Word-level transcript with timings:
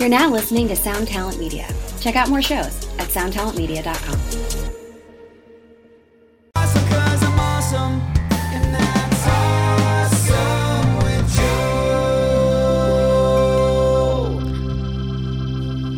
You're 0.00 0.08
now 0.08 0.30
listening 0.30 0.66
to 0.68 0.76
Sound 0.76 1.08
Talent 1.08 1.38
Media. 1.38 1.68
Check 2.00 2.16
out 2.16 2.30
more 2.30 2.40
shows 2.40 2.88
at 2.98 3.08
soundtalentmedia.com. 3.08 4.18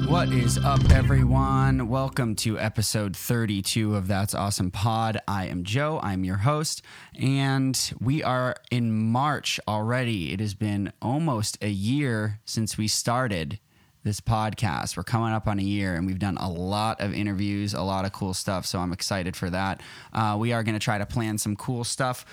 What 0.09 0.33
is 0.33 0.59
up, 0.59 0.91
everyone? 0.91 1.87
Welcome 1.87 2.35
to 2.37 2.59
episode 2.59 3.17
32 3.17 3.95
of 3.95 4.09
That's 4.09 4.35
Awesome 4.35 4.73
Pod. 4.73 5.21
I 5.29 5.47
am 5.47 5.63
Joe, 5.63 6.01
I'm 6.03 6.25
your 6.25 6.39
host, 6.39 6.83
and 7.15 7.93
we 8.01 8.25
are 8.25 8.57
in 8.73 9.13
March 9.13 9.61
already. 9.69 10.33
It 10.33 10.41
has 10.41 10.55
been 10.55 10.93
almost 11.01 11.57
a 11.63 11.71
year 11.71 12.41
since 12.45 12.77
we 12.77 12.89
started 12.89 13.61
this 14.05 14.21
podcast. 14.21 14.97
We're 14.97 15.03
coming 15.05 15.33
up 15.33 15.47
on 15.47 15.59
a 15.59 15.63
year, 15.63 15.95
and 15.95 16.07
we've 16.07 16.19
done 16.19 16.37
a 16.39 16.51
lot 16.51 17.01
of 17.01 17.15
interviews, 17.15 17.75
a 17.75 17.83
lot 17.83 18.05
of 18.05 18.13
cool 18.13 18.35
stuff, 18.35 18.67
so 18.67 18.79
I'm 18.79 18.93
excited 18.93 19.37
for 19.37 19.51
that. 19.51 19.81
Uh, 20.13 20.37
we 20.39 20.53
are 20.53 20.63
going 20.63 20.75
to 20.75 20.81
try 20.81 20.99
to 20.99 21.07
plan 21.07 21.39
some 21.39 21.57
cool 21.57 21.85
stuff 21.85 22.25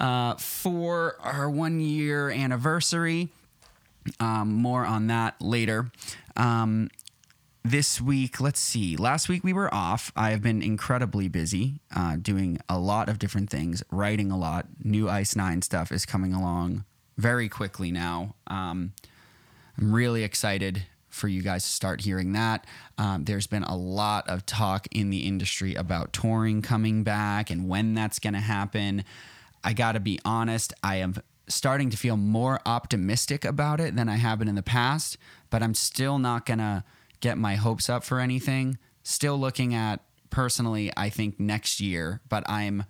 uh, 0.00 0.34
for 0.36 1.16
our 1.20 1.50
one 1.50 1.80
year 1.80 2.30
anniversary. 2.30 3.28
Um, 4.18 4.52
more 4.52 4.84
on 4.84 5.06
that 5.08 5.40
later. 5.40 5.92
Um, 6.36 6.90
this 7.64 8.00
week, 8.00 8.40
let's 8.40 8.58
see. 8.58 8.96
Last 8.96 9.28
week 9.28 9.44
we 9.44 9.52
were 9.52 9.72
off. 9.72 10.10
I 10.16 10.30
have 10.30 10.42
been 10.42 10.62
incredibly 10.62 11.28
busy 11.28 11.80
uh, 11.94 12.16
doing 12.20 12.58
a 12.68 12.78
lot 12.78 13.08
of 13.08 13.20
different 13.20 13.50
things, 13.50 13.84
writing 13.90 14.32
a 14.32 14.38
lot. 14.38 14.66
New 14.82 15.08
Ice 15.08 15.36
9 15.36 15.62
stuff 15.62 15.92
is 15.92 16.04
coming 16.04 16.32
along 16.32 16.84
very 17.16 17.48
quickly 17.48 17.92
now. 17.92 18.34
Um, 18.48 18.94
I'm 19.78 19.94
really 19.94 20.24
excited 20.24 20.86
for 21.12 21.28
you 21.28 21.42
guys 21.42 21.64
to 21.64 21.70
start 21.70 22.00
hearing 22.00 22.32
that. 22.32 22.66
Um, 22.98 23.24
there's 23.24 23.46
been 23.46 23.64
a 23.64 23.76
lot 23.76 24.28
of 24.28 24.46
talk 24.46 24.88
in 24.90 25.10
the 25.10 25.26
industry 25.26 25.74
about 25.74 26.12
touring 26.12 26.62
coming 26.62 27.04
back 27.04 27.50
and 27.50 27.68
when 27.68 27.94
that's 27.94 28.18
going 28.18 28.34
to 28.34 28.40
happen. 28.40 29.04
I 29.62 29.74
got 29.74 29.92
to 29.92 30.00
be 30.00 30.18
honest, 30.24 30.72
I 30.82 30.96
am 30.96 31.14
starting 31.48 31.90
to 31.90 31.96
feel 31.96 32.16
more 32.16 32.60
optimistic 32.64 33.44
about 33.44 33.78
it 33.78 33.94
than 33.94 34.08
I 34.08 34.16
have 34.16 34.38
been 34.38 34.48
in 34.48 34.54
the 34.54 34.62
past, 34.62 35.18
but 35.50 35.62
I'm 35.62 35.74
still 35.74 36.18
not 36.18 36.46
going 36.46 36.58
to 36.58 36.82
get 37.20 37.36
my 37.36 37.56
hopes 37.56 37.90
up 37.90 38.04
for 38.04 38.18
anything. 38.18 38.78
Still 39.02 39.38
looking 39.38 39.74
at 39.74 40.00
personally, 40.30 40.90
I 40.96 41.10
think 41.10 41.38
next 41.38 41.80
year, 41.80 42.22
but 42.28 42.48
I'm, 42.48 42.84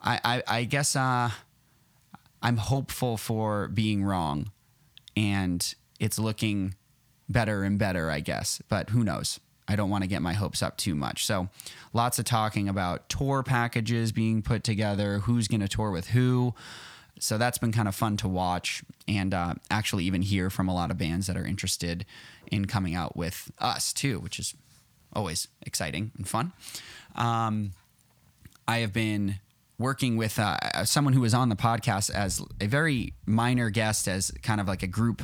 I, 0.00 0.20
I, 0.24 0.42
I 0.46 0.64
guess, 0.64 0.94
uh, 0.94 1.30
I'm 2.42 2.56
hopeful 2.56 3.16
for 3.16 3.68
being 3.68 4.04
wrong 4.04 4.50
and 5.16 5.74
it's 5.98 6.18
looking 6.18 6.74
better 7.30 7.62
and 7.62 7.78
better, 7.78 8.10
I 8.10 8.20
guess. 8.20 8.60
But 8.68 8.90
who 8.90 9.04
knows? 9.04 9.40
I 9.68 9.76
don't 9.76 9.88
want 9.88 10.02
to 10.02 10.08
get 10.08 10.20
my 10.20 10.32
hopes 10.32 10.62
up 10.62 10.76
too 10.76 10.96
much. 10.96 11.24
So, 11.24 11.48
lots 11.92 12.18
of 12.18 12.24
talking 12.24 12.68
about 12.68 13.08
tour 13.08 13.44
packages 13.44 14.10
being 14.10 14.42
put 14.42 14.64
together, 14.64 15.20
who's 15.20 15.46
going 15.46 15.60
to 15.60 15.68
tour 15.68 15.92
with 15.92 16.08
who. 16.08 16.54
So, 17.20 17.38
that's 17.38 17.58
been 17.58 17.70
kind 17.70 17.86
of 17.86 17.94
fun 17.94 18.16
to 18.18 18.28
watch 18.28 18.82
and 19.06 19.32
uh, 19.32 19.54
actually 19.70 20.04
even 20.04 20.22
hear 20.22 20.50
from 20.50 20.68
a 20.68 20.74
lot 20.74 20.90
of 20.90 20.98
bands 20.98 21.28
that 21.28 21.36
are 21.36 21.46
interested 21.46 22.04
in 22.50 22.64
coming 22.64 22.96
out 22.96 23.16
with 23.16 23.52
us 23.60 23.92
too, 23.92 24.18
which 24.18 24.40
is 24.40 24.54
always 25.12 25.46
exciting 25.64 26.10
and 26.16 26.28
fun. 26.28 26.52
Um, 27.14 27.72
I 28.66 28.78
have 28.78 28.92
been 28.92 29.36
working 29.78 30.16
with 30.16 30.38
uh, 30.38 30.84
someone 30.84 31.14
who 31.14 31.22
was 31.22 31.32
on 31.32 31.48
the 31.48 31.56
podcast 31.56 32.10
as 32.10 32.42
a 32.60 32.66
very 32.66 33.14
minor 33.24 33.70
guest, 33.70 34.08
as 34.08 34.30
kind 34.42 34.60
of 34.60 34.68
like 34.68 34.82
a 34.82 34.86
group 34.86 35.22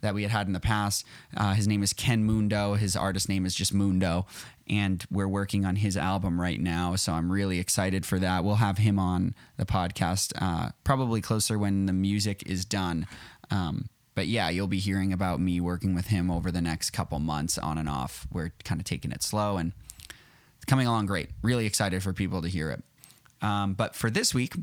that 0.00 0.14
we 0.14 0.22
had 0.22 0.30
had 0.30 0.46
in 0.46 0.52
the 0.52 0.60
past. 0.60 1.04
Uh, 1.36 1.54
his 1.54 1.66
name 1.66 1.82
is 1.82 1.92
Ken 1.92 2.24
Mundo. 2.24 2.74
His 2.74 2.96
artist 2.96 3.28
name 3.28 3.44
is 3.46 3.54
just 3.54 3.74
Mundo. 3.74 4.26
And 4.68 5.04
we're 5.10 5.28
working 5.28 5.64
on 5.64 5.76
his 5.76 5.96
album 5.96 6.40
right 6.40 6.60
now. 6.60 6.94
So 6.96 7.12
I'm 7.12 7.32
really 7.32 7.58
excited 7.58 8.04
for 8.04 8.18
that. 8.18 8.44
We'll 8.44 8.56
have 8.56 8.78
him 8.78 8.98
on 8.98 9.34
the 9.56 9.64
podcast 9.64 10.32
uh, 10.40 10.70
probably 10.84 11.20
closer 11.20 11.58
when 11.58 11.86
the 11.86 11.92
music 11.92 12.42
is 12.46 12.64
done. 12.64 13.06
Um, 13.50 13.88
but 14.14 14.26
yeah, 14.26 14.50
you'll 14.50 14.66
be 14.66 14.80
hearing 14.80 15.12
about 15.12 15.40
me 15.40 15.60
working 15.60 15.94
with 15.94 16.08
him 16.08 16.30
over 16.30 16.50
the 16.50 16.60
next 16.60 16.90
couple 16.90 17.18
months 17.18 17.56
on 17.56 17.78
and 17.78 17.88
off. 17.88 18.26
We're 18.32 18.52
kind 18.64 18.80
of 18.80 18.84
taking 18.84 19.12
it 19.12 19.22
slow 19.22 19.56
and 19.56 19.72
it's 20.56 20.64
coming 20.66 20.86
along 20.86 21.06
great. 21.06 21.30
Really 21.40 21.66
excited 21.66 22.02
for 22.02 22.12
people 22.12 22.42
to 22.42 22.48
hear 22.48 22.70
it. 22.70 22.82
Um, 23.40 23.74
but 23.74 23.94
for 23.94 24.10
this 24.10 24.34
week, 24.34 24.54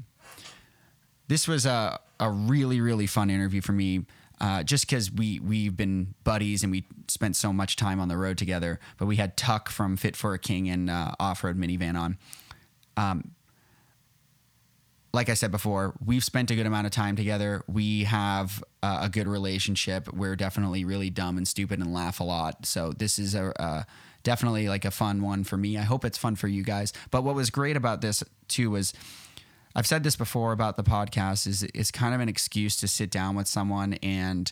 this 1.28 1.48
was 1.48 1.66
a, 1.66 2.00
a 2.20 2.30
really, 2.30 2.82
really 2.82 3.08
fun 3.08 3.30
interview 3.30 3.62
for 3.62 3.72
me. 3.72 4.06
Uh, 4.42 4.64
just 4.64 4.86
because 4.88 5.12
we 5.12 5.40
we've 5.40 5.78
been 5.78 6.14
buddies 6.24 6.62
and 6.64 6.72
we 6.72 6.84
spent 7.08 7.36
so 7.36 7.54
much 7.54 7.76
time 7.76 8.00
on 8.00 8.08
the 8.08 8.18
road 8.18 8.38
together. 8.38 8.80
But 8.98 9.06
we 9.06 9.16
had 9.16 9.38
Tuck 9.38 9.70
from 9.70 9.96
Fit 9.96 10.16
for 10.16 10.34
a 10.34 10.40
King 10.40 10.70
and 10.70 10.90
uh, 10.90 11.12
Off 11.20 11.44
Road 11.44 11.58
Minivan 11.58 11.98
on. 11.98 12.18
Um, 12.98 13.32
like 15.14 15.30
I 15.30 15.34
said 15.34 15.50
before, 15.50 15.94
we've 16.06 16.24
spent 16.24 16.52
a 16.52 16.56
good 16.56 16.66
amount 16.66 16.86
of 16.86 16.92
time 16.92 17.16
together. 17.16 17.64
We 17.68 18.04
have 18.04 18.62
uh, 18.84 19.00
a 19.04 19.10
good 19.10 19.28
relationship. 19.28 20.14
We're 20.14 20.36
definitely 20.36 20.84
really 20.84 21.10
dumb 21.10 21.38
and 21.38 21.48
stupid 21.48 21.80
and 21.80 21.94
laugh 21.94 22.20
a 22.20 22.26
lot. 22.26 22.66
So 22.66 22.92
this 22.92 23.18
is 23.18 23.34
a 23.34 23.60
uh, 23.62 23.84
definitely 24.24 24.68
like 24.68 24.84
a 24.84 24.92
fun 24.92 25.22
one 25.22 25.46
for 25.46 25.56
me. 25.56 25.78
I 25.78 25.84
hope 25.84 26.04
it's 26.04 26.18
fun 26.18 26.36
for 26.36 26.50
you 26.50 26.64
guys. 26.64 26.92
But 27.12 27.24
what 27.24 27.34
was 27.34 27.50
great 27.50 27.78
about 27.78 28.02
this 28.02 28.24
too 28.50 28.72
was 28.72 28.94
I've 29.76 29.86
said 29.86 30.04
this 30.04 30.16
before 30.16 30.54
about 30.54 30.78
the 30.78 30.84
podcast 30.84 31.46
is 31.48 31.64
it's 31.74 31.92
kind 31.92 32.16
of 32.16 32.22
an 32.22 32.30
excuse 32.30 32.78
to 32.78 32.88
sit 32.88 33.12
down 33.12 33.36
with 33.36 33.48
someone 33.48 33.96
and 33.96 34.50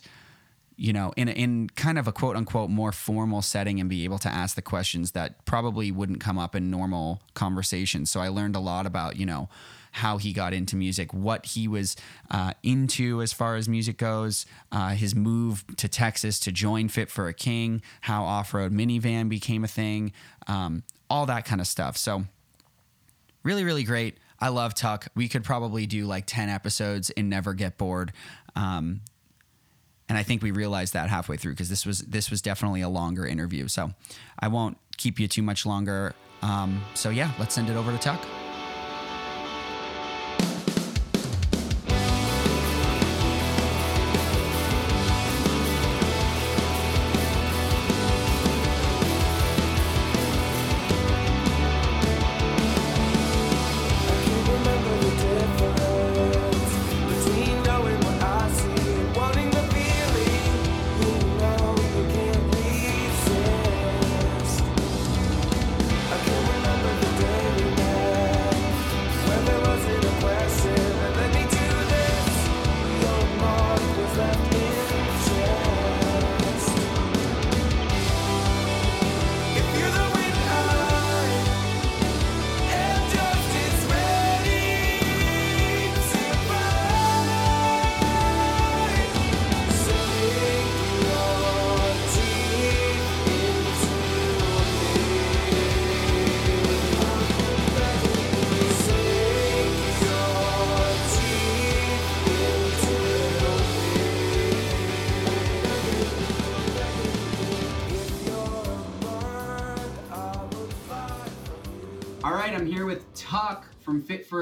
you 0.76 0.92
know 0.92 1.12
in 1.16 1.28
in 1.28 1.70
kind 1.70 1.98
of 1.98 2.06
a 2.06 2.12
quote 2.12 2.36
unquote 2.36 2.68
more 2.68 2.92
formal 2.92 3.40
setting 3.40 3.80
and 3.80 3.88
be 3.88 4.04
able 4.04 4.18
to 4.18 4.28
ask 4.28 4.54
the 4.54 4.62
questions 4.62 5.12
that 5.12 5.44
probably 5.46 5.90
wouldn't 5.90 6.20
come 6.20 6.38
up 6.38 6.54
in 6.54 6.70
normal 6.70 7.22
conversations. 7.32 8.10
So 8.10 8.20
I 8.20 8.28
learned 8.28 8.54
a 8.54 8.60
lot 8.60 8.84
about 8.84 9.16
you 9.16 9.24
know 9.24 9.48
how 9.92 10.18
he 10.18 10.32
got 10.32 10.52
into 10.52 10.74
music, 10.74 11.14
what 11.14 11.46
he 11.46 11.68
was 11.68 11.96
uh, 12.30 12.52
into 12.64 13.22
as 13.22 13.32
far 13.32 13.54
as 13.54 13.68
music 13.68 13.96
goes, 13.96 14.44
uh, 14.72 14.88
his 14.90 15.14
move 15.14 15.64
to 15.76 15.86
Texas 15.86 16.40
to 16.40 16.50
join 16.50 16.88
Fit 16.88 17.08
for 17.08 17.28
a 17.28 17.32
King, 17.32 17.80
how 18.00 18.24
off 18.24 18.52
road 18.52 18.72
minivan 18.72 19.28
became 19.28 19.62
a 19.62 19.68
thing, 19.68 20.12
um, 20.48 20.82
all 21.08 21.26
that 21.26 21.44
kind 21.44 21.60
of 21.60 21.68
stuff. 21.68 21.96
So 21.96 22.24
really, 23.44 23.62
really 23.62 23.84
great. 23.84 24.18
I 24.44 24.48
love 24.48 24.74
Tuck. 24.74 25.06
We 25.14 25.28
could 25.28 25.42
probably 25.42 25.86
do 25.86 26.04
like 26.04 26.26
10 26.26 26.50
episodes 26.50 27.08
and 27.08 27.30
never 27.30 27.54
get 27.54 27.78
bored. 27.78 28.12
Um, 28.54 29.00
and 30.06 30.18
I 30.18 30.22
think 30.22 30.42
we 30.42 30.50
realized 30.50 30.92
that 30.92 31.08
halfway 31.08 31.38
through 31.38 31.52
because 31.52 31.70
this 31.70 31.86
was 31.86 32.00
this 32.00 32.30
was 32.30 32.42
definitely 32.42 32.82
a 32.82 32.90
longer 32.90 33.26
interview. 33.26 33.68
So 33.68 33.92
I 34.38 34.48
won't 34.48 34.76
keep 34.98 35.18
you 35.18 35.28
too 35.28 35.40
much 35.40 35.64
longer. 35.64 36.14
Um, 36.42 36.84
so 36.92 37.08
yeah, 37.08 37.32
let's 37.38 37.54
send 37.54 37.70
it 37.70 37.76
over 37.76 37.90
to 37.90 37.96
Tuck. 37.96 38.22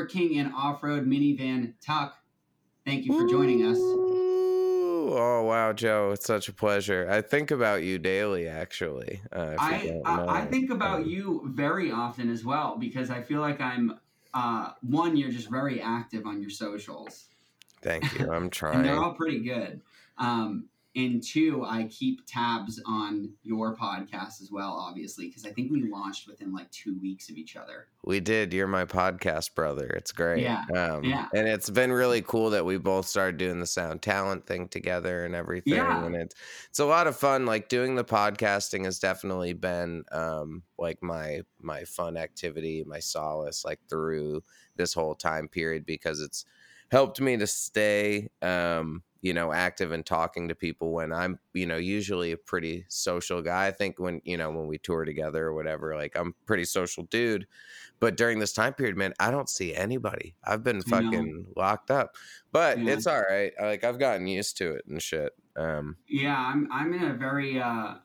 From 0.08 0.18
Fit 0.18 0.22
for 0.22 0.28
a 0.28 0.28
King 0.28 0.38
and 0.38 0.54
Off 0.54 0.82
Road 0.82 1.06
Minivan. 1.06 1.74
Tuck, 1.84 2.16
thank 2.84 3.04
you 3.04 3.12
for 3.12 3.28
joining 3.28 3.66
us. 3.66 3.78
Ooh, 3.78 5.14
oh 5.14 5.42
wow, 5.44 5.72
Joe, 5.72 6.10
it's 6.12 6.26
such 6.26 6.48
a 6.48 6.52
pleasure. 6.52 7.06
I 7.10 7.20
think 7.22 7.50
about 7.50 7.82
you 7.82 7.98
daily, 7.98 8.48
actually. 8.48 9.20
Uh, 9.32 9.56
I, 9.58 10.00
I 10.04 10.42
I 10.42 10.46
think 10.46 10.70
about 10.70 11.00
Um, 11.00 11.04
you 11.06 11.42
very 11.54 11.90
often 11.90 12.30
as 12.30 12.44
well 12.44 12.76
because 12.78 13.10
I 13.10 13.22
feel 13.22 13.40
like 13.40 13.60
I'm 13.60 13.98
uh, 14.34 14.70
one. 14.82 15.16
You're 15.16 15.30
just 15.32 15.50
very 15.50 15.80
active 15.80 16.26
on 16.26 16.40
your 16.40 16.50
socials, 16.50 17.26
Thank 17.82 18.18
you. 18.18 18.26
I'm 18.30 18.44
and 18.44 18.52
trying. 18.52 18.82
they're 18.82 19.02
all 19.02 19.14
pretty 19.14 19.40
good. 19.40 19.80
Um, 20.18 20.68
and 20.94 21.22
two, 21.22 21.64
I 21.64 21.84
keep 21.84 22.20
tabs 22.26 22.80
on 22.86 23.30
your 23.42 23.74
podcast 23.74 24.42
as 24.42 24.50
well, 24.52 24.72
obviously, 24.72 25.28
because 25.28 25.46
I 25.46 25.50
think 25.50 25.72
we 25.72 25.90
launched 25.90 26.26
within 26.26 26.52
like 26.52 26.70
two 26.70 26.98
weeks 27.00 27.30
of 27.30 27.36
each 27.36 27.56
other. 27.56 27.86
We 28.04 28.20
did. 28.20 28.52
You're 28.52 28.66
my 28.66 28.84
podcast 28.84 29.54
brother. 29.54 29.86
It's 29.86 30.12
great. 30.12 30.42
Yeah, 30.42 30.64
Um, 30.76 31.02
yeah. 31.04 31.28
And 31.34 31.48
it's 31.48 31.70
been 31.70 31.92
really 31.92 32.20
cool 32.20 32.50
that 32.50 32.66
we 32.66 32.76
both 32.76 33.06
started 33.06 33.38
doing 33.38 33.58
the 33.58 33.66
sound 33.66 34.02
talent 34.02 34.46
thing 34.46 34.68
together 34.68 35.24
and 35.24 35.34
everything. 35.34 35.74
Yeah. 35.74 36.04
And 36.04 36.14
it's 36.14 36.34
it's 36.68 36.78
a 36.78 36.84
lot 36.84 37.06
of 37.06 37.16
fun. 37.16 37.46
Like 37.46 37.70
doing 37.70 37.94
the 37.94 38.04
podcasting 38.04 38.84
has 38.84 38.98
definitely 38.98 39.54
been 39.54 40.04
um 40.12 40.62
like 40.78 41.02
my 41.02 41.40
my 41.60 41.84
fun 41.84 42.18
activity, 42.18 42.84
my 42.86 42.98
solace, 42.98 43.64
like 43.64 43.80
through 43.88 44.42
this 44.76 44.92
whole 44.92 45.14
time 45.14 45.48
period 45.48 45.86
because 45.86 46.20
it's 46.20 46.44
helped 46.90 47.18
me 47.20 47.38
to 47.38 47.46
stay 47.46 48.28
um 48.42 49.02
you 49.22 49.32
know 49.32 49.52
active 49.52 49.92
and 49.92 50.04
talking 50.04 50.48
to 50.48 50.54
people 50.54 50.92
when 50.92 51.12
i'm 51.12 51.38
you 51.54 51.66
know 51.66 51.76
usually 51.76 52.32
a 52.32 52.36
pretty 52.36 52.84
social 52.88 53.40
guy 53.42 53.66
i 53.68 53.70
think 53.70 53.98
when 53.98 54.20
you 54.24 54.36
know 54.36 54.50
when 54.50 54.66
we 54.66 54.78
tour 54.78 55.04
together 55.04 55.46
or 55.46 55.54
whatever 55.54 55.96
like 55.96 56.16
i'm 56.16 56.34
pretty 56.46 56.64
social 56.64 57.04
dude 57.04 57.46
but 58.00 58.16
during 58.16 58.38
this 58.38 58.52
time 58.52 58.74
period 58.74 58.96
man 58.96 59.14
i 59.20 59.30
don't 59.30 59.48
see 59.48 59.74
anybody 59.74 60.36
i've 60.44 60.62
been 60.62 60.82
fucking 60.82 61.46
locked 61.56 61.90
up 61.90 62.16
but 62.52 62.78
Yeah. 62.78 62.84
it's 62.86 63.06
all 63.06 63.22
right 63.22 63.52
like 63.60 63.84
i've 63.84 63.98
gotten 63.98 64.26
used 64.26 64.56
to 64.56 64.72
it 64.72 64.84
and 64.86 65.02
shit 65.02 65.32
um 65.56 65.96
Yeah, 66.06 66.36
I'm 66.36 66.70
I'm 66.70 66.92
in 66.92 67.02
a 67.04 67.14
very 67.14 67.60
uh, 67.60 67.96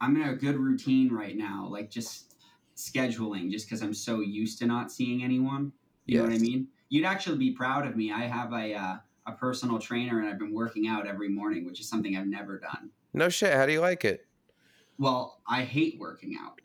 I'm 0.00 0.16
in 0.16 0.28
a 0.28 0.34
good 0.36 0.56
routine 0.56 1.12
right 1.12 1.36
now, 1.36 1.66
like 1.68 1.90
just 1.90 2.34
scheduling, 2.76 3.50
just 3.50 3.66
because 3.66 3.82
I'm 3.82 3.94
so 3.94 4.20
used 4.20 4.58
to 4.60 4.66
not 4.66 4.92
seeing 4.92 5.22
anyone. 5.22 5.72
You 6.06 6.18
know 6.18 6.24
what 6.24 6.32
I 6.32 6.38
mean? 6.38 6.68
You'd 6.88 7.04
actually 7.06 7.38
be 7.38 7.52
proud 7.52 7.86
of 7.86 7.96
me. 7.96 8.12
I 8.12 8.22
have 8.26 8.52
a 8.52 8.74
uh, 8.74 8.96
a 9.32 9.36
personal 9.36 9.78
trainer, 9.78 10.20
and 10.20 10.28
I've 10.28 10.38
been 10.38 10.54
working 10.54 10.88
out 10.88 11.06
every 11.06 11.28
morning, 11.28 11.64
which 11.64 11.80
is 11.80 11.88
something 11.88 12.16
I've 12.16 12.26
never 12.26 12.58
done. 12.58 12.90
no 13.14 13.28
shit 13.28 13.54
how 13.54 13.66
do 13.66 13.72
you 13.72 13.80
like 13.80 14.04
it 14.04 14.26
Well, 14.98 15.40
I 15.48 15.62
hate 15.62 15.98
working 15.98 16.36
out, 16.40 16.60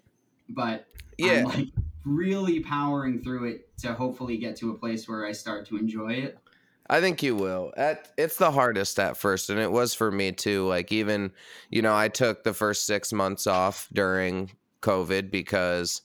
but 0.50 0.88
yeah 1.18 1.40
I'm 1.40 1.46
like 1.46 1.68
really 2.06 2.60
powering 2.60 3.22
through 3.22 3.46
it 3.46 3.78
to 3.80 3.94
hopefully 3.94 4.38
get 4.38 4.56
to 4.58 4.72
a 4.72 4.76
place 4.76 5.08
where 5.08 5.26
I 5.26 5.32
start 5.32 5.66
to 5.68 5.78
enjoy 5.78 6.14
it. 6.14 6.38
I 6.88 7.02
think 7.02 7.24
you 7.24 7.36
will. 7.36 7.74
At 7.76 8.10
it's 8.16 8.38
the 8.38 8.52
hardest 8.52 9.00
at 9.00 9.18
first, 9.18 9.50
and 9.50 9.60
it 9.60 9.72
was 9.72 9.94
for 9.94 10.12
me 10.12 10.32
too. 10.32 10.68
Like 10.68 10.92
even, 10.92 11.32
you 11.72 11.82
know, 11.82 11.96
I 11.96 12.10
took 12.10 12.44
the 12.44 12.54
first 12.54 12.86
six 12.86 13.12
months 13.12 13.48
off 13.48 13.88
during 13.92 14.52
COVID 14.82 15.32
because 15.32 16.02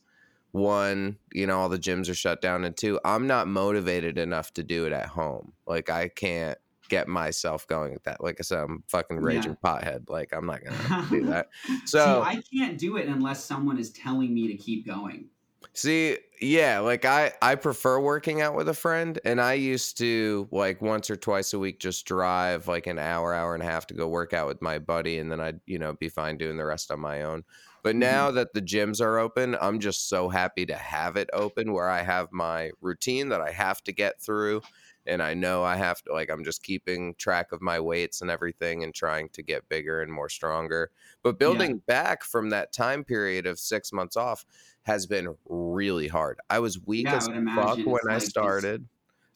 one, 0.53 1.19
you 1.33 1.47
know, 1.47 1.59
all 1.59 1.69
the 1.69 1.79
gyms 1.79 2.09
are 2.11 2.15
shut 2.15 2.41
down, 2.41 2.65
and 2.65 2.77
two, 2.77 2.99
I'm 3.05 3.27
not 3.27 3.49
motivated 3.49 4.19
enough 4.19 4.53
to 4.55 4.63
do 4.65 4.87
it 4.87 4.93
at 4.93 5.07
home. 5.07 5.53
Like 5.67 5.91
I 5.91 6.09
can't 6.09 6.59
get 6.89 7.07
myself 7.09 7.67
going 7.69 7.95
at 7.95 8.05
that. 8.05 8.23
Like 8.23 8.37
I 8.41 8.43
said, 8.43 8.59
I'm 8.61 8.83
fucking 8.89 9.19
Yeah. 9.19 9.23
raging 9.23 9.57
pothead. 9.65 10.09
Like 10.11 10.33
I'm 10.33 10.47
not 10.47 10.65
gonna 10.65 10.91
do 11.11 11.25
that. 11.25 11.49
See, 11.85 11.85
So 11.85 12.23
I 12.23 12.43
can't 12.53 12.79
do 12.79 12.97
it 12.97 13.07
unless 13.09 13.45
someone 13.45 13.79
is 13.79 13.91
telling 13.93 14.35
me 14.35 14.49
to 14.49 14.57
keep 14.57 14.87
going. 14.87 15.31
See, 15.75 16.19
yeah, 16.41 16.81
like 16.81 17.05
I 17.05 17.33
I 17.43 17.55
prefer 17.55 18.01
working 18.01 18.41
out 18.41 18.55
with 18.57 18.69
a 18.69 18.75
friend 18.75 19.21
and 19.25 19.41
I 19.41 19.53
used 19.55 19.99
to 19.99 20.49
like 20.51 20.81
once 20.83 21.11
or 21.11 21.17
twice 21.17 21.53
a 21.53 21.59
week 21.59 21.79
just 21.81 22.07
drive 22.07 22.67
like 22.67 22.87
an 22.87 22.99
hour 22.99 23.35
hour 23.35 23.55
and 23.55 23.63
a 23.63 23.67
half 23.67 23.87
to 23.89 23.95
go 23.95 24.09
work 24.09 24.33
out 24.33 24.49
with 24.49 24.61
my 24.63 24.79
buddy 24.79 25.19
and 25.19 25.31
then 25.31 25.39
I'd, 25.39 25.61
you 25.67 25.79
know, 25.79 25.93
be 25.93 26.09
fine 26.09 26.39
doing 26.39 26.57
the 26.57 26.65
rest 26.65 26.91
on 26.91 26.99
my 27.01 27.23
own. 27.23 27.45
But 27.83 27.97
Mhm. 27.97 27.97
now 27.97 28.31
that 28.31 28.53
the 28.55 28.63
gyms 28.63 29.01
are 29.01 29.19
open, 29.19 29.57
I'm 29.61 29.81
just 29.81 30.09
so 30.09 30.29
happy 30.29 30.67
to 30.67 30.77
have 30.77 31.17
it 31.17 31.31
open 31.33 31.73
where 31.73 31.89
I 31.89 32.03
have 32.03 32.33
my 32.33 32.71
routine 32.81 33.29
that 33.31 33.41
I 33.41 33.51
have 33.53 33.83
to 33.85 33.93
get 33.93 34.21
through 34.21 34.63
and 35.07 35.23
I 35.23 35.35
know 35.35 35.65
I 35.65 35.77
have 35.77 36.03
to 36.03 36.13
like 36.13 36.31
I'm 36.31 36.45
just 36.45 36.63
keeping 36.63 37.15
track 37.15 37.53
of 37.53 37.63
my 37.63 37.81
weights 37.81 38.21
and 38.21 38.31
everything 38.31 38.85
and 38.85 38.95
trying 38.95 39.31
to 39.31 39.43
get 39.43 39.69
bigger 39.69 40.03
and 40.03 40.13
more 40.13 40.29
stronger. 40.29 40.91
But 41.23 41.39
building 41.39 41.79
back 41.79 42.23
from 42.25 42.51
that 42.51 42.73
time 42.73 43.05
period 43.05 43.47
of 43.47 43.59
6 43.59 43.93
months 43.93 44.17
off 44.17 44.45
has 44.83 45.07
been 45.07 45.37
really 45.47 46.09
hard. 46.09 46.39
I 46.51 46.59
was 46.59 46.79
weak 46.87 47.07
Yeah, 47.07 47.15
as 47.15 47.29
fuck 47.55 47.87
when 47.87 48.01
I 48.11 48.19
like 48.19 48.31
just 48.31 48.31
started. 48.31 48.89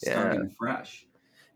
Yeah. 0.03 0.13
Starting 0.13 0.51
fresh. 0.51 1.07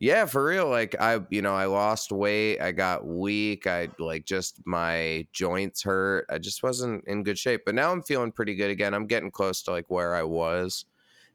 Yeah, 0.00 0.26
for 0.26 0.44
real. 0.44 0.68
Like 0.68 0.94
I, 1.00 1.20
you 1.30 1.42
know, 1.42 1.54
I 1.54 1.64
lost 1.66 2.12
weight. 2.12 2.60
I 2.60 2.70
got 2.72 3.06
weak. 3.06 3.66
I 3.66 3.88
like 3.98 4.24
just 4.26 4.60
my 4.64 5.26
joints 5.32 5.82
hurt. 5.82 6.26
I 6.30 6.38
just 6.38 6.62
wasn't 6.62 7.04
in 7.06 7.24
good 7.24 7.38
shape. 7.38 7.62
But 7.66 7.74
now 7.74 7.90
I'm 7.90 8.02
feeling 8.02 8.30
pretty 8.30 8.54
good 8.54 8.70
again. 8.70 8.94
I'm 8.94 9.06
getting 9.06 9.30
close 9.30 9.62
to 9.64 9.72
like 9.72 9.86
where 9.90 10.14
I 10.14 10.22
was. 10.22 10.84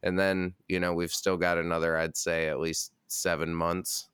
And 0.01 0.17
then, 0.17 0.53
you 0.67 0.79
know, 0.79 0.93
we've 0.93 1.11
still 1.11 1.37
got 1.37 1.57
another, 1.57 1.97
I'd 1.97 2.15
say 2.17 2.47
at 2.47 2.59
least 2.59 2.93
seven 3.07 3.53
months 3.53 4.09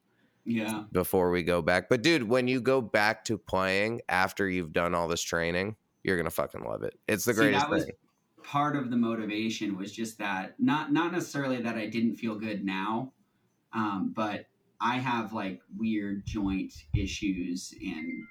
Yeah. 0.46 0.84
before 0.92 1.30
we 1.32 1.44
go 1.44 1.62
back. 1.62 1.88
But 1.90 2.02
dude, 2.02 2.24
when 2.24 2.48
you 2.48 2.60
go 2.62 2.82
back 2.82 3.26
to 3.26 3.38
playing 3.38 4.02
after 4.10 4.50
you've 4.50 4.74
done 4.74 4.96
all 4.96 5.08
this 5.08 5.22
training, 5.22 5.76
you're 6.04 6.18
gonna 6.18 6.30
fucking 6.32 6.64
love 6.64 6.82
it. 6.84 6.96
It's 7.08 7.26
the 7.26 7.34
See, 7.34 7.40
greatest 7.42 7.70
was 7.70 7.86
thing. 7.86 7.94
part 8.44 8.76
of 8.76 8.90
the 8.90 8.98
motivation 8.98 9.78
was 9.78 9.92
just 9.92 10.18
that 10.20 10.60
not 10.60 10.92
not 10.92 11.12
necessarily 11.12 11.62
that 11.62 11.76
I 11.76 11.86
didn't 11.88 12.16
feel 12.16 12.36
good 12.36 12.64
now, 12.66 13.14
um, 13.74 14.14
but 14.16 14.46
I 14.82 14.98
have 14.98 15.34
like 15.34 15.62
weird 15.78 16.26
joint 16.26 16.74
issues 16.96 17.74
and 17.82 18.24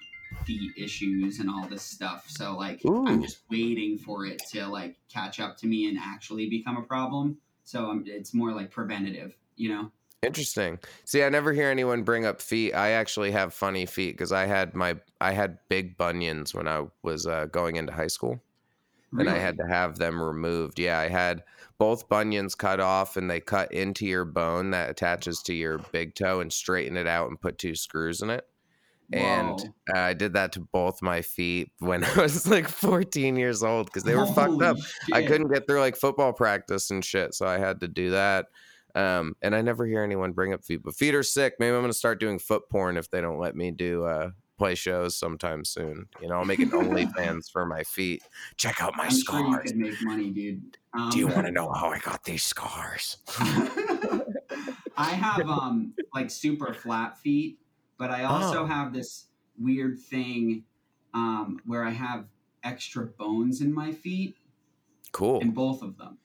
feet 0.45 0.71
issues 0.77 1.39
and 1.39 1.49
all 1.49 1.67
this 1.67 1.83
stuff. 1.83 2.25
So 2.27 2.55
like 2.55 2.81
I'm 2.85 3.21
just 3.21 3.39
waiting 3.49 3.97
for 3.97 4.25
it 4.25 4.41
to 4.51 4.67
like 4.67 4.97
catch 5.11 5.39
up 5.39 5.57
to 5.57 5.67
me 5.67 5.87
and 5.87 5.97
actually 5.99 6.49
become 6.49 6.77
a 6.77 6.83
problem. 6.83 7.37
So 7.63 7.89
I'm, 7.89 8.03
it's 8.07 8.33
more 8.33 8.51
like 8.51 8.71
preventative, 8.71 9.35
you 9.55 9.69
know. 9.69 9.91
Interesting. 10.21 10.79
See, 11.05 11.23
I 11.23 11.29
never 11.29 11.53
hear 11.53 11.69
anyone 11.69 12.03
bring 12.03 12.25
up 12.25 12.41
feet. 12.41 12.73
I 12.73 12.91
actually 12.91 13.31
have 13.31 13.53
funny 13.53 13.85
feet 13.85 14.11
because 14.17 14.33
I 14.33 14.47
had 14.47 14.75
my 14.75 14.97
I 15.21 15.31
had 15.31 15.59
big 15.69 15.97
bunions 15.97 16.53
when 16.53 16.67
I 16.67 16.87
was 17.03 17.25
uh, 17.25 17.45
going 17.45 17.77
into 17.77 17.93
high 17.93 18.07
school, 18.07 18.41
and 19.17 19.29
I 19.29 19.37
had 19.37 19.57
to 19.57 19.63
have 19.65 19.97
them 19.97 20.21
removed. 20.21 20.77
Yeah, 20.77 20.99
I 20.99 21.07
had 21.07 21.43
both 21.79 22.07
bunions 22.09 22.53
cut 22.53 22.79
off, 22.79 23.17
and 23.17 23.29
they 23.29 23.39
cut 23.39 23.71
into 23.71 24.05
your 24.05 24.25
bone 24.25 24.71
that 24.71 24.89
attaches 24.91 25.41
to 25.43 25.53
your 25.53 25.79
big 25.91 26.13
toe 26.13 26.41
and 26.41 26.53
straighten 26.53 26.97
it 26.97 27.07
out 27.07 27.29
and 27.29 27.41
put 27.41 27.57
two 27.57 27.73
screws 27.73 28.21
in 28.21 28.29
it. 28.29 28.45
And 29.11 29.59
uh, 29.95 29.99
I 29.99 30.13
did 30.13 30.33
that 30.33 30.51
to 30.51 30.59
both 30.59 31.01
my 31.01 31.23
feet 31.23 31.71
when 31.79 32.03
I 32.03 32.13
was 32.21 32.47
like 32.47 32.67
14 32.67 33.35
years 33.37 33.63
old 33.63 33.87
because 33.87 34.03
they 34.03 34.15
were 34.15 34.27
fucked 34.27 34.51
Holy 34.51 34.65
up. 34.67 34.77
I 35.11 35.23
couldn't 35.25 35.51
get 35.51 35.65
through 35.65 35.79
like 35.79 35.95
football 35.95 36.33
practice 36.33 36.91
and 36.91 37.03
shit, 37.03 37.33
so 37.33 37.47
I 37.47 37.57
had 37.57 37.79
to 37.79 37.87
do 37.87 38.11
that. 38.11 38.45
Um, 38.95 39.35
and 39.41 39.55
I 39.55 39.61
never 39.61 39.85
hear 39.85 40.03
anyone 40.03 40.33
bring 40.33 40.53
up 40.53 40.63
feet, 40.65 40.81
but 40.83 40.95
feet 40.95 41.15
are 41.15 41.23
sick. 41.23 41.53
Maybe 41.59 41.75
I'm 41.75 41.81
gonna 41.81 41.93
start 41.93 42.19
doing 42.19 42.39
foot 42.39 42.63
porn 42.69 42.97
if 42.97 43.09
they 43.09 43.21
don't 43.21 43.39
let 43.39 43.55
me 43.55 43.71
do 43.71 44.03
uh, 44.03 44.31
play 44.57 44.75
shows 44.75 45.15
sometime 45.15 45.63
soon. 45.63 46.07
You 46.21 46.27
know, 46.27 46.35
I'll 46.35 46.45
make 46.45 46.59
an 46.59 46.69
OnlyFans 46.71 47.51
for 47.51 47.65
my 47.65 47.83
feet. 47.83 48.23
Check 48.57 48.81
out 48.81 48.97
my 48.97 49.05
I'm 49.05 49.09
sure 49.11 49.39
you 49.39 49.53
scars. 49.53 49.73
make 49.75 49.93
money, 50.01 50.31
dude. 50.31 50.77
Um, 50.93 51.09
Do 51.11 51.19
you 51.19 51.27
want 51.27 51.45
to 51.45 51.51
know 51.59 51.71
how 51.71 51.89
I 51.89 51.99
got 51.99 52.23
these 52.23 52.43
scars? 52.43 53.17
I 54.97 55.11
have 55.11 55.47
um 55.49 55.93
like 56.13 56.29
super 56.29 56.73
flat 56.73 57.17
feet, 57.17 57.59
but 57.97 58.11
I 58.11 58.23
also 58.25 58.63
Oh. 58.63 58.65
have 58.65 58.93
this 58.93 59.27
weird 59.57 59.99
thing 59.99 60.63
um 61.13 61.59
where 61.65 61.83
I 61.83 61.91
have 61.91 62.25
extra 62.63 63.05
bones 63.05 63.61
in 63.61 63.73
my 63.73 63.91
feet 63.91 64.35
Cool. 65.11 65.39
in 65.39 65.51
both 65.51 65.81
of 65.81 65.97
them. 65.97 66.17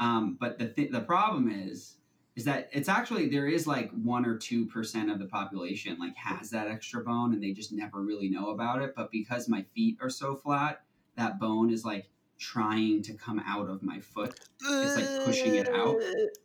Um, 0.00 0.36
but 0.40 0.58
the 0.58 0.68
th- 0.68 0.90
the 0.90 1.00
problem 1.00 1.50
is 1.50 1.96
is 2.34 2.44
that 2.44 2.70
it's 2.72 2.88
actually 2.88 3.28
there 3.28 3.46
is 3.46 3.66
like 3.66 3.90
one 3.92 4.24
or 4.24 4.36
two 4.38 4.66
percent 4.66 5.10
of 5.10 5.18
the 5.18 5.26
population 5.26 5.98
like 5.98 6.16
has 6.16 6.50
that 6.50 6.66
extra 6.66 7.04
bone 7.04 7.34
and 7.34 7.42
they 7.42 7.52
just 7.52 7.72
never 7.72 8.00
really 8.02 8.28
know 8.30 8.50
about 8.50 8.80
it. 8.82 8.94
But 8.96 9.10
because 9.10 9.48
my 9.48 9.62
feet 9.74 9.98
are 10.00 10.10
so 10.10 10.34
flat, 10.34 10.82
that 11.16 11.38
bone 11.38 11.70
is 11.70 11.84
like 11.84 12.08
trying 12.42 13.00
to 13.02 13.14
come 13.14 13.40
out 13.46 13.68
of 13.68 13.82
my 13.82 14.00
foot. 14.00 14.40
It's 14.60 14.96
like 14.96 15.24
pushing 15.24 15.54
it 15.54 15.68
out. 15.68 15.96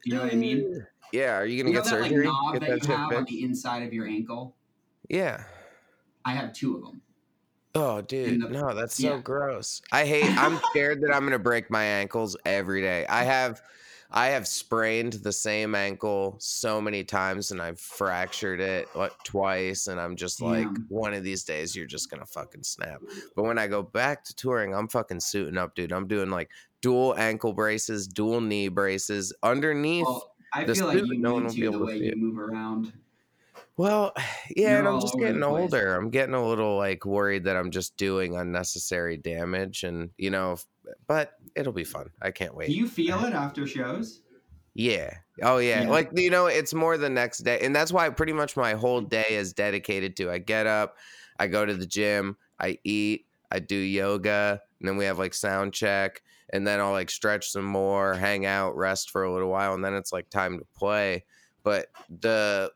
You 0.05 0.13
know 0.13 0.21
what 0.23 0.31
I 0.31 0.35
mean? 0.35 0.85
Yeah. 1.11 1.37
Are 1.37 1.45
you 1.45 1.63
gonna 1.63 1.71
You 1.71 1.75
know 1.77 1.81
get 1.83 1.89
that 1.91 2.01
like 2.01 2.11
surgery? 2.11 2.25
knob 2.27 2.53
get 2.53 2.61
that, 2.61 2.69
you 2.69 2.75
shit 2.81 2.89
have 2.95 3.11
on 3.13 3.25
the 3.25 3.43
inside 3.43 3.83
of 3.83 3.93
your 3.93 4.05
ankle? 4.05 4.55
Yeah. 5.09 5.43
I 6.23 6.33
have 6.33 6.53
two 6.53 6.75
of 6.75 6.81
them. 6.83 7.01
Oh, 7.73 8.01
dude, 8.01 8.41
the- 8.41 8.49
no, 8.49 8.73
that's 8.73 8.95
so 8.95 9.15
yeah. 9.15 9.21
gross. 9.21 9.81
I 9.91 10.05
hate. 10.05 10.25
I'm 10.37 10.59
scared 10.69 11.01
that 11.01 11.13
I'm 11.15 11.23
gonna 11.23 11.39
break 11.39 11.69
my 11.71 11.83
ankles 11.83 12.35
every 12.45 12.81
day. 12.81 13.05
I 13.07 13.23
have, 13.23 13.61
I 14.11 14.27
have 14.27 14.47
sprained 14.47 15.13
the 15.13 15.33
same 15.33 15.75
ankle 15.75 16.37
so 16.39 16.79
many 16.79 17.03
times, 17.03 17.51
and 17.51 17.61
I've 17.61 17.79
fractured 17.79 18.61
it 18.61 18.87
like 18.95 19.11
twice, 19.23 19.87
and 19.87 19.99
I'm 19.99 20.15
just 20.15 20.41
like, 20.41 20.67
one 20.87 21.13
of 21.13 21.23
these 21.23 21.43
days 21.43 21.75
you're 21.75 21.85
just 21.85 22.09
gonna 22.09 22.25
fucking 22.25 22.63
snap. 22.63 23.01
But 23.35 23.43
when 23.43 23.57
I 23.57 23.67
go 23.67 23.83
back 23.83 24.23
to 24.25 24.35
touring, 24.35 24.73
I'm 24.73 24.87
fucking 24.87 25.19
suiting 25.19 25.57
up, 25.57 25.75
dude. 25.75 25.91
I'm 25.91 26.07
doing 26.07 26.29
like 26.29 26.51
dual 26.81 27.15
ankle 27.17 27.53
braces, 27.53 28.07
dual 28.07 28.39
knee 28.41 28.69
braces 28.69 29.33
underneath. 29.43 30.05
Well, 30.05 30.31
I 30.53 30.63
the 30.63 30.75
feel 30.75 30.87
like 30.87 31.05
you 31.05 31.19
no 31.19 31.33
one 31.33 31.43
will 31.43 31.53
be 31.53 31.61
to 31.61 31.71
the 31.71 31.75
able 31.75 31.79
to 31.79 31.85
way 31.85 31.99
see 31.99 32.05
you 32.05 32.15
move 32.15 32.39
around. 32.39 32.93
Well, 33.75 34.13
yeah, 34.55 34.69
You're 34.69 34.79
and 34.79 34.87
I'm 34.87 35.01
just 35.01 35.17
getting 35.17 35.43
older. 35.43 35.95
I'm 35.95 36.09
getting 36.09 36.35
a 36.35 36.45
little 36.45 36.77
like 36.77 37.05
worried 37.05 37.43
that 37.45 37.55
I'm 37.55 37.71
just 37.71 37.97
doing 37.97 38.35
unnecessary 38.35 39.17
damage, 39.17 39.83
and 39.83 40.11
you 40.17 40.29
know, 40.29 40.53
if, 40.53 40.65
but 41.07 41.33
it'll 41.55 41.73
be 41.73 41.83
fun. 41.83 42.09
I 42.21 42.31
can't 42.31 42.55
wait. 42.55 42.67
Do 42.67 42.73
you 42.73 42.87
feel 42.87 43.23
it 43.25 43.33
after 43.33 43.67
shows? 43.67 44.21
Yeah. 44.73 45.17
Oh 45.41 45.57
yeah. 45.57 45.83
Yeah. 45.83 45.89
Like 45.89 46.11
you 46.13 46.29
know, 46.29 46.45
it's 46.45 46.73
more 46.73 46.97
the 46.97 47.09
next 47.09 47.39
day, 47.39 47.59
and 47.61 47.75
that's 47.75 47.91
why 47.91 48.09
pretty 48.09 48.33
much 48.33 48.55
my 48.55 48.73
whole 48.73 49.01
day 49.01 49.25
is 49.29 49.53
dedicated 49.53 50.15
to. 50.17 50.31
I 50.31 50.37
get 50.37 50.67
up, 50.67 50.97
I 51.39 51.47
go 51.47 51.65
to 51.65 51.73
the 51.73 51.87
gym, 51.87 52.37
I 52.59 52.77
eat, 52.83 53.25
I 53.51 53.59
do 53.59 53.75
yoga, 53.75 54.61
and 54.79 54.87
then 54.87 54.97
we 54.97 55.05
have 55.05 55.17
like 55.17 55.33
sound 55.33 55.73
check, 55.73 56.21
and 56.51 56.65
then 56.65 56.79
I'll 56.79 56.91
like 56.91 57.09
stretch 57.09 57.49
some 57.49 57.65
more, 57.65 58.13
hang 58.13 58.45
out, 58.45 58.77
rest 58.77 59.09
for 59.09 59.23
a 59.23 59.33
little 59.33 59.49
while, 59.49 59.73
and 59.73 59.83
then 59.83 59.95
it's 59.95 60.13
like 60.13 60.29
time 60.29 60.59
to 60.59 60.65
play. 60.75 61.25
But 61.63 61.87
the 62.09 62.71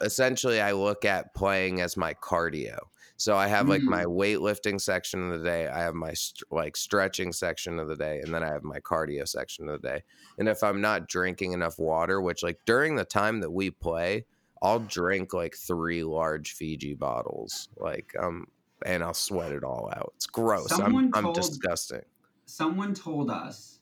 essentially, 0.00 0.60
I 0.60 0.72
look 0.72 1.04
at 1.04 1.34
playing 1.34 1.80
as 1.80 1.96
my 1.96 2.14
cardio. 2.14 2.78
So 3.22 3.36
I 3.36 3.46
have 3.46 3.68
like 3.68 3.82
Mm. 3.82 3.88
my 3.88 4.04
weightlifting 4.04 4.80
section 4.80 5.30
of 5.30 5.38
the 5.38 5.44
day, 5.44 5.68
I 5.68 5.78
have 5.82 5.94
my 5.94 6.12
st- 6.12 6.42
like 6.50 6.76
stretching 6.76 7.32
section 7.32 7.78
of 7.78 7.86
the 7.86 7.94
day, 7.94 8.18
and 8.20 8.34
then 8.34 8.42
I 8.42 8.48
have 8.48 8.64
my 8.64 8.80
cardio 8.80 9.28
section 9.28 9.68
of 9.68 9.80
the 9.80 9.88
day. 9.88 10.02
And 10.38 10.48
if 10.48 10.60
I'm 10.64 10.80
not 10.80 11.06
drinking 11.06 11.52
enough 11.52 11.78
water, 11.78 12.20
which 12.20 12.42
like 12.42 12.58
during 12.66 12.96
the 12.96 13.04
time 13.04 13.38
that 13.42 13.52
we 13.52 13.70
play, 13.70 14.26
I'll 14.60 14.80
drink 14.80 15.32
like 15.32 15.54
three 15.54 16.02
large 16.02 16.54
Fiji 16.54 16.94
bottles, 16.94 17.68
like 17.76 18.12
um, 18.18 18.46
and 18.84 19.04
I'll 19.04 19.14
sweat 19.14 19.52
it 19.52 19.62
all 19.62 19.88
out. 19.94 20.14
It's 20.16 20.26
gross. 20.26 20.68
Someone 20.70 21.12
I'm 21.14 21.26
I'm 21.26 21.32
disgusting. 21.32 22.02
Someone 22.46 22.92
told 22.92 23.30
us. 23.30 23.78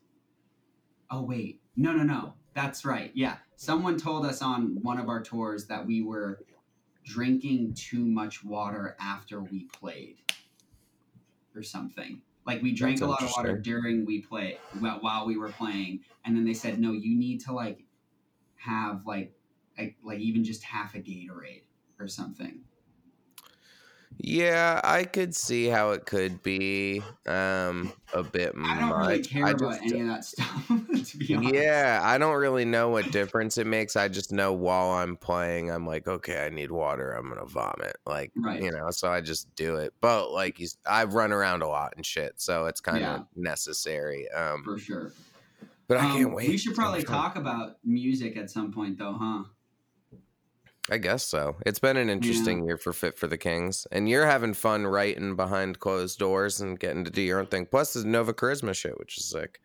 Oh 1.10 1.22
wait, 1.22 1.62
no, 1.76 1.92
no, 1.94 2.02
no. 2.02 2.34
That's 2.52 2.84
right. 2.84 3.10
Yeah, 3.14 3.38
someone 3.56 3.96
told 3.96 4.26
us 4.26 4.42
on 4.42 4.82
one 4.82 4.98
of 4.98 5.08
our 5.08 5.22
tours 5.22 5.66
that 5.68 5.86
we 5.86 6.02
were 6.02 6.40
drinking 7.10 7.74
too 7.74 8.04
much 8.04 8.44
water 8.44 8.96
after 9.00 9.40
we 9.42 9.64
played, 9.64 10.16
or 11.54 11.62
something. 11.62 12.20
Like 12.46 12.62
we 12.62 12.72
drank 12.72 13.00
That's 13.00 13.08
a 13.08 13.10
lot 13.10 13.22
of 13.22 13.30
water 13.36 13.58
during 13.58 14.06
we 14.06 14.22
play 14.22 14.58
while 14.78 15.26
we 15.26 15.36
were 15.36 15.50
playing, 15.50 16.00
and 16.24 16.36
then 16.36 16.44
they 16.44 16.54
said 16.54 16.80
no, 16.80 16.92
you 16.92 17.18
need 17.18 17.40
to 17.42 17.52
like 17.52 17.84
have 18.56 19.06
like 19.06 19.32
like, 19.78 19.96
like 20.02 20.18
even 20.18 20.44
just 20.44 20.62
half 20.62 20.94
a 20.94 20.98
Gatorade 20.98 21.62
or 21.98 22.08
something. 22.08 22.60
Yeah, 24.22 24.80
I 24.84 25.04
could 25.04 25.34
see 25.34 25.66
how 25.66 25.90
it 25.92 26.04
could 26.04 26.42
be 26.42 27.02
um 27.26 27.92
a 28.12 28.22
bit 28.22 28.52
I 28.62 28.80
don't 28.80 28.98
really 28.98 29.22
care 29.22 29.46
I 29.46 29.50
about 29.52 29.70
just- 29.80 29.82
any 29.82 30.00
of 30.00 30.06
that 30.08 30.24
stuff. 30.24 30.66
to 30.68 31.16
be 31.18 31.34
honest. 31.34 31.54
Yeah, 31.54 32.00
I 32.02 32.18
don't 32.18 32.36
really 32.36 32.64
know 32.64 32.90
what 32.90 33.10
difference 33.12 33.56
it 33.56 33.66
makes. 33.66 33.96
I 33.96 34.08
just 34.08 34.30
know 34.32 34.52
while 34.52 34.90
I'm 34.90 35.16
playing, 35.16 35.70
I'm 35.70 35.86
like, 35.86 36.06
okay, 36.06 36.44
I 36.44 36.48
need 36.50 36.70
water. 36.70 37.12
I'm 37.12 37.28
gonna 37.28 37.46
vomit, 37.46 37.96
like 38.04 38.32
Right. 38.36 38.60
you 38.62 38.70
know. 38.72 38.90
So 38.90 39.10
I 39.10 39.20
just 39.20 39.54
do 39.54 39.76
it. 39.76 39.94
But 40.00 40.32
like, 40.32 40.60
I 40.86 41.04
run 41.04 41.32
around 41.32 41.62
a 41.62 41.68
lot 41.68 41.94
and 41.96 42.04
shit, 42.04 42.40
so 42.40 42.66
it's 42.66 42.80
kind 42.80 42.98
of 42.98 43.02
Yeah. 43.02 43.22
necessary. 43.36 44.30
Um, 44.32 44.64
for 44.64 44.78
sure. 44.78 45.12
but 45.88 45.96
I 45.98 46.04
Um, 46.10 46.16
can't 46.18 46.34
wait. 46.34 46.48
We 46.50 46.56
should 46.58 46.74
probably 46.74 47.02
talk 47.02 47.36
about 47.36 47.78
music 47.84 48.36
at 48.36 48.50
some 48.50 48.72
point, 48.72 48.98
though, 48.98 49.14
huh? 49.14 49.44
I 50.90 50.98
guess 50.98 51.24
so. 51.24 51.56
It's 51.64 51.78
been 51.78 51.96
an 51.96 52.10
interesting 52.10 52.64
year 52.64 52.76
for 52.76 52.92
Fit 52.92 53.16
for 53.16 53.28
the 53.28 53.38
Kings, 53.38 53.86
and 53.92 54.08
you're 54.08 54.26
having 54.26 54.54
fun 54.54 54.86
writing 54.86 55.36
behind 55.36 55.78
closed 55.78 56.18
doors 56.18 56.60
and 56.60 56.78
getting 56.80 57.04
to 57.04 57.10
do 57.10 57.22
your 57.22 57.38
own 57.38 57.46
thing. 57.46 57.66
Plus, 57.66 57.92
the 57.92 58.04
Nova 58.04 58.34
Charisma 58.34 58.74
shit, 58.74 58.98
which 58.98 59.16
is 59.16 59.24
sick. 59.30 59.60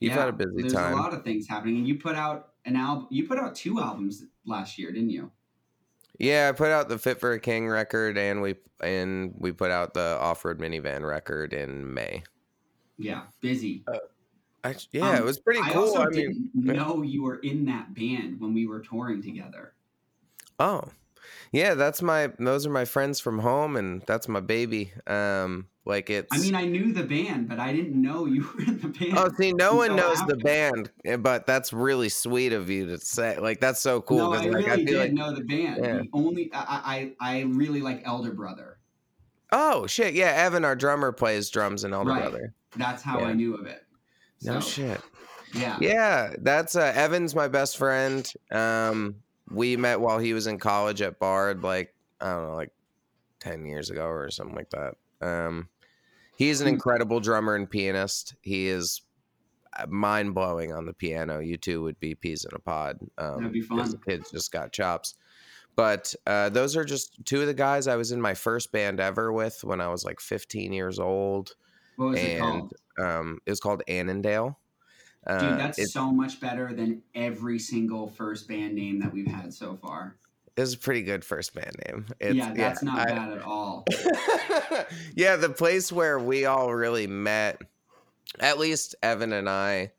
You've 0.00 0.12
had 0.12 0.28
a 0.28 0.32
busy 0.32 0.50
there's 0.60 0.74
time. 0.74 0.92
a 0.92 0.96
lot 0.96 1.14
of 1.14 1.24
things 1.24 1.48
happening, 1.48 1.78
and 1.78 1.88
you 1.88 1.98
put 1.98 2.16
out 2.16 2.50
an 2.66 2.76
album. 2.76 3.06
You 3.10 3.26
put 3.26 3.38
out 3.38 3.54
two 3.54 3.80
albums 3.80 4.24
last 4.44 4.78
year, 4.78 4.92
didn't 4.92 5.10
you? 5.10 5.30
Yeah, 6.18 6.48
I 6.48 6.52
put 6.52 6.70
out 6.70 6.88
the 6.88 6.98
Fit 6.98 7.18
for 7.18 7.32
a 7.32 7.40
King 7.40 7.66
record, 7.68 8.18
and 8.18 8.42
we 8.42 8.56
and 8.80 9.34
we 9.38 9.52
put 9.52 9.70
out 9.70 9.94
the 9.94 10.18
Off 10.20 10.44
Road 10.44 10.58
Minivan 10.60 11.06
record 11.08 11.52
in 11.54 11.92
May. 11.94 12.22
Yeah, 12.98 13.22
busy. 13.40 13.84
I, 14.64 14.74
yeah, 14.92 15.10
Um, 15.10 15.16
it 15.16 15.24
was 15.24 15.38
pretty 15.38 15.60
I 15.62 15.72
cool. 15.72 15.82
also 15.82 16.02
I 16.02 16.08
mean, 16.08 16.50
didn't 16.54 16.76
know 16.76 17.02
you 17.02 17.22
were 17.22 17.36
in 17.36 17.64
that 17.66 17.94
band 17.94 18.40
when 18.40 18.52
we 18.52 18.66
were 18.66 18.80
touring 18.80 19.22
together. 19.22 19.72
Oh, 20.58 20.84
yeah, 21.52 21.74
that's 21.74 22.02
my. 22.02 22.30
Those 22.38 22.66
are 22.66 22.70
my 22.70 22.84
friends 22.84 23.20
from 23.20 23.38
home, 23.38 23.76
and 23.76 24.02
that's 24.06 24.28
my 24.28 24.40
baby. 24.40 24.92
Um, 25.06 25.66
like 25.86 26.10
it's. 26.10 26.28
I 26.30 26.38
mean, 26.38 26.54
I 26.54 26.66
knew 26.66 26.92
the 26.92 27.04
band, 27.04 27.48
but 27.48 27.58
I 27.58 27.72
didn't 27.72 28.00
know 28.00 28.26
you 28.26 28.42
were 28.54 28.60
in 28.64 28.78
the 28.80 28.88
band. 28.88 29.14
Oh, 29.16 29.30
see, 29.38 29.52
no 29.52 29.74
one 29.74 29.96
knows 29.96 30.24
the 30.26 30.36
band, 30.36 30.90
eh, 31.06 31.16
but 31.16 31.46
that's 31.46 31.72
really 31.72 32.10
sweet 32.10 32.52
of 32.52 32.68
you 32.68 32.86
to 32.86 32.98
say. 32.98 33.38
Like, 33.38 33.60
that's 33.60 33.80
so 33.80 34.02
cool. 34.02 34.18
no, 34.18 34.32
I 34.34 34.38
like, 34.40 34.54
really 34.54 34.84
feel 34.84 34.84
did 34.84 34.98
like, 34.98 35.12
know 35.12 35.34
the 35.34 35.44
band. 35.44 35.76
Yeah. 35.82 35.92
The 35.98 36.08
only 36.12 36.50
I, 36.52 37.12
I 37.20 37.38
I 37.38 37.40
really 37.44 37.80
like 37.80 38.02
Elder 38.04 38.32
Brother. 38.32 38.78
oh 39.52 39.86
shit, 39.86 40.12
yeah, 40.12 40.32
Evan, 40.36 40.64
our 40.66 40.76
drummer, 40.76 41.12
plays 41.12 41.48
drums 41.48 41.84
in 41.84 41.94
Elder 41.94 42.10
Right. 42.10 42.20
Brother. 42.20 42.52
That's 42.76 43.02
how 43.02 43.20
Yeah. 43.20 43.26
I 43.28 43.32
knew 43.32 43.54
of 43.54 43.64
it. 43.66 43.82
No 44.42 44.60
shit. 44.60 45.00
Yeah. 45.54 45.78
Yeah, 45.80 46.34
that's 46.40 46.76
uh, 46.76 46.92
Evan's 46.94 47.34
my 47.34 47.48
best 47.48 47.78
friend. 47.78 48.30
Um, 48.52 49.16
we 49.50 49.76
met 49.76 50.00
while 50.00 50.18
he 50.18 50.32
was 50.34 50.46
in 50.46 50.58
college 50.58 51.02
at 51.02 51.18
Bard, 51.18 51.62
like 51.62 51.94
I 52.20 52.30
don't 52.32 52.48
know, 52.48 52.54
like 52.56 52.72
ten 53.40 53.64
years 53.66 53.90
ago 53.90 54.06
or 54.06 54.30
something 54.30 54.56
like 54.56 54.70
that. 54.70 54.94
Um, 55.20 55.68
he's 56.36 56.60
an 56.60 56.68
Hmm. 56.68 56.74
incredible 56.74 57.20
drummer 57.20 57.54
and 57.54 57.70
pianist. 57.70 58.34
He 58.42 58.68
is 58.68 59.02
mind 59.88 60.34
blowing 60.34 60.72
on 60.72 60.86
the 60.86 60.92
piano. 60.92 61.38
You 61.40 61.56
two 61.56 61.82
would 61.82 62.00
be 62.00 62.14
peas 62.14 62.44
in 62.44 62.50
a 62.54 62.58
pod. 62.58 62.98
Um, 63.18 63.36
That'd 63.38 63.52
be 63.52 63.60
fun. 63.60 63.90
The 63.90 63.98
kids 63.98 64.30
just 64.30 64.50
got 64.52 64.72
chops. 64.72 65.14
But 65.76 66.14
uh, 66.26 66.48
those 66.50 66.76
are 66.76 66.84
just 66.84 67.24
two 67.24 67.40
of 67.40 67.46
the 67.46 67.54
guys 67.54 67.86
I 67.86 67.96
was 67.96 68.12
in 68.12 68.20
my 68.20 68.34
first 68.34 68.72
band 68.72 69.00
ever 69.00 69.32
with 69.32 69.62
when 69.64 69.80
I 69.80 69.88
was 69.88 70.04
like 70.04 70.20
15 70.20 70.72
years 70.72 70.98
old, 70.98 71.54
What 71.96 72.10
was 72.10 72.20
it 72.24 72.26
and 72.28 72.40
called? 72.40 72.72
um, 72.98 73.38
it 73.46 73.50
was 73.50 73.60
called 73.60 73.82
Annandale. 73.88 74.58
Uh, 75.26 75.38
Dude, 75.40 75.58
that's 75.58 75.78
it- 75.78 75.88
so 75.88 76.10
much 76.10 76.40
better 76.40 76.72
than 76.72 77.02
every 77.14 77.58
single 77.58 78.08
first 78.08 78.48
band 78.48 78.74
name 78.74 79.00
that 79.00 79.12
we've 79.12 79.26
had 79.26 79.52
so 79.52 79.76
far. 79.76 80.16
It 80.56 80.60
was 80.62 80.74
a 80.74 80.78
pretty 80.78 81.02
good 81.02 81.24
first 81.24 81.54
band 81.54 81.76
name. 81.86 82.06
It's, 82.18 82.34
yeah, 82.34 82.52
that's 82.52 82.82
not 82.82 82.98
I- 82.98 83.04
bad 83.14 83.30
at 83.32 83.42
all. 83.42 83.84
yeah, 85.14 85.36
the 85.36 85.50
place 85.50 85.92
where 85.92 86.18
we 86.18 86.46
all 86.46 86.72
really 86.74 87.06
met, 87.06 87.60
at 88.40 88.58
least 88.58 88.94
Evan 89.02 89.32
and 89.32 89.48
I, 89.48 89.92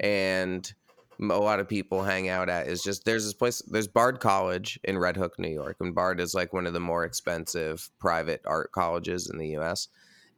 and 0.00 0.72
a 1.20 1.24
lot 1.24 1.60
of 1.60 1.68
people 1.68 2.02
hang 2.02 2.28
out 2.28 2.48
at 2.48 2.66
is 2.66 2.82
just 2.82 3.04
there's 3.04 3.24
this 3.24 3.34
place 3.34 3.60
there's 3.70 3.86
Bard 3.86 4.20
College 4.20 4.80
in 4.84 4.98
Red 4.98 5.16
Hook, 5.16 5.38
New 5.38 5.50
York, 5.50 5.76
and 5.80 5.94
Bard 5.94 6.18
is 6.18 6.34
like 6.34 6.52
one 6.52 6.66
of 6.66 6.72
the 6.72 6.80
more 6.80 7.04
expensive 7.04 7.90
private 8.00 8.40
art 8.46 8.72
colleges 8.72 9.28
in 9.30 9.38
the 9.38 9.48
U.S. 9.48 9.88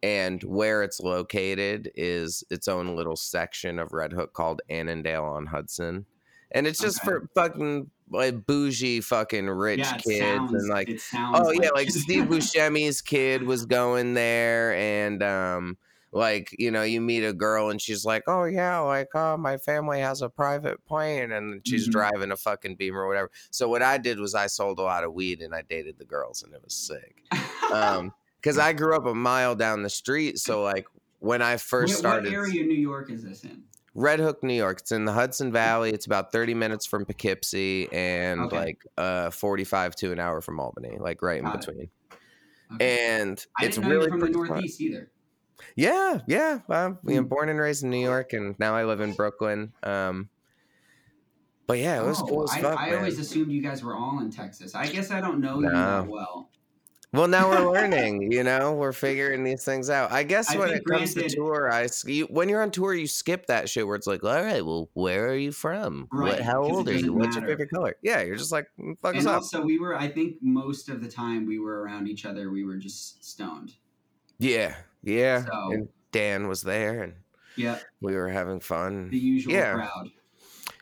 And 0.03 0.43
where 0.43 0.83
it's 0.83 1.01
located 1.01 1.91
is 1.95 2.43
its 2.51 2.67
own 2.69 2.97
little 2.97 3.17
section 3.17 3.79
of 3.79 3.93
Red 3.93 4.13
Hook 4.13 4.33
called 4.35 4.61
Annandale 4.69 5.25
on 5.25 5.47
Hudson, 5.47 6.07
and 6.51 6.67
it's 6.67 6.81
just 6.81 7.03
Okay. 7.03 7.05
for 7.05 7.29
fucking 7.37 7.91
like 8.11 8.45
bougie 8.47 9.01
fucking 9.01 9.49
rich 9.49 9.95
yeah, 9.95 9.99
kids 9.99 10.45
sounds, 10.45 10.53
and 10.53 10.69
like 10.69 10.91
Oh 11.33 11.53
yeah, 11.53 11.71
like 11.75 11.91
Steve 11.91 12.25
Buscemi's 12.25 13.01
kid 13.01 13.45
was 13.45 13.65
going 13.67 14.15
there, 14.15 14.75
and 14.75 15.23
um, 15.23 15.79
like 16.13 16.55
you 16.59 16.71
know, 16.71 16.83
you 16.83 17.01
meet 17.01 17.25
a 17.25 17.33
girl 17.33 17.71
and 17.71 17.81
she's 17.81 18.05
like, 18.05 18.23
"Oh 18.27 18.45
yeah, 18.45 18.79
like 18.81 19.09
oh 19.15 19.37
my 19.37 19.57
family 19.59 20.01
has 20.01 20.21
a 20.23 20.29
private 20.29 20.85
plane," 20.85 21.33
and 21.33 21.67
she's 21.67 21.89
Mhm. 21.89 21.89
driving 21.89 22.31
a 22.33 22.37
fucking 22.37 22.77
Beamer 22.77 23.03
or 23.03 23.09
whatever. 23.09 23.31
So 23.51 23.69
what 23.69 23.83
I 23.83 23.99
did 23.99 24.19
was 24.21 24.35
I 24.35 24.47
sold 24.49 24.79
a 24.79 24.83
lot 24.83 25.05
of 25.05 25.15
weed 25.15 25.41
and 25.41 25.55
I 25.55 25.63
dated 25.63 25.99
the 25.99 26.05
girls, 26.05 26.43
and 26.43 26.53
it 26.55 26.63
was 26.63 26.75
sick. 26.75 27.25
Um, 27.71 28.13
because 28.43 28.59
I 28.59 28.73
grew 28.73 28.97
up 28.97 29.07
a 29.07 29.15
mile 29.15 29.55
down 29.55 29.83
the 29.83 29.91
street, 29.91 30.39
so 30.39 30.63
like 30.63 30.87
when 31.21 31.41
I 31.43 31.57
first 31.57 31.93
what, 31.95 31.99
started, 31.99 32.25
what 32.33 32.35
area 32.39 32.61
of 32.63 32.67
New 32.67 32.75
York 32.75 33.11
is 33.11 33.23
this 33.23 33.45
in? 33.45 33.63
Red 33.95 34.21
Hook, 34.21 34.43
New 34.43 34.55
York. 34.55 34.81
It's 34.81 34.91
in 34.93 35.05
the 35.05 35.13
Hudson 35.13 35.53
Valley. 35.53 35.91
It's 35.91 36.07
about 36.07 36.33
30 36.33 36.55
minutes 36.55 36.87
from 36.87 37.05
Poughkeepsie 37.05 37.93
and 37.93 38.41
Okay. 38.43 38.57
like 38.57 38.87
uh 38.97 39.31
45 39.31 39.95
to 39.97 40.13
an 40.13 40.19
hour 40.19 40.41
from 40.41 40.59
Albany, 40.59 40.97
like 40.99 41.23
right 41.23 41.39
in 41.39 41.45
Got 41.45 41.55
it. 41.57 41.67
between. 41.67 41.91
Okay. 42.75 43.19
And 43.19 43.47
I 43.61 43.67
it's 43.67 43.77
didn't 43.77 43.89
know 43.89 43.95
you 43.95 43.99
really 43.99 44.11
from 44.11 44.21
the 44.21 44.27
pretty 44.27 44.39
fun. 44.39 44.47
Northeast 44.49 44.81
either. 44.81 45.11
Yeah, 45.77 46.21
yeah. 46.27 46.61
I'm 46.71 46.99
you 47.07 47.17
know, 47.17 47.23
Hmm. 47.23 47.29
born 47.29 47.49
and 47.51 47.61
raised 47.61 47.85
in 47.85 47.91
New 47.91 48.03
York, 48.03 48.33
and 48.33 48.59
now 48.59 48.75
I 48.75 48.85
live 48.85 49.01
in 49.01 49.13
Brooklyn. 49.13 49.73
Um, 49.83 50.31
but 51.67 51.79
yeah, 51.79 52.03
it 52.03 52.07
was 52.07 52.21
Oh, 52.23 52.27
cool 52.27 52.45
as 52.45 52.51
I, 52.51 52.61
fuck, 52.63 52.79
I 52.81 52.89
man. 52.91 52.97
always 52.99 53.19
assumed 53.19 53.53
you 53.53 53.63
guys 53.63 53.85
were 53.85 53.95
all 53.95 54.21
in 54.21 54.31
Texas. 54.31 54.75
I 54.75 54.87
guess 54.87 55.11
I 55.11 55.21
don't 55.21 55.41
know 55.41 55.61
you 55.61 55.71
that 55.71 56.09
well. 56.09 56.51
Well, 57.13 57.29
now 57.29 57.49
we're 57.51 57.71
learning. 57.73 58.33
you 58.33 58.43
know, 58.43 58.73
we're 58.73 58.93
figuring 58.93 59.45
these 59.45 59.65
things 59.65 59.91
out. 59.91 60.11
I 60.13 60.23
guess 60.23 60.51
I 60.51 60.59
when 60.59 60.71
it 60.71 60.85
comes 60.87 61.13
granted- 61.15 61.29
to 61.31 61.37
tour, 61.37 61.71
I 61.71 61.89
you, 62.07 62.25
when 62.27 62.49
you're 62.49 62.63
on 62.63 62.71
tour, 62.71 62.95
you 62.95 63.07
skip 63.07 63.47
that 63.47 63.69
shit 63.69 63.87
where 63.87 63.97
it's 63.97 64.07
like, 64.07 64.25
all 64.25 64.43
right, 64.43 64.65
well, 64.65 64.89
where 64.95 65.29
are 65.29 65.37
you 65.37 65.53
from? 65.53 66.09
Right, 66.11 66.33
What, 66.37 66.41
how 66.41 66.63
old 66.63 66.89
are 66.89 66.93
you? 66.93 66.99
doesn't 66.99 67.15
What's 67.19 67.37
your 67.37 67.47
favorite 67.47 67.71
color? 67.71 67.97
Yeah, 68.03 68.23
you're 68.23 68.37
just 68.37 68.53
like, 68.53 68.67
"Mm, 68.81 68.97
fuck 69.03 69.15
us 69.15 69.21
And 69.21 69.29
up. 69.29 69.35
also, 69.37 69.63
we 69.63 69.79
were, 69.79 69.97
I 69.97 70.09
think 70.09 70.37
most 70.41 70.89
of 70.89 71.03
the 71.03 71.09
time 71.09 71.47
we 71.47 71.59
were 71.59 71.83
around 71.83 72.09
each 72.09 72.25
other, 72.25 72.51
we 72.51 72.65
were 72.65 72.77
just 72.77 73.23
stoned. 73.25 73.75
Yeah, 74.39 74.75
yeah. 75.03 75.45
So- 75.45 75.73
and 75.73 75.89
Dan 76.13 76.49
was 76.49 76.63
there, 76.63 77.03
and 77.03 77.15
Yeah, 77.57 77.79
we 78.01 78.15
were 78.15 78.29
having 78.31 78.61
fun. 78.61 79.11
the 79.11 79.19
usual 79.19 79.53
Yeah. 79.53 79.75
crowd. 79.75 80.11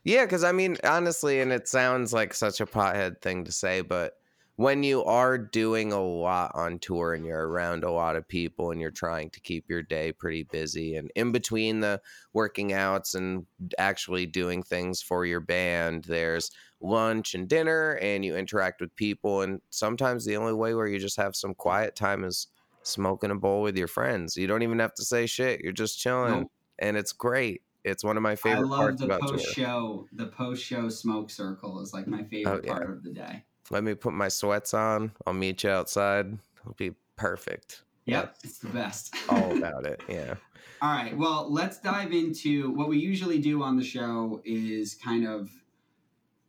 Yeah, 0.05 0.25
because 0.27 0.45
I 0.45 0.53
mean, 0.53 0.77
honestly, 0.85 1.41
and 1.41 1.53
it 1.53 1.67
sounds 1.69 2.13
like 2.13 2.33
such 2.35 2.61
a 2.61 2.67
pothead 2.67 3.21
thing 3.21 3.45
to 3.45 3.53
say, 3.53 3.81
but 3.83 4.17
when 4.61 4.83
you 4.83 5.03
are 5.05 5.39
doing 5.39 5.91
a 5.91 5.99
lot 6.03 6.53
on 6.55 6.79
tour 6.79 7.15
and 7.15 7.25
you're 7.25 7.49
around 7.49 7.83
a 7.83 7.91
lot 7.91 8.15
of 8.15 8.29
people 8.29 8.71
and 8.71 8.79
you're 8.79 8.91
trying 8.91 9.31
to 9.31 9.41
keep 9.41 9.65
your 9.71 9.83
day 9.83 10.13
pretty 10.13 10.43
busy 10.43 10.97
and 10.97 11.11
in 11.15 11.33
between 11.33 11.81
the 11.81 11.99
working 12.35 12.75
outs 12.75 13.15
and 13.15 13.47
actually 13.79 14.27
doing 14.27 14.63
things 14.63 15.01
for 15.01 15.25
your 15.25 15.41
band 15.41 16.05
there's 16.05 16.51
lunch 16.83 17.35
and 17.35 17.49
dinner 17.49 17.93
and 18.03 18.23
you 18.23 18.37
interact 18.37 18.83
with 18.83 18.95
people 18.97 19.41
and 19.41 19.63
sometimes 19.71 20.27
the 20.27 20.37
only 20.37 20.53
way 20.53 20.75
where 20.75 20.87
you 20.87 20.99
just 20.99 21.17
have 21.17 21.35
some 21.35 21.55
quiet 21.55 21.97
time 21.97 22.23
is 22.23 22.49
smoking 22.83 23.31
a 23.31 23.35
bowl 23.35 23.63
with 23.63 23.79
your 23.79 23.89
friends 23.89 24.37
you 24.37 24.47
don't 24.47 24.63
even 24.63 24.79
have 24.79 24.93
to 24.93 25.07
say 25.07 25.25
shit 25.25 25.63
you're 25.63 25.73
just 25.73 25.99
chilling 25.99 26.41
Nope. 26.41 26.53
and 26.81 26.99
it's 26.99 27.13
great 27.13 27.63
it's 27.83 28.05
one 28.05 28.19
of 28.19 28.23
my 28.23 28.37
favorite 28.37 28.67
I 28.67 28.69
love 28.69 28.79
parts 28.79 29.01
the 29.01 29.07
about 29.07 29.21
tour. 29.23 29.39
post 29.39 29.55
show. 29.55 30.07
The 30.13 30.27
post 30.27 30.63
show 30.63 30.91
smoke 30.91 31.31
circle 31.31 31.81
is 31.81 31.95
like 31.95 32.07
my 32.07 32.21
oh, 32.21 32.25
favorite 32.25 32.61
Oh, 32.65 32.67
yeah. 32.67 32.73
part 32.75 32.91
of 32.91 33.03
the 33.03 33.11
day. 33.11 33.45
Let 33.71 33.83
me 33.85 33.95
put 33.95 34.13
my 34.13 34.29
sweats 34.29 34.75
on 34.75 35.13
i'll 35.27 35.33
meet 35.33 35.63
you 35.63 35.71
outside 35.71 36.39
it'll 36.61 36.75
be 36.75 36.93
perfect 37.17 37.83
Yep, 38.07 38.37
it's 38.43 38.59
the 38.59 38.69
best. 38.69 39.15
all 39.29 39.57
about 39.57 39.87
it 39.87 40.03
yeah 40.09 40.35
All 40.83 40.91
right. 40.91 41.15
Well, 41.17 41.47
let's 41.53 41.79
dive 41.79 42.13
into 42.13 42.71
what 42.71 42.89
we 42.89 42.99
usually 42.99 43.39
do 43.39 43.63
on 43.63 43.77
the 43.77 43.85
show 43.85 44.41
is 44.47 44.95
kind 44.95 45.29
of, 45.29 45.51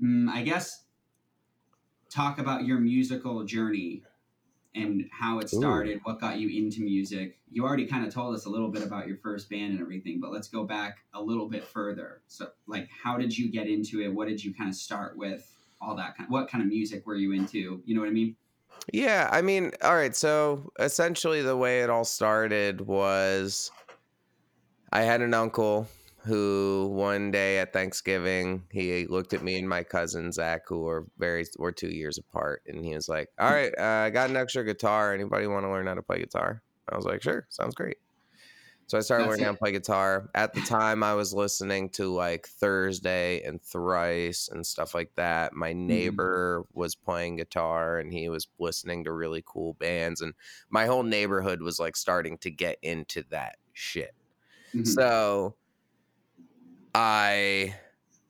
mm, 0.01 0.29
I 0.29 0.41
guess, 0.41 0.85
talk 2.09 2.39
about 2.39 2.65
your 2.65 2.79
musical 2.79 3.43
journey 3.43 4.03
and 4.73 5.09
how 5.11 5.39
it 5.39 5.53
Ooh. 5.53 5.57
started, 5.57 5.99
what 6.03 6.21
got 6.21 6.39
you 6.39 6.47
into 6.49 6.81
music. 6.81 7.39
You 7.51 7.65
already 7.65 7.85
kind 7.85 8.07
of 8.07 8.13
told 8.13 8.33
us 8.33 8.45
a 8.45 8.49
little 8.49 8.69
bit 8.69 8.83
about 8.83 9.05
your 9.05 9.17
first 9.17 9.49
band 9.49 9.73
and 9.73 9.81
everything, 9.81 10.21
but 10.21 10.31
let's 10.31 10.47
go 10.47 10.63
back 10.63 10.99
a 11.13 11.21
little 11.21 11.49
bit 11.49 11.65
further. 11.65 12.21
So, 12.27 12.47
like, 12.67 12.87
how 13.03 13.17
did 13.17 13.37
you 13.37 13.51
get 13.51 13.67
into 13.67 13.99
it? 14.01 14.07
What 14.13 14.29
did 14.29 14.41
you 14.41 14.53
kind 14.53 14.69
of 14.69 14.75
start 14.75 15.17
with? 15.17 15.45
All 15.81 15.95
that 15.95 16.15
kind. 16.17 16.29
What 16.29 16.47
kind 16.49 16.63
of 16.63 16.69
music 16.69 17.05
were 17.05 17.15
you 17.15 17.33
into? 17.33 17.81
You 17.85 17.95
know 17.95 18.01
what 18.01 18.09
I 18.09 18.13
mean? 18.13 18.35
Yeah, 18.91 19.29
I 19.31 19.41
mean, 19.41 19.71
all 19.83 19.95
right. 19.95 20.15
So 20.15 20.71
essentially, 20.79 21.41
the 21.41 21.57
way 21.57 21.81
it 21.81 21.89
all 21.89 22.03
started 22.03 22.81
was 22.81 23.71
I 24.91 25.01
had 25.01 25.21
an 25.21 25.33
uncle 25.33 25.87
who 26.23 26.89
one 26.93 27.31
day 27.31 27.57
at 27.59 27.73
Thanksgiving 27.73 28.63
he 28.69 29.07
looked 29.07 29.33
at 29.33 29.43
me 29.43 29.57
and 29.57 29.67
my 29.67 29.83
cousin 29.83 30.31
Zach, 30.31 30.63
who 30.67 30.79
were 30.81 31.07
very 31.17 31.45
were 31.57 31.71
two 31.71 31.89
years 31.89 32.17
apart, 32.17 32.61
and 32.67 32.85
he 32.85 32.93
was 32.93 33.09
like, 33.09 33.29
"All 33.39 33.51
right, 33.51 33.73
uh, 33.77 34.05
I 34.05 34.09
got 34.11 34.29
an 34.29 34.37
extra 34.37 34.63
guitar. 34.63 35.13
Anybody 35.13 35.47
want 35.47 35.65
to 35.65 35.71
learn 35.71 35.87
how 35.87 35.95
to 35.95 36.03
play 36.03 36.19
guitar?" 36.19 36.61
I 36.89 36.95
was 36.95 37.05
like, 37.05 37.23
"Sure, 37.23 37.47
sounds 37.49 37.75
great." 37.75 37.97
So 38.91 38.97
I 38.97 39.01
started 39.01 39.23
That's 39.23 39.29
learning 39.29 39.45
how 39.45 39.53
to 39.53 39.57
play 39.57 39.71
guitar. 39.71 40.29
At 40.35 40.53
the 40.53 40.59
time, 40.59 41.01
I 41.01 41.13
was 41.13 41.33
listening 41.33 41.91
to 41.91 42.13
like 42.13 42.45
Thursday 42.45 43.41
and 43.41 43.61
Thrice 43.63 44.49
and 44.49 44.67
stuff 44.67 44.93
like 44.93 45.15
that. 45.15 45.53
My 45.53 45.71
neighbor 45.71 46.65
was 46.73 46.93
playing 46.93 47.37
guitar 47.37 47.97
and 47.99 48.11
he 48.11 48.27
was 48.27 48.49
listening 48.59 49.05
to 49.05 49.13
really 49.13 49.41
cool 49.45 49.75
bands. 49.75 50.19
And 50.19 50.33
my 50.69 50.87
whole 50.87 51.03
neighborhood 51.03 51.61
was 51.61 51.79
like 51.79 51.95
starting 51.95 52.37
to 52.39 52.51
get 52.51 52.79
into 52.81 53.23
that 53.29 53.59
shit. 53.71 54.11
Mhm. 54.73 54.95
So 54.95 55.55
I, 56.93 57.75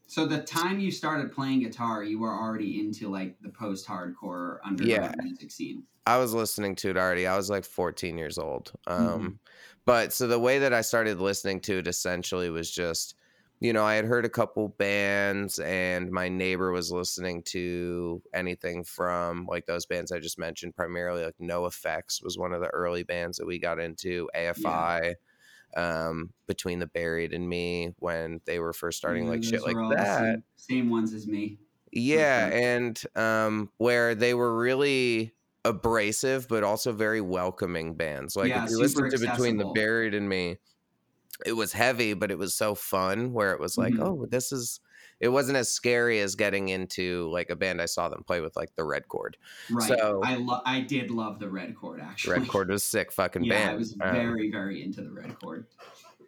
So 0.05 0.27
the 0.27 0.43
time 0.43 0.79
you 0.79 0.91
started 0.91 1.31
playing 1.31 1.61
guitar, 1.61 2.03
you 2.03 2.19
were 2.19 2.33
already 2.33 2.79
into 2.79 3.09
like 3.09 3.39
the 3.41 3.49
post-hardcore 3.49 4.59
underground 4.63 5.21
music 5.23 5.51
scene. 5.51 5.87
I 6.05 6.17
was 6.17 6.33
listening 6.33 6.75
to 6.77 6.89
it 6.89 6.97
already. 6.97 7.27
I 7.27 7.37
was 7.37 7.49
like 7.49 7.63
14 7.63 8.17
years 8.17 8.37
old. 8.37 8.71
Um, 8.87 9.21
Mhm. 9.23 9.39
But 9.85 10.13
so 10.13 10.27
the 10.27 10.39
way 10.39 10.59
that 10.59 10.73
I 10.73 10.81
started 10.81 11.19
listening 11.19 11.59
to 11.61 11.79
it 11.79 11.87
essentially 11.87 12.49
was 12.49 12.69
just, 12.71 13.15
you 13.59 13.73
know, 13.73 13.83
I 13.83 13.95
had 13.95 14.05
heard 14.05 14.25
a 14.25 14.29
couple 14.29 14.69
bands 14.69 15.59
and 15.59 16.11
my 16.11 16.29
neighbor 16.29 16.71
was 16.71 16.91
listening 16.91 17.43
to 17.45 18.21
anything 18.33 18.83
from 18.83 19.45
like 19.47 19.65
those 19.65 19.85
bands 19.85 20.11
I 20.11 20.19
just 20.19 20.39
mentioned, 20.39 20.75
primarily 20.75 21.23
like 21.25 21.37
NOFX 21.39 22.23
was 22.23 22.37
one 22.37 22.53
of 22.53 22.61
the 22.61 22.69
early 22.69 23.03
bands 23.03 23.37
that 23.37 23.45
we 23.47 23.59
got 23.59 23.79
into, 23.79 24.29
AFI. 24.35 25.15
Um, 25.75 26.33
between 26.47 26.79
the 26.79 26.87
buried 26.87 27.33
and 27.33 27.47
me 27.47 27.93
when 27.97 28.41
they 28.45 28.59
were 28.59 28.73
first 28.73 28.97
starting 28.97 29.25
Yeah, 29.25 29.29
like 29.29 29.41
shit 29.43 29.61
those 29.61 29.65
like 29.65 29.77
were 29.77 29.81
all 29.81 29.95
the 29.97 30.05
that. 30.05 30.05
Same, 30.05 30.43
same 30.55 30.89
ones 30.89 31.13
as 31.13 31.27
me. 31.27 31.59
Yeah, 31.91 32.47
Okay. 32.47 32.51
and 32.51 33.01
um, 33.15 33.71
where 33.77 34.15
they 34.15 34.33
were 34.33 34.57
really 34.57 35.33
abrasive, 35.65 36.47
but 36.47 36.63
also 36.63 36.91
very 36.91 37.21
welcoming 37.21 37.93
bands. 37.95 38.35
Like 38.35 38.49
Yeah, 38.49 38.65
if 38.65 38.71
you 38.71 38.79
listen 38.79 39.09
to 39.09 39.17
Between 39.19 39.57
the. 39.57 39.65
Buried 39.65 40.13
and 40.13 40.27
Me, 40.27 40.57
it 41.45 41.53
was 41.53 41.73
heavy, 41.73 42.13
but 42.13 42.31
it 42.31 42.37
was 42.37 42.53
so 42.53 42.75
fun. 42.75 43.33
Where 43.33 43.53
it 43.53 43.59
was 43.59 43.77
like, 43.77 43.93
Mhm. 43.93 44.03
oh, 44.03 44.25
this 44.29 44.51
is. 44.51 44.79
It 45.19 45.29
wasn't 45.29 45.55
as 45.59 45.69
scary 45.69 46.19
as 46.19 46.33
getting 46.33 46.69
into 46.69 47.29
like 47.31 47.51
a 47.51 47.55
band 47.55 47.79
I 47.79 47.85
saw 47.85 48.09
them 48.09 48.23
play 48.23 48.41
with, 48.41 48.55
like 48.55 48.75
the 48.75 48.83
Red 48.83 49.07
Chord. 49.07 49.37
Right. 49.69 49.87
So- 49.87 50.21
I 50.23 50.35
lo- 50.37 50.61
I 50.65 50.81
did 50.81 51.11
love 51.11 51.37
the 51.39 51.47
Red 51.47 51.75
Chord 51.75 51.99
actually. 52.01 52.39
Red 52.39 52.47
Chord 52.47 52.69
was 52.69 52.83
sick 52.83 53.11
fucking 53.11 53.43
yeah, 53.43 53.53
band. 53.53 53.69
I 53.69 53.75
was 53.75 53.93
Um, 53.93 54.11
very 54.13 54.49
very 54.49 54.83
into 54.83 55.01
the 55.03 55.11
Red 55.11 55.39
Chord. 55.39 55.67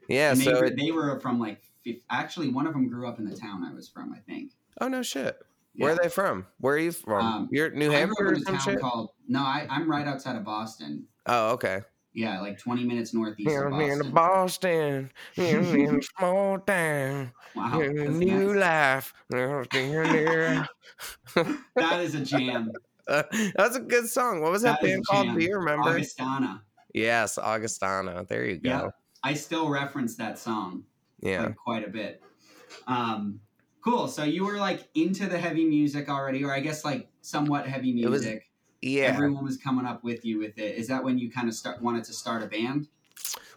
yeah. 0.08 0.32
and 0.34 0.40
So 0.42 0.58
it, 0.64 0.78
they 0.78 0.92
were 0.92 1.20
from 1.22 1.40
like 1.40 1.64
actually 2.12 2.50
one 2.50 2.68
of 2.68 2.74
them 2.74 2.88
grew 2.88 3.08
up 3.08 3.18
in 3.18 3.26
the 3.28 3.36
town 3.36 3.64
I 3.64 3.74
was 3.74 3.90
from. 3.90 4.14
I 4.14 4.20
think. 4.20 4.52
oh 4.80 4.88
no 4.88 5.02
shit. 5.02 5.42
Where 5.76 5.94
are 5.94 6.00
they 6.02 6.10
from? 6.10 6.46
Where 6.60 6.76
are 6.76 6.80
you 6.80 6.92
from? 6.92 7.26
Um, 7.26 7.50
You're 7.52 7.72
New 7.72 7.90
Hampshire 7.90 8.34
or 8.34 8.36
some 8.40 8.60
shit? 8.60 8.80
called 8.80 9.10
no, 9.28 9.40
I, 9.40 9.66
I'm 9.70 9.90
right 9.90 10.06
outside 10.08 10.36
of 10.36 10.44
Boston. 10.44 11.06
Oh, 11.26 11.52
okay. 11.52 11.82
Yeah, 12.14 12.42
like 12.42 12.60
20 12.60 12.84
minutes 12.84 13.12
northeast 13.14 13.50
Here 13.50 13.68
of 13.68 13.74
in 13.80 14.12
Boston. 14.12 14.12
Boston, 14.14 15.12
in, 15.36 15.80
in 15.80 16.00
a 16.00 16.02
small 16.18 16.60
town. 16.60 17.32
Wow, 17.56 17.80
in 17.82 18.20
new 18.20 18.54
nice. 18.54 19.12
life. 19.12 19.14
that 21.76 22.00
is 22.02 22.14
a 22.16 22.20
jam. 22.26 22.72
Uh, 23.08 23.24
That's 23.56 23.76
a 23.76 23.80
good 23.80 24.08
song. 24.08 24.42
What 24.42 24.52
was 24.52 24.62
that, 24.62 24.80
That 24.82 24.88
band 24.88 25.06
called? 25.08 25.26
jam. 25.26 25.38
Do 25.40 25.44
you 25.44 25.56
remember? 25.56 25.90
Augustana. 25.90 26.62
Yes, 26.94 27.38
Augustana. 27.40 28.26
There 28.30 28.46
you 28.46 28.58
go. 28.58 28.70
Yeah. 28.70 28.90
I 29.24 29.34
still 29.34 29.70
reference 29.70 30.16
that 30.18 30.38
song 30.38 30.84
Yeah. 31.22 31.46
like 31.46 31.56
quite 31.56 31.88
a 31.88 31.90
bit. 31.90 32.22
Um, 32.88 33.40
cool. 33.84 34.08
So 34.08 34.24
you 34.24 34.46
were 34.46 34.58
like 34.58 34.88
into 34.96 35.28
the 35.28 35.38
heavy 35.38 35.66
music 35.66 36.10
already, 36.10 36.44
or 36.44 36.54
I 36.54 36.60
guess 36.60 36.84
like 36.86 37.08
somewhat 37.22 37.68
heavy 37.68 37.90
It 38.02 38.08
was- 38.10 38.22
music. 38.24 38.50
Yeah. 38.82 39.04
Everyone 39.04 39.46
was 39.46 39.56
coming 39.58 39.86
up 39.86 40.04
with 40.04 40.26
you 40.26 40.40
with 40.40 40.58
it. 40.58 40.76
Is 40.76 40.90
that 40.90 41.02
when 41.04 41.18
you 41.18 41.32
kind 41.32 41.48
of 41.48 41.54
start 41.54 41.82
wanted 41.82 42.04
to 42.06 42.14
start 42.14 42.44
a 42.44 42.48
band? 42.48 42.88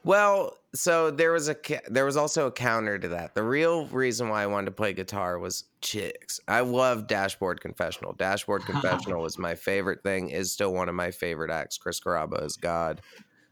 Well, 0.05 0.57
so 0.73 1.11
there 1.11 1.33
was 1.33 1.49
a 1.49 1.57
there 1.89 2.05
was 2.05 2.17
also 2.17 2.47
a 2.47 2.53
counter 2.53 2.97
to 2.97 3.09
that. 3.09 3.35
The 3.35 3.43
real 3.43 3.87
reason 3.89 4.29
why 4.29 4.45
I 4.45 4.47
wanted 4.47 4.67
to 4.67 4.71
play 4.71 4.93
guitar 4.93 5.39
was 5.41 5.65
chicks. 5.81 6.39
I 6.47 6.61
love 6.61 7.09
Dashboard 7.09 7.61
Confessional. 7.61 8.13
Dashboard 8.13 8.63
Confessional 8.67 9.21
was 9.21 9.37
my 9.37 9.57
favorite 9.57 10.03
thing. 10.05 10.31
Is 10.31 10.53
still 10.53 10.73
one 10.73 10.89
of 10.89 10.95
my 10.95 11.11
favorite 11.11 11.51
acts. 11.51 11.77
Chris 11.77 11.99
Carrabba 11.99 12.45
is 12.45 12.57
God. 12.57 13.01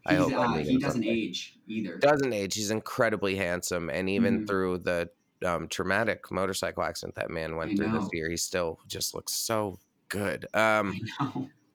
I 0.05 0.13
hope 0.15 0.31
uh, 0.33 0.53
he 0.59 0.77
doesn't 0.77 1.01
someday. 1.01 1.09
age 1.09 1.57
either. 1.67 1.97
doesn't 1.97 2.31
age. 2.31 2.55
He's 2.55 2.71
incredibly 2.71 3.35
handsome, 3.35 3.89
and 3.89 4.07
even 4.09 4.41
Mhm. 4.43 4.47
through 4.47 4.77
the 4.77 5.09
um, 5.45 5.67
traumatic 5.67 6.31
motorcycle 6.31 6.83
accident 6.83 7.15
that 7.15 7.29
man 7.29 7.55
went 7.55 7.71
I 7.71 7.75
through 7.75 7.91
know. 7.91 7.99
this 8.01 8.09
year, 8.11 8.29
he 8.29 8.37
still 8.37 8.79
just 8.87 9.13
looks 9.15 9.33
so 9.33 9.79
good. 10.09 10.45
Um. 10.53 10.99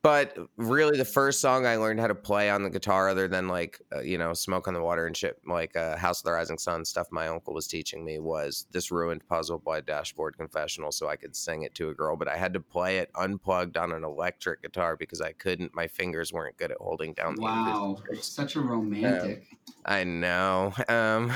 But 0.02 0.36
really, 0.56 0.96
the 0.96 1.04
first 1.04 1.40
song 1.40 1.66
I 1.66 1.76
learned 1.76 2.00
how 2.00 2.06
to 2.06 2.14
play 2.14 2.48
on 2.48 2.62
the 2.62 2.70
guitar, 2.70 3.08
other 3.10 3.28
than 3.28 3.48
like 3.48 3.80
uh, 3.94 4.00
you 4.00 4.16
know, 4.16 4.32
"Smoke 4.32 4.66
on 4.66 4.74
the 4.74 4.80
Water" 4.82 5.06
and 5.06 5.16
shit, 5.16 5.38
like 5.46 5.76
uh, 5.76 5.96
"House 5.96 6.20
of 6.20 6.24
the 6.24 6.32
Rising 6.32 6.56
Sun" 6.58 6.84
stuff, 6.86 7.08
my 7.10 7.28
uncle 7.28 7.52
was 7.52 7.66
teaching 7.66 8.04
me 8.04 8.18
was 8.18 8.66
"This 8.70 8.90
Ruined 8.90 9.26
Puzzle" 9.28 9.58
by 9.58 9.80
Dashboard 9.82 10.36
Confessional, 10.38 10.90
so 10.90 11.08
I 11.08 11.16
could 11.16 11.36
sing 11.36 11.62
it 11.62 11.74
to 11.74 11.90
a 11.90 11.94
girl. 11.94 12.16
But 12.16 12.28
I 12.28 12.36
had 12.36 12.54
to 12.54 12.60
play 12.60 12.98
it 12.98 13.10
unplugged 13.14 13.76
on 13.76 13.92
an 13.92 14.02
electric 14.04 14.62
guitar 14.62 14.96
because 14.96 15.20
I 15.20 15.32
couldn't. 15.32 15.74
My 15.74 15.86
fingers 15.86 16.32
weren't 16.32 16.56
good 16.56 16.70
at 16.70 16.78
holding 16.78 17.12
down 17.12 17.34
the 17.34 17.42
Wow, 17.42 17.96
strings. 17.98 18.24
such 18.24 18.56
a 18.56 18.60
romantic. 18.60 19.46
I 19.84 20.04
know. 20.04 20.72
Um, 20.88 21.32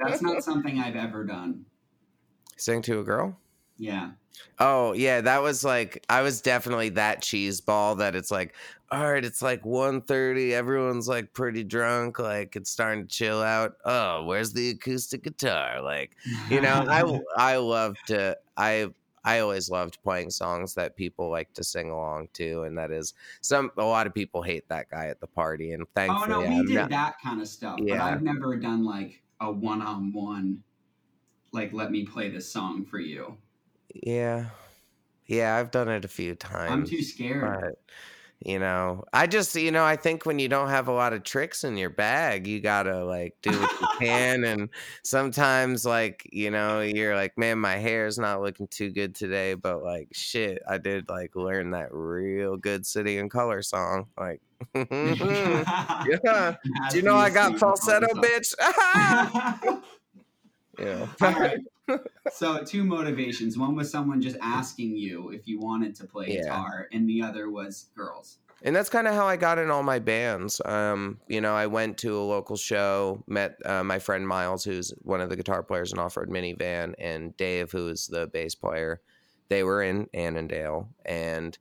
That's 0.00 0.22
not 0.22 0.42
something 0.44 0.78
I've 0.78 0.96
ever 0.96 1.24
done. 1.24 1.66
sing 2.56 2.80
to 2.82 3.00
a 3.00 3.04
girl. 3.04 3.38
Yeah. 3.76 4.12
Oh 4.58 4.92
yeah, 4.92 5.20
that 5.20 5.42
was 5.42 5.64
like 5.64 6.04
I 6.08 6.22
was 6.22 6.40
definitely 6.40 6.90
that 6.90 7.22
cheese 7.22 7.60
ball 7.60 7.96
that 7.96 8.14
it's 8.16 8.30
like, 8.30 8.54
all 8.90 9.10
right, 9.12 9.24
it's 9.24 9.42
like 9.42 9.64
1.30, 9.64 10.52
everyone's 10.54 11.08
like 11.08 11.32
pretty 11.34 11.64
drunk, 11.64 12.18
like 12.18 12.56
it's 12.56 12.70
starting 12.70 13.06
to 13.06 13.08
chill 13.08 13.42
out. 13.42 13.76
Oh, 13.84 14.24
where's 14.24 14.52
the 14.52 14.70
acoustic 14.70 15.22
guitar? 15.24 15.80
Like, 15.82 16.16
you 16.48 16.60
know, 16.60 16.84
I 16.88 17.02
I 17.36 17.56
love 17.56 17.96
to 18.06 18.36
I 18.56 18.88
I 19.24 19.38
always 19.40 19.70
loved 19.70 20.02
playing 20.02 20.30
songs 20.30 20.74
that 20.74 20.96
people 20.96 21.30
like 21.30 21.52
to 21.54 21.64
sing 21.64 21.90
along 21.90 22.28
to, 22.34 22.62
and 22.62 22.76
that 22.78 22.90
is 22.90 23.14
some 23.40 23.70
a 23.78 23.84
lot 23.84 24.06
of 24.06 24.14
people 24.14 24.42
hate 24.42 24.68
that 24.68 24.88
guy 24.90 25.06
at 25.08 25.20
the 25.20 25.26
party, 25.28 25.72
and 25.72 25.86
thankfully, 25.94 26.34
Oh 26.36 26.40
no, 26.42 26.48
we 26.48 26.60
I'm 26.60 26.66
did 26.66 26.74
not- 26.74 26.90
that 26.90 27.18
kind 27.22 27.40
of 27.40 27.48
stuff, 27.48 27.86
but 27.88 28.00
I've 28.00 28.22
never 28.22 28.56
done 28.56 28.84
like 28.84 29.22
a 29.40 29.50
one-on-one. 29.52 30.62
Like, 31.52 31.72
let 31.72 31.90
me 31.92 32.04
play 32.06 32.28
this 32.30 32.50
song 32.52 32.84
for 32.84 32.98
you. 33.00 33.38
Yeah, 33.92 34.46
yeah, 35.26 35.56
I've 35.56 35.70
done 35.70 35.88
it 35.88 36.04
a 36.04 36.08
few 36.08 36.34
times. 36.34 36.72
I'm 36.72 36.86
too 36.86 37.02
scared. 37.02 37.42
But 37.42 37.78
you 38.44 38.58
know, 38.58 39.04
I 39.10 39.26
just, 39.26 39.54
you 39.54 39.70
know, 39.70 39.84
I 39.84 39.96
think 39.96 40.26
when 40.26 40.38
you 40.38 40.48
don't 40.48 40.68
have 40.68 40.86
a 40.88 40.92
lot 40.92 41.14
of 41.14 41.22
tricks 41.22 41.64
in 41.64 41.78
your 41.78 41.88
bag, 41.88 42.46
you 42.46 42.60
gotta 42.60 43.02
like 43.02 43.34
do 43.40 43.50
what 43.50 43.80
you 43.80 43.86
can. 43.98 44.44
And 44.44 44.68
sometimes, 45.02 45.86
like, 45.86 46.28
you 46.30 46.50
know, 46.50 46.82
you're 46.82 47.14
like, 47.14 47.38
man, 47.38 47.58
my 47.58 47.76
hair's 47.76 48.18
not 48.18 48.42
looking 48.42 48.68
too 48.68 48.90
good 48.90 49.14
today, 49.14 49.54
but 49.54 49.82
like, 49.82 50.08
shit, 50.12 50.62
I 50.68 50.76
did 50.76 51.08
like 51.08 51.34
learn 51.34 51.70
that 51.70 51.88
real 51.92 52.58
good 52.58 52.84
City 52.84 53.16
and 53.16 53.30
Colour 53.30 53.62
song. 53.62 54.08
Like, 54.18 54.42
yeah. 54.74 56.56
Do 56.90 56.96
you 56.96 57.02
know 57.02 57.16
I 57.16 57.30
got 57.30 57.58
falsetto, 57.58 58.08
bitch? 58.14 58.54
yeah. 60.78 61.06
All 61.22 61.32
right. 61.32 61.58
So 62.32 62.62
two 62.64 62.84
motivations. 62.84 63.58
One 63.58 63.74
was 63.74 63.90
someone 63.90 64.20
just 64.22 64.36
asking 64.40 64.96
you 64.96 65.30
if 65.30 65.46
you 65.46 65.58
wanted 65.60 65.94
to 65.96 66.04
play 66.04 66.28
Yeah. 66.34 66.42
guitar, 66.42 66.88
and 66.92 67.08
the 67.08 67.22
other 67.22 67.50
was 67.50 67.86
girls. 67.96 68.38
and 68.62 68.74
that's 68.74 68.88
kind 68.88 69.06
of 69.06 69.14
how 69.14 69.26
I 69.26 69.36
got 69.36 69.58
in 69.58 69.70
all 69.70 69.82
my 69.82 69.98
bands. 69.98 70.60
Um, 70.64 71.18
you 71.28 71.40
know, 71.42 71.54
I 71.54 71.66
went 71.66 71.98
to 71.98 72.16
a 72.18 72.24
local 72.24 72.56
show, 72.56 73.22
met 73.26 73.58
uh, 73.66 73.84
my 73.84 73.98
friend 73.98 74.26
Miles, 74.26 74.64
who's 74.64 74.90
one 75.02 75.20
of 75.20 75.28
the 75.28 75.36
guitar 75.36 75.62
players 75.62 75.92
in 75.92 75.98
Off 75.98 76.16
Road 76.16 76.30
Minivan, 76.30 76.94
and 76.98 77.36
Dave, 77.36 77.70
who 77.72 77.88
is 77.88 78.06
the 78.06 78.26
bass 78.28 78.54
player. 78.54 79.00
They 79.50 79.64
were 79.64 79.82
in 79.82 80.08
Annandale, 80.14 80.88
and 81.04 81.58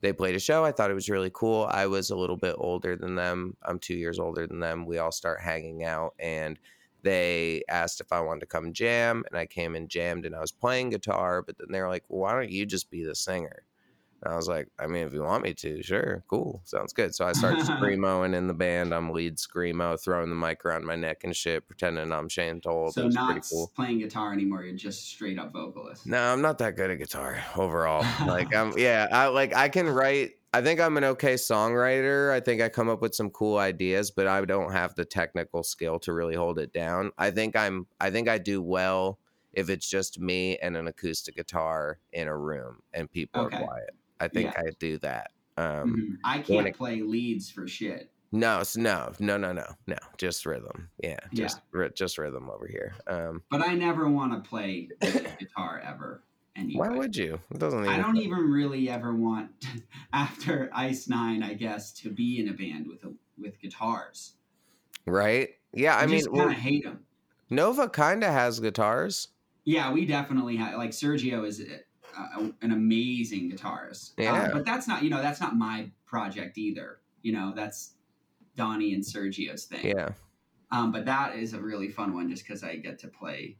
they 0.00 0.12
played 0.14 0.36
a 0.36 0.38
show. 0.40 0.64
I 0.64 0.72
thought 0.72 0.90
it 0.90 0.94
was 0.94 1.10
really 1.10 1.30
cool. 1.34 1.66
I 1.70 1.86
was 1.86 2.08
a 2.10 2.16
little 2.16 2.36
bit 2.38 2.54
older 2.56 2.96
than 2.96 3.14
them. 3.16 3.54
I'm 3.62 3.78
two 3.78 3.96
years 3.96 4.18
older 4.18 4.46
than 4.46 4.60
them. 4.60 4.86
We 4.86 4.96
all 4.96 5.12
start 5.12 5.40
hanging 5.42 5.84
out, 5.84 6.14
and 6.18 6.58
they 7.02 7.62
asked 7.68 8.00
if 8.00 8.12
I 8.12 8.20
wanted 8.20 8.40
to 8.40 8.46
come 8.46 8.72
jam, 8.72 9.24
and 9.30 9.38
I 9.38 9.46
came 9.46 9.74
and 9.74 9.88
jammed, 9.88 10.26
and 10.26 10.34
I 10.34 10.40
was 10.40 10.52
playing 10.52 10.90
guitar. 10.90 11.42
But 11.42 11.58
then 11.58 11.68
they 11.70 11.80
were 11.80 11.88
like, 11.88 12.04
well, 12.08 12.20
"Why 12.20 12.32
don't 12.32 12.50
you 12.50 12.66
just 12.66 12.90
be 12.90 13.04
the 13.04 13.14
singer?" 13.14 13.64
And 14.22 14.32
I 14.32 14.36
was 14.36 14.48
like, 14.48 14.68
I 14.78 14.86
mean, 14.88 15.06
if 15.06 15.12
you 15.12 15.22
want 15.22 15.44
me 15.44 15.54
to, 15.54 15.80
sure, 15.82 16.24
cool, 16.28 16.60
sounds 16.64 16.92
good. 16.92 17.14
So 17.14 17.24
I 17.24 17.32
started 17.32 17.60
screamoing 17.66 18.34
in 18.34 18.48
the 18.48 18.54
band. 18.54 18.92
I'm 18.92 19.10
lead 19.10 19.36
screamo, 19.36 20.02
throwing 20.02 20.28
the 20.28 20.34
mic 20.34 20.64
around 20.64 20.84
my 20.84 20.96
neck 20.96 21.22
and 21.22 21.34
shit, 21.36 21.68
pretending 21.68 22.12
I'm 22.12 22.28
Shane 22.28 22.60
Told. 22.60 22.94
So 22.94 23.06
not 23.08 23.40
cool. 23.48 23.70
playing 23.76 24.00
guitar 24.00 24.32
anymore. 24.32 24.64
You're 24.64 24.76
just 24.76 25.08
straight 25.08 25.38
up 25.38 25.52
vocalist. 25.52 26.04
No, 26.06 26.20
I'm 26.20 26.42
not 26.42 26.58
that 26.58 26.74
good 26.74 26.90
at 26.90 26.98
guitar 26.98 27.38
overall. 27.56 28.04
like 28.26 28.54
I'm 28.54 28.76
yeah, 28.76 29.06
I 29.12 29.28
like 29.28 29.54
I 29.54 29.68
can 29.68 29.88
write 29.88 30.32
I 30.54 30.62
think 30.62 30.80
I'm 30.80 30.96
an 30.96 31.04
okay 31.04 31.34
songwriter. 31.34 32.32
I 32.32 32.40
think 32.40 32.62
I 32.62 32.68
come 32.70 32.88
up 32.88 33.02
with 33.02 33.14
some 33.14 33.28
cool 33.30 33.58
ideas, 33.58 34.10
but 34.10 34.26
I 34.26 34.42
don't 34.44 34.72
have 34.72 34.94
the 34.94 35.04
technical 35.04 35.62
skill 35.62 35.98
to 36.00 36.12
really 36.12 36.34
hold 36.34 36.58
it 36.58 36.72
down. 36.72 37.12
I 37.18 37.30
think 37.30 37.54
I'm 37.54 37.86
I 38.00 38.10
think 38.10 38.28
I 38.28 38.38
do 38.38 38.62
well 38.62 39.18
if 39.52 39.68
it's 39.68 39.88
just 39.88 40.18
me 40.18 40.56
and 40.58 40.76
an 40.76 40.88
acoustic 40.88 41.36
guitar 41.36 41.98
in 42.12 42.28
a 42.28 42.36
room 42.36 42.80
and 42.94 43.10
people 43.10 43.42
Okay. 43.42 43.56
are 43.58 43.64
quiet. 43.64 43.90
I 44.20 44.28
think 44.28 44.52
Yeah. 44.54 44.60
I 44.66 44.70
do 44.78 44.98
that. 44.98 45.32
Um 45.58 45.96
Mhm. 45.96 46.16
I 46.24 46.38
can't 46.40 46.66
it- 46.68 46.76
play 46.76 47.02
leads 47.02 47.50
for 47.50 47.66
shit. 47.68 48.10
no, 48.32 48.62
no, 48.76 49.12
no, 49.18 49.36
no, 49.36 49.52
no, 49.52 49.66
no, 49.86 49.96
just 50.16 50.46
rhythm. 50.46 50.88
Yeah, 51.02 51.18
Yeah. 51.30 51.46
just 51.46 51.60
just 51.94 52.16
rhythm 52.18 52.48
over 52.50 52.66
here. 52.66 52.94
Um, 53.06 53.42
But 53.50 53.62
I 53.66 53.74
never 53.74 54.08
want 54.08 54.32
to 54.32 54.48
play 54.48 54.88
guitar 55.38 55.80
ever. 55.84 56.22
Anyway. 56.58 56.88
why 56.88 56.96
would 56.96 57.16
you? 57.16 57.38
It 57.50 57.58
doesn't 57.58 57.84
even. 57.84 57.92
I 57.92 57.98
don't 57.98 58.16
even 58.16 58.50
really 58.50 58.90
ever 58.90 59.14
want 59.14 59.50
after 60.12 60.70
Ice 60.74 61.08
Nine, 61.08 61.42
I 61.42 61.54
guess, 61.54 61.92
to 61.94 62.10
be 62.10 62.40
in 62.40 62.48
a 62.48 62.52
band 62.52 62.86
with 62.88 63.04
a, 63.04 63.12
with 63.40 63.60
guitars. 63.60 64.34
Right? 65.06 65.50
Yeah, 65.72 65.96
I, 65.96 66.02
I, 66.02 66.06
mean, 66.06 66.24
kind 66.24 66.50
of 66.50 66.56
hate 66.56 66.84
them. 66.84 67.04
Nova 67.50 67.88
kind 67.88 68.24
of 68.24 68.30
has 68.30 68.60
guitars. 68.60 69.28
Yeah, 69.64 69.92
we 69.92 70.06
definitely 70.06 70.56
have. 70.56 70.76
Like 70.76 70.90
Sergio 70.90 71.46
is 71.46 71.60
an 72.62 72.72
amazing 72.72 73.50
guitarist. 73.50 74.12
Uh, 74.18 74.22
Yeah. 74.22 74.50
but 74.52 74.64
that's 74.64 74.88
not 74.88 75.02
you 75.02 75.10
know 75.10 75.22
that's 75.22 75.40
not 75.40 75.56
my 75.56 75.90
project 76.06 76.58
either. 76.58 77.00
You 77.22 77.32
know 77.32 77.52
that's 77.54 77.92
Donnie 78.56 78.94
and 78.94 79.02
Sergio's 79.02 79.64
thing. 79.64 79.86
Yeah, 79.86 80.08
Um, 80.72 80.90
but 80.90 81.04
that 81.04 81.36
is 81.36 81.52
a 81.52 81.60
really 81.60 81.88
fun 81.88 82.12
one 82.14 82.28
just 82.28 82.44
because 82.44 82.64
I 82.64 82.76
get 82.76 82.98
to 83.00 83.08
play 83.08 83.56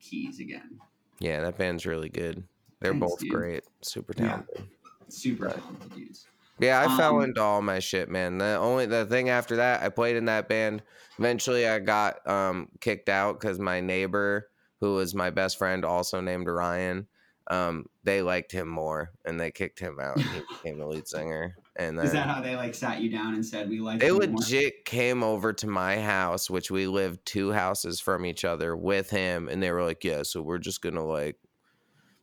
keys 0.00 0.40
again. 0.40 0.80
Yeah, 1.20 1.40
that 1.42 1.56
band's 1.58 1.86
really 1.86 2.08
good. 2.08 2.42
They're 2.80 2.92
Thanks, 2.92 3.06
both 3.06 3.20
dude. 3.20 3.30
great, 3.30 3.64
super 3.82 4.12
talented, 4.14 4.48
Yeah. 4.58 4.64
Super 5.08 5.50
talented 5.50 5.94
dudes. 5.94 6.26
Yeah, 6.58 6.80
I 6.86 6.96
fell 6.98 7.16
Um, 7.18 7.22
into 7.24 7.40
all 7.40 7.62
my 7.62 7.78
shit, 7.78 8.08
man. 8.10 8.36
The 8.38 8.56
only 8.56 8.84
the 8.86 9.06
thing 9.06 9.28
after 9.30 9.56
that, 9.56 9.82
I 9.82 9.88
played 9.88 10.16
in 10.16 10.26
that 10.26 10.48
band. 10.48 10.82
Eventually, 11.18 11.66
I 11.66 11.78
got 11.78 12.26
um, 12.28 12.68
kicked 12.80 13.08
out 13.08 13.40
because 13.40 13.58
my 13.58 13.80
neighbor, 13.80 14.50
who 14.80 14.94
was 14.94 15.14
my 15.14 15.30
best 15.30 15.56
friend, 15.58 15.84
also 15.84 16.20
named 16.20 16.48
Ryan, 16.48 17.06
um, 17.50 17.86
they 18.04 18.20
liked 18.22 18.52
him 18.52 18.68
more, 18.68 19.10
and 19.24 19.40
they 19.40 19.50
kicked 19.50 19.78
him 19.78 19.98
out. 20.00 20.16
And 20.16 20.26
he 20.26 20.40
became 20.62 20.78
the 20.78 20.86
lead 20.86 21.08
singer. 21.08 21.56
And 21.80 21.98
then 21.98 22.04
Is 22.04 22.12
that 22.12 22.28
how 22.28 22.42
they 22.42 22.56
like 22.56 22.74
sat 22.74 23.00
you 23.00 23.08
down 23.08 23.32
and 23.32 23.44
said 23.44 23.70
we 23.70 23.80
like 23.80 24.00
they 24.00 24.08
you 24.08 24.12
more?" 24.12 24.38
legit 24.38 24.84
came 24.84 25.22
over 25.22 25.54
to 25.54 25.66
my 25.66 25.98
house, 25.98 26.50
which 26.50 26.70
we 26.70 26.86
lived 26.86 27.24
two 27.24 27.52
houses 27.52 28.00
from 28.00 28.26
each 28.26 28.44
other 28.44 28.76
with 28.76 29.08
him, 29.08 29.48
and 29.48 29.62
they 29.62 29.72
were 29.72 29.82
like, 29.82 30.04
"Yeah, 30.04 30.22
so 30.22 30.42
we're 30.42 30.58
just 30.58 30.82
gonna 30.82 31.06
like, 31.06 31.36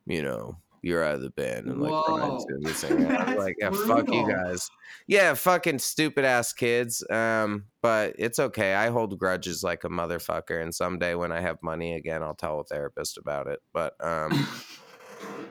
you 0.06 0.22
know, 0.22 0.58
you're 0.84 1.04
out 1.04 1.15
of 1.15 1.22
the 1.22 1.32
band, 1.32 1.65
and 1.65 1.82
like 1.82 1.91
Ryan's 2.08 2.46
Whoa. 2.46 2.46
gonna 2.46 2.67
be 2.67 2.74
singing." 2.74 3.08
I 3.08 3.17
was 3.17 3.26
That's 3.26 3.39
like, 3.39 3.56
"Yeah, 3.60 3.72
fuck 3.72 4.13
you 4.13 4.32
guys." 4.32 4.70
Yeah, 5.08 5.34
fucking 5.34 5.80
stupid 5.80 6.24
ass 6.24 6.54
kids. 6.54 7.04
Um, 7.10 7.65
but 7.82 8.13
it's 8.20 8.38
okay. 8.38 8.76
I 8.76 8.89
hold 8.89 9.17
grudges 9.17 9.63
like 9.63 9.84
a 9.86 9.89
motherfucker, 9.89 10.62
and 10.62 10.74
someday 10.74 11.15
when 11.15 11.32
I 11.32 11.41
have 11.41 11.63
money 11.63 11.96
again, 11.96 12.22
I'll 12.22 12.36
tell 12.36 12.60
a 12.60 12.63
therapist 12.63 13.17
about 13.17 13.48
it. 13.48 13.60
But 13.74 13.96
um. 14.02 14.48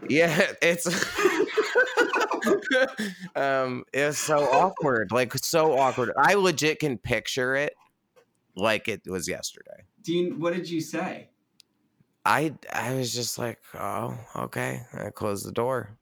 Yeah, 0.09 0.53
it's 0.62 0.87
um 3.37 3.85
it's 3.92 4.18
so 4.18 4.38
awkward. 4.38 5.12
Like 5.12 5.35
so 5.38 5.79
awkward. 5.79 6.12
I 6.18 6.35
legit 6.35 6.79
can 6.81 6.98
picture 6.98 7.55
it 7.57 7.74
like 8.55 8.88
it 8.88 9.02
was 9.07 9.29
yesterday. 9.29 9.85
Dean, 10.02 10.38
what 10.40 10.55
did 10.55 10.68
you 10.68 10.81
say? 10.81 11.29
I 12.24 12.55
I 12.72 12.94
was 12.94 13.14
just 13.14 13.38
like, 13.38 13.59
"Oh, 13.74 14.18
okay." 14.37 14.83
I 14.92 15.11
closed 15.11 15.46
the 15.46 15.52
door. 15.52 15.96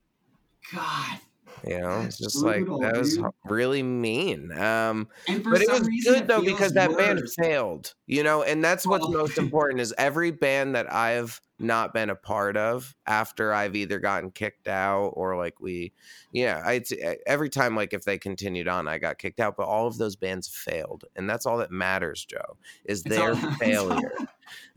God. 0.73 1.19
You 1.67 1.81
know, 1.81 2.01
it's 2.03 2.19
just 2.19 2.43
brutal, 2.43 2.81
like 2.81 2.93
that 2.93 2.99
was 2.99 3.17
dude. 3.17 3.27
really 3.47 3.83
mean. 3.83 4.53
Um 4.53 5.09
but 5.27 5.63
it 5.63 5.71
was 5.71 5.87
reason, 5.87 6.15
good 6.15 6.29
though 6.29 6.43
because 6.43 6.73
that 6.73 6.95
band 6.97 7.23
failed 7.39 7.95
you 8.07 8.23
know 8.23 8.43
and 8.43 8.63
that's 8.63 8.87
what's 8.87 9.05
Oh. 9.07 9.11
most 9.13 9.39
important 9.45 9.81
is 9.81 9.95
every 9.97 10.31
band 10.31 10.75
that 10.75 10.93
i've 10.93 11.41
not 11.59 11.95
been 11.95 12.11
a 12.11 12.15
part 12.17 12.57
of 12.57 12.95
after 13.07 13.53
i've 13.53 13.77
either 13.77 13.99
gotten 14.01 14.31
kicked 14.31 14.67
out 14.67 15.09
or 15.15 15.37
like 15.37 15.61
we 15.61 15.93
yeah 16.33 16.61
i 16.65 16.83
every 17.27 17.49
time 17.49 17.77
like 17.77 17.93
if 17.93 18.05
they 18.05 18.19
continued 18.19 18.67
on 18.69 18.89
i 18.89 18.99
got 18.99 19.19
kicked 19.19 19.41
out 19.41 19.57
but 19.57 19.67
all 19.67 19.87
of 19.87 19.97
those 19.97 20.17
bands 20.17 20.49
failed 20.49 21.05
and 21.15 21.31
that's 21.31 21.47
all 21.47 21.59
that 21.59 21.71
matters 21.71 22.25
joe 22.25 22.57
is 22.85 23.01
It's 23.07 23.17
their 23.17 23.31
all- 23.31 23.37
failure 23.53 24.13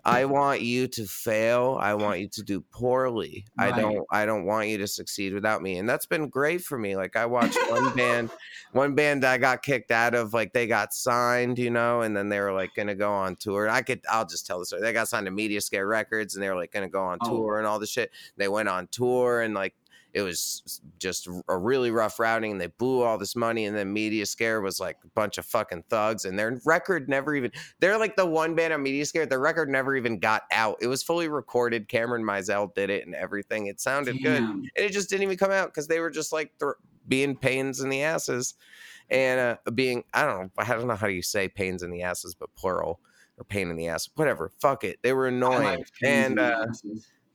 i 0.06 0.24
want 0.24 0.62
you 0.62 0.88
to 0.88 1.06
fail 1.06 1.78
i 1.82 1.94
want 1.94 2.20
you 2.20 2.28
to 2.30 2.44
do 2.44 2.62
poorly 2.72 3.46
i 3.58 3.72
don't 3.72 4.06
i 4.12 4.26
don't 4.26 4.46
want 4.46 4.68
you 4.70 4.78
to 4.78 4.88
succeed 4.88 5.34
without 5.34 5.62
me 5.62 5.78
and 5.78 5.90
that's 5.90 6.06
been 6.06 6.30
great 6.30 6.62
for 6.62 6.78
me 6.78 6.96
like 6.96 7.16
i 7.16 7.26
watched 7.26 7.58
one 7.70 7.94
band 7.96 8.30
one 8.72 8.96
band 8.96 9.26
I 9.26 9.38
got 9.38 9.64
kicked 9.64 9.92
out 9.92 10.14
of, 10.14 10.34
like 10.34 10.54
they 10.54 10.68
got 10.68 10.94
signed, 10.94 11.58
you 11.58 11.70
know, 11.72 12.02
and 12.02 12.16
then 12.16 12.30
they 12.30 12.40
were 12.40 12.52
like 12.54 12.76
gonna 12.76 12.96
go 12.96 13.12
on 13.12 13.36
tour. 13.36 13.70
I 13.70 13.82
could, 13.82 14.02
I'll 14.10 14.26
just 14.26 14.46
tell 14.46 14.60
the 14.60 14.66
story. 14.66 14.82
They 14.82 14.94
got 14.94 15.08
signed 15.08 15.26
to 15.26 15.32
Mediaskare 15.32 15.88
Records, 15.88 16.36
and 16.36 16.44
they 16.44 16.50
were 16.50 16.56
like 16.56 16.72
gonna 16.78 16.90
go 16.90 17.04
on 17.04 17.18
Oh. 17.22 17.30
tour 17.30 17.58
and 17.58 17.68
all 17.68 17.80
the 17.80 17.88
shit. 17.88 18.12
They 18.38 18.48
went 18.48 18.70
on 18.70 18.88
tour, 18.88 19.42
and 19.42 19.54
like 19.54 19.74
it 20.14 20.22
was 20.22 20.82
just 20.98 21.28
a 21.48 21.56
really 21.58 21.92
rough 21.92 22.20
routing, 22.20 22.54
and 22.54 22.62
they 22.62 22.68
blew 22.68 23.04
all 23.04 23.18
this 23.20 23.36
money. 23.36 23.66
And 23.66 23.76
then 23.78 23.94
Mediaskare 23.94 24.64
was 24.64 24.80
like 24.80 24.98
a 25.04 25.08
bunch 25.10 25.38
of 25.38 25.46
fucking 25.46 25.84
thugs, 25.90 26.26
and 26.26 26.40
their 26.40 26.60
record 26.66 27.08
never 27.10 27.36
even. 27.36 27.52
They're 27.82 27.98
like 28.00 28.16
the 28.16 28.26
one 28.26 28.56
band 28.56 28.74
on 28.74 28.84
Mediaskare. 28.84 29.30
Their 29.30 29.40
record 29.40 29.70
never 29.70 29.96
even 29.96 30.18
got 30.18 30.44
out. 30.52 30.78
It 30.82 30.88
was 30.88 31.04
fully 31.04 31.28
recorded. 31.28 31.88
Cameron 31.88 32.24
Mizell 32.24 32.74
did 32.74 32.90
it 32.90 33.06
and 33.06 33.14
everything. 33.14 33.68
It 33.68 33.80
sounded 33.80 34.24
good 34.24 34.42
and 34.42 34.70
it 34.76 34.90
just 34.92 35.10
didn't 35.10 35.24
even 35.24 35.38
come 35.38 35.52
out 35.52 35.68
because 35.68 35.88
they 35.88 36.00
were 36.00 36.10
just 36.10 36.32
like 36.32 36.52
th- 36.60 36.74
being 37.08 37.36
pains 37.36 37.82
in 37.82 37.90
the 37.90 38.02
asses 38.02 38.56
and 39.10 39.40
uh, 39.40 39.72
being 39.72 40.04
I 40.14 40.26
don't 40.26 40.42
know 40.44 40.50
I 40.58 40.66
don't 40.74 40.88
know 40.88 40.96
how 40.96 41.08
you 41.08 41.22
say 41.22 41.48
pains 41.48 41.84
in 41.84 41.92
the 41.92 42.02
asses 42.02 42.34
but 42.36 42.54
plural 42.56 43.00
or 43.38 43.44
pain 43.44 43.70
in 43.70 43.76
the 43.76 43.88
ass 43.88 44.10
whatever 44.16 44.52
fuck 44.60 44.84
it 44.84 44.98
they 45.04 45.14
were 45.14 45.28
annoying 45.28 45.64
like 45.64 45.88
pains 46.02 46.32
in 46.32 46.38
and 46.38 46.40
uh, 46.40 46.66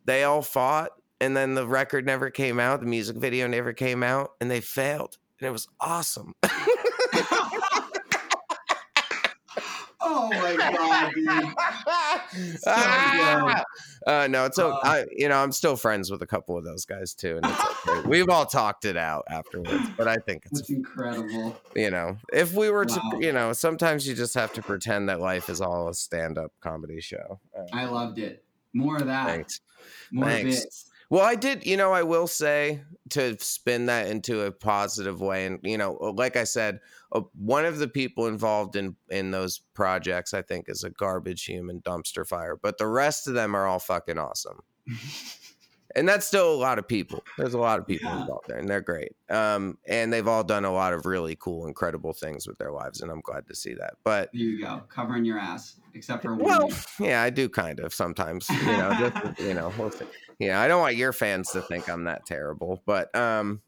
they 0.04 0.24
all 0.24 0.42
fought 0.42 0.90
and 1.20 1.36
then 1.36 1.54
the 1.54 1.66
record 1.66 2.04
never 2.04 2.30
came 2.30 2.58
out 2.58 2.80
the 2.80 2.86
music 2.86 3.16
video 3.16 3.46
never 3.46 3.72
came 3.72 4.02
out 4.02 4.32
and 4.40 4.50
they 4.50 4.60
failed 4.60 5.18
and 5.38 5.46
it 5.46 5.52
was 5.52 5.68
awesome 5.80 6.34
Oh 10.04 10.28
my 10.30 10.56
god, 10.76 11.12
dude. 11.14 12.58
So 12.60 12.70
Ah! 12.74 13.64
uh, 14.06 14.26
no, 14.28 14.44
it's 14.46 14.58
okay. 14.58 14.76
Uh, 14.76 14.90
I, 14.90 15.04
you 15.10 15.28
know, 15.28 15.36
I'm 15.36 15.52
still 15.52 15.76
friends 15.76 16.10
with 16.10 16.22
a 16.22 16.26
couple 16.26 16.56
of 16.58 16.64
those 16.64 16.84
guys 16.84 17.14
too, 17.14 17.36
and 17.36 17.46
it's 17.46 17.64
okay. 17.88 18.00
We've 18.08 18.28
all 18.28 18.46
talked 18.46 18.84
it 18.84 18.96
out 18.96 19.24
afterwards, 19.30 19.88
but 19.96 20.08
I 20.08 20.16
think 20.16 20.44
it's 20.46 20.68
incredible. 20.70 21.56
you 21.76 21.90
know, 21.90 22.16
if 22.32 22.52
we 22.54 22.70
were 22.70 22.84
Wow. 22.88 23.10
to, 23.12 23.24
you 23.24 23.32
know, 23.32 23.52
sometimes 23.52 24.06
you 24.08 24.14
just 24.14 24.34
have 24.34 24.52
to 24.54 24.62
pretend 24.62 25.08
that 25.08 25.20
life 25.20 25.48
is 25.48 25.60
all 25.60 25.88
a 25.88 25.94
stand-up 25.94 26.52
comedy 26.60 27.00
show. 27.00 27.38
Uh, 27.56 27.62
I 27.72 27.84
loved 27.84 28.18
it. 28.18 28.44
More 28.74 28.96
of 28.96 29.06
that. 29.06 29.26
thanks. 29.26 29.60
More 30.10 30.28
Thanks. 30.28 30.60
bits. 30.60 30.90
Well, 31.12 31.26
I 31.26 31.34
did, 31.34 31.66
you 31.66 31.76
know, 31.76 31.92
I 31.92 32.04
will 32.04 32.26
say 32.26 32.80
to 33.10 33.36
spin 33.38 33.84
that 33.84 34.06
into 34.06 34.46
a 34.46 34.50
positive 34.50 35.20
way. 35.20 35.44
And, 35.44 35.58
you 35.62 35.76
know, 35.76 35.92
like 35.92 36.38
I 36.38 36.44
said, 36.44 36.80
uh, 37.12 37.20
one 37.34 37.66
of 37.66 37.78
the 37.78 37.86
people 37.86 38.28
involved 38.28 38.76
in, 38.76 38.96
in 39.10 39.30
those 39.30 39.58
projects, 39.58 40.32
I 40.32 40.40
think, 40.40 40.70
is 40.70 40.84
a 40.84 40.90
garbage 40.90 41.44
human 41.44 41.82
dumpster 41.82 42.26
fire, 42.26 42.56
but 42.56 42.78
the 42.78 42.86
rest 42.86 43.28
of 43.28 43.34
them 43.34 43.54
are 43.54 43.66
all 43.66 43.78
fucking 43.78 44.16
awesome. 44.16 44.60
and 45.96 46.08
that's 46.08 46.26
still 46.26 46.52
a 46.52 46.56
lot 46.56 46.78
of 46.78 46.86
people. 46.88 47.22
There's 47.38 47.54
a 47.54 47.58
lot 47.58 47.78
of 47.78 47.86
people 47.86 48.08
Yeah. 48.10 48.20
involved 48.22 48.48
there, 48.48 48.58
and 48.58 48.68
they're 48.68 48.80
great. 48.80 49.12
Um, 49.30 49.78
and 49.86 50.12
they've 50.12 50.26
all 50.26 50.44
done 50.44 50.64
a 50.64 50.72
lot 50.72 50.92
of 50.92 51.06
really 51.06 51.36
cool, 51.38 51.66
incredible 51.66 52.12
things 52.12 52.46
with 52.46 52.58
their 52.58 52.72
lives, 52.72 53.00
and 53.00 53.10
I'm 53.10 53.20
glad 53.20 53.46
to 53.48 53.54
see 53.54 53.74
that. 53.74 53.94
But 54.04 54.30
There 54.32 54.42
you 54.42 54.60
go, 54.62 54.82
covering 54.88 55.24
your 55.24 55.38
ass, 55.38 55.76
except 55.94 56.22
for 56.22 56.34
well, 56.34 56.68
one. 56.68 56.72
yeah, 56.98 57.22
I 57.22 57.30
do 57.30 57.48
kind 57.48 57.80
of 57.80 57.92
sometimes. 57.94 58.48
You 58.50 58.56
know, 58.66 59.10
just, 59.24 59.40
you 59.40 59.54
know, 59.54 59.72
we'll 59.78 59.90
see. 59.90 60.06
yeah. 60.38 60.60
I 60.60 60.68
don't 60.68 60.80
want 60.80 60.96
your 60.96 61.12
fans 61.12 61.50
to 61.52 61.60
think 61.62 61.88
I'm 61.88 62.04
that 62.04 62.26
terrible, 62.26 62.82
but 62.86 63.14
um, 63.16 63.60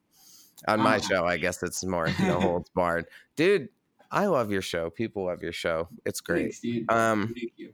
on 0.68 0.80
my 0.80 0.96
Oh. 0.96 1.00
show, 1.00 1.24
I 1.26 1.36
guess 1.36 1.62
it's 1.62 1.84
more 1.84 2.08
no 2.20 2.40
holds 2.40 2.70
barred, 2.70 3.06
dude. 3.36 3.68
I 4.10 4.26
love 4.26 4.52
your 4.52 4.62
show. 4.62 4.90
People 4.90 5.24
love 5.24 5.42
your 5.42 5.52
show. 5.52 5.88
It's 6.06 6.20
great. 6.20 6.42
Thanks, 6.42 6.60
dude. 6.60 6.90
Um, 6.90 7.34
Thank 7.36 7.52
you. 7.56 7.72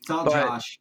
It's 0.00 0.10
all 0.10 0.24
but- 0.24 0.32
Josh. 0.32 0.78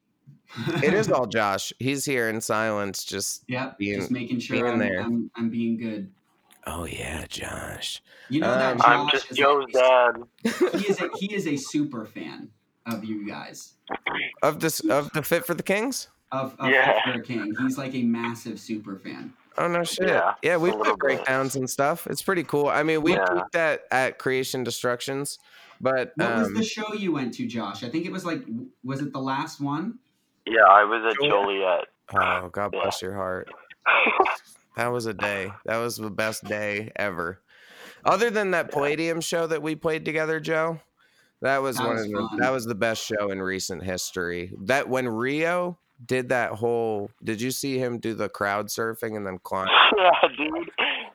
It 0.84 0.94
is 0.94 1.12
all 1.12 1.26
Josh. 1.28 1.72
He's 1.80 2.06
here 2.06 2.30
in 2.30 2.42
silence, 2.42 3.04
just 3.04 3.44
yeah, 3.48 3.74
being- 3.78 4.00
just 4.00 4.12
making 4.12 4.39
sure 4.39 4.56
being 4.58 4.68
I'm, 4.74 4.80
there. 4.80 5.02
I'm, 5.02 5.32
I'm 5.36 5.50
being 5.50 5.78
good. 5.78 6.10
oh 6.68 6.86
yeah, 6.86 7.26
Josh. 7.28 8.02
You 8.30 8.42
know 8.42 8.54
that 8.54 8.74
Um, 8.74 8.78
Josh 8.78 8.88
I'm 8.88 9.10
just 9.10 9.32
is 9.32 9.38
Joe's 9.38 9.65
a, 9.70 9.72
dad. 9.74 10.24
He 10.80 10.88
is 10.88 11.02
a 11.02 11.10
he 11.18 11.34
is 11.34 11.48
a 11.48 11.56
super 11.56 12.06
fan 12.06 12.50
of 12.86 13.04
you 13.04 13.28
guys. 13.28 13.74
Of 14.42 14.60
this 14.60 14.80
of 14.82 15.12
the 15.13 15.22
Fit 15.24 15.46
for 15.46 15.54
the 15.54 15.63
Kings. 15.63 16.08
Of, 16.32 16.56
of 16.60 16.70
Yeah. 16.70 17.00
Fit 17.13 17.26
King. 17.26 17.56
He's 17.60 17.78
like 17.78 17.94
a 17.96 18.04
massive 18.04 18.60
super 18.60 18.98
fan. 18.98 19.34
Oh 19.58 19.68
no 19.68 19.84
shit. 19.84 20.08
Yeah, 20.10 20.36
Yeah, 20.44 20.58
we 20.58 20.70
a 20.70 20.74
little 20.76 20.94
put 20.96 21.00
bit. 21.08 21.18
breakdowns 21.18 21.56
and 21.56 21.68
stuff. 21.70 22.06
It's 22.08 22.22
pretty 22.22 22.44
cool. 22.44 22.68
I 22.68 22.84
mean, 22.84 23.02
we 23.02 23.13
Yeah. 23.13 23.26
peaked 23.34 23.56
at 23.56 23.82
at 23.92 24.18
Creation 24.20 24.63
Destructions, 24.63 25.39
but 25.82 26.13
What 26.15 26.36
was 26.38 26.48
um, 26.50 26.54
the 26.54 26.63
show 26.63 26.94
you 26.94 27.12
went 27.12 27.34
to, 27.36 27.48
Josh? 27.48 27.84
I 27.84 27.89
think 27.89 28.06
it 28.06 28.12
was 28.12 28.26
like 28.26 28.44
was 28.84 29.02
it 29.02 29.12
the 29.12 29.20
last 29.20 29.60
one? 29.60 29.98
Yeah, 30.49 30.65
I 30.67 30.83
was 30.83 31.03
at 31.05 31.15
Joliet. 31.23 31.85
Joliet. 32.12 32.43
oh 32.43 32.49
God 32.49 32.71
Yeah. 32.73 32.81
bless 32.81 33.01
your 33.01 33.15
heart. 33.15 33.49
That 34.77 34.93
was 34.93 35.07
a 35.07 35.13
day. 35.13 35.51
That 35.65 35.77
was 35.79 35.97
the 35.97 36.09
best 36.09 36.45
day 36.45 36.91
ever. 36.95 37.41
Other 38.05 38.29
than 38.29 38.51
that 38.51 38.71
Palladium 38.71 39.19
show 39.19 39.45
that 39.47 39.62
we 39.62 39.75
played 39.75 40.05
together, 40.05 40.39
Joe, 40.39 40.79
that 41.41 41.57
was 41.62 41.75
That 41.77 41.85
one 41.85 41.95
was 41.97 42.05
of 42.05 42.12
the, 42.12 42.29
that 42.39 42.51
was 42.51 42.65
the 42.65 42.75
best 42.75 43.03
show 43.05 43.29
in 43.29 43.41
recent 43.41 43.83
history. 43.83 44.53
That 44.67 44.88
when 44.88 45.09
Rio 45.09 45.77
did 46.05 46.29
that 46.29 46.51
whole, 46.53 47.12
did 47.21 47.41
you 47.41 47.51
see 47.51 47.77
him 47.77 47.99
do 47.99 48.13
the 48.13 48.29
crowd 48.29 48.67
surfing 48.67 49.17
and 49.17 49.27
then 49.27 49.39
climb? 49.43 49.67
yeah, 49.97 50.12
dude. 50.38 50.71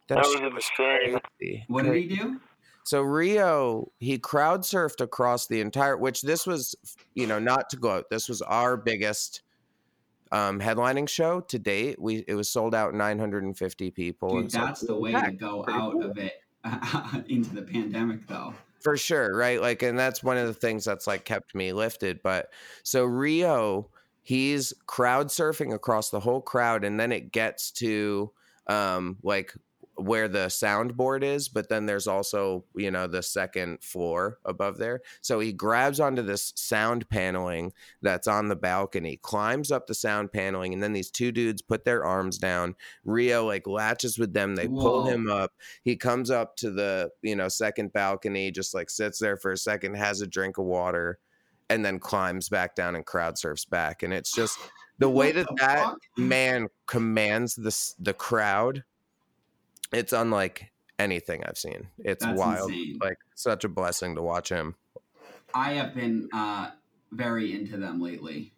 That 0.09 0.19
was 0.19 0.33
shit 0.33 0.43
insane. 0.43 1.21
crazy. 1.39 1.65
What 1.69 1.85
did 1.87 1.95
he 1.97 2.07
do? 2.17 2.41
So 2.85 3.03
Rio, 3.03 3.91
he 3.99 4.19
crowd 4.19 4.61
surfed 4.61 5.01
across 5.01 5.47
the 5.47 5.61
entire, 5.61 5.97
which 5.97 6.23
this 6.23 6.47
was, 6.47 6.75
you 7.15 7.27
know, 7.27 7.39
not 7.39 7.69
to 7.71 7.77
go 7.77 7.91
out. 7.91 8.11
This 8.11 8.29
was 8.29 8.43
our 8.43 8.77
biggest 8.77 9.43
um, 10.33 10.61
headlining 10.61 11.09
show 11.09 11.41
to 11.41 11.59
date. 11.59 12.01
We 12.01 12.25
it 12.29 12.35
was 12.35 12.49
sold 12.49 12.75
out 12.75 12.95
950 12.95 13.91
people. 13.91 14.29
Dude, 14.31 14.41
and 14.43 14.53
so 14.53 14.59
that's 14.59 14.83
it 14.83 14.87
the 14.89 14.95
was 14.95 15.13
way 15.15 15.21
to 15.21 15.33
go 15.33 15.65
out 15.69 15.93
cool. 15.93 16.05
of 16.11 16.19
it 16.19 16.35
into 17.29 17.55
the 17.55 17.63
pandemic, 17.63 18.27
though. 18.27 18.55
for 18.81 18.97
sure 18.97 19.35
right 19.37 19.61
like 19.63 19.83
and 19.83 19.99
that's 19.99 20.23
one 20.23 20.37
of 20.37 20.47
the 20.47 20.53
things 20.55 20.85
that's 20.85 21.07
like 21.07 21.25
kept 21.25 21.55
me 21.55 21.73
lifted 21.73 22.21
but 22.23 22.51
so 22.83 23.05
rio 23.05 23.89
he's 24.23 24.73
crowd 24.87 25.29
surfing 25.29 25.73
across 25.75 26.11
the 26.11 26.21
whole 26.21 26.41
crowd 26.41 26.85
and 26.85 26.99
then 27.01 27.13
it 27.13 27.33
gets 27.33 27.71
to 27.71 28.31
um 28.67 29.17
like 29.23 29.55
where 29.97 30.27
the 30.29 30.47
soundboard 30.47 31.23
is 31.23 31.49
but 31.49 31.69
then 31.69 31.87
there's 31.87 32.07
also 32.07 32.65
you 32.75 32.91
know 32.91 33.07
the 33.07 33.23
second 33.23 33.83
floor 33.83 34.39
above 34.45 34.79
there. 34.79 35.01
So 35.21 35.41
he 35.41 35.53
grabs 35.53 36.01
onto 36.01 36.23
this 36.23 36.53
sound 36.57 37.09
paneling 37.09 37.73
that's 38.03 38.27
on 38.27 38.49
the 38.49 38.57
balcony 38.57 39.17
climbs 39.17 39.71
up 39.71 39.87
the 39.87 39.95
sound 39.95 40.33
paneling 40.33 40.73
and 40.73 40.83
then 40.83 40.93
these 40.93 41.11
two 41.11 41.33
dudes 41.33 41.63
put 41.63 41.85
their 41.85 42.05
arms 42.05 42.39
down. 42.39 42.75
Rio 43.05 43.47
like 43.47 43.67
latches 43.67 44.19
with 44.19 44.33
them. 44.33 44.57
They 44.57 44.69
pull 44.69 45.07
him 45.07 45.31
up. 45.31 45.53
He 45.83 45.97
comes 45.97 46.31
up 46.31 46.57
to 46.57 46.71
the 46.71 47.11
you 47.23 47.37
know 47.37 47.49
second 47.49 47.93
balcony 47.93 48.51
just 48.51 48.75
like 48.75 48.91
sits 48.91 49.19
there 49.19 49.37
for 49.37 49.53
a 49.53 49.59
second 49.59 49.95
has 49.95 50.21
a 50.21 50.27
drink 50.27 50.59
of 50.59 50.65
water 50.65 51.19
and 51.71 51.85
then 51.85 51.99
climbs 51.99 52.49
back 52.49 52.75
down 52.75 52.95
and 52.95 53.07
crowd 53.07 53.39
surfs 53.39 53.65
back. 53.65 54.03
And 54.03 54.13
it's 54.13 54.33
just 54.33 54.59
the 54.99 55.09
way 55.09 55.33
that 55.33 55.47
the 55.49 55.55
that 55.59 55.95
man 56.17 56.69
commands 56.87 57.55
this 57.55 57.95
the 57.99 58.15
crowd 58.15 58.85
it's 59.95 60.13
unlike 60.13 60.71
anything 60.99 61.43
i've 61.47 61.59
seen 61.59 61.89
it's 61.99 62.25
That's 62.25 62.39
wild 62.39 62.71
insane. 62.71 62.99
like 63.03 63.19
such 63.35 63.65
a 63.65 63.69
blessing 63.69 64.15
to 64.17 64.23
watch 64.23 64.49
him 64.49 64.75
I 65.57 65.75
have 65.75 65.95
been 65.95 66.29
uh, 66.33 66.71
very 67.13 67.53
into 67.55 67.77
them 67.77 68.01
lately. 68.01 68.53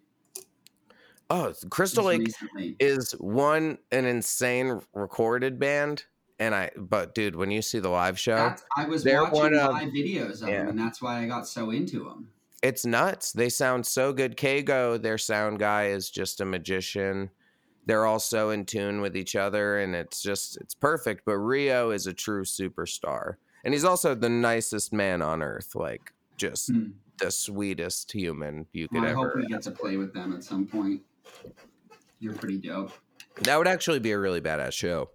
oh 1.31 1.53
crystal 1.70 2.05
just 2.05 2.07
lake 2.07 2.20
recently. 2.27 2.77
is 2.81 3.12
one 3.12 3.79
an 3.92 4.05
insane 4.07 4.81
recorded 4.94 5.59
band 5.59 6.05
and 6.38 6.55
i 6.55 6.70
but 6.77 7.14
dude 7.14 7.37
when 7.37 7.51
you 7.51 7.62
see 7.62 7.79
the 7.79 7.88
live 7.88 8.18
show 8.18 8.37
That's, 8.37 8.64
I 8.77 8.87
was 8.87 9.05
watching 9.05 9.59
of- 9.59 9.72
live 9.72 9.88
videos 9.90 10.42
of 10.42 10.49
yeah. 10.49 10.59
them, 10.61 10.68
and 10.70 10.79
that's 10.79 11.01
why 11.03 11.22
I 11.22 11.27
got 11.27 11.46
so 11.49 11.70
into 11.70 12.05
them. 12.05 12.29
it's 12.62 12.85
nuts. 12.87 13.33
They 13.33 13.49
sound 13.51 13.87
so 13.87 14.12
good. 14.12 14.37
Kago, 14.37 15.01
their 15.01 15.18
sound 15.18 15.59
guy, 15.59 15.87
is 15.88 16.11
just 16.11 16.40
a 16.40 16.44
magician. 16.44 17.31
They're 17.87 18.05
all 18.05 18.18
so 18.18 18.51
in 18.51 18.64
tune 18.64 19.01
with 19.01 19.16
each 19.16 19.37
other, 19.37 19.79
and 19.79 19.94
it's 19.94 20.20
just 20.20 20.57
it's 20.59 20.75
perfect. 20.75 21.25
But 21.25 21.37
Rio 21.38 21.90
is 21.90 22.07
a 22.07 22.12
true 22.12 22.44
superstar, 22.44 23.37
and 23.64 23.72
he's 23.72 23.85
also 23.85 24.14
the 24.14 24.29
nicest 24.29 24.92
man 24.92 25.22
on 25.22 25.42
earth. 25.42 25.75
Like 25.75 26.12
just 26.37 26.68
Hmm. 26.68 26.88
the 27.18 27.31
sweetest 27.31 28.12
human 28.12 28.66
you 28.72 28.88
could 28.88 29.03
Well, 29.03 29.11
I 29.11 29.14
hope 29.14 29.37
we 29.37 29.46
get 29.46 29.62
to 29.62 29.70
play 29.70 29.96
with 29.96 30.12
them 30.12 30.33
at 30.35 30.42
some 30.44 30.66
point. 30.66 31.03
You're 32.18 32.35
pretty 32.35 32.59
dope. 32.59 32.92
That 33.42 33.57
would 33.57 33.68
actually 33.68 34.01
be 34.01 34.11
a 34.12 34.18
really 34.18 34.40
badass 34.40 34.72
show. 34.72 35.11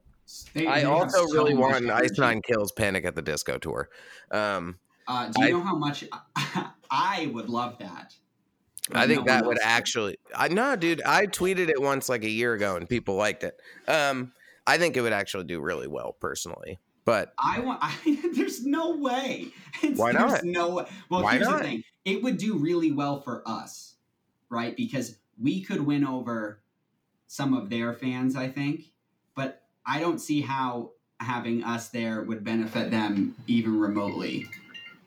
They- 0.53 0.65
I 0.67 0.79
they 0.79 0.85
also 0.85 1.25
so 1.27 1.33
really 1.33 1.53
want 1.55 1.89
ice 1.89 2.17
nine 2.17 2.41
Kills 2.41 2.71
Panic 2.71 3.03
at 3.05 3.15
the 3.15 3.21
Disco 3.21 3.57
tour. 3.57 3.89
Um, 4.31 4.79
Uh, 5.07 5.27
do 5.29 5.41
you 5.41 5.47
I- 5.47 5.51
know 5.51 5.61
how 5.61 5.75
much 5.75 6.05
I 6.89 7.29
would 7.33 7.49
love 7.49 7.77
that? 7.79 8.15
I 8.91 9.07
think 9.07 9.25
no 9.25 9.33
that 9.33 9.45
would 9.45 9.59
actually. 9.61 10.17
I 10.35 10.47
no, 10.47 10.75
dude. 10.75 11.01
I 11.03 11.27
tweeted 11.27 11.69
it 11.69 11.81
once 11.81 12.09
like 12.09 12.23
a 12.23 12.29
year 12.29 12.53
ago, 12.53 12.75
and 12.75 12.89
people 12.89 13.15
liked 13.15 13.43
it. 13.43 13.59
Um, 13.87 14.31
I 14.65 14.77
think 14.77 14.97
it 14.97 15.01
would 15.01 15.13
actually 15.13 15.43
do 15.45 15.59
really 15.61 15.87
well 15.87 16.15
personally. 16.19 16.79
But 17.05 17.33
I 17.37 17.59
want. 17.59 17.79
I, 17.83 18.31
there's 18.33 18.65
no 18.65 18.97
way. 18.97 19.47
It's, 19.83 19.99
Why 19.99 20.13
there's 20.13 20.31
not? 20.31 20.43
No. 20.43 20.69
Well, 21.09 21.23
Why 21.23 21.33
here's 21.35 21.47
not? 21.47 21.59
the 21.59 21.63
thing. 21.63 21.83
It 22.05 22.23
would 22.23 22.37
do 22.37 22.57
really 22.57 22.91
well 22.91 23.21
for 23.21 23.43
us, 23.45 23.95
right? 24.49 24.75
Because 24.75 25.17
we 25.39 25.63
could 25.63 25.85
win 25.85 26.05
over 26.05 26.61
some 27.27 27.53
of 27.53 27.69
their 27.69 27.93
fans, 27.93 28.35
I 28.35 28.49
think. 28.49 28.91
But 29.35 29.61
I 29.85 29.99
don't 29.99 30.19
see 30.19 30.41
how 30.41 30.91
having 31.19 31.63
us 31.63 31.89
there 31.89 32.23
would 32.23 32.43
benefit 32.43 32.89
them 32.91 33.35
even 33.47 33.79
remotely. 33.79 34.47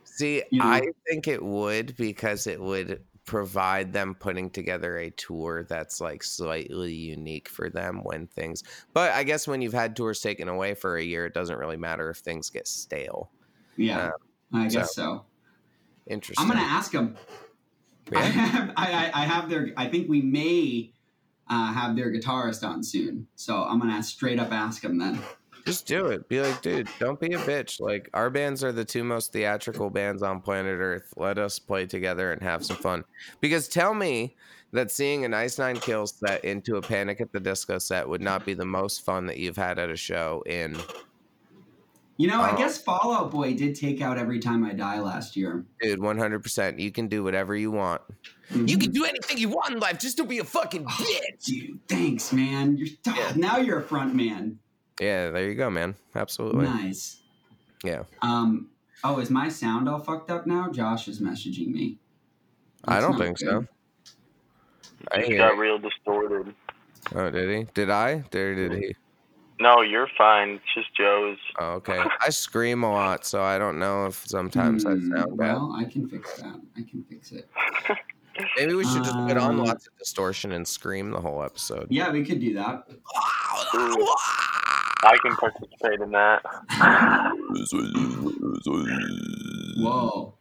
see, 0.04 0.42
You 0.50 0.60
know? 0.60 0.66
I 0.66 0.82
think 1.08 1.26
it 1.26 1.42
would 1.42 1.96
because 1.96 2.46
it 2.46 2.60
would 2.60 3.02
provide 3.24 3.92
them 3.92 4.14
putting 4.14 4.50
together 4.50 4.98
a 4.98 5.10
tour 5.10 5.64
that's 5.68 6.00
like 6.00 6.22
slightly 6.22 6.92
unique 6.92 7.48
for 7.48 7.70
them 7.70 8.00
when 8.02 8.26
things. 8.26 8.62
But 8.92 9.12
I 9.12 9.24
guess 9.24 9.48
when 9.48 9.62
you've 9.62 9.72
had 9.72 9.96
tours 9.96 10.20
taken 10.20 10.48
away 10.48 10.74
for 10.74 10.96
a 10.96 11.02
year, 11.02 11.26
it 11.26 11.34
doesn't 11.34 11.58
really 11.58 11.76
matter 11.76 12.10
if 12.10 12.18
things 12.18 12.50
get 12.50 12.68
stale. 12.68 13.30
Yeah, 13.76 14.10
I 14.52 14.68
guess 14.68 14.94
so. 14.94 15.24
Interesting. 16.06 16.42
I'm 16.42 16.48
gonna 16.48 16.66
ask 16.66 16.92
them. 16.92 17.16
I, 18.14 18.20
have, 18.20 18.70
I, 18.76 18.92
I 18.92 19.22
I 19.22 19.24
have 19.24 19.48
their. 19.48 19.72
I 19.76 19.88
think 19.88 20.08
we 20.08 20.20
may 20.20 20.92
uh, 21.48 21.72
have 21.72 21.96
their 21.96 22.12
guitarist 22.12 22.62
on 22.62 22.82
soon, 22.82 23.26
so 23.34 23.64
I'm 23.64 23.78
gonna 23.78 24.02
straight 24.02 24.38
up 24.38 24.52
ask 24.52 24.82
them 24.82 24.98
then. 24.98 25.18
Just 25.66 25.86
do 25.86 26.06
it. 26.06 26.28
Be 26.28 26.40
like, 26.40 26.60
dude, 26.60 26.88
don't 26.98 27.18
be 27.18 27.32
a 27.32 27.38
bitch. 27.38 27.80
Like, 27.80 28.10
our 28.12 28.28
bands 28.28 28.62
are 28.62 28.72
the 28.72 28.84
two 28.84 29.02
most 29.02 29.32
theatrical 29.32 29.88
bands 29.88 30.22
on 30.22 30.40
planet 30.40 30.78
Earth. 30.78 31.12
Let 31.16 31.38
us 31.38 31.58
play 31.58 31.86
together 31.86 32.32
and 32.32 32.42
have 32.42 32.64
some 32.64 32.76
fun. 32.76 33.04
Because 33.40 33.66
tell 33.66 33.94
me 33.94 34.36
that 34.72 34.90
seeing 34.90 35.24
an 35.24 35.32
Ice 35.32 35.58
Nine 35.58 35.76
Kills 35.76 36.14
set 36.14 36.44
into 36.44 36.76
a 36.76 36.82
Panic 36.82 37.20
at 37.20 37.32
the 37.32 37.40
Disco 37.40 37.78
set 37.78 38.06
would 38.06 38.20
not 38.20 38.44
be 38.44 38.52
the 38.52 38.66
most 38.66 39.04
fun 39.04 39.26
that 39.26 39.38
you've 39.38 39.56
had 39.56 39.78
at 39.78 39.88
a 39.88 39.96
show 39.96 40.42
in. 40.46 40.76
You 42.16 42.28
know, 42.28 42.40
Oh. 42.40 42.44
I 42.44 42.50
uh, 42.50 42.56
guess 42.56 42.78
Fallout 42.78 43.30
Boy 43.30 43.54
did 43.54 43.74
take 43.74 44.00
out 44.00 44.18
every 44.18 44.38
time 44.38 44.64
I 44.64 44.72
die 44.72 45.00
last 45.00 45.36
year. 45.36 45.64
Dude, 45.80 45.98
100%. 45.98 46.78
You 46.78 46.92
can 46.92 47.08
do 47.08 47.24
whatever 47.24 47.56
you 47.56 47.70
want. 47.70 48.02
You 48.50 48.76
can 48.76 48.90
mm-hmm. 48.90 48.92
do 48.92 49.04
anything 49.04 49.38
you 49.38 49.48
want 49.48 49.72
in 49.72 49.80
life. 49.80 49.98
Just 49.98 50.16
don't 50.16 50.28
be 50.28 50.38
a 50.38 50.44
fucking 50.44 50.84
oh, 50.88 50.90
bitch. 50.90 51.44
Dude, 51.46 51.80
thanks, 51.88 52.32
man. 52.32 52.76
You're 52.76 52.88
Yeah. 53.06 53.32
now 53.36 53.56
you're 53.58 53.80
a 53.80 53.82
front 53.82 54.14
man. 54.14 54.58
Yeah, 55.00 55.30
there 55.30 55.48
you 55.48 55.54
go, 55.54 55.70
man. 55.70 55.94
Absolutely. 56.14 56.64
Nice. 56.64 57.20
Yeah. 57.82 58.04
Um. 58.22 58.68
Oh, 59.02 59.18
is 59.18 59.28
my 59.30 59.48
sound 59.48 59.88
all 59.88 59.98
fucked 59.98 60.30
up 60.30 60.46
now? 60.46 60.70
Josh 60.70 61.08
is 61.08 61.20
messaging 61.20 61.68
me. 61.68 61.98
I 62.86 63.00
don't 63.00 63.18
think 63.18 63.38
good. 63.38 63.48
so. 63.48 63.66
I 65.12 65.18
It 65.20 65.26
hear 65.26 65.38
got 65.38 65.54
it. 65.54 65.58
real 65.58 65.78
distorted. 65.78 66.54
Oh, 67.14 67.30
did 67.30 67.50
he? 67.58 67.66
Did 67.74 67.90
I? 67.90 68.18
Did, 68.30 68.54
did 68.56 68.72
he? 68.72 68.96
No, 69.60 69.82
you're 69.82 70.08
fine. 70.16 70.50
It's 70.50 70.64
just 70.74 70.94
Joe's. 70.96 71.36
Oh, 71.58 71.72
okay. 71.74 72.02
I 72.20 72.30
scream 72.30 72.82
a 72.82 72.90
lot, 72.90 73.24
so 73.26 73.42
I 73.42 73.58
don't 73.58 73.78
know 73.78 74.06
if 74.06 74.24
sometimes 74.26 74.84
I 74.86 74.94
Hmm, 74.94 75.12
sound 75.14 75.36
bad. 75.36 75.54
well, 75.54 75.72
I 75.78 75.84
can 75.84 76.08
fix 76.08 76.36
that. 76.40 76.58
I 76.76 76.80
can 76.82 77.04
fix 77.04 77.32
it. 77.32 77.48
Maybe 78.56 78.74
we 78.74 78.84
should 78.84 79.04
just 79.04 79.16
put 79.28 79.36
on 79.36 79.60
Uh, 79.60 79.64
lots 79.64 79.86
of 79.86 79.96
distortion 79.98 80.52
and 80.52 80.66
scream 80.66 81.10
the 81.10 81.20
whole 81.20 81.42
episode. 81.42 81.86
Yeah, 81.90 82.10
we 82.10 82.24
could 82.24 82.40
do 82.40 82.54
that. 82.54 82.88
I 85.04 85.16
can 85.18 85.36
participate 85.36 86.00
in 86.00 86.10
that. 86.12 86.42
Whoa. 89.78 90.34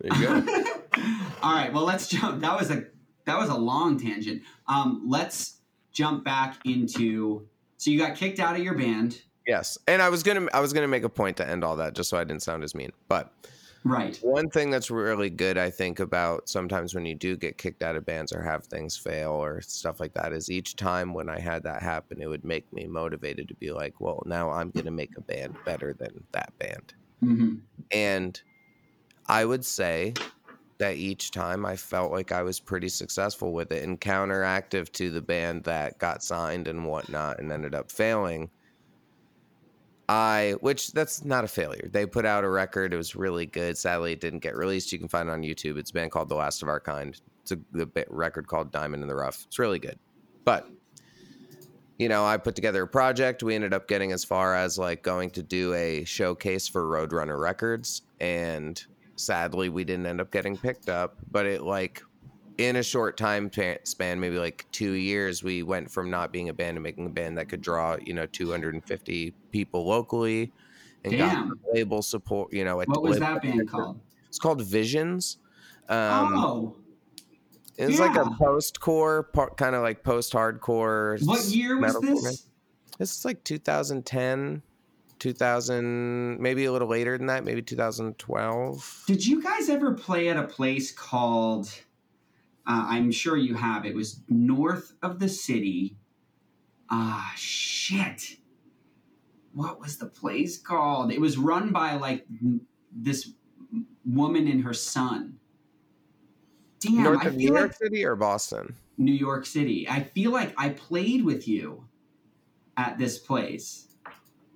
There 0.00 0.18
you 0.18 0.26
go. 0.26 0.34
All 1.42 1.54
right. 1.54 1.72
Well, 1.72 1.84
let's 1.84 2.08
jump. 2.08 2.40
That 2.42 2.58
was 2.58 2.70
a 2.70 2.84
that 3.26 3.38
was 3.38 3.48
a 3.48 3.56
long 3.56 3.98
tangent. 3.98 4.42
Um, 4.66 5.04
let's 5.06 5.58
jump 5.92 6.24
back 6.24 6.58
into. 6.64 7.48
So 7.76 7.90
you 7.90 7.98
got 7.98 8.16
kicked 8.16 8.38
out 8.38 8.56
of 8.56 8.62
your 8.62 8.74
band, 8.74 9.22
yes, 9.46 9.76
and 9.86 10.00
I 10.00 10.08
was 10.08 10.22
gonna 10.22 10.48
I 10.54 10.60
was 10.60 10.72
gonna 10.72 10.88
make 10.88 11.04
a 11.04 11.08
point 11.08 11.36
to 11.38 11.48
end 11.48 11.64
all 11.64 11.76
that 11.76 11.94
just 11.94 12.08
so 12.08 12.16
I 12.16 12.24
didn't 12.24 12.42
sound 12.42 12.64
as 12.64 12.74
mean. 12.74 12.92
But 13.08 13.32
right? 13.84 14.20
one 14.20 14.48
thing 14.48 14.70
that's 14.70 14.90
really 14.90 15.28
good, 15.30 15.58
I 15.58 15.70
think, 15.70 16.00
about 16.00 16.48
sometimes 16.48 16.94
when 16.94 17.04
you 17.04 17.14
do 17.14 17.36
get 17.36 17.58
kicked 17.58 17.82
out 17.82 17.96
of 17.96 18.06
bands 18.06 18.32
or 18.32 18.42
have 18.42 18.66
things 18.66 18.96
fail 18.96 19.32
or 19.32 19.60
stuff 19.60 20.00
like 20.00 20.14
that, 20.14 20.32
is 20.32 20.50
each 20.50 20.76
time 20.76 21.12
when 21.12 21.28
I 21.28 21.38
had 21.38 21.62
that 21.64 21.82
happen, 21.82 22.22
it 22.22 22.26
would 22.28 22.44
make 22.44 22.72
me 22.72 22.86
motivated 22.86 23.48
to 23.48 23.54
be 23.56 23.70
like, 23.72 24.00
well, 24.00 24.22
now 24.26 24.50
I'm 24.50 24.70
gonna 24.70 24.90
make 24.90 25.12
a 25.16 25.22
band 25.22 25.58
better 25.64 25.92
than 25.94 26.26
that 26.32 26.54
band. 26.58 26.94
hmm 27.20 27.66
And 27.92 28.40
I 29.28 29.44
would 29.44 29.64
say 29.64 30.20
that 30.78 30.96
each 30.96 31.30
time 31.32 31.66
I 31.66 31.76
felt 31.76 32.12
like 32.12 32.32
I 32.32 32.42
was 32.42 32.60
pretty 32.60 32.88
successful 32.90 33.52
with 33.54 33.72
it 33.72 33.84
and 33.84 34.00
counteractive 34.00 34.92
to 34.94 35.10
the 35.10 35.22
band 35.22 35.64
that 35.64 35.98
got 35.98 36.22
signed 36.22 36.68
and 36.68 36.86
whatnot 36.86 37.40
and 37.40 37.52
ended 37.52 37.74
up 37.74 37.92
failing. 37.92 38.50
I, 40.08 40.54
which 40.60 40.92
that's 40.92 41.24
not 41.24 41.44
a 41.44 41.48
failure. 41.48 41.88
They 41.90 42.04
put 42.06 42.26
out 42.26 42.44
a 42.44 42.48
record. 42.48 42.92
It 42.92 42.96
was 42.96 43.16
really 43.16 43.46
good. 43.46 43.78
Sadly, 43.78 44.12
it 44.12 44.20
didn't 44.20 44.40
get 44.40 44.54
released. 44.54 44.92
You 44.92 44.98
can 44.98 45.08
find 45.08 45.28
it 45.28 45.32
on 45.32 45.42
YouTube. 45.42 45.78
It's 45.78 45.90
a 45.90 45.94
band 45.94 46.10
called 46.10 46.28
The 46.28 46.34
Last 46.34 46.62
of 46.62 46.68
Our 46.68 46.80
Kind. 46.80 47.20
It's 47.42 47.52
a 47.52 47.56
bit- 47.56 48.08
record 48.10 48.46
called 48.46 48.70
Diamond 48.70 49.02
in 49.02 49.08
the 49.08 49.14
Rough. 49.14 49.44
It's 49.46 49.58
really 49.58 49.78
good. 49.78 49.98
But 50.44 50.68
you 51.98 52.08
know, 52.08 52.24
I 52.24 52.36
put 52.36 52.56
together 52.56 52.82
a 52.82 52.88
project. 52.88 53.42
We 53.42 53.54
ended 53.54 53.72
up 53.72 53.86
getting 53.86 54.12
as 54.12 54.24
far 54.24 54.54
as 54.54 54.78
like 54.78 55.02
going 55.02 55.30
to 55.30 55.42
do 55.42 55.74
a 55.74 56.04
showcase 56.04 56.66
for 56.66 56.82
Roadrunner 56.82 57.40
Records, 57.40 58.02
and 58.20 58.82
sadly, 59.16 59.68
we 59.68 59.84
didn't 59.84 60.06
end 60.06 60.20
up 60.20 60.32
getting 60.32 60.56
picked 60.56 60.88
up. 60.88 61.16
But 61.30 61.46
it 61.46 61.62
like 61.62 62.02
in 62.58 62.76
a 62.76 62.82
short 62.82 63.16
time 63.16 63.50
span, 63.84 64.20
maybe 64.20 64.38
like 64.38 64.66
two 64.72 64.92
years, 64.92 65.42
we 65.42 65.62
went 65.62 65.90
from 65.90 66.10
not 66.10 66.32
being 66.32 66.48
a 66.48 66.52
band 66.54 66.76
to 66.76 66.80
making 66.80 67.06
a 67.06 67.10
band 67.10 67.38
that 67.38 67.48
could 67.48 67.60
draw 67.60 67.96
you 68.04 68.14
know 68.14 68.26
250 68.26 69.34
people 69.50 69.86
locally, 69.86 70.52
and 71.04 71.12
Damn. 71.12 71.48
got 71.48 71.58
label 71.72 72.02
support. 72.02 72.52
You 72.52 72.64
know, 72.64 72.76
What 72.76 73.02
was 73.02 73.18
that 73.18 73.42
band 73.42 73.68
called? 73.68 74.00
It's 74.28 74.38
called 74.38 74.62
Visions. 74.62 75.38
Um, 75.88 76.32
oh, 76.34 76.76
it 77.76 77.86
was 77.86 78.00
like 78.00 78.16
a 78.16 78.30
post-core, 78.38 79.28
kind 79.56 79.74
of 79.74 79.82
like 79.82 80.02
post-hardcore. 80.02 81.24
what 81.26 81.44
year 81.46 81.78
was 81.78 81.94
metalcore 81.94 82.02
band. 82.02 82.24
this? 82.24 82.46
This 82.98 83.18
is 83.18 83.24
like 83.24 83.42
2010, 83.42 84.62
2000, 85.18 86.40
maybe 86.40 86.66
a 86.66 86.72
little 86.72 86.88
later 86.88 87.18
than 87.18 87.26
that, 87.26 87.44
maybe 87.44 87.60
2012. 87.62 89.04
Did 89.06 89.26
you 89.26 89.42
guys 89.42 89.68
ever 89.68 89.92
play 89.92 90.28
at 90.28 90.36
a 90.36 90.44
place 90.44 90.92
called? 90.92 91.70
Uh, 92.66 92.86
I'm 92.88 93.10
sure 93.12 93.36
you 93.36 93.54
have. 93.54 93.84
It 93.84 93.94
was 93.94 94.22
north 94.28 94.94
of 95.02 95.18
the 95.18 95.28
city. 95.28 95.96
Ah, 96.90 97.32
shit. 97.36 98.36
What 99.52 99.80
was 99.80 99.98
the 99.98 100.06
place 100.06 100.58
called? 100.58 101.12
It 101.12 101.20
was 101.20 101.36
run 101.36 101.72
by 101.72 101.94
like 101.94 102.26
this 102.90 103.30
woman 104.04 104.48
and 104.48 104.62
her 104.64 104.74
son. 104.74 105.38
Damn, 106.80 107.02
North 107.02 107.24
I 107.24 107.28
of 107.28 107.36
New 107.36 107.48
York 107.48 107.60
like 107.62 107.74
City 107.74 108.04
or 108.04 108.16
Boston? 108.16 108.74
New 108.98 109.12
York 109.12 109.46
City. 109.46 109.88
I 109.88 110.02
feel 110.02 110.30
like 110.32 110.52
I 110.58 110.70
played 110.70 111.24
with 111.24 111.48
you 111.48 111.86
at 112.76 112.98
this 112.98 113.18
place. 113.18 113.88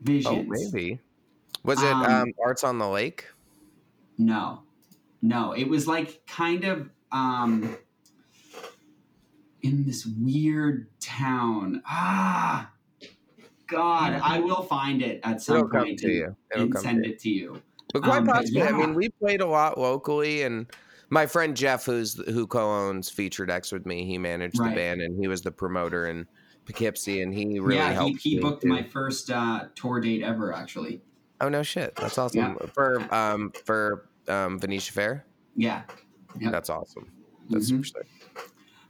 Visions. 0.02 0.34
Oh, 0.38 0.44
maybe. 0.46 1.00
Was 1.64 1.82
it 1.82 1.92
Um, 1.92 2.04
um, 2.04 2.32
Arts 2.44 2.64
on 2.64 2.78
the 2.78 2.88
Lake? 2.88 3.26
No, 4.16 4.62
no. 5.22 5.52
It 5.52 5.68
was 5.68 5.86
like 5.86 6.22
kind 6.26 6.64
of 6.64 6.90
um 7.10 7.76
in 9.62 9.84
this 9.84 10.06
weird 10.06 10.88
town. 11.00 11.82
Ah, 11.86 12.70
God, 13.66 14.20
I 14.22 14.38
will 14.38 14.62
find 14.62 15.02
it 15.02 15.20
at 15.24 15.42
some 15.42 15.56
It'll 15.56 15.68
point 15.68 15.98
to 16.00 16.10
and. 16.10 16.36
And 16.52 16.78
send 16.78 17.04
to 17.04 17.10
it 17.10 17.18
to 17.20 17.28
you. 17.28 17.62
But 17.92 18.02
quite 18.02 18.18
um, 18.18 18.24
but 18.26 18.34
possibly. 18.36 18.62
I 18.62 18.72
mean, 18.72 18.94
we 18.94 19.08
played 19.20 19.40
a 19.40 19.46
lot 19.46 19.78
locally, 19.78 20.42
and 20.42 20.70
my 21.10 21.26
friend 21.26 21.56
Jeff, 21.56 21.84
who's 21.84 22.14
who 22.28 22.46
co-owns 22.46 23.10
Featured 23.10 23.50
X 23.50 23.72
with 23.72 23.86
me, 23.86 24.04
he 24.04 24.18
managed 24.18 24.58
Right. 24.58 24.70
the 24.70 24.74
band, 24.74 25.00
and 25.02 25.18
he 25.20 25.28
was 25.28 25.42
the 25.42 25.50
promoter 25.52 26.06
in 26.06 26.26
Poughkeepsie, 26.66 27.22
and 27.22 27.32
he 27.32 27.58
really 27.60 27.76
yeah, 27.78 27.88
he, 27.88 27.94
helped. 27.94 28.20
he 28.20 28.34
me 28.36 28.42
booked 28.42 28.62
too. 28.62 28.68
my 28.68 28.82
first 28.82 29.30
uh, 29.30 29.66
tour 29.74 30.00
date 30.00 30.22
ever. 30.22 30.52
Actually, 30.52 31.02
Oh 31.40 31.48
no, 31.48 31.62
shit! 31.62 31.94
That's 31.96 32.18
awesome 32.18 32.56
for 32.74 33.14
um 33.14 33.52
for 33.64 34.08
um 34.28 34.58
Venetia 34.58 34.92
Fair. 34.92 35.26
yeah. 35.56 35.82
Yep. 36.40 36.52
That's 36.52 36.68
awesome. 36.70 37.10
That's 37.48 37.64
Mhm. 37.66 37.68
super 37.68 37.84
sick. 37.84 38.06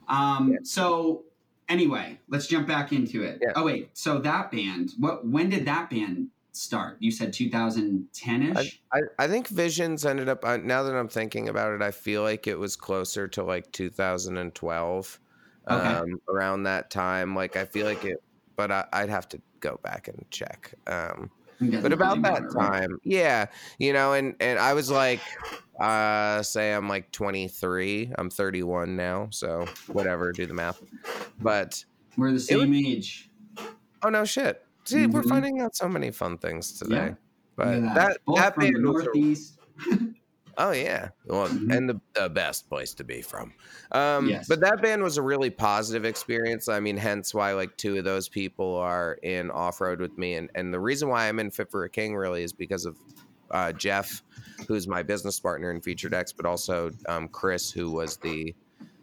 Um, 0.08 0.52
Yeah. 0.52 0.58
so 0.62 1.24
anyway, 1.68 2.20
let's 2.28 2.46
jump 2.46 2.66
back 2.66 2.92
into 2.92 3.22
it. 3.22 3.40
Yeah. 3.42 3.52
Oh 3.54 3.64
wait, 3.64 3.96
so 3.96 4.18
that 4.20 4.50
band, 4.50 4.92
what 4.98 5.26
when 5.26 5.50
did 5.50 5.64
that 5.66 5.90
band 5.90 6.30
start? 6.52 6.96
You 7.00 7.10
said 7.10 7.32
2010-ish? 7.32 8.82
I, 8.92 9.00
I 9.18 9.28
think 9.28 9.48
Visions 9.48 10.04
ended 10.06 10.28
up. 10.28 10.44
Uh, 10.44 10.56
now 10.56 10.82
that 10.82 10.94
I'm 10.96 11.08
thinking 11.08 11.48
about 11.48 11.72
it, 11.74 11.82
I 11.82 11.90
feel 11.90 12.22
like 12.22 12.46
it 12.46 12.58
was 12.58 12.76
closer 12.76 13.28
to 13.28 13.44
like 13.44 13.70
2012, 13.72 15.20
Okay. 15.68 16.02
um, 16.02 16.18
around 16.28 16.62
that 16.64 16.90
time. 16.90 17.34
Like 17.36 17.56
I 17.56 17.66
feel 17.66 17.86
like 17.86 18.04
it, 18.04 18.18
but 18.56 18.70
I, 18.72 18.86
I'd 18.92 19.10
have 19.10 19.28
to 19.30 19.42
go 19.60 19.78
back 19.82 20.08
and 20.08 20.24
check. 20.30 20.74
Um, 20.86 21.30
but 21.60 21.92
about 21.92 22.22
that 22.22 22.50
time, 22.52 22.98
yeah, 23.04 23.46
you 23.78 23.92
know, 23.92 24.12
and 24.12 24.34
and 24.40 24.58
I 24.58 24.74
was 24.74 24.90
like, 24.90 25.20
uh, 25.80 26.42
say 26.42 26.72
I'm 26.72 26.88
like 26.88 27.10
23. 27.12 28.12
I'm 28.18 28.30
31 28.30 28.96
now, 28.96 29.28
so 29.30 29.64
whatever, 29.88 30.32
do 30.32 30.46
the 30.46 30.54
math. 30.54 30.82
But 31.40 31.84
We're 32.16 32.32
the 32.32 32.40
same 32.40 32.72
age. 32.74 33.30
oh 34.02 34.08
no, 34.08 34.24
shit. 34.24 34.64
See, 34.84 35.06
we're 35.06 35.22
Mhm. 35.22 35.28
finding 35.28 35.60
out 35.60 35.76
so 35.76 35.88
many 35.88 36.10
fun 36.10 36.38
things 36.38 36.78
today. 36.78 36.94
Yeah. 37.08 37.14
But 37.56 37.68
at 37.68 37.94
that 37.94 38.18
Both 38.24 38.36
that 38.38 38.54
from 38.54 38.64
the 38.64 38.72
band 38.72 38.86
was 38.86 39.02
a- 39.02 39.04
Northeast. 39.04 39.58
Oh 40.60 40.72
yeah, 40.72 41.10
well, 41.26 41.48
Mhm. 41.48 41.72
and 41.76 41.88
the, 41.88 42.00
the 42.14 42.28
best 42.28 42.68
place 42.68 42.92
to 42.94 43.04
be 43.04 43.22
from. 43.22 43.54
Um, 43.92 44.28
Yes. 44.28 44.48
But 44.48 44.58
that 44.60 44.82
band 44.82 45.02
was 45.04 45.16
a 45.16 45.22
really 45.22 45.50
positive 45.50 46.04
experience. 46.04 46.68
I 46.68 46.80
mean, 46.80 46.96
hence 46.96 47.32
why 47.32 47.52
like 47.52 47.76
two 47.76 47.96
of 47.96 48.04
those 48.04 48.28
people 48.28 48.74
are 48.76 49.18
in 49.22 49.50
off 49.52 49.80
road 49.80 50.00
with 50.00 50.18
me, 50.18 50.34
and 50.34 50.50
and 50.56 50.74
the 50.74 50.80
reason 50.80 51.08
why 51.08 51.28
I'm 51.28 51.38
in 51.38 51.50
Fit 51.52 51.70
for 51.70 51.84
a 51.84 51.88
King 51.88 52.16
really 52.16 52.42
is 52.42 52.52
because 52.52 52.86
of 52.86 52.96
uh, 53.52 53.72
Jeff, 53.72 54.22
who's 54.66 54.86
my 54.88 55.02
business 55.02 55.38
partner 55.40 55.70
in 55.70 55.80
Featured 55.80 56.12
X, 56.12 56.32
but 56.32 56.44
also 56.44 56.90
um, 57.08 57.28
Chris, 57.28 57.70
who 57.70 57.90
was 57.92 58.16
the 58.18 58.52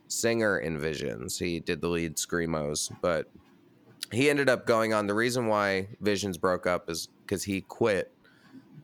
singer 0.07 0.59
in 0.59 0.77
Visions. 0.77 1.39
He 1.39 1.59
did 1.61 1.81
the 1.81 1.87
lead 1.87 2.17
screamos, 2.17 2.91
but 3.01 3.27
he 4.11 4.29
ended 4.29 4.49
up 4.49 4.67
going 4.67 4.93
on. 4.93 5.07
The 5.07 5.15
reason 5.15 5.47
why 5.47 5.87
Visions 6.01 6.37
broke 6.37 6.67
up 6.67 6.89
is 6.89 7.07
because 7.25 7.43
he 7.43 7.61
quit 7.61 8.11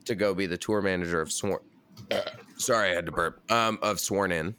to 0.06 0.14
go 0.16 0.34
be 0.34 0.46
the 0.46 0.58
tour 0.58 0.82
manager 0.82 1.20
of 1.20 1.30
Sorry, 2.56 2.90
I 2.90 2.94
had 2.94 3.06
to 3.06 3.12
burp. 3.12 3.40
Um, 3.50 3.78
of 3.82 3.98
Sworn 4.00 4.32
In, 4.32 4.54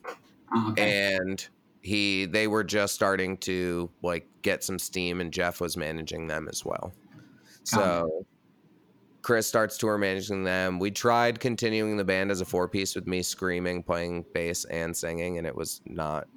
Oh, 0.55 0.71
okay. 0.71 1.15
and 1.15 1.47
he 1.81 2.25
they 2.25 2.47
were 2.47 2.63
just 2.63 2.93
starting 2.95 3.37
to 3.37 3.89
like 4.01 4.27
get 4.41 4.63
some 4.63 4.77
steam, 4.79 5.21
and 5.21 5.31
Jeff 5.31 5.59
was 5.61 5.77
managing 5.77 6.27
them 6.27 6.47
as 6.49 6.63
well. 6.65 6.93
So. 7.63 8.25
Chris 9.21 9.47
starts 9.47 9.77
tour 9.77 9.97
managing 9.97 10.43
them. 10.43 10.79
We 10.79 10.91
tried 10.91 11.39
continuing 11.39 11.95
the 11.95 12.03
band 12.03 12.29
as 12.29 12.41
a 12.41 12.45
four 12.45 12.67
piece 12.67 12.93
with 12.93 13.07
me 13.07 13.21
screaming, 13.23 13.81
playing 13.81 14.25
bass, 14.33 14.65
and 14.65 14.93
singing, 14.93 15.37
and 15.37 15.47
it 15.47 15.55
was 15.55 15.79
not 15.85 16.27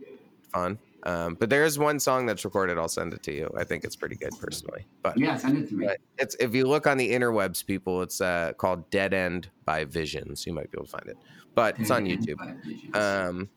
fun. 0.53 0.79
Um, 1.07 1.37
but 1.39 1.49
there 1.51 1.65
is 1.65 1.79
one 1.79 2.01
song 2.01 2.27
that's 2.27 2.45
recorded. 2.45 2.79
I'll 2.79 2.89
send 2.89 3.15
it 3.15 3.23
to 3.23 3.33
you. 3.33 3.49
I 3.57 3.63
think 3.63 3.85
it's 3.85 3.95
pretty 3.95 4.17
good 4.17 4.33
personally. 4.41 4.85
But 5.03 5.17
yeah, 5.17 5.37
send 5.37 5.57
it 5.57 5.69
to 5.69 5.75
me. 5.75 5.89
it's 6.19 6.35
if 6.41 6.53
you 6.53 6.67
look 6.67 6.87
on 6.89 6.99
the 6.99 7.09
interwebs, 7.13 7.65
people, 7.65 8.03
it's 8.03 8.21
uh, 8.21 8.53
called 8.59 8.91
"Dead 8.91 9.15
End" 9.15 9.49
by 9.65 9.85
Visions. 9.85 10.45
You 10.47 10.53
might 10.53 10.71
be 10.73 10.77
able 10.79 10.87
to 10.87 10.91
find 10.91 11.07
it, 11.09 11.17
but 11.55 11.79
it's 11.79 11.93
on 11.93 12.05
YouTube. 12.07 12.97
Um, 12.97 13.49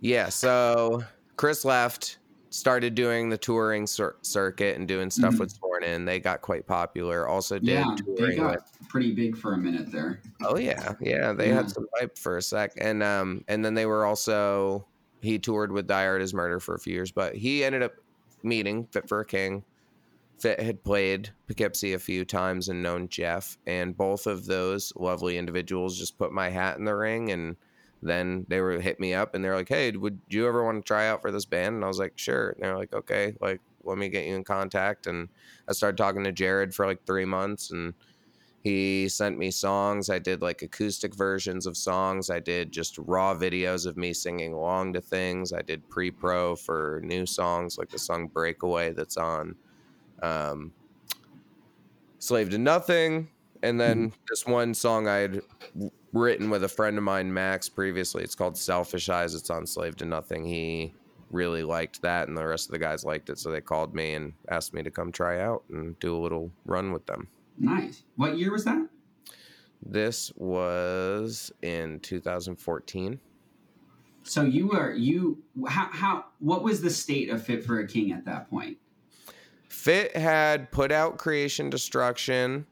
yeah. 0.00 0.30
So 0.30 1.04
Chris 1.36 1.66
left, 1.66 2.18
started 2.48 2.94
doing 2.94 3.28
the 3.28 3.36
touring 3.38 3.86
cir- 3.86 4.16
circuit 4.22 4.76
and 4.78 4.88
doing 4.88 5.10
stuff 5.10 5.34
Mhm. 5.34 5.40
with 5.40 5.50
Sworn 5.50 5.84
In. 5.84 6.04
They 6.06 6.18
got 6.18 6.40
quite 6.40 6.66
popular. 6.66 7.28
Also 7.28 7.58
did 7.58 7.68
yeah, 7.68 7.94
they 8.18 8.36
got 8.36 8.50
with. 8.56 8.88
pretty 8.88 9.12
big 9.14 9.36
for 9.36 9.52
a 9.54 9.58
minute 9.58 9.92
there. 9.92 10.20
Oh 10.42 10.56
yeah, 10.56 10.94
yeah. 11.00 11.32
They 11.34 11.48
Yeah. 11.48 11.54
had 11.56 11.70
some 11.70 11.86
hype 11.98 12.16
for 12.16 12.38
a 12.38 12.42
sec, 12.42 12.72
and 12.78 13.02
um, 13.02 13.44
and 13.48 13.62
then 13.64 13.74
they 13.74 13.84
were 13.86 14.04
also 14.06 14.86
he 15.22 15.38
toured 15.38 15.72
with 15.72 15.86
Thy 15.88 16.06
Art 16.06 16.22
Is 16.22 16.34
Murder 16.34 16.60
for 16.60 16.74
a 16.74 16.78
few 16.78 16.94
years, 16.94 17.12
but 17.12 17.34
he 17.34 17.64
ended 17.64 17.82
up 17.82 17.94
meeting 18.42 18.86
Fit 18.92 19.08
for 19.08 19.20
a 19.20 19.26
King. 19.26 19.64
Fit 20.38 20.60
had 20.60 20.82
played 20.82 21.30
Poughkeepsie 21.46 21.92
a 21.92 21.98
few 21.98 22.24
times 22.24 22.68
and 22.68 22.82
known 22.82 23.08
Jeff, 23.08 23.56
and 23.66 23.96
both 23.96 24.26
of 24.26 24.46
those 24.46 24.92
lovely 24.96 25.38
individuals 25.38 25.96
just 25.98 26.18
put 26.18 26.32
my 26.32 26.50
hat 26.50 26.78
in 26.78 26.84
the 26.84 26.96
ring, 26.96 27.30
and 27.30 27.56
then 28.02 28.44
they 28.48 28.60
were 28.60 28.80
hit 28.80 28.98
me 28.98 29.14
up 29.14 29.34
and 29.34 29.44
they're 29.44 29.54
like, 29.54 29.68
"Hey, 29.68 29.92
would 29.92 30.20
you 30.28 30.48
ever 30.48 30.64
want 30.64 30.84
to 30.84 30.86
try 30.86 31.06
out 31.06 31.22
for 31.22 31.30
this 31.30 31.44
band?" 31.44 31.76
And 31.76 31.84
I 31.84 31.88
was 31.88 32.00
like, 32.00 32.14
"Sure." 32.16 32.50
And 32.50 32.64
they're 32.64 32.76
like, 32.76 32.92
"Okay, 32.92 33.36
like 33.40 33.60
let 33.84 33.96
me 33.98 34.08
get 34.08 34.26
you 34.26 34.34
in 34.34 34.42
contact." 34.42 35.06
And 35.06 35.28
I 35.68 35.72
started 35.72 35.96
talking 35.96 36.24
to 36.24 36.32
Jared 36.32 36.74
for 36.74 36.86
like 36.86 37.06
three 37.06 37.24
months, 37.24 37.70
and 37.70 37.94
he 38.62 39.08
sent 39.08 39.38
me 39.38 39.50
songs. 39.50 40.08
I 40.08 40.20
did 40.20 40.40
like 40.40 40.62
acoustic 40.62 41.16
versions 41.16 41.66
of 41.66 41.76
songs. 41.76 42.30
I 42.30 42.38
did 42.38 42.70
just 42.70 42.96
raw 42.96 43.34
videos 43.34 43.86
of 43.86 43.96
me 43.96 44.12
singing 44.12 44.54
along 44.54 44.92
to 44.92 45.00
things. 45.00 45.52
I 45.52 45.62
did 45.62 45.88
pre 45.90 46.12
pro 46.12 46.54
for 46.54 47.00
new 47.02 47.26
songs, 47.26 47.76
like 47.76 47.88
the 47.88 47.98
song 47.98 48.28
Breakaway 48.28 48.92
that's 48.92 49.16
on 49.16 49.56
um, 50.22 50.72
Slave 52.20 52.50
to 52.50 52.58
Nothing. 52.58 53.28
And 53.64 53.80
then 53.80 54.12
this 54.28 54.46
one 54.46 54.74
song 54.74 55.08
I 55.08 55.16
had 55.16 55.42
written 56.12 56.48
with 56.48 56.62
a 56.62 56.68
friend 56.68 56.96
of 56.96 57.02
mine, 57.02 57.32
Max, 57.32 57.68
previously. 57.68 58.22
It's 58.22 58.36
called 58.36 58.56
Selfish 58.56 59.08
Eyes. 59.08 59.34
It's 59.34 59.50
on 59.50 59.66
Slave 59.66 59.96
to 59.96 60.04
Nothing. 60.04 60.44
He 60.44 60.94
really 61.32 61.64
liked 61.64 62.00
that, 62.02 62.28
and 62.28 62.36
the 62.36 62.46
rest 62.46 62.68
of 62.68 62.72
the 62.72 62.78
guys 62.78 63.04
liked 63.04 63.28
it. 63.28 63.38
So 63.38 63.50
they 63.50 63.60
called 63.60 63.92
me 63.92 64.14
and 64.14 64.34
asked 64.50 64.72
me 64.72 64.84
to 64.84 64.90
come 64.90 65.10
try 65.10 65.40
out 65.40 65.64
and 65.70 65.98
do 65.98 66.16
a 66.16 66.20
little 66.20 66.52
run 66.64 66.92
with 66.92 67.06
them. 67.06 67.26
Nice. 67.58 68.02
What 68.16 68.38
year 68.38 68.52
was 68.52 68.64
that? 68.64 68.88
This 69.84 70.32
was 70.36 71.52
in 71.62 72.00
2014. 72.00 73.20
So 74.24 74.42
you 74.44 74.68
were 74.68 74.92
you 74.94 75.42
how 75.66 75.88
how 75.90 76.26
what 76.38 76.62
was 76.62 76.80
the 76.80 76.90
state 76.90 77.28
of 77.28 77.44
Fit 77.44 77.64
for 77.64 77.80
a 77.80 77.86
King 77.86 78.12
at 78.12 78.24
that 78.24 78.48
point? 78.48 78.78
Fit 79.68 80.16
had 80.16 80.70
put 80.70 80.92
out 80.92 81.18
Creation 81.18 81.70
Destruction. 81.70 82.66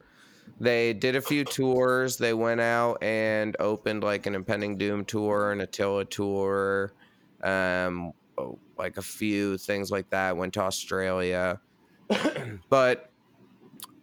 They 0.61 0.93
did 0.93 1.17
a 1.17 1.21
few 1.21 1.45
tours. 1.45 2.19
They 2.19 2.35
went 2.35 2.61
out 2.61 3.03
and 3.03 3.57
opened 3.59 4.05
like 4.05 4.27
an 4.27 4.35
Impending 4.35 4.77
Doom 4.77 5.05
tour, 5.05 5.51
an 5.51 5.63
Attila 5.63 6.05
tour, 6.05 6.93
um, 7.43 8.13
oh, 8.39 8.59
like 8.79 8.97
a 8.99 9.03
few 9.03 9.57
things 9.59 9.91
like 9.91 10.11
that. 10.11 10.37
Went 10.37 10.53
to 10.55 10.61
Australia, 10.61 11.61
but 12.69 13.10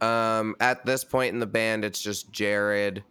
um, 0.01 0.55
at 0.59 0.85
this 0.85 1.03
point 1.03 1.33
in 1.33 1.39
the 1.39 1.47
band, 1.47 1.83
it's 1.85 2.01
just 2.01 2.31
Jared, 2.31 3.03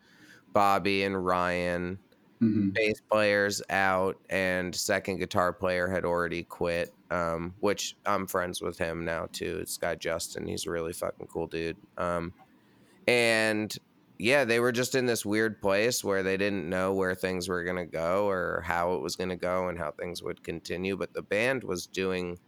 Bobby, 0.53 1.05
and 1.05 1.25
Ryan. 1.25 1.99
Mhm. 2.43 2.75
bass 2.75 3.01
player's 3.11 3.63
out 3.71 4.19
and 4.29 4.75
second 4.75 5.17
guitar 5.17 5.55
player 5.55 5.89
had 5.89 6.05
already 6.05 6.43
quit 6.45 6.93
um, 7.11 7.55
which 7.61 7.97
i'm 8.05 8.27
friends 8.27 8.61
with 8.61 8.77
him 8.77 9.07
now 9.07 9.27
too 9.33 9.57
it's 9.63 9.79
guy 9.79 9.95
justin 9.95 10.47
he's 10.47 10.67
a 10.67 10.71
really 10.71 10.93
fucking 10.93 11.27
cool 11.29 11.47
dude 11.47 11.79
um, 11.97 12.35
and 13.09 13.79
yeah 14.19 14.45
they 14.45 14.61
were 14.61 14.71
just 14.71 14.95
in 14.95 15.07
this 15.07 15.25
weird 15.25 15.63
place 15.63 16.05
where 16.05 16.23
they 16.23 16.37
didn't 16.37 16.69
know 16.69 16.93
where 16.93 17.15
things 17.15 17.49
were 17.49 17.65
going 17.65 17.77
to 17.77 17.87
go 17.87 18.29
or 18.29 18.63
how 18.67 18.93
it 18.95 19.01
was 19.01 19.17
going 19.17 19.31
to 19.31 19.37
go 19.37 19.69
and 19.69 19.79
how 19.79 19.91
things 19.93 20.23
would 20.23 20.43
continue 20.43 20.95
but 20.95 21.15
the 21.15 21.23
band 21.23 21.65
was 21.65 21.87
doing 21.87 22.39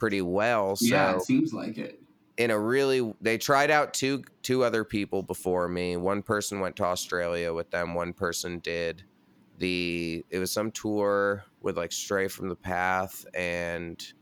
pretty 0.00 0.22
well 0.22 0.74
so 0.74 0.86
yeah, 0.86 1.14
it 1.14 1.22
seems 1.22 1.52
like 1.52 1.78
it. 1.78 2.00
In 2.36 2.50
a 2.50 2.58
really 2.58 3.14
they 3.20 3.38
tried 3.38 3.70
out 3.70 3.94
two 3.94 4.22
two 4.42 4.64
other 4.64 4.84
people 4.84 5.22
before 5.22 5.68
me. 5.68 5.96
One 5.96 6.22
person 6.22 6.60
went 6.60 6.76
to 6.76 6.84
australia 6.84 7.52
with 7.52 7.70
them 7.70 7.94
one 7.94 8.12
person 8.12 8.58
did 8.60 9.02
the 9.58 10.24
it 10.30 10.38
was 10.38 10.50
some 10.52 10.70
tour 10.70 11.44
with 11.60 11.76
like 11.76 11.92
stray 11.92 12.28
from 12.28 12.48
the 12.48 12.56
path 12.56 13.24
and 13.34 14.12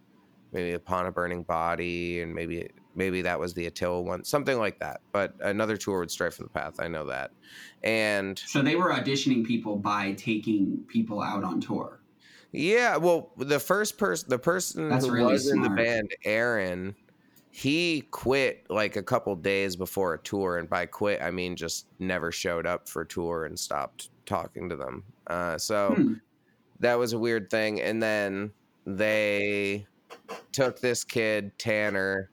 maybe 0.52 0.72
upon 0.72 1.06
a 1.06 1.12
burning 1.12 1.42
body 1.42 2.20
and 2.20 2.32
maybe 2.32 2.68
maybe 2.94 3.22
that 3.22 3.40
was 3.40 3.54
the 3.54 3.66
attila 3.66 4.00
one 4.00 4.24
something 4.24 4.58
like 4.58 4.78
that. 4.78 5.00
But 5.12 5.34
another 5.40 5.76
tour 5.76 6.00
would 6.00 6.10
stray 6.10 6.30
from 6.30 6.46
the 6.46 6.50
path 6.50 6.78
i 6.78 6.88
know 6.88 7.06
that. 7.06 7.32
And 7.82 8.38
So 8.38 8.62
they 8.62 8.76
were 8.76 8.92
auditioning 8.92 9.44
people 9.44 9.76
by 9.76 10.12
taking 10.12 10.84
people 10.88 11.20
out 11.20 11.44
on 11.44 11.60
tour. 11.60 12.00
Yeah, 12.52 12.98
well, 12.98 13.32
the 13.36 13.58
first 13.58 13.98
person, 13.98 14.30
the 14.30 14.38
person 14.38 14.88
That's 14.88 15.06
who 15.06 15.12
really 15.12 15.32
was 15.32 15.50
in 15.50 15.60
the 15.60 15.70
band, 15.70 16.14
Aaron, 16.24 16.94
he 17.56 18.00
quit 18.10 18.66
like 18.68 18.96
a 18.96 19.02
couple 19.02 19.36
days 19.36 19.76
before 19.76 20.12
a 20.12 20.18
tour, 20.18 20.58
and 20.58 20.68
by 20.68 20.86
quit 20.86 21.22
I 21.22 21.30
mean 21.30 21.54
just 21.54 21.86
never 22.00 22.32
showed 22.32 22.66
up 22.66 22.88
for 22.88 23.04
tour 23.04 23.44
and 23.44 23.56
stopped 23.56 24.10
talking 24.26 24.68
to 24.70 24.76
them. 24.76 25.04
Uh, 25.28 25.56
so 25.56 25.94
Hmm. 25.94 26.14
that 26.80 26.96
was 26.96 27.12
a 27.12 27.18
weird 27.18 27.50
thing, 27.50 27.80
and 27.80 28.02
then 28.02 28.54
they 28.84 29.86
took 30.52 30.80
this 30.80 31.04
kid 31.04 31.56
Tanner 31.56 32.32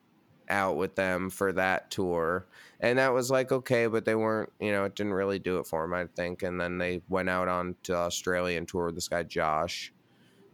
out 0.49 0.77
with 0.77 0.95
them 0.95 1.29
for 1.29 1.53
that 1.53 1.91
tour. 1.91 2.47
And 2.79 2.97
that 2.97 3.13
was 3.13 3.29
like 3.29 3.51
okay, 3.51 3.85
but 3.85 4.05
they 4.05 4.15
weren't, 4.15 4.51
you 4.59 4.71
know, 4.71 4.85
it 4.85 4.95
didn't 4.95 5.13
really 5.13 5.37
do 5.39 5.59
it 5.59 5.67
for 5.67 5.83
him, 5.85 5.93
I 5.93 6.07
think. 6.07 6.41
And 6.41 6.59
then 6.59 6.79
they 6.79 7.03
went 7.09 7.29
out 7.29 7.47
on 7.47 7.75
to 7.83 7.95
Australia 7.95 8.57
and 8.57 8.67
toured 8.67 8.87
with 8.87 8.95
this 8.95 9.07
guy 9.07 9.21
Josh. 9.21 9.93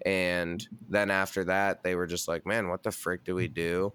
And 0.06 0.68
then 0.90 1.10
after 1.10 1.46
that, 1.46 1.84
they 1.84 1.96
were 1.96 2.08
just 2.08 2.28
like, 2.28 2.46
man, 2.46 2.68
what 2.68 2.84
the 2.84 2.92
frick 2.92 3.24
do 3.24 3.34
we 3.36 3.48
do? 3.48 3.94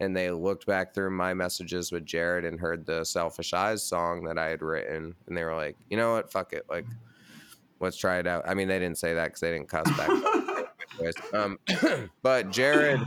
And 0.00 0.16
they 0.16 0.30
looked 0.30 0.66
back 0.66 0.94
through 0.94 1.10
my 1.10 1.34
messages 1.34 1.92
with 1.92 2.04
Jared 2.04 2.44
and 2.44 2.58
heard 2.58 2.86
the 2.86 3.04
Selfish 3.04 3.52
Eyes 3.52 3.82
song 3.82 4.24
that 4.24 4.38
I 4.38 4.46
had 4.46 4.62
written. 4.62 5.14
And 5.26 5.36
they 5.36 5.44
were 5.44 5.54
like, 5.54 5.76
you 5.90 5.96
know 5.96 6.14
what? 6.14 6.32
Fuck 6.32 6.52
it. 6.52 6.64
Like, 6.68 6.86
let's 7.80 7.96
try 7.96 8.18
it 8.18 8.26
out. 8.26 8.44
I 8.46 8.54
mean, 8.54 8.68
they 8.68 8.78
didn't 8.78 8.98
say 8.98 9.14
that 9.14 9.26
because 9.26 9.40
they 9.40 9.52
didn't 9.52 9.68
cuss 9.68 9.88
back. 9.96 10.10
um, 11.34 11.58
but 12.22 12.50
Jared 12.50 13.00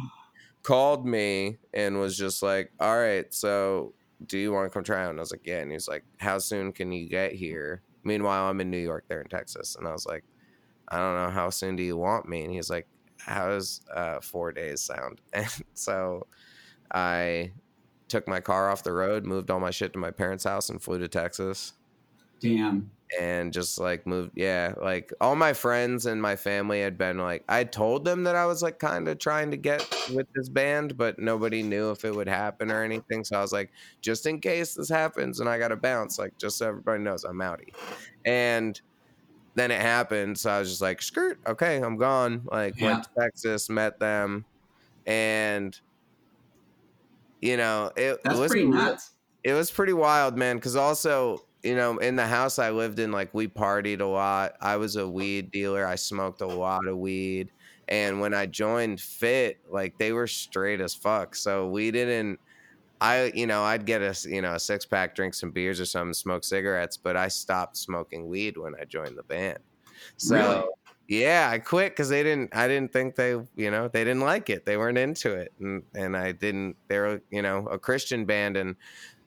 called 0.64 1.06
me 1.06 1.58
and 1.74 2.00
was 2.00 2.18
just 2.18 2.42
like, 2.42 2.72
all 2.80 2.98
right, 2.98 3.34
so 3.34 3.94
do 4.26 4.38
you 4.38 4.52
want 4.52 4.70
to 4.70 4.74
come 4.74 4.84
try 4.84 5.04
out? 5.04 5.12
And 5.12 5.20
I 5.20 5.22
was 5.22 5.32
like, 5.32 5.46
yeah. 5.46 5.60
And 5.60 5.72
he's 5.72 5.88
like, 5.88 6.04
how 6.18 6.40
soon 6.40 6.72
can 6.72 6.92
you 6.92 7.08
get 7.08 7.34
here? 7.34 7.82
Meanwhile, 8.04 8.50
I'm 8.50 8.62
in 8.62 8.72
New 8.72 8.78
York, 8.78 9.06
they're 9.08 9.22
in 9.22 9.28
Texas. 9.28 9.76
And 9.76 9.88
I 9.88 9.92
was 9.92 10.06
like, 10.06 10.24
I 10.88 10.98
don't 10.98 11.16
know. 11.16 11.30
How 11.30 11.50
soon 11.50 11.76
do 11.76 11.84
you 11.84 11.98
want 11.98 12.28
me? 12.28 12.44
And 12.44 12.54
he's 12.54 12.70
like, 12.70 12.88
how 13.18 13.48
does 13.48 13.82
uh, 13.94 14.20
four 14.22 14.52
days 14.52 14.82
sound? 14.82 15.22
And 15.34 15.50
so 15.74 16.28
I 16.94 17.52
took 18.08 18.28
my 18.28 18.40
car 18.40 18.70
off 18.70 18.84
the 18.84 18.94
road, 18.94 19.26
moved 19.26 19.50
all 19.50 19.60
my 19.60 19.72
shit 19.72 19.94
to 19.94 20.00
my 20.00 20.12
parents' 20.12 20.44
house, 20.44 20.70
and 20.70 20.82
flew 20.82 21.00
to 21.00 21.08
Texas 21.08 21.74
Damn. 22.40 22.92
and 23.20 23.52
just 23.54 23.80
like 23.80 24.06
moved 24.06 24.32
yeah 24.36 24.74
like 24.82 25.12
all 25.22 25.36
my 25.36 25.54
friends 25.54 26.06
and 26.06 26.22
my 26.22 26.36
family 26.36 26.82
had 26.82 26.98
been 26.98 27.18
like 27.18 27.44
i 27.48 27.64
told 27.64 28.04
them 28.04 28.24
that 28.26 28.36
i 28.36 28.46
was 28.46 28.62
like 28.62 28.78
kind 28.78 29.08
of 29.08 29.18
trying 29.20 29.50
to 29.52 29.58
get 29.58 29.88
with 30.14 30.28
this 30.36 30.50
band 30.50 30.98
but 30.98 31.18
nobody 31.18 31.64
knew 31.64 31.92
if 31.92 32.04
it 32.04 32.14
would 32.14 32.28
happen 32.28 32.70
or 32.70 32.84
anything 32.84 33.24
so 33.24 33.38
i 33.38 33.42
was 33.42 33.54
like 33.54 33.72
just 34.02 34.26
in 34.28 34.40
case 34.42 34.74
this 34.76 34.90
happens 34.90 35.40
and 35.40 35.48
i 35.50 35.58
gotta 35.58 35.78
bounce 35.78 36.20
like 36.20 36.38
just 36.38 36.58
so 36.58 36.68
everybody 36.68 37.02
knows 37.02 37.24
i'm 37.24 37.38
outie 37.38 37.74
and 38.26 38.82
then 39.56 39.72
it 39.72 39.82
happened 39.82 40.38
so 40.38 40.52
i 40.52 40.60
was 40.60 40.70
just 40.70 40.82
like 40.82 41.02
skirt 41.02 41.40
okay 41.48 41.78
i'm 41.78 41.96
gone 41.98 42.42
like 42.52 42.76
Yeah. 42.78 42.92
went 42.94 43.04
to 43.06 43.10
texas 43.18 43.70
met 43.70 43.98
them 44.00 44.44
and 45.08 45.80
you 47.46 47.58
know 47.58 47.92
it 47.96 48.20
That's 48.24 48.40
was 48.40 48.52
pretty 48.52 48.68
nuts. 48.68 49.12
it 49.44 49.54
was 49.54 49.70
pretty 49.70 49.94
wild, 49.94 50.36
man. 50.36 50.56
Because 50.58 50.76
also, 50.76 51.46
you 51.64 51.76
know, 51.76 51.98
in 52.00 52.16
the 52.16 52.26
house 52.26 52.58
I 52.58 52.72
lived 52.72 52.98
in, 53.00 53.12
like 53.12 53.34
we 53.34 53.48
partied 53.48 54.02
a 54.02 54.06
lot. 54.06 54.54
I 54.62 54.78
was 54.78 54.96
a 54.96 55.08
weed 55.08 55.52
dealer. 55.52 55.86
I 55.86 55.96
smoked 55.96 56.42
a 56.42 56.48
lot 56.48 56.88
of 56.88 56.98
weed. 56.98 57.52
And 57.88 58.20
when 58.20 58.34
I 58.34 58.48
joined 58.48 59.00
Fit, 59.00 59.60
like 59.70 59.98
they 60.00 60.12
were 60.12 60.26
straight 60.28 60.82
as 60.82 60.96
fuck. 60.96 61.36
So 61.36 61.70
we 61.70 61.92
didn't. 61.92 62.40
I, 63.00 63.32
you 63.36 63.46
know, 63.46 63.62
I'd 63.62 63.86
get 63.86 64.02
a, 64.02 64.16
you 64.28 64.42
know, 64.42 64.54
a 64.56 64.60
six 64.60 64.86
pack, 64.86 65.14
drink 65.16 65.36
some 65.36 65.52
beers 65.52 65.80
or 65.80 65.86
something, 65.86 66.14
smoke 66.14 66.44
cigarettes. 66.44 66.98
But 66.98 67.16
I 67.16 67.28
stopped 67.28 67.78
smoking 67.78 68.28
weed 68.28 68.58
when 68.58 68.74
I 68.82 68.86
joined 68.86 69.18
the 69.18 69.24
band. 69.24 69.60
So. 70.18 70.36
Really? 70.36 70.64
Yeah, 71.08 71.50
I 71.52 71.60
quit 71.60 71.92
because 71.92 72.10
they 72.10 72.24
didn't. 72.24 72.56
I 72.56 72.68
didn't 72.68 72.92
think 72.92 73.16
they, 73.16 73.32
you 73.56 73.70
know, 73.70 73.88
they 73.88 74.04
didn't 74.04 74.22
like 74.22 74.50
it. 74.50 74.66
They 74.66 74.76
weren't 74.76 74.98
into 74.98 75.34
it, 75.34 75.54
and 75.60 75.84
and 75.94 76.18
I 76.18 76.32
didn't. 76.32 76.78
They're, 76.88 77.22
you 77.30 77.44
know, 77.44 77.68
a 77.68 77.78
Christian 77.78 78.26
band, 78.26 78.58
and 78.58 78.76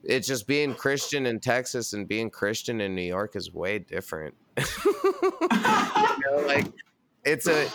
it's 0.02 0.26
just 0.26 0.46
being 0.46 0.74
Christian 0.74 1.26
in 1.26 1.38
Texas 1.38 1.92
and 1.92 2.08
being 2.08 2.30
Christian 2.30 2.80
in 2.80 2.94
New 2.94 3.02
York 3.02 3.36
is 3.36 3.52
way 3.52 3.78
different. 3.78 4.34
you 4.56 4.94
know, 5.06 6.42
like 6.46 6.66
it's 7.24 7.46
a 7.46 7.68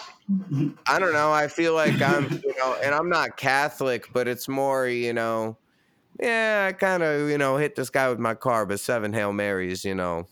I 0.87 0.99
don't 0.99 1.13
know, 1.13 1.31
I 1.31 1.47
feel 1.47 1.73
like 1.73 2.01
I'm, 2.01 2.29
you 2.43 2.55
know, 2.57 2.77
and 2.81 2.95
I'm 2.95 3.09
not 3.09 3.35
Catholic, 3.35 4.11
but 4.13 4.27
it's 4.27 4.47
more, 4.47 4.87
you 4.87 5.13
know, 5.13 5.57
yeah, 6.19 6.67
I 6.69 6.73
kind 6.73 7.03
of, 7.03 7.29
you 7.29 7.37
know, 7.37 7.57
hit 7.57 7.75
this 7.75 7.89
guy 7.89 8.09
with 8.09 8.19
my 8.19 8.33
car, 8.33 8.65
but 8.65 8.79
seven 8.79 9.11
Hail 9.11 9.33
Marys, 9.33 9.83
you 9.83 9.95
know, 9.95 10.27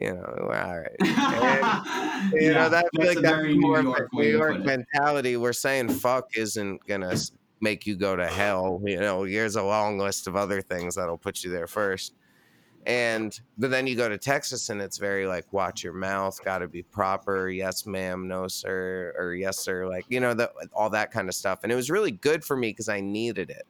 you 0.00 0.14
know, 0.14 0.50
all 0.52 0.80
right. 0.80 0.96
And, 2.22 2.32
you 2.34 2.50
Yeah, 2.50 2.52
know, 2.52 2.68
that, 2.68 2.86
that's 2.92 3.14
like 3.14 3.18
that's 3.18 3.42
New 3.42 3.72
York 3.84 4.08
New 4.12 4.28
York 4.28 4.64
mentality. 4.64 5.36
We're 5.36 5.52
saying 5.52 5.88
fuck 5.90 6.36
isn't 6.36 6.86
gonna 6.86 7.16
make 7.60 7.86
you 7.86 7.96
go 7.96 8.14
to 8.16 8.26
hell. 8.26 8.80
You 8.84 9.00
know, 9.00 9.24
here's 9.24 9.56
a 9.56 9.62
long 9.62 9.98
list 9.98 10.26
of 10.26 10.36
other 10.36 10.62
things 10.62 10.94
that'll 10.94 11.18
put 11.18 11.42
you 11.42 11.50
there 11.50 11.66
first. 11.66 12.14
And 12.86 13.38
but 13.58 13.70
then 13.70 13.86
you 13.86 13.94
go 13.96 14.08
to 14.08 14.18
Texas 14.18 14.68
and 14.68 14.80
it's 14.80 14.98
very 14.98 15.26
like 15.26 15.52
watch 15.52 15.84
your 15.84 15.92
mouth, 15.92 16.42
got 16.44 16.58
to 16.58 16.68
be 16.68 16.82
proper. 16.82 17.48
Yes, 17.48 17.86
ma'am. 17.86 18.26
No, 18.26 18.48
sir. 18.48 19.14
Or 19.18 19.34
yes, 19.34 19.58
sir. 19.58 19.88
Like 19.88 20.04
you 20.08 20.20
know 20.20 20.34
that 20.34 20.52
all 20.72 20.90
that 20.90 21.10
kind 21.12 21.28
of 21.28 21.34
stuff. 21.34 21.60
And 21.62 21.70
it 21.70 21.76
was 21.76 21.90
really 21.90 22.10
good 22.10 22.44
for 22.44 22.56
me 22.56 22.70
because 22.70 22.88
I 22.88 23.00
needed 23.00 23.50
it. 23.50 23.66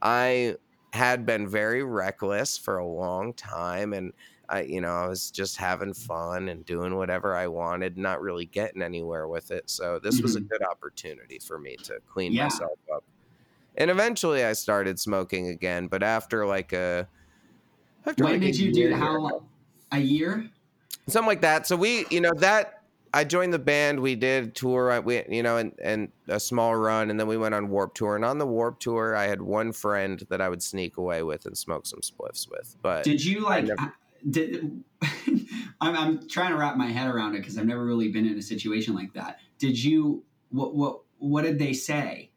I 0.00 0.56
had 0.92 1.24
been 1.24 1.48
very 1.48 1.82
reckless 1.82 2.58
for 2.58 2.78
a 2.78 2.86
long 2.86 3.32
time, 3.32 3.92
and 3.92 4.12
I, 4.52 4.62
you 4.62 4.82
know, 4.82 4.94
I 4.94 5.06
was 5.08 5.30
just 5.30 5.56
having 5.56 5.94
fun 5.94 6.50
and 6.50 6.64
doing 6.66 6.94
whatever 6.94 7.34
I 7.34 7.46
wanted, 7.46 7.96
not 7.96 8.20
really 8.20 8.44
getting 8.44 8.82
anywhere 8.82 9.26
with 9.26 9.50
it. 9.50 9.70
So 9.70 9.98
this 9.98 10.20
was 10.20 10.36
a 10.36 10.40
Mhm. 10.42 10.50
good 10.50 10.62
opportunity 10.62 11.38
for 11.38 11.58
me 11.58 11.76
to 11.84 12.00
clean 12.06 12.32
Yeah. 12.32 12.44
myself 12.44 12.78
up. 12.94 13.02
And 13.76 13.90
eventually, 13.90 14.44
I 14.44 14.52
started 14.52 15.00
smoking 15.00 15.48
again. 15.48 15.86
But 15.86 16.02
after 16.02 16.44
like 16.44 16.74
a 16.74 17.08
after 18.04 18.24
when 18.24 18.34
like 18.34 18.42
a 18.42 18.44
did 18.46 18.58
you 18.58 18.72
do 18.74 18.80
year- 18.80 18.96
how 18.96 19.18
long? 19.18 19.48
A 19.90 19.98
year? 19.98 20.50
something 21.08 21.26
like 21.26 21.40
that. 21.40 21.66
So 21.66 21.74
we, 21.76 22.04
you 22.10 22.20
know, 22.20 22.32
that 22.36 22.82
I 23.14 23.24
joined 23.24 23.52
the 23.54 23.58
band. 23.58 24.00
We 24.00 24.14
did 24.14 24.54
tour. 24.54 25.00
We, 25.00 25.22
you 25.28 25.42
know, 25.42 25.56
and 25.56 25.72
and 25.82 26.12
a 26.28 26.38
small 26.38 26.76
run, 26.76 27.10
and 27.10 27.18
then 27.18 27.26
we 27.26 27.36
went 27.38 27.54
on 27.54 27.70
Warp 27.70 27.94
Tour. 27.94 28.16
And 28.16 28.24
on 28.24 28.36
the 28.38 28.46
Warp 28.46 28.80
Tour, 28.80 29.16
I 29.16 29.24
had 29.24 29.40
one 29.42 29.72
friend 29.72 30.22
that 30.28 30.40
I 30.42 30.48
would 30.50 30.62
sneak 30.62 30.98
away 30.98 31.22
with 31.22 31.46
and 31.46 31.56
smoke 31.56 31.86
some 31.86 32.00
spliffs 32.00 32.50
with. 32.50 32.76
But 32.82 33.04
Did 33.04 33.24
you 33.24 33.40
like? 33.40 33.68
Did 34.30 34.82
I'm, 35.80 35.96
I'm 35.96 36.28
trying 36.28 36.50
to 36.50 36.56
wrap 36.56 36.76
my 36.76 36.88
head 36.88 37.08
around 37.08 37.34
it 37.34 37.38
because 37.38 37.58
I've 37.58 37.66
never 37.66 37.84
really 37.84 38.08
been 38.08 38.26
in 38.26 38.38
a 38.38 38.42
situation 38.42 38.94
like 38.94 39.12
that. 39.14 39.38
Did 39.58 39.82
you? 39.82 40.24
What 40.50 40.74
what 40.74 41.00
what 41.18 41.42
did 41.42 41.58
they 41.58 41.72
say 41.72 42.30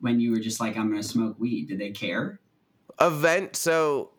when 0.00 0.20
you 0.20 0.30
were 0.30 0.38
just 0.38 0.60
like, 0.60 0.76
I'm 0.76 0.90
going 0.90 1.02
to 1.02 1.06
smoke 1.08 1.38
weed? 1.38 1.68
Did 1.68 1.78
they 1.78 1.90
care? 1.90 2.40
event 3.00 3.54
so 3.54 4.10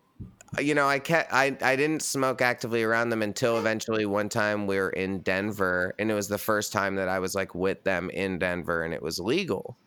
you 0.59 0.73
know 0.73 0.87
i 0.87 0.99
kept 0.99 1.33
I, 1.33 1.55
I 1.61 1.75
didn't 1.75 2.01
smoke 2.01 2.41
actively 2.41 2.81
around 2.81 3.09
them 3.09 3.21
until 3.21 3.57
eventually 3.57 4.05
one 4.05 4.29
time 4.29 4.67
we 4.67 4.77
were 4.77 4.89
in 4.91 5.19
denver 5.19 5.93
and 5.99 6.09
it 6.09 6.13
was 6.13 6.29
the 6.29 6.37
first 6.37 6.71
time 6.71 6.95
that 6.95 7.09
i 7.09 7.19
was 7.19 7.35
like 7.35 7.53
with 7.53 7.83
them 7.83 8.09
in 8.09 8.39
denver 8.39 8.83
and 8.83 8.93
it 8.93 9.01
was 9.01 9.19
legal 9.19 9.77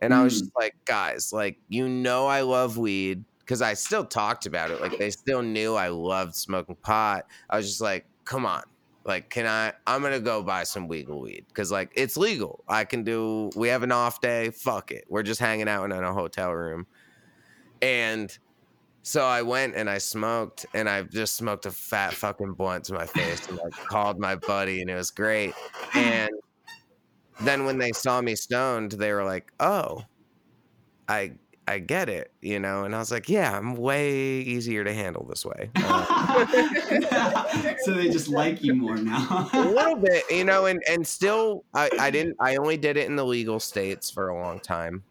and 0.00 0.14
i 0.14 0.22
was 0.24 0.34
Mm. 0.36 0.38
just 0.40 0.52
like 0.56 0.74
guys 0.86 1.32
like 1.34 1.58
you 1.68 1.86
know 1.88 2.26
i 2.26 2.40
love 2.40 2.78
weed 2.78 3.24
because 3.50 3.62
i 3.62 3.74
still 3.74 4.04
talked 4.04 4.46
about 4.46 4.70
it 4.70 4.80
like 4.80 4.96
they 4.96 5.10
still 5.10 5.42
knew 5.42 5.74
i 5.74 5.88
loved 5.88 6.36
smoking 6.36 6.76
pot. 6.76 7.26
I 7.48 7.56
was 7.56 7.66
just 7.66 7.80
like 7.80 8.06
come 8.24 8.46
on. 8.46 8.62
Like 9.04 9.28
can 9.28 9.44
i 9.44 9.72
i'm 9.88 10.02
gonna 10.02 10.20
go 10.20 10.40
buy 10.40 10.62
some 10.62 10.86
legal 10.86 11.20
weed 11.20 11.46
because 11.48 11.72
like 11.72 11.90
it's 11.96 12.16
legal. 12.16 12.62
I 12.68 12.84
can 12.84 13.02
do 13.02 13.50
we 13.56 13.66
have 13.66 13.82
an 13.82 13.90
off 13.90 14.20
day. 14.20 14.50
Fuck 14.50 14.92
it. 14.92 15.04
We're 15.08 15.24
just 15.24 15.40
hanging 15.40 15.68
out 15.68 15.84
in 15.86 15.90
a 15.90 16.14
hotel 16.14 16.52
room. 16.52 16.86
And 17.82 18.38
so 19.02 19.24
I 19.24 19.42
went 19.42 19.74
and 19.74 19.90
I 19.90 19.98
smoked 19.98 20.66
and 20.72 20.88
I 20.88 21.02
just 21.02 21.34
smoked 21.34 21.66
a 21.66 21.72
fat 21.72 22.14
fucking 22.14 22.52
blunt 22.52 22.84
to 22.84 22.92
my 22.92 23.06
face 23.06 23.48
and 23.48 23.58
like 23.58 23.72
called 23.72 24.20
my 24.20 24.36
buddy 24.36 24.80
and 24.80 24.88
it 24.88 24.94
was 24.94 25.10
great. 25.10 25.54
And 25.94 26.30
then 27.40 27.64
when 27.64 27.78
they 27.78 27.90
saw 27.90 28.20
me 28.20 28.36
stoned, 28.36 28.92
they 28.92 29.12
were 29.12 29.24
like, 29.24 29.50
"Oh, 29.58 30.04
I 31.08 31.32
I 31.70 31.78
get 31.78 32.08
it," 32.08 32.32
you 32.40 32.58
know. 32.58 32.84
And 32.84 32.94
I 32.94 32.98
was 32.98 33.10
like, 33.10 33.28
"Yeah, 33.28 33.56
I'm 33.56 33.76
way 33.76 34.40
easier 34.40 34.84
to 34.84 34.92
handle 34.92 35.24
this 35.28 35.44
way." 35.44 35.70
Uh, 35.76 36.46
so 37.82 37.92
they 37.92 38.10
just 38.10 38.28
like 38.28 38.62
you 38.62 38.74
more 38.74 38.96
now. 38.96 39.48
a 39.52 39.60
little 39.60 39.96
bit, 40.00 40.24
you 40.30 40.44
know, 40.44 40.66
and 40.66 40.82
and 40.88 41.06
still, 41.06 41.64
I 41.74 41.88
I 41.98 42.10
didn't. 42.10 42.36
I 42.40 42.56
only 42.56 42.76
did 42.76 42.96
it 42.96 43.06
in 43.06 43.16
the 43.16 43.24
legal 43.24 43.60
states 43.60 44.10
for 44.10 44.28
a 44.28 44.38
long 44.38 44.60
time, 44.60 45.02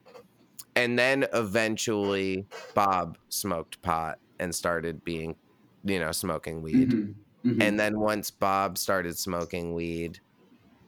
and 0.76 1.00
then 1.00 1.26
eventually 1.34 2.46
Bob 2.74 3.18
smoked 3.30 3.82
pot 3.82 4.20
and 4.40 4.54
started 4.54 5.04
being, 5.04 5.36
you 5.84 6.00
know, 6.00 6.12
smoking 6.12 6.62
weed. 6.62 6.92
Mhm, 6.92 7.14
mhm. 7.46 7.64
And 7.64 7.80
then 7.80 8.00
once 8.00 8.32
Bob 8.32 8.78
started 8.78 9.18
smoking 9.18 9.74
weed, 9.74 10.20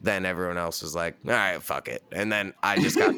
then 0.00 0.24
everyone 0.26 0.58
else 0.58 0.82
was 0.82 0.94
like, 0.94 1.16
"All 1.26 1.32
right, 1.32 1.62
fuck 1.62 1.88
it." 1.88 2.02
And 2.12 2.30
then 2.30 2.52
I 2.62 2.78
just 2.78 2.98
got 2.98 3.14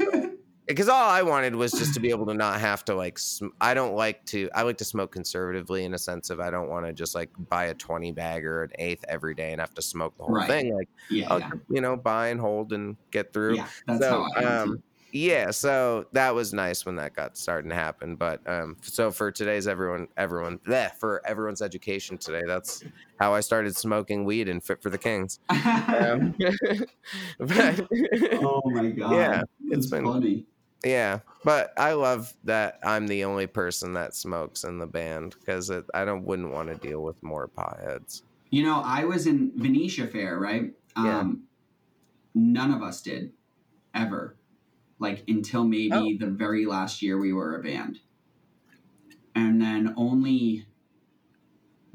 because 0.67 0.89
all 0.89 1.11
I 1.11 1.23
wanted 1.23 1.55
was 1.55 1.73
just 1.73 1.95
to 1.95 2.01
be 2.01 2.11
able 2.11 2.27
to 2.27 2.35
not 2.35 2.61
have 2.61 2.85
to 2.87 2.95
like. 2.95 3.19
Sm- 3.19 3.49
I 3.61 3.75
don't 3.75 3.95
like 3.95 4.25
to. 4.27 4.49
I 4.55 4.63
like 4.63 4.79
to 4.79 4.85
smoke 4.85 5.13
conservatively 5.13 5.85
in 5.85 5.95
a 5.95 5.99
sense 5.99 6.31
of 6.31 6.41
I 6.41 6.51
don't 6.51 6.69
want 6.69 6.87
to 6.87 6.93
just 6.93 7.15
like 7.15 7.31
buy 7.49 7.67
a 7.67 7.75
twenty 7.75 8.13
bag 8.13 8.45
or 8.45 8.65
an 8.65 8.71
eighth 8.79 9.05
every 9.09 9.35
day 9.35 9.53
and 9.53 9.61
have 9.61 9.75
to 9.75 9.83
smoke 9.83 10.17
the 10.19 10.25
whole 10.25 10.35
Right. 10.35 10.49
thing. 10.49 10.75
Like 10.75 10.89
yeah, 11.11 11.37
yeah, 11.39 11.51
you 11.69 11.81
know, 11.81 11.97
buy 11.97 12.29
and 12.29 12.41
hold 12.41 12.73
and 12.73 12.97
get 13.11 13.33
through. 13.33 13.57
yeah. 13.57 13.67
That's 13.87 14.01
so, 14.01 14.27
how 14.35 14.41
I 14.41 14.45
um, 14.45 14.83
yeah, 15.17 15.53
so 15.53 16.07
that 16.11 16.35
was 16.35 16.53
nice 16.53 16.85
when 16.85 16.97
that 16.97 17.15
got 17.15 17.37
starting 17.39 17.69
to 17.71 17.77
happen. 17.77 18.17
But 18.17 18.41
um, 18.51 18.77
so 18.83 19.13
for 19.13 19.31
today's 19.31 19.69
everyone, 19.69 20.09
everyone, 20.17 20.59
bleh, 20.67 20.91
for 20.97 21.23
everyone's 21.25 21.63
education 21.63 22.19
today, 22.19 22.43
that's 22.49 22.83
how 23.21 23.33
I 23.33 23.39
started 23.39 23.77
smoking 23.77 24.25
weed 24.25 24.49
and 24.49 24.61
fit 24.61 24.83
for 24.83 24.91
the 24.91 24.99
kings. 24.99 25.39
Um, 25.55 26.35
but 27.39 27.87
oh 28.43 28.63
my 28.67 28.91
god. 28.91 29.13
yeah, 29.15 29.43
it's 29.67 29.85
it's 29.85 29.87
been- 29.87 30.05
funny. 30.05 30.47
Yeah, 30.85 31.21
but 31.45 31.73
I 31.79 31.93
love 31.93 32.33
that 32.45 32.79
I'm 32.85 33.07
the 33.07 33.25
only 33.25 33.47
person 33.47 33.95
that 33.95 34.15
smokes 34.15 34.65
in 34.65 34.79
the 34.79 34.87
band 34.87 35.35
because 35.39 35.71
I 35.95 36.05
don't 36.05 36.25
wouldn't 36.25 36.53
want 36.53 36.69
to 36.69 36.75
deal 36.77 37.03
with 37.03 37.23
more 37.23 37.49
potheads. 37.49 38.23
You 38.51 38.63
know, 38.65 38.81
I 38.85 39.05
was 39.05 39.27
in 39.27 39.53
Venetia 39.57 40.07
Fair, 40.07 40.39
right? 40.39 40.73
Yeah. 40.97 41.19
Um, 41.21 41.45
none 42.35 42.73
of 42.73 42.83
us 42.83 43.03
did 43.03 43.33
ever, 43.95 44.37
like 44.99 45.25
until 45.29 45.65
maybe 45.65 45.93
Oh. 45.93 46.27
the 46.27 46.31
very 46.31 46.67
last 46.67 47.03
year 47.03 47.19
we 47.19 47.33
were 47.33 47.57
a 47.57 47.63
band, 47.63 48.01
and 49.35 49.61
then 49.61 49.95
only. 49.97 50.67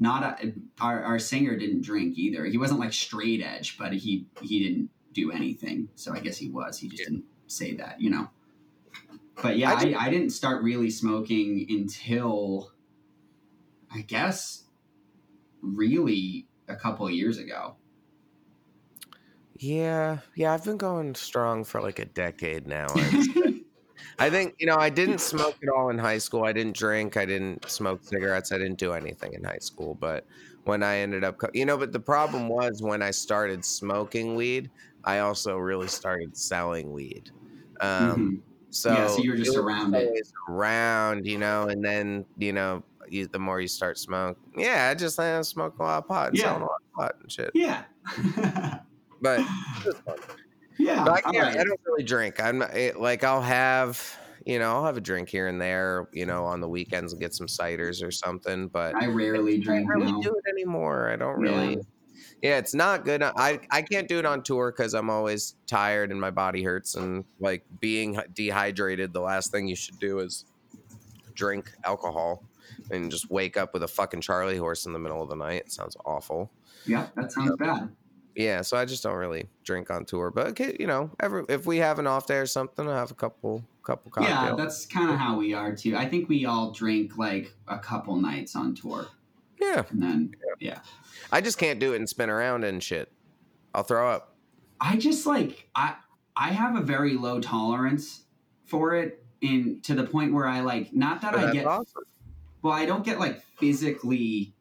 Not 0.02 0.42
a, 0.42 0.54
our 0.80 1.02
our 1.04 1.18
singer 1.18 1.58
didn't 1.58 1.82
drink 1.82 2.16
either. 2.16 2.46
He 2.46 2.56
wasn't 2.56 2.80
like 2.80 2.94
straight 2.94 3.42
edge, 3.42 3.76
but 3.76 3.92
he 3.92 4.26
he 4.40 4.58
didn't 4.66 4.88
do 5.12 5.30
anything. 5.30 5.90
So 5.94 6.14
I 6.14 6.20
guess 6.20 6.38
he 6.38 6.48
was. 6.48 6.78
He 6.78 6.88
just 6.88 7.04
didn't 7.04 7.24
say 7.48 7.74
that, 7.74 8.00
you 8.00 8.08
know. 8.08 8.30
But 9.42 9.56
yeah, 9.58 9.72
I 9.72 9.74
I, 9.74 9.94
I 10.06 10.10
didn't 10.10 10.30
start 10.30 10.62
really 10.62 10.90
smoking 10.90 11.66
until 11.70 12.72
I 13.90 14.02
guess 14.02 14.64
really 15.62 16.48
a 16.68 16.76
couple 16.76 17.06
of 17.06 17.12
years 17.14 17.38
ago. 17.38 17.78
Yeah, 19.58 20.20
yeah, 20.36 20.52
I've 20.52 20.64
been 20.64 20.78
going 20.78 21.14
strong 21.14 21.64
for 21.64 21.80
like 21.82 21.98
a 21.98 22.04
decade 22.04 22.66
now. 22.66 22.94
I 24.18 24.30
think 24.30 24.54
you 24.58 24.66
know 24.66 24.76
I 24.76 24.90
didn't 24.90 25.20
smoke 25.20 25.56
at 25.62 25.68
all 25.74 25.90
in 25.90 25.98
high 25.98 26.18
school. 26.18 26.44
I 26.44 26.52
didn't 26.52 26.76
drink. 26.76 27.16
I 27.16 27.24
didn't 27.24 27.70
smoke 27.70 28.00
cigarettes. 28.04 28.52
I 28.52 28.58
didn't 28.58 28.78
do 28.78 28.92
anything 28.92 29.32
in 29.34 29.44
high 29.44 29.58
school. 29.60 29.94
But 29.94 30.26
when 30.64 30.82
I 30.82 30.96
ended 30.98 31.24
up, 31.24 31.38
co- 31.38 31.50
you 31.54 31.64
know, 31.64 31.78
but 31.78 31.92
the 31.92 32.00
problem 32.00 32.48
was 32.48 32.80
when 32.82 33.02
I 33.02 33.10
started 33.12 33.64
smoking 33.64 34.34
weed, 34.34 34.70
I 35.04 35.18
also 35.20 35.56
really 35.56 35.88
started 35.88 36.36
selling 36.36 36.92
weed. 36.92 37.30
Um, 37.80 38.28
Mhm. 38.28 38.49
So 38.70 38.92
Yeah, 38.92 39.06
so 39.08 39.22
you're 39.22 39.36
just 39.36 39.56
around 39.56 39.94
it. 39.94 40.10
around, 40.48 41.26
you 41.26 41.38
know, 41.38 41.68
and 41.68 41.84
then 41.84 42.24
you 42.38 42.52
know, 42.52 42.82
you, 43.08 43.26
the 43.26 43.38
more 43.38 43.60
you 43.60 43.68
start 43.68 43.98
smoke, 43.98 44.38
yeah, 44.56 44.88
I 44.90 44.94
just 44.94 45.18
uh, 45.18 45.42
smoke 45.42 45.78
a 45.78 45.82
lot 45.82 45.98
of 45.98 46.08
pot, 46.08 46.28
and 46.28 46.38
Yeah. 46.38 46.44
selling 46.44 46.62
a 46.62 46.66
lot 46.66 46.80
of 46.86 46.92
pot 47.00 47.12
and 47.20 47.32
shit. 47.32 47.50
Yeah. 47.54 47.82
But 49.20 49.40
yeah. 50.78 51.04
But 51.04 51.12
I, 51.12 51.20
can't, 51.20 51.36
right. 51.36 51.58
I 51.58 51.64
don't 51.64 51.80
really 51.86 52.04
drink. 52.04 52.40
I'm 52.40 52.58
not, 52.58 52.74
it, 52.76 52.98
like 53.00 53.24
I'll 53.24 53.42
have, 53.42 54.18
you 54.46 54.58
know, 54.58 54.72
I'll 54.76 54.84
have 54.84 54.96
a 54.96 55.00
drink 55.00 55.28
here 55.28 55.48
and 55.48 55.60
there, 55.60 56.08
you 56.12 56.24
know, 56.24 56.44
on 56.44 56.60
the 56.60 56.68
weekends 56.68 57.12
and 57.12 57.20
get 57.20 57.34
some 57.34 57.46
ciders 57.46 58.02
or 58.06 58.10
something. 58.10 58.68
But 58.68 58.94
I 58.94 59.06
rarely 59.06 59.56
I 59.56 59.64
don't 59.64 59.86
really 59.86 60.12
now. 60.12 60.20
do 60.20 60.30
it 60.34 60.48
anymore. 60.50 61.10
I 61.10 61.16
don't 61.16 61.38
really. 61.38 61.74
Yeah, 61.74 61.80
it's 62.42 62.74
not 62.74 63.04
good. 63.04 63.22
Uh, 63.22 63.32
I 63.36 63.60
I 63.70 63.82
can't 63.82 64.08
do 64.08 64.18
it 64.18 64.26
on 64.26 64.42
tour 64.42 64.72
because 64.72 64.94
I'm 64.94 65.10
always 65.10 65.56
tired 65.66 66.10
and 66.10 66.20
my 66.20 66.30
body 66.30 66.62
hurts 66.62 66.94
and 66.94 67.24
like 67.38 67.64
being 67.80 68.18
dehydrated. 68.34 69.12
The 69.12 69.20
last 69.20 69.50
thing 69.50 69.68
you 69.68 69.76
should 69.76 69.98
do 69.98 70.20
is 70.20 70.44
drink 71.34 71.70
alcohol 71.84 72.42
and 72.90 73.10
just 73.10 73.30
wake 73.30 73.56
up 73.56 73.72
with 73.72 73.82
a 73.82 73.88
fucking 73.88 74.20
Charlie 74.20 74.56
horse 74.56 74.86
in 74.86 74.92
the 74.92 74.98
middle 74.98 75.22
of 75.22 75.28
the 75.28 75.36
night. 75.36 75.62
It 75.66 75.72
sounds 75.72 75.96
awful. 76.04 76.50
Yeah, 76.86 77.06
that 77.14 77.32
sounds 77.32 77.56
bad. 77.56 77.90
Yeah, 78.34 78.62
so 78.62 78.76
I 78.76 78.84
just 78.84 79.02
don't 79.02 79.16
really 79.16 79.48
drink 79.64 79.90
on 79.90 80.04
tour. 80.04 80.30
But 80.30 80.48
okay, 80.48 80.76
you 80.78 80.86
know, 80.86 81.10
every 81.20 81.44
if 81.48 81.66
we 81.66 81.78
have 81.78 81.98
an 81.98 82.06
off 82.06 82.26
day 82.26 82.36
or 82.36 82.46
something, 82.46 82.88
I'll 82.88 82.94
have 82.94 83.10
a 83.10 83.14
couple 83.14 83.64
couple 83.82 84.10
cocktails. 84.10 84.38
Yeah, 84.50 84.54
that's 84.56 84.86
kind 84.86 85.10
of 85.10 85.16
how 85.16 85.36
we 85.36 85.52
are 85.52 85.74
too. 85.74 85.96
I 85.96 86.08
think 86.08 86.28
we 86.28 86.46
all 86.46 86.70
drink 86.70 87.18
like 87.18 87.52
a 87.68 87.78
couple 87.78 88.16
nights 88.16 88.54
on 88.56 88.74
tour, 88.74 89.08
yeah. 89.60 89.84
and 89.90 90.02
then 90.02 90.34
yeah. 90.58 90.80
I 91.32 91.40
just 91.40 91.58
can't 91.58 91.78
do 91.78 91.92
it 91.92 91.96
and 91.96 92.08
spin 92.08 92.30
around 92.30 92.64
and 92.64 92.82
shit. 92.82 93.12
I'll 93.74 93.82
throw 93.84 94.10
up. 94.10 94.34
I 94.80 94.96
just 94.96 95.26
like 95.26 95.68
I 95.74 95.96
I 96.36 96.48
have 96.50 96.76
a 96.76 96.80
very 96.82 97.14
low 97.14 97.40
tolerance 97.40 98.22
for 98.64 98.94
it 98.94 99.24
in 99.40 99.80
to 99.82 99.94
the 99.94 100.04
point 100.04 100.32
where 100.32 100.46
I 100.46 100.60
like 100.60 100.92
not 100.94 101.20
that 101.22 101.32
But 101.32 101.44
I 101.48 101.52
get 101.52 101.66
awesome. 101.66 102.02
well 102.62 102.72
I 102.72 102.86
don't 102.86 103.04
get 103.04 103.18
like 103.18 103.42
physically 103.58 104.54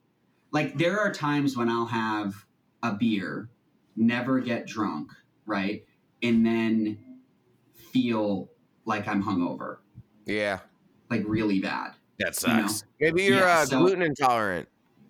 like 0.51 0.77
there 0.77 0.99
are 0.99 1.11
times 1.13 1.55
when 1.55 1.69
I'll 1.69 1.85
have 1.85 2.45
a 2.83 2.93
beer, 2.93 3.49
never 3.95 4.39
get 4.39 4.65
drunk, 4.67 5.11
right? 5.45 5.85
And 6.23 6.45
then 6.45 6.97
feel 7.91 8.49
like 8.85 9.07
I'm 9.07 9.23
hungover, 9.23 9.77
Yeah, 10.25 10.59
like 11.09 11.23
really 11.25 11.59
bad. 11.59 11.91
that 12.19 12.41
You 12.47 12.53
know? 12.53 12.67
sucks. 12.67 12.83
Maybe 12.99 13.23
you're 13.23 13.37
Yeah, 13.39 13.59
uh, 13.59 13.65
so- 13.65 13.79
gluten 13.79 14.01
intolerant. 14.01 14.67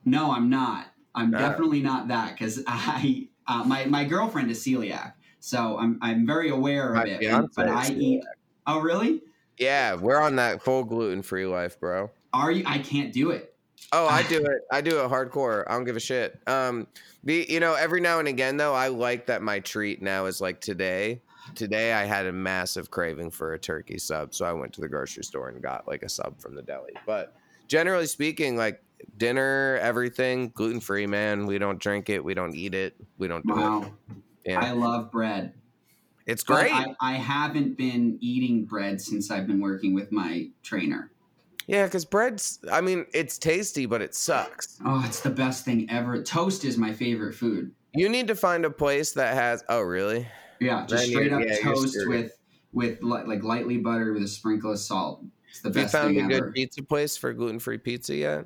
No, 0.10 0.32
I'm 0.32 0.50
not. 0.50 0.88
I'm 1.16 1.32
definitely 1.32 1.82
not 1.82 2.08
that 2.08 2.34
because 2.34 2.64
I 2.68 3.28
uh, 3.48 3.64
my 3.64 3.86
my 3.86 4.04
girlfriend 4.04 4.50
is 4.52 4.64
celiac, 4.64 5.14
so 5.40 5.78
I'm 5.78 6.00
I'm 6.02 6.26
very 6.26 6.50
aware 6.50 6.90
of 6.90 6.96
My 6.96 7.06
it. 7.06 7.50
but 7.56 7.68
I 7.68 7.90
eat. 7.92 8.24
Oh, 8.68 8.80
really? 8.80 9.22
Yeah, 9.58 9.96
we're 9.96 10.22
on 10.22 10.36
that 10.38 10.62
full 10.62 10.84
gluten 10.84 11.22
free 11.22 11.46
life, 11.46 11.80
bro. 11.80 12.12
Are 12.34 12.52
you? 12.52 12.64
I 12.66 12.78
can't 12.80 13.12
do 13.12 13.32
it. 13.32 13.56
Oh, 13.92 14.08
I 14.08 14.24
do 14.30 14.44
it. 14.46 14.62
I 14.72 14.82
do 14.82 15.00
it 15.00 15.10
hardcore. 15.10 15.64
I 15.68 15.74
don't 15.74 15.86
give 15.86 15.96
a 15.96 16.02
shit. 16.02 16.40
Um, 16.48 16.88
the 17.24 17.46
you 17.50 17.60
know 17.60 17.74
every 17.74 18.02
now 18.02 18.20
and 18.20 18.28
again 18.28 18.58
though, 18.58 18.74
I 18.74 18.88
like 18.88 19.26
that 19.28 19.42
my 19.42 19.60
treat 19.60 20.02
now 20.02 20.26
is 20.26 20.42
like 20.42 20.62
today. 20.62 21.22
Today 21.56 21.94
I 21.94 22.06
had 22.06 22.28
a 22.28 22.32
massive 22.32 22.92
craving 22.92 23.32
for 23.32 23.54
a 23.54 23.60
turkey 23.60 23.98
sub, 23.98 24.36
so 24.36 24.46
I 24.46 24.54
went 24.54 24.72
to 24.74 24.82
the 24.82 24.88
grocery 24.88 25.24
store 25.24 25.50
and 25.50 25.62
got 25.62 25.88
like 25.88 26.04
a 26.04 26.10
sub 26.10 26.40
from 26.40 26.54
the 26.54 26.62
deli. 26.62 26.94
But 27.08 27.36
generally 27.68 28.06
speaking, 28.06 28.56
like 28.56 28.84
dinner, 29.18 29.78
everything 29.82 30.50
gluten 30.50 30.80
free, 30.80 31.08
man. 31.08 31.46
We 31.46 31.58
don't 31.60 31.80
drink 31.80 32.10
it. 32.10 32.24
We 32.24 32.34
don't 32.34 32.56
eat 32.56 32.74
it. 32.76 32.96
We 33.18 33.28
don't 33.28 33.46
do 33.48 33.66
it. 33.66 33.72
Wow. 33.72 33.94
Yeah, 34.46 34.60
I 34.60 34.72
love 34.72 35.12
bread. 35.12 35.54
it's 36.26 36.44
great. 36.44 36.72
I, 36.72 36.96
I 37.02 37.14
haven't 37.14 37.78
been 37.78 38.18
eating 38.22 38.66
bread 38.66 39.02
since 39.02 39.32
I've 39.32 39.48
been 39.48 39.60
working 39.62 39.94
with 39.94 40.12
my 40.12 40.50
trainer. 40.64 41.12
yeah, 41.68 41.86
because 41.86 42.06
bread's. 42.06 42.60
I 42.72 42.82
mean, 42.82 43.06
it's 43.14 43.38
tasty, 43.38 43.86
but 43.86 44.02
it 44.02 44.16
sucks. 44.16 44.80
Oh, 44.86 45.04
it's 45.06 45.22
the 45.22 45.30
best 45.30 45.66
thing 45.66 45.90
ever. 45.90 46.22
Toast 46.24 46.66
is 46.66 46.78
my 46.78 46.94
favorite 46.94 47.34
food. 47.36 47.74
You 47.94 48.10
need 48.10 48.28
to 48.28 48.36
find 48.36 48.66
a 48.66 48.72
place 48.72 49.14
that 49.14 49.34
has. 49.36 49.64
Oh, 49.70 49.82
really? 49.82 50.28
Yeah, 50.60 50.86
just 50.88 51.04
Then 51.04 51.12
straight 51.12 51.34
up 51.34 51.42
yeah, 51.46 51.56
toast 51.62 52.06
with 52.08 52.32
with 52.72 53.00
li- 53.02 53.24
like 53.26 53.44
lightly 53.44 53.78
buttered 53.78 54.14
with 54.14 54.24
a 54.24 54.28
sprinkle 54.28 54.72
of 54.72 54.80
salt. 54.80 55.24
It's 55.50 55.62
the 55.62 55.70
Have 55.70 55.76
you 55.78 55.84
best 55.84 55.92
found 55.92 56.18
a 56.18 56.24
good 56.24 56.54
pizza 56.54 56.84
place 56.84 57.18
for 57.18 57.34
gluten 57.34 57.60
free 57.60 57.78
pizza 57.78 58.16
yet? 58.16 58.46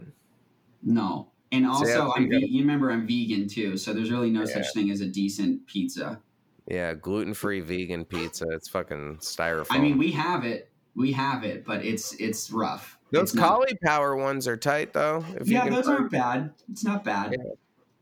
No, 0.83 1.29
and 1.51 1.65
also 1.65 2.11
I'm 2.15 2.23
you 2.31 2.39
ve- 2.39 2.45
you 2.47 2.61
remember 2.61 2.91
I'm 2.91 3.07
vegan 3.07 3.47
too, 3.47 3.77
so 3.77 3.93
there's 3.93 4.11
really 4.11 4.29
no 4.29 4.41
Yeah. 4.41 4.53
such 4.53 4.73
thing 4.73 4.91
as 4.91 5.01
a 5.01 5.07
decent 5.07 5.65
pizza. 5.67 6.19
Yeah, 6.67 6.93
gluten 6.93 7.33
free 7.33 7.59
vegan 7.61 8.05
pizza. 8.05 8.45
It's 8.51 8.67
fucking 8.69 9.17
styrofoam. 9.17 9.67
I 9.71 9.79
mean, 9.79 9.97
we 9.97 10.11
have 10.11 10.43
it, 10.45 10.69
we 10.95 11.11
have 11.13 11.43
it, 11.43 11.65
but 11.65 11.83
it's 11.85 12.13
it's 12.19 12.51
rough. 12.51 12.97
those 13.11 13.23
It's 13.29 13.35
not- 13.35 13.47
cauliflower 13.47 14.15
ones 14.15 14.47
are 14.47 14.57
tight 14.57 14.93
though. 14.93 15.23
If 15.39 15.47
you 15.47 15.53
Yeah, 15.55 15.69
those 15.69 15.87
aren't 15.87 16.09
bad. 16.11 16.51
It's 16.71 16.83
not 16.83 17.03
bad. 17.03 17.31
Yeah. 17.37 17.43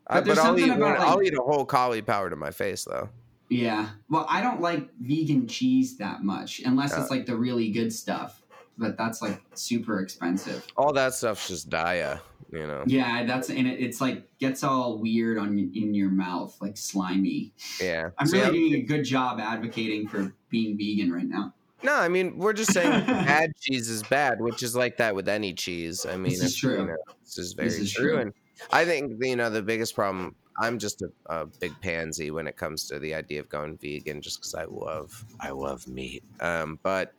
But 0.07 0.25
there's 0.25 0.38
but 0.38 0.41
I'll 0.41 0.45
something 0.47 0.65
eat 0.71 0.75
about, 0.75 0.99
I'll 0.99 1.17
like- 1.17 1.27
eat 1.27 1.34
a 1.38 1.41
whole 1.41 1.65
cauliflower 1.65 2.29
to 2.29 2.36
my 2.36 2.51
face 2.51 2.86
though. 2.86 3.09
Yeah. 3.49 3.89
Well, 4.09 4.25
I 4.29 4.41
don't 4.41 4.61
like 4.61 4.89
vegan 5.01 5.47
cheese 5.47 5.97
that 5.97 6.23
much 6.23 6.61
unless 6.65 6.93
Uh. 6.97 7.01
it's 7.01 7.11
like 7.11 7.25
the 7.25 7.36
really 7.36 7.69
good 7.71 7.91
stuff. 7.93 8.41
But 8.77 8.97
that's 8.97 9.21
like 9.21 9.41
super 9.53 9.99
expensive. 9.99 10.65
All 10.77 10.93
that 10.93 11.13
stuff's 11.13 11.47
just 11.49 11.69
dia, 11.69 12.21
you 12.52 12.68
know. 12.68 12.84
Yeah, 12.86 13.26
that's 13.26 13.49
and 13.49 13.68
it, 13.68 13.80
it's 13.80 14.02
like 14.02 14.28
gets 14.39 14.64
all 14.64 14.97
weird 14.99 15.38
on 15.38 15.58
in 15.76 15.93
your 15.93 16.10
mouth, 16.10 16.56
like 16.62 16.78
slimy. 16.78 17.52
Yeah. 17.82 18.10
I'm 18.18 18.28
See, 18.28 18.39
really 18.39 18.52
doing 18.70 18.74
a 18.76 18.82
good 18.82 19.04
job 19.04 19.39
advocating 19.39 20.08
for 20.08 20.34
being 20.49 20.78
vegan 20.78 21.12
right 21.12 21.28
now. 21.28 21.54
No, 21.84 21.95
I 21.95 22.08
mean 22.10 22.38
we're 22.38 22.54
just 22.54 22.74
saying 22.74 22.89
bad 23.08 23.52
cheese 23.60 23.89
is 23.89 24.04
bad, 24.04 24.39
which 24.39 24.62
is 24.64 24.76
like 24.76 24.97
that 24.97 25.16
with 25.16 25.28
any 25.28 25.54
cheese. 25.54 26.06
I 26.06 26.16
mean, 26.18 26.32
This 26.34 26.43
is 26.43 26.56
true. 26.56 26.80
You 26.82 26.86
know, 26.88 26.97
this 27.24 27.38
is 27.38 27.54
very 27.54 27.70
This 27.70 27.80
is 27.80 27.91
true. 27.91 28.12
true. 28.12 28.20
and 28.20 28.34
I 28.72 28.86
think 28.86 29.14
you 29.24 29.36
know 29.36 29.49
the 29.49 29.62
biggest 29.64 29.95
problem. 29.95 30.36
I'm 30.60 30.78
just 30.78 31.02
a, 31.02 31.10
a 31.28 31.45
big 31.47 31.74
pansy 31.82 32.30
when 32.30 32.45
it 32.45 32.56
comes 32.58 32.86
to 32.89 32.99
the 32.99 33.16
idea 33.16 33.39
of 33.39 33.49
going 33.49 33.78
vegan, 33.78 34.22
just 34.22 34.39
because 34.39 34.54
I 34.54 34.66
love 34.66 35.26
I 35.39 35.49
love 35.49 35.88
meat. 35.88 36.24
Um, 36.39 36.78
but 36.84 37.14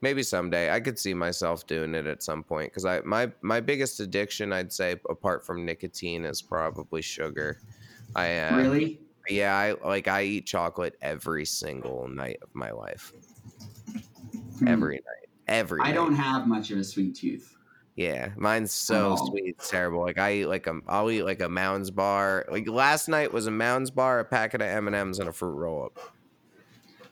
maybe 0.00 0.22
someday 0.22 0.70
I 0.72 0.80
could 0.80 0.98
see 0.98 1.14
myself 1.14 1.66
doing 1.66 1.94
it 1.94 2.06
at 2.06 2.22
some 2.22 2.42
point 2.42 2.70
because 2.70 2.84
I 2.84 3.00
my 3.02 3.30
my 3.42 3.60
biggest 3.60 4.00
addiction, 4.00 4.52
I'd 4.52 4.72
say, 4.72 4.96
apart 5.08 5.44
from 5.44 5.64
nicotine, 5.64 6.24
is 6.24 6.42
probably 6.42 7.02
sugar. 7.02 7.60
I 8.14 8.38
uh, 8.38 8.56
really? 8.56 9.00
yeah, 9.28 9.56
I 9.56 9.86
like 9.86 10.08
I 10.08 10.22
eat 10.22 10.46
chocolate 10.46 10.96
every 11.02 11.44
single 11.44 12.08
night 12.08 12.38
of 12.42 12.48
my 12.54 12.70
life. 12.70 13.12
Hmm. 14.58 14.68
Every 14.68 14.96
night. 14.96 15.28
Every 15.48 15.80
I 15.80 15.86
night. 15.86 15.94
don't 15.94 16.14
have 16.14 16.46
much 16.46 16.70
of 16.70 16.78
a 16.78 16.84
sweet 16.84 17.16
tooth. 17.16 17.56
Yeah, 17.96 18.30
mine's 18.36 18.72
so 18.72 19.10
all. 19.10 19.26
sweet, 19.26 19.56
it's 19.58 19.68
terrible. 19.68 20.00
Like 20.00 20.18
I 20.18 20.34
eat 20.34 20.46
like 20.46 20.66
a, 20.66 20.80
I'll 20.86 21.10
eat 21.10 21.24
like 21.24 21.40
a 21.40 21.48
Mounds 21.48 21.90
bar. 21.90 22.46
Like 22.50 22.68
last 22.68 23.08
night 23.08 23.32
was 23.32 23.46
a 23.46 23.50
Mounds 23.50 23.90
bar, 23.90 24.20
a 24.20 24.24
packet 24.24 24.62
of 24.62 24.68
M 24.68 24.86
and 24.86 24.96
M's, 24.96 25.18
and 25.18 25.28
a 25.28 25.32
fruit 25.32 25.54
roll 25.54 25.84
up. 25.84 25.98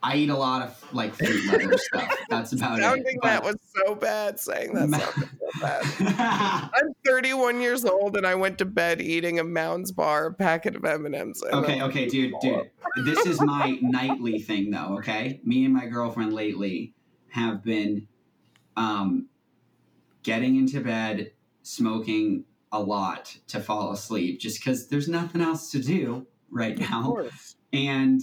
I 0.01 0.15
eat 0.15 0.29
a 0.29 0.37
lot 0.37 0.61
of 0.61 0.93
like 0.93 1.13
fruit 1.13 1.45
leather 1.51 1.77
stuff. 1.77 2.17
That's 2.29 2.53
about 2.53 2.79
it. 2.79 2.83
Sounding 2.83 3.15
it. 3.15 3.21
that 3.23 3.43
was 3.43 3.55
so 3.75 3.95
bad. 3.95 4.39
Saying 4.39 4.73
that 4.73 4.89
sounded 4.89 5.29
so 5.39 5.61
bad. 5.61 6.71
I'm 6.73 6.93
31 7.05 7.59
years 7.61 7.83
old, 7.85 8.15
and 8.15 8.25
I 8.25 8.35
went 8.35 8.57
to 8.59 8.65
bed 8.65 9.01
eating 9.01 9.39
a 9.39 9.43
Mounds 9.43 9.91
bar, 9.91 10.27
a 10.27 10.33
packet 10.33 10.75
of 10.75 10.85
M 10.85 11.05
and 11.05 11.15
M's. 11.15 11.43
okay, 11.43 11.81
okay, 11.81 12.07
dude, 12.07 12.33
dude. 12.41 12.69
This 13.05 13.25
is 13.25 13.39
my 13.39 13.77
nightly 13.81 14.39
thing, 14.39 14.71
though. 14.71 14.95
Okay, 14.97 15.41
me 15.43 15.65
and 15.65 15.73
my 15.73 15.85
girlfriend 15.85 16.33
lately 16.33 16.93
have 17.29 17.63
been 17.63 18.07
um, 18.75 19.27
getting 20.23 20.55
into 20.55 20.81
bed, 20.81 21.31
smoking 21.61 22.45
a 22.71 22.79
lot 22.79 23.37
to 23.47 23.59
fall 23.59 23.91
asleep, 23.91 24.39
just 24.39 24.59
because 24.59 24.87
there's 24.87 25.07
nothing 25.07 25.41
else 25.41 25.71
to 25.71 25.79
do 25.79 26.25
right 26.49 26.77
now, 26.79 27.25
and 27.71 28.21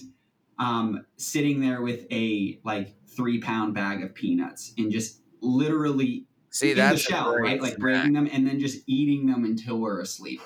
um, 0.59 1.05
sitting 1.17 1.61
there 1.61 1.83
with 1.83 2.07
a 2.11 2.59
like 2.65 2.95
three 3.09 3.41
pound 3.41 3.75
bag 3.75 4.03
of 4.03 4.15
peanuts 4.15 4.73
and 4.79 4.91
just 4.91 5.21
literally 5.41 6.25
See, 6.51 6.71
in 6.73 6.77
that's 6.77 7.05
the 7.07 7.13
shell, 7.13 7.37
right? 7.37 7.61
Like 7.61 7.73
snack. 7.75 7.81
breaking 7.81 8.13
them 8.15 8.29
and 8.33 8.47
then 8.47 8.59
just 8.59 8.83
eating 8.87 9.27
them 9.27 9.45
until 9.45 9.79
we're 9.79 10.01
asleep. 10.01 10.41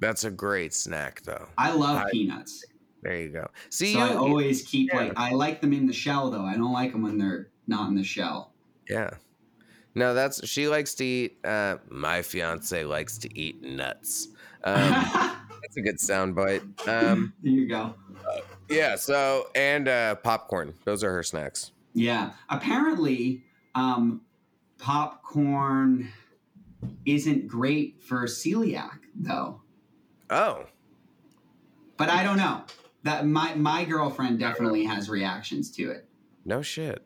That's 0.00 0.24
a 0.24 0.30
great 0.30 0.74
snack, 0.74 1.22
though. 1.22 1.46
I 1.58 1.72
love 1.72 1.96
I- 1.98 2.10
peanuts. 2.10 2.64
There 3.02 3.20
you 3.20 3.30
go. 3.30 3.48
See, 3.68 3.94
So 3.94 3.98
you, 3.98 4.04
I 4.12 4.14
always 4.14 4.62
keep 4.62 4.92
yeah. 4.92 5.00
like 5.00 5.12
I 5.16 5.32
like 5.32 5.60
them 5.60 5.72
in 5.72 5.86
the 5.86 5.92
shell 5.92 6.30
though. 6.30 6.44
I 6.44 6.54
don't 6.54 6.72
like 6.72 6.92
them 6.92 7.02
when 7.02 7.18
they're 7.18 7.48
not 7.66 7.88
in 7.88 7.96
the 7.96 8.04
shell. 8.04 8.52
Yeah. 8.88 9.10
No, 9.96 10.14
that's 10.14 10.46
she 10.48 10.68
likes 10.68 10.94
to 10.94 11.04
eat. 11.04 11.38
Uh, 11.44 11.78
my 11.90 12.22
fiance 12.22 12.84
likes 12.84 13.18
to 13.18 13.38
eat 13.38 13.60
nuts. 13.60 14.28
Um, 14.62 14.90
that's 15.62 15.76
a 15.76 15.80
good 15.80 15.98
sound 15.98 16.36
bite. 16.36 16.62
Um, 16.86 17.32
there 17.42 17.52
you 17.52 17.68
go. 17.68 17.94
Yeah. 18.72 18.96
So 18.96 19.48
and 19.54 19.88
uh, 19.88 20.14
popcorn. 20.16 20.74
Those 20.84 21.04
are 21.04 21.12
her 21.12 21.22
snacks. 21.22 21.72
Yeah. 21.94 22.32
Apparently, 22.48 23.44
um, 23.74 24.22
popcorn 24.78 26.08
isn't 27.06 27.46
great 27.46 28.02
for 28.02 28.22
celiac 28.24 28.98
though. 29.14 29.60
Oh, 30.30 30.64
But 31.96 32.08
I 32.08 32.22
don't 32.24 32.36
know. 32.38 32.62
That 33.04 33.26
my 33.26 33.54
my 33.54 33.84
girlfriend 33.84 34.38
definitely 34.38 34.84
has 34.84 35.08
reactions 35.10 35.70
to 35.72 35.90
it. 35.90 36.06
no 36.44 36.62
shit. 36.62 37.04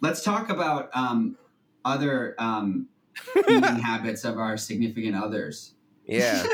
Let's 0.00 0.22
talk 0.22 0.50
about 0.50 0.90
um, 0.92 1.36
other 1.84 2.34
um, 2.38 2.88
eating 3.48 3.62
habits 3.62 4.24
of 4.24 4.38
our 4.38 4.56
significant 4.56 5.16
others. 5.16 5.72
Yeah. 6.04 6.44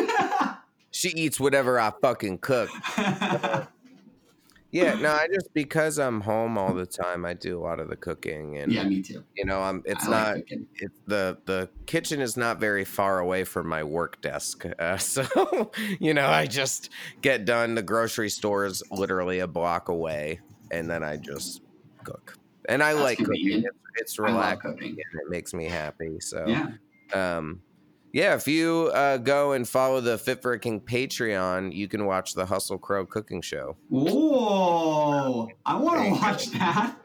she 0.90 1.08
eats 1.08 1.40
whatever 1.40 1.80
I 1.80 1.90
fucking 2.00 2.38
cook. 2.38 2.70
Yeah. 4.72 4.94
No, 4.94 5.10
I 5.12 5.28
just 5.32 5.52
because 5.54 5.98
I'm 5.98 6.20
home 6.22 6.56
all 6.58 6.72
the 6.74 6.86
time, 6.86 7.24
I 7.26 7.34
do 7.34 7.58
a 7.58 7.62
lot 7.62 7.78
of 7.78 7.88
the 7.88 7.96
cooking, 7.96 8.56
and 8.58 8.72
yeah, 8.72 8.84
me 8.84 9.02
too. 9.02 9.22
you 9.36 9.44
know, 9.44 9.60
I'm. 9.60 9.82
It's 9.84 10.06
I 10.08 10.10
not. 10.10 10.34
Like 10.36 10.46
cooking. 10.48 10.66
it's 10.76 10.98
the 11.06 11.38
the 11.44 11.68
kitchen 11.86 12.20
is 12.20 12.36
not 12.38 12.58
very 12.58 12.84
far 12.84 13.18
away 13.18 13.44
from 13.44 13.68
my 13.68 13.84
work 13.84 14.20
desk 14.22 14.64
uh, 14.78 14.96
so 14.96 15.70
you 16.00 16.14
know 16.14 16.26
i 16.28 16.46
just 16.46 16.88
get 17.20 17.44
done 17.44 17.74
the 17.74 17.82
grocery 17.82 18.30
store 18.30 18.64
is 18.64 18.82
literally 18.90 19.40
a 19.40 19.46
block 19.46 19.88
away 19.88 20.40
and 20.70 20.88
then 20.88 21.02
i 21.04 21.16
just 21.16 21.60
cook 22.04 22.38
and 22.68 22.82
i 22.82 22.92
That's 22.94 23.04
like 23.04 23.18
cooking 23.18 23.34
convenient. 23.34 23.74
it's, 23.96 24.12
it's 24.12 24.18
I 24.20 24.22
love 24.22 24.32
relaxing 24.34 24.72
cooking. 24.72 24.88
and 24.90 25.20
it 25.22 25.28
makes 25.30 25.52
me 25.52 25.66
happy 25.66 26.18
so 26.20 26.46
Yeah. 26.46 26.70
um 27.12 27.60
yeah 28.12 28.34
if 28.34 28.46
you 28.46 28.90
uh, 28.94 29.16
go 29.16 29.52
and 29.52 29.68
follow 29.68 30.00
the 30.00 30.18
fit 30.18 30.42
for 30.42 30.52
a 30.52 30.58
king 30.58 30.80
patreon 30.80 31.72
you 31.74 31.88
can 31.88 32.04
watch 32.06 32.34
the 32.34 32.44
hustle 32.46 32.78
crow 32.78 33.04
cooking 33.06 33.40
show 33.42 33.76
Whoa! 33.88 35.48
I 35.64 35.76
want 35.76 36.04
to 36.04 36.10
watch 36.10 36.46
that. 36.52 36.96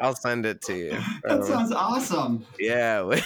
i'll 0.00 0.14
send 0.14 0.46
it 0.46 0.62
to 0.62 0.74
you 0.74 0.90
That 1.24 1.40
Um, 1.40 1.42
sounds 1.46 1.72
awesome. 1.72 2.44
Yeah. 2.58 3.02
we 3.04 3.16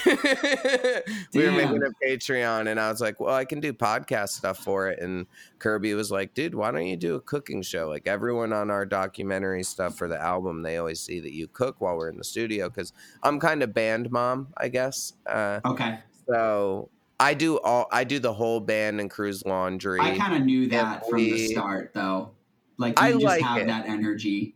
we 1.33 1.45
were 1.45 1.51
making 1.51 1.81
a 1.83 2.05
Patreon 2.05 2.67
and 2.69 2.79
I 2.79 2.89
was 2.89 2.99
like, 3.01 3.19
well, 3.19 3.33
I 3.33 3.45
can 3.45 3.59
do 3.59 3.73
podcast 3.73 4.29
stuff 4.29 4.57
for 4.59 4.89
it. 4.89 4.99
And 4.99 5.25
Kirby 5.59 5.93
was 5.93 6.11
like, 6.11 6.33
dude, 6.33 6.55
why 6.55 6.71
don't 6.71 6.85
you 6.87 6.97
do 6.97 7.15
a 7.15 7.21
cooking 7.21 7.61
show? 7.61 7.87
Like 7.87 8.07
everyone 8.07 8.53
on 8.53 8.69
our 8.69 8.85
documentary 8.85 9.63
stuff 9.63 9.97
for 9.97 10.07
the 10.07 10.19
album, 10.21 10.61
they 10.63 10.77
always 10.77 10.99
see 10.99 11.19
that 11.19 11.33
you 11.33 11.47
cook 11.47 11.79
while 11.79 11.95
we're 11.97 12.09
in 12.09 12.17
the 12.17 12.23
studio 12.23 12.69
because 12.69 12.93
I'm 13.23 13.39
kind 13.39 13.63
of 13.63 13.73
band 13.73 14.11
mom, 14.11 14.47
I 14.57 14.67
guess. 14.69 15.13
Uh, 15.25 15.59
Okay. 15.65 15.99
so 16.27 16.89
I 17.21 17.33
do 17.35 17.59
all, 17.59 17.87
I 17.91 18.03
do 18.03 18.19
the 18.19 18.33
whole 18.33 18.59
band 18.59 18.99
and 18.99 19.09
cruise 19.09 19.43
laundry. 19.45 19.99
I 20.01 20.17
kind 20.17 20.33
of 20.35 20.41
knew 20.43 20.67
that 20.67 21.05
from 21.07 21.29
the 21.29 21.37
start, 21.37 21.93
though. 21.93 22.35
Like 22.77 22.99
you 22.99 23.03
I 23.03 23.11
just 23.13 23.23
like 23.23 23.41
have 23.41 23.57
it. 23.61 23.67
that 23.67 23.85
energy. 23.87 24.55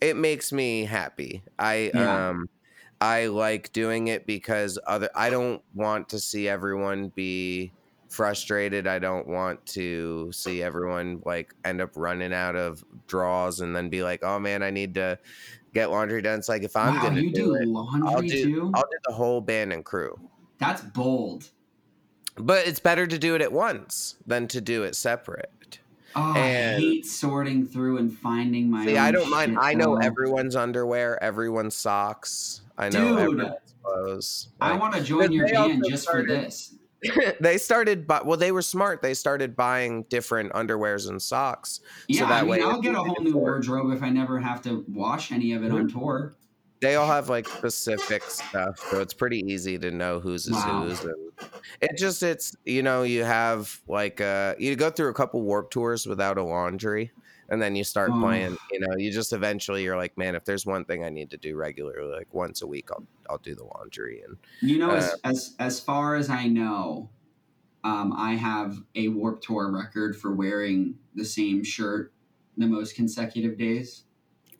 it 0.00 0.16
makes 0.16 0.52
me 0.52 0.84
happy. 0.84 1.42
I 1.58 1.90
Yeah. 1.92 2.28
um 2.28 2.46
I 3.00 3.26
like 3.26 3.72
doing 3.72 4.08
it 4.08 4.26
because 4.26 4.78
other 4.86 5.10
I 5.14 5.30
don't 5.30 5.62
want 5.74 6.08
to 6.10 6.20
see 6.20 6.48
everyone 6.48 7.10
be 7.10 7.74
frustrated. 8.08 8.86
I 8.86 8.98
don't 8.98 9.28
want 9.28 9.64
to 9.66 10.32
see 10.32 10.62
everyone 10.62 11.22
like 11.24 11.54
end 11.64 11.80
up 11.80 11.90
running 11.96 12.32
out 12.32 12.56
of 12.56 12.82
draws 13.06 13.60
and 13.60 13.74
then 13.76 13.88
be 13.90 14.02
like, 14.02 14.20
"Oh 14.24 14.38
man, 14.40 14.62
I 14.62 14.70
need 14.70 14.94
to 14.94 15.18
get 15.74 15.90
laundry 15.90 16.22
done." 16.22 16.38
It's 16.40 16.48
like 16.48 16.62
if 16.64 16.76
I'm 16.76 16.94
wow, 16.94 17.02
gonna 17.02 17.22
do, 17.22 17.30
do, 17.32 17.54
it, 17.54 17.68
laundry 17.68 18.08
I'll 18.08 18.22
do 18.22 18.44
too. 18.44 18.72
I'll 18.74 18.82
do 18.82 18.98
the 19.08 19.14
whole 19.14 19.40
band 19.40 19.72
and 19.72 19.84
crew. 19.84 20.20
That's 20.58 20.82
bold. 20.82 21.50
But 22.38 22.66
it's 22.66 22.80
better 22.80 23.06
to 23.06 23.18
do 23.18 23.34
it 23.34 23.42
at 23.42 23.52
once 23.52 24.16
than 24.26 24.48
to 24.48 24.60
do 24.60 24.84
it 24.84 24.94
separate. 24.94 25.78
Oh, 26.14 26.34
And- 26.34 26.76
I 26.76 26.80
hate 26.80 27.06
sorting 27.06 27.66
through 27.66 27.98
and 27.98 28.16
finding 28.16 28.70
my. 28.70 28.84
See, 28.84 28.96
I 28.96 29.10
don't 29.10 29.30
mind. 29.30 29.52
shit, 29.52 29.58
I 29.60 29.74
know 29.74 29.96
everyone's 29.96 30.56
underwear, 30.56 31.22
everyone's 31.22 31.74
socks. 31.74 32.62
I 32.76 32.88
know 32.88 33.08
Dude. 33.08 33.18
everyone's 33.18 33.74
clothes. 33.82 34.48
I 34.60 34.76
want 34.76 34.94
to 34.94 35.02
join 35.02 35.32
your 35.32 35.48
band 35.48 35.84
just 35.88 36.04
started- 36.04 36.26
for 36.28 36.32
this. 36.32 36.74
they 37.40 37.58
started, 37.58 38.06
but 38.06 38.26
well, 38.26 38.36
they 38.36 38.50
were 38.50 38.62
smart. 38.62 39.02
They 39.02 39.14
started 39.14 39.54
buying 39.54 40.02
different 40.04 40.52
underwears 40.52 41.08
and 41.08 41.22
socks. 41.22 41.80
Yeah, 42.08 42.26
that 42.26 42.32
I 42.32 42.40
mean, 42.40 42.50
way 42.50 42.62
I'll 42.62 42.80
get 42.80 42.94
a 42.94 42.98
whole 42.98 43.22
new 43.22 43.36
wardrobe 43.36 43.92
if 43.92 44.02
I 44.02 44.10
never 44.10 44.40
have 44.40 44.62
to 44.62 44.84
wash 44.88 45.30
any 45.30 45.52
of 45.52 45.62
it 45.62 45.70
on 45.70 45.86
mm-hmm. 45.86 45.98
tour. 45.98 46.34
They 46.80 46.94
all 46.96 47.08
have 47.08 47.28
like 47.28 47.48
specific 47.48 48.30
stuff, 48.30 48.76
so 48.92 49.00
it's 49.00 49.14
pretty 49.14 49.40
easy 49.40 49.78
to 49.78 49.90
know 49.90 50.20
who's 50.20 50.46
is 50.46 50.62
Wow. 50.62 50.64
whose. 50.64 51.02
And 51.04 51.32
it 51.80 51.96
just, 51.98 52.22
it's 52.22 52.52
you 52.64 52.82
know, 52.82 53.02
you 53.04 53.24
have 53.24 53.80
like 53.88 54.20
uh, 54.20 54.54
you 54.58 54.76
go 54.76 54.90
through 54.90 55.10
a 55.10 55.14
couple 55.14 55.42
warp 55.42 55.70
tours 55.70 56.06
without 56.06 56.38
a 56.38 56.42
laundry, 56.44 57.12
and 57.48 57.60
then 57.62 57.76
you 57.76 57.84
start 57.84 58.18
Oh. 58.18 58.20
playing. 58.20 58.56
You 58.70 58.80
know, 58.80 58.96
you 58.96 59.12
just 59.12 59.32
eventually 59.32 59.84
you're 59.84 59.96
like, 59.96 60.16
man, 60.18 60.34
if 60.36 60.44
there's 60.44 60.66
one 60.66 60.84
thing 60.84 61.04
I 61.04 61.10
need 61.10 61.30
to 61.30 61.38
do 61.38 61.56
regularly, 61.56 62.12
like 62.16 62.32
once 62.34 62.62
a 62.62 62.66
week, 62.68 62.90
I'll 62.92 63.04
I'll 63.30 63.38
do 63.38 63.54
the 63.56 63.64
laundry. 63.64 64.22
And 64.22 64.38
You 64.60 64.78
know, 64.78 64.92
Uh, 64.92 64.94
as, 64.94 65.20
as 65.24 65.54
as 65.58 65.80
far 65.80 66.16
as 66.16 66.30
I 66.30 66.46
know, 66.48 67.10
um, 67.84 68.12
I 68.14 68.34
have 68.34 68.84
a 68.94 69.08
Warp 69.08 69.42
Tour 69.42 69.72
record 69.72 70.16
for 70.16 70.34
wearing 70.34 70.98
the 71.14 71.24
same 71.26 71.64
shirt 71.64 72.14
the 72.56 72.66
most 72.66 72.94
consecutive 72.96 73.58
days. 73.58 74.04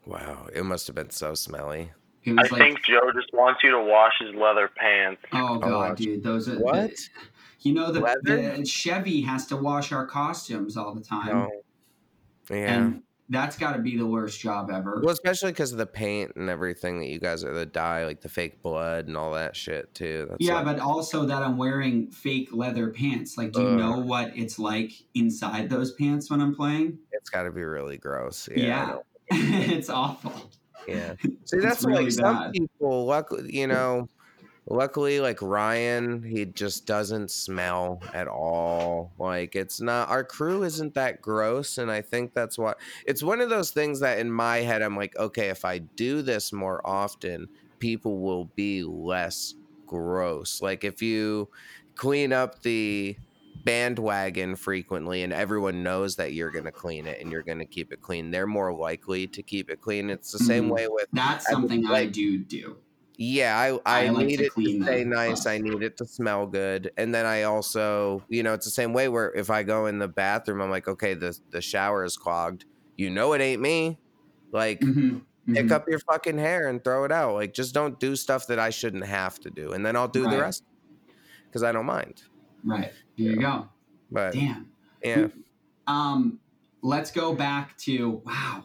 wow, 0.05 0.47
it 0.53 0.65
must 0.65 0.87
have 0.87 0.97
been 0.97 1.11
so 1.11 1.35
smelly. 1.35 1.93
It 2.31 2.39
I 2.39 2.43
like, 2.43 2.51
think 2.53 2.83
Joe 2.85 3.11
just 3.15 3.33
wants 3.33 3.63
you 3.63 3.71
to 3.71 3.83
wash 3.83 4.15
his 4.21 4.35
leather 4.35 4.69
pants. 4.77 5.23
oh 5.33 5.59
god, 5.59 5.91
gosh. 5.91 5.99
dude, 5.99 6.23
those 6.23 6.49
are 6.49 6.57
the- 6.57 6.61
What? 6.65 6.93
you 7.61 7.75
know, 7.75 7.91
the, 7.93 8.01
the 8.23 8.65
Chevy 8.67 9.21
has 9.23 9.47
to 9.47 9.57
wash 9.57 9.91
our 9.93 10.07
costumes 10.07 10.77
all 10.77 10.95
the 10.95 11.01
time, 11.03 11.29
No. 11.29 11.51
Yeah. 12.51 12.75
and 12.75 13.03
that's 13.31 13.59
got 13.59 13.73
to 13.75 13.79
be 13.81 13.97
the 13.99 14.07
worst 14.07 14.41
job 14.41 14.71
ever. 14.71 15.01
Well, 15.03 15.11
especially 15.13 15.51
because 15.51 15.73
of 15.73 15.79
the 15.79 15.85
paint 15.87 16.33
and 16.37 16.49
everything 16.49 16.99
that 17.01 17.09
you 17.09 17.19
guys 17.19 17.45
are 17.45 17.53
the 17.53 17.67
dye, 17.67 18.07
like 18.07 18.23
the 18.23 18.29
fake 18.29 18.63
blood 18.63 19.07
and 19.07 19.17
all 19.19 19.33
that 19.35 19.55
shit 19.55 19.93
too. 19.95 20.27
That's 20.31 20.41
yeah, 20.41 20.55
like- 20.55 20.65
but 20.65 20.79
also 20.79 21.27
that 21.27 21.43
I'm 21.43 21.59
wearing 21.59 22.11
fake 22.11 22.49
leather 22.53 22.89
pants. 22.89 23.37
Like, 23.37 23.53
do 23.53 23.61
you 23.61 23.69
Ugh. 23.69 23.79
know 23.79 23.99
what 23.99 24.33
it's 24.37 24.59
like 24.59 24.93
inside 25.15 25.69
those 25.69 25.93
pants 25.93 26.31
when 26.31 26.41
I'm 26.41 26.55
playing? 26.55 26.99
it's 27.13 27.29
got 27.29 27.43
to 27.43 27.51
be 27.51 27.63
really 27.65 27.99
gross. 27.99 28.49
Yeah, 28.57 28.97
Yeah, 28.97 28.99
it's 29.31 29.91
awful. 29.91 30.33
Yeah. 30.89 31.15
See, 31.45 31.59
that's 31.59 31.85
really 31.85 32.05
like 32.05 32.13
some 32.13 32.37
bad. 32.37 32.53
people. 32.53 33.07
Luckily, 33.07 33.55
you 33.55 33.67
know, 33.67 34.09
luckily, 34.67 35.21
like 35.21 35.41
Ryan, 35.43 36.23
he 36.23 36.45
just 36.45 36.87
doesn't 36.87 37.31
smell 37.31 38.01
at 38.15 38.29
all. 38.29 39.13
Like 39.19 39.55
it's 39.57 39.81
not. 39.81 40.09
Our 40.09 40.25
crew 40.25 40.63
isn't 40.65 40.95
that 40.95 41.21
gross, 41.21 41.79
and 41.79 41.91
I 41.91 42.03
think 42.03 42.35
that's 42.35 42.59
why. 42.59 42.75
It's 43.07 43.23
one 43.23 43.41
of 43.41 43.51
those 43.51 43.71
things 43.71 44.01
that 44.01 44.19
in 44.19 44.31
my 44.31 44.59
head, 44.59 44.83
I'm 44.83 44.97
like, 44.97 45.17
okay, 45.17 45.49
if 45.49 45.65
I 45.65 45.79
do 45.79 46.23
this 46.23 46.53
more 46.53 46.81
often, 46.87 47.49
people 47.79 48.19
will 48.19 48.47
be 48.57 48.83
less 48.83 49.55
gross. 49.87 50.63
Like 50.63 50.85
if 50.85 51.03
you 51.03 51.49
clean 51.97 52.33
up 52.33 52.63
the 52.63 53.17
bandwagon 53.65 54.57
frequently 54.57 55.23
and 55.23 55.33
everyone 55.33 55.83
knows 55.83 56.17
that 56.17 56.33
you're 56.33 56.51
going 56.51 56.65
to 56.65 56.73
clean 56.73 57.07
it 57.07 57.21
and 57.21 57.31
you're 57.33 57.43
going 57.43 57.59
to 57.59 57.65
keep 57.67 57.93
it 57.93 58.01
clean 58.01 58.31
they're 58.31 58.47
more 58.47 58.73
likely 58.73 59.27
to 59.27 59.43
keep 59.43 59.71
it 59.71 59.81
clean 59.81 60.11
it's 60.11 60.33
the 60.33 60.39
same 60.39 60.67
Mhm. 60.69 60.71
way 60.75 60.89
with 60.89 61.07
That's 61.13 61.49
something 61.49 61.87
I 61.87 61.91
like- 61.91 62.13
do 62.13 62.39
do. 62.39 62.77
yeah 63.17 63.59
i 63.59 63.71
i, 64.03 64.07
I 64.07 64.09
like 64.11 64.27
need 64.27 64.37
to 64.39 64.45
it 64.45 64.47
to 64.47 64.51
clean 64.55 64.83
stay 64.85 65.05
nice 65.05 65.45
i 65.47 65.59
need 65.59 65.83
it 65.83 65.97
to 65.97 66.07
smell 66.07 66.47
good 66.47 66.91
and 66.97 67.13
then 67.15 67.27
i 67.27 67.43
also 67.43 68.23
you 68.29 68.43
know 68.45 68.55
it's 68.55 68.65
the 68.65 68.71
same 68.71 68.93
way 68.93 69.09
where 69.09 69.33
if 69.35 69.51
i 69.51 69.63
go 69.65 69.87
in 69.87 69.99
the 69.99 70.07
bathroom 70.09 70.61
i'm 70.61 70.71
like 70.71 70.87
okay 70.87 71.15
the 71.15 71.37
the 71.51 71.61
shower 71.61 72.05
is 72.05 72.17
clogged 72.17 72.65
you 72.97 73.11
know 73.11 73.33
it 73.33 73.41
ain't 73.41 73.61
me 73.61 73.99
like 74.53 74.81
Mhm, 74.81 75.23
pick 75.53 75.67
mhm. 75.67 75.73
up 75.73 75.89
your 75.89 75.99
fucking 76.01 76.39
hair 76.39 76.69
and 76.69 76.85
throw 76.85 77.05
it 77.05 77.11
out 77.13 77.35
like 77.35 77.53
just 77.55 77.75
don't 77.75 77.99
do 77.99 78.15
stuff 78.15 78.47
that 78.47 78.59
i 78.61 78.71
shouldn't 78.71 79.05
have 79.07 79.41
to 79.41 79.51
do 79.51 79.73
and 79.73 79.85
then 79.85 79.97
i'll 79.97 80.07
do 80.09 80.23
the 80.29 80.39
rest 80.39 80.63
because 81.49 81.63
i 81.65 81.73
don't 81.73 81.87
mind 81.87 82.23
Right. 82.65 82.93
There 83.19 83.33
you 83.33 83.37
go. 83.41 83.69
but 84.11 84.33
Damn. 84.33 84.71
yeah 85.05 85.27
Um, 85.87 86.39
let's 86.83 87.11
go 87.11 87.35
back 87.35 87.77
to 87.79 88.23
wow. 88.25 88.65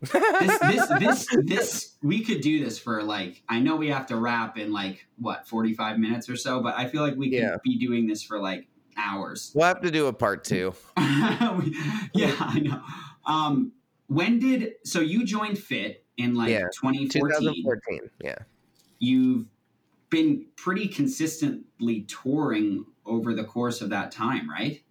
This 0.00 0.58
this 0.58 0.88
this 0.98 1.26
this 1.44 1.94
we 2.02 2.24
could 2.24 2.40
do 2.40 2.64
this 2.64 2.78
for 2.78 3.02
like 3.04 3.42
I 3.48 3.60
know 3.60 3.76
we 3.76 3.88
have 3.90 4.06
to 4.06 4.16
wrap 4.16 4.58
in 4.58 4.72
like 4.72 5.06
what 5.18 5.46
45 5.46 5.98
minutes 5.98 6.28
or 6.28 6.36
so, 6.36 6.60
but 6.60 6.74
I 6.76 6.86
feel 6.88 7.02
like 7.02 7.14
we 7.16 7.30
could 7.30 7.38
Yeah. 7.38 7.56
be 7.62 7.78
doing 7.78 8.06
this 8.08 8.22
for 8.22 8.40
like 8.40 8.66
hours. 8.96 9.52
we'll 9.54 9.66
have 9.66 9.80
to 9.82 9.90
do 9.90 10.06
a 10.08 10.12
part 10.12 10.44
two 10.44 10.74
yeah, 10.98 12.34
I 12.40 12.60
know. 12.62 12.82
Um, 13.26 13.72
when 14.08 14.38
did 14.38 14.72
so 14.84 15.00
you 15.00 15.24
joined 15.24 15.58
Fit 15.58 16.04
in 16.16 16.34
like 16.34 16.50
Yeah, 16.50 16.66
2014? 16.80 17.10
2014 17.22 18.00
yeah 18.20 18.34
You've 18.98 19.46
been 20.10 20.46
pretty 20.56 20.86
consistently 20.88 22.02
touring 22.02 22.84
over 23.06 23.34
the 23.34 23.44
course 23.44 23.80
of 23.80 23.90
that 23.90 24.12
time, 24.12 24.48
right? 24.48 24.82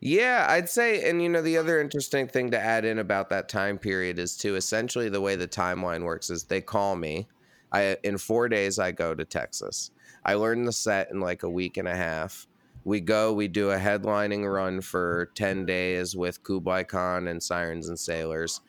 Yeah, 0.00 0.46
I'd 0.48 0.68
say, 0.68 1.08
and 1.08 1.22
you 1.22 1.28
know, 1.28 1.42
the 1.42 1.56
other 1.56 1.80
interesting 1.80 2.28
thing 2.28 2.50
to 2.50 2.60
add 2.60 2.84
in 2.84 2.98
about 2.98 3.30
that 3.30 3.48
time 3.48 3.78
period 3.78 4.18
is 4.18 4.36
too. 4.36 4.56
Essentially, 4.56 5.08
the 5.08 5.20
way 5.20 5.36
the 5.36 5.48
timeline 5.48 6.04
works 6.04 6.28
is 6.30 6.44
they 6.44 6.60
call 6.60 6.96
me. 6.96 7.26
I 7.72 7.96
in 8.04 8.18
four 8.18 8.48
days 8.48 8.78
I 8.78 8.92
go 8.92 9.14
to 9.14 9.24
Texas. 9.24 9.90
I 10.24 10.34
learn 10.34 10.64
the 10.64 10.72
set 10.72 11.10
in 11.10 11.20
like 11.20 11.42
a 11.42 11.50
week 11.50 11.76
and 11.76 11.88
a 11.88 11.96
half. 11.96 12.46
We 12.84 13.00
go, 13.00 13.32
we 13.32 13.48
do 13.48 13.70
a 13.70 13.78
headlining 13.78 14.50
run 14.52 14.80
for 14.80 15.30
ten 15.34 15.64
days 15.66 16.14
with 16.14 16.42
Kublai 16.42 16.84
Khan 16.84 17.26
and 17.26 17.42
Sirens 17.42 17.88
and 17.88 17.98
Sailors. 17.98 18.60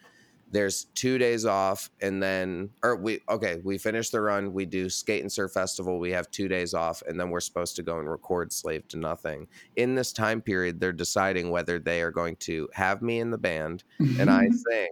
There's 0.51 0.85
two 0.95 1.17
days 1.17 1.45
off, 1.45 1.89
and 2.01 2.23
then 2.23 2.69
or 2.83 2.95
we 2.95 3.21
okay, 3.29 3.59
we 3.63 3.77
finish 3.77 4.09
the 4.09 4.21
run. 4.21 4.53
We 4.53 4.65
do 4.65 4.89
skate 4.89 5.21
and 5.21 5.31
surf 5.31 5.51
festival. 5.51 5.99
We 5.99 6.11
have 6.11 6.31
two 6.31 6.47
days 6.47 6.73
off, 6.73 7.01
and 7.07 7.19
then 7.19 7.29
we're 7.29 7.39
supposed 7.39 7.75
to 7.77 7.83
go 7.83 7.99
and 7.99 8.09
record 8.09 8.51
Slave 8.53 8.87
to 8.89 8.97
Nothing 8.97 9.47
in 9.75 9.95
this 9.95 10.11
time 10.11 10.41
period, 10.41 10.79
they're 10.79 10.91
deciding 10.91 11.49
whether 11.49 11.79
they 11.79 12.01
are 12.01 12.11
going 12.11 12.35
to 12.37 12.67
have 12.73 13.01
me 13.01 13.19
in 13.19 13.29
the 13.29 13.37
band 13.37 13.83
and 13.99 14.29
I 14.29 14.49
sing, 14.71 14.89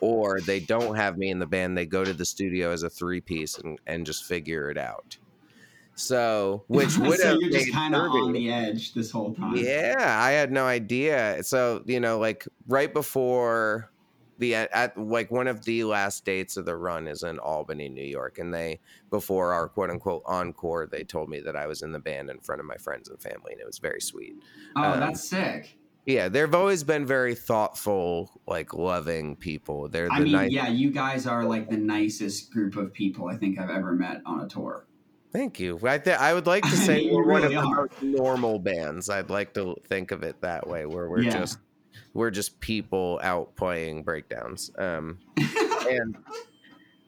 or 0.00 0.40
they 0.40 0.60
don't 0.60 0.94
have 0.94 1.18
me 1.18 1.30
in 1.30 1.38
the 1.38 1.46
band. 1.46 1.76
They 1.76 1.86
go 1.86 2.04
to 2.04 2.12
the 2.12 2.24
studio 2.24 2.70
as 2.70 2.82
a 2.82 2.90
three 2.90 3.20
piece 3.20 3.58
and, 3.58 3.78
and 3.86 4.06
just 4.06 4.24
figure 4.24 4.70
it 4.70 4.78
out. 4.78 5.16
So, 5.94 6.64
which 6.68 6.98
would 6.98 7.18
so 7.18 7.28
have 7.28 7.38
you're 7.40 7.50
just 7.50 7.72
kind 7.72 7.94
of 7.94 8.02
on 8.02 8.32
the 8.32 8.50
edge 8.50 8.92
this 8.92 9.10
whole 9.10 9.34
time. 9.34 9.56
yeah, 9.56 10.18
I 10.20 10.32
had 10.32 10.52
no 10.52 10.66
idea. 10.66 11.42
So, 11.42 11.82
you 11.86 12.00
know, 12.00 12.18
like 12.18 12.46
right 12.68 12.92
before 12.92 13.90
the 14.38 14.54
at 14.54 14.96
like 14.98 15.30
one 15.30 15.46
of 15.46 15.64
the 15.64 15.84
last 15.84 16.24
dates 16.24 16.56
of 16.56 16.64
the 16.64 16.76
run 16.76 17.06
is 17.08 17.22
in 17.22 17.38
Albany, 17.38 17.88
New 17.88 18.04
York, 18.04 18.38
and 18.38 18.52
they 18.52 18.80
before 19.10 19.52
our 19.52 19.68
quote 19.68 19.90
unquote 19.90 20.22
encore, 20.26 20.86
they 20.86 21.04
told 21.04 21.28
me 21.28 21.40
that 21.40 21.56
I 21.56 21.66
was 21.66 21.82
in 21.82 21.92
the 21.92 21.98
band 21.98 22.30
in 22.30 22.40
front 22.40 22.60
of 22.60 22.66
my 22.66 22.76
friends 22.76 23.08
and 23.08 23.20
family, 23.20 23.52
and 23.52 23.60
it 23.60 23.66
was 23.66 23.78
very 23.78 24.00
sweet. 24.00 24.34
Oh, 24.76 24.82
Um, 24.92 25.00
that's 25.00 25.22
sick. 25.28 25.78
Yeah, 26.04 26.28
they've 26.28 26.54
always 26.54 26.84
been 26.84 27.04
very 27.04 27.34
thoughtful, 27.34 28.30
like 28.46 28.74
loving 28.74 29.34
people. 29.36 29.88
They're 29.88 30.06
the 30.06 30.12
I 30.14 30.20
mean, 30.20 30.32
nice. 30.32 30.52
yeah, 30.52 30.68
you 30.68 30.90
guys 30.92 31.26
are 31.26 31.42
like 31.44 31.68
the 31.68 31.76
nicest 31.76 32.52
group 32.52 32.76
of 32.76 32.92
people 32.92 33.26
I 33.26 33.36
think 33.36 33.58
I've 33.58 33.70
ever 33.70 33.92
met 33.92 34.22
on 34.24 34.40
a 34.40 34.48
tour. 34.48 34.86
Thank 35.32 35.58
you. 35.58 35.78
I 35.82 35.98
th- 35.98 36.16
I 36.16 36.32
would 36.32 36.46
like 36.46 36.62
to 36.70 36.76
say 36.76 37.02
You 37.02 37.14
we're 37.16 37.26
one 37.26 37.42
of 37.44 37.50
really 37.50 37.54
the 37.56 37.60
are. 37.60 37.88
most 37.90 38.02
normal 38.02 38.58
bands. 38.60 39.10
I'd 39.10 39.30
like 39.30 39.52
to 39.54 39.74
think 39.88 40.12
of 40.12 40.22
it 40.22 40.40
that 40.42 40.66
way, 40.68 40.86
where 40.86 41.10
we're 41.10 41.22
Yeah. 41.22 41.40
just 41.40 41.58
we're 42.16 42.30
just 42.30 42.58
people 42.60 43.20
out 43.22 43.54
playing 43.56 44.02
breakdowns. 44.02 44.70
Um, 44.78 45.20
and 45.38 46.16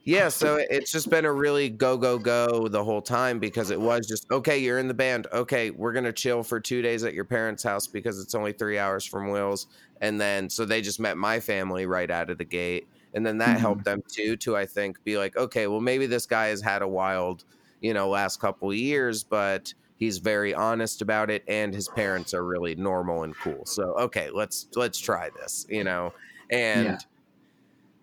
yeah, 0.05 0.29
so 0.29 0.57
it's 0.69 0.91
just 0.91 1.09
been 1.09 1.25
a 1.25 1.33
really 1.33 1.69
go 1.69 1.97
go 1.97 2.17
go 2.17 2.67
the 2.67 2.83
whole 2.83 3.01
time 3.01 3.37
because 3.39 3.69
it 3.69 3.79
was 3.79 4.07
just 4.07 4.25
okay. 4.31 4.57
You're 4.57 4.79
in 4.79 4.87
the 4.87 4.93
band. 4.93 5.27
Okay, 5.33 5.71
we're 5.71 5.93
gonna 5.93 6.13
chill 6.13 6.41
for 6.43 6.59
two 6.59 6.81
days 6.81 7.03
at 7.03 7.13
your 7.13 7.25
parents' 7.25 7.63
house 7.63 7.87
because 7.87 8.19
it's 8.19 8.33
only 8.33 8.53
three 8.53 8.77
hours 8.77 9.05
from 9.05 9.29
Will's, 9.29 9.67
and 10.01 10.19
then 10.19 10.49
so 10.49 10.65
they 10.65 10.81
just 10.81 10.99
met 10.99 11.17
my 11.17 11.39
family 11.39 11.85
right 11.85 12.09
out 12.09 12.29
of 12.29 12.37
the 12.37 12.45
gate, 12.45 12.87
and 13.13 13.25
then 13.25 13.39
that 13.39 13.57
Mhm. 13.57 13.61
helped 13.61 13.85
them 13.85 14.01
too 14.07 14.37
to 14.37 14.55
I 14.55 14.65
think 14.65 15.03
be 15.03 15.17
like, 15.17 15.35
okay, 15.35 15.67
well 15.67 15.81
maybe 15.81 16.05
this 16.07 16.25
guy 16.25 16.47
has 16.47 16.61
had 16.61 16.81
a 16.81 16.87
wild, 16.87 17.43
you 17.81 17.93
know, 17.93 18.09
last 18.09 18.39
couple 18.39 18.69
of 18.71 18.77
years, 18.77 19.23
but 19.23 19.73
he's 19.99 20.17
very 20.17 20.53
honest 20.55 21.03
about 21.03 21.29
it, 21.29 21.43
and 21.47 21.73
his 21.73 21.87
parents 21.89 22.33
are 22.33 22.43
really 22.43 22.73
normal 22.75 23.23
and 23.23 23.35
cool. 23.37 23.65
So 23.65 23.93
okay, 23.99 24.29
let's 24.31 24.67
let's 24.75 24.99
try 24.99 25.29
this, 25.39 25.65
you 25.69 25.83
know, 25.83 26.13
and. 26.49 26.85
Yeah. 26.85 26.97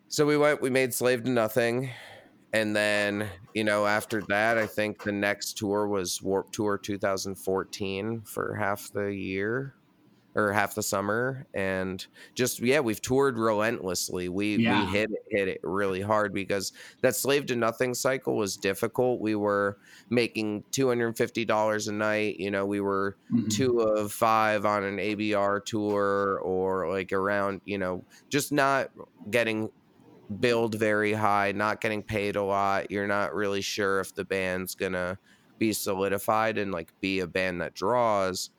So 0.09 0.25
we 0.25 0.37
went, 0.37 0.63
we 0.63 0.71
made 0.71 0.95
Slave 0.95 1.25
to 1.25 1.31
Nothing. 1.31 1.91
and 2.53 2.75
then 2.75 3.29
you 3.55 3.65
know 3.65 3.87
after 3.87 4.23
that 4.29 4.57
i 4.57 4.67
think 4.67 5.03
the 5.03 5.13
next 5.13 5.59
tour 5.59 5.89
was 5.89 6.23
warp 6.23 6.51
tour 6.53 6.79
2014 6.79 8.23
for 8.25 8.55
half 8.55 8.91
the 8.93 9.13
year 9.13 9.75
or 10.37 10.53
half 10.53 10.75
the 10.75 10.83
summer 10.83 11.47
and 11.55 12.07
just 12.35 12.61
yeah 12.61 12.79
we've 12.79 13.01
toured 13.01 13.39
relentlessly 13.39 14.29
we 14.29 14.57
Yeah. 14.57 14.85
we 14.85 14.93
hit 14.93 15.11
it, 15.11 15.19
hit 15.31 15.49
it 15.49 15.61
really 15.65 16.03
hard 16.03 16.35
because 16.35 16.73
that 17.01 17.17
slave 17.17 17.47
to 17.47 17.57
nothing 17.57 17.95
cycle 17.95 18.37
was 18.37 18.57
difficult 18.57 19.21
we 19.21 19.35
were 19.35 19.79
making 20.11 20.63
$250 20.73 21.89
a 21.89 21.93
night 21.93 22.39
you 22.39 22.51
know 22.51 22.67
we 22.67 22.81
were 22.81 23.17
Mhm. 23.33 23.49
two 23.51 23.81
of 23.81 24.13
five 24.13 24.67
on 24.67 24.85
an 24.85 24.99
abr 24.99 25.65
tour 25.65 26.39
or 26.43 26.89
like 26.91 27.13
around 27.13 27.63
you 27.65 27.79
know 27.79 28.05
just 28.29 28.53
not 28.53 28.91
getting 29.31 29.71
billed 30.41 30.75
very 30.75 31.13
high 31.13 31.53
not 31.53 31.81
getting 31.81 32.03
paid 32.03 32.37
a 32.37 32.43
lot 32.43 32.91
you're 32.91 33.07
not 33.07 33.35
really 33.35 33.61
sure 33.63 34.01
if 34.01 34.15
the 34.15 34.25
band's 34.25 34.75
gonna 34.75 35.19
be 35.59 35.73
solidified 35.73 36.59
and 36.59 36.73
like 36.73 36.93
be 37.01 37.21
a 37.21 37.27
band 37.27 37.61
that 37.61 37.73
draws 37.75 38.51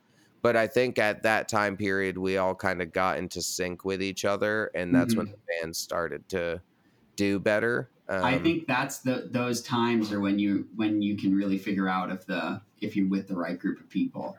but 0.47 0.55
i 0.55 0.65
think 0.65 0.97
at 0.97 1.23
that 1.23 1.49
time 1.49 1.75
period 1.75 2.17
we 2.17 2.37
all 2.37 2.55
kind 2.55 2.81
of 2.81 2.93
got 2.93 3.17
into 3.17 3.41
sync 3.41 3.83
with 3.83 4.01
each 4.01 4.23
other 4.23 4.71
and 4.73 4.95
that's 4.95 5.13
when 5.17 5.25
Mhm. 5.25 5.31
the 5.31 5.37
band 5.61 5.75
started 5.75 6.27
to 6.29 6.61
do 7.17 7.37
better 7.37 7.91
um, 8.09 8.23
I 8.23 8.37
think 8.39 8.67
that's 8.67 8.99
the 8.99 9.27
those 9.31 9.61
times 9.61 10.13
are 10.13 10.21
when 10.21 10.39
you 10.39 10.69
when 10.77 11.01
you 11.01 11.17
can 11.17 11.35
really 11.35 11.57
figure 11.57 11.89
out 11.89 12.09
if 12.09 12.25
the 12.25 12.61
if 12.79 12.95
you're 12.95 13.09
with 13.09 13.27
the 13.27 13.35
right 13.35 13.59
group 13.59 13.81
of 13.81 13.89
people. 13.89 14.37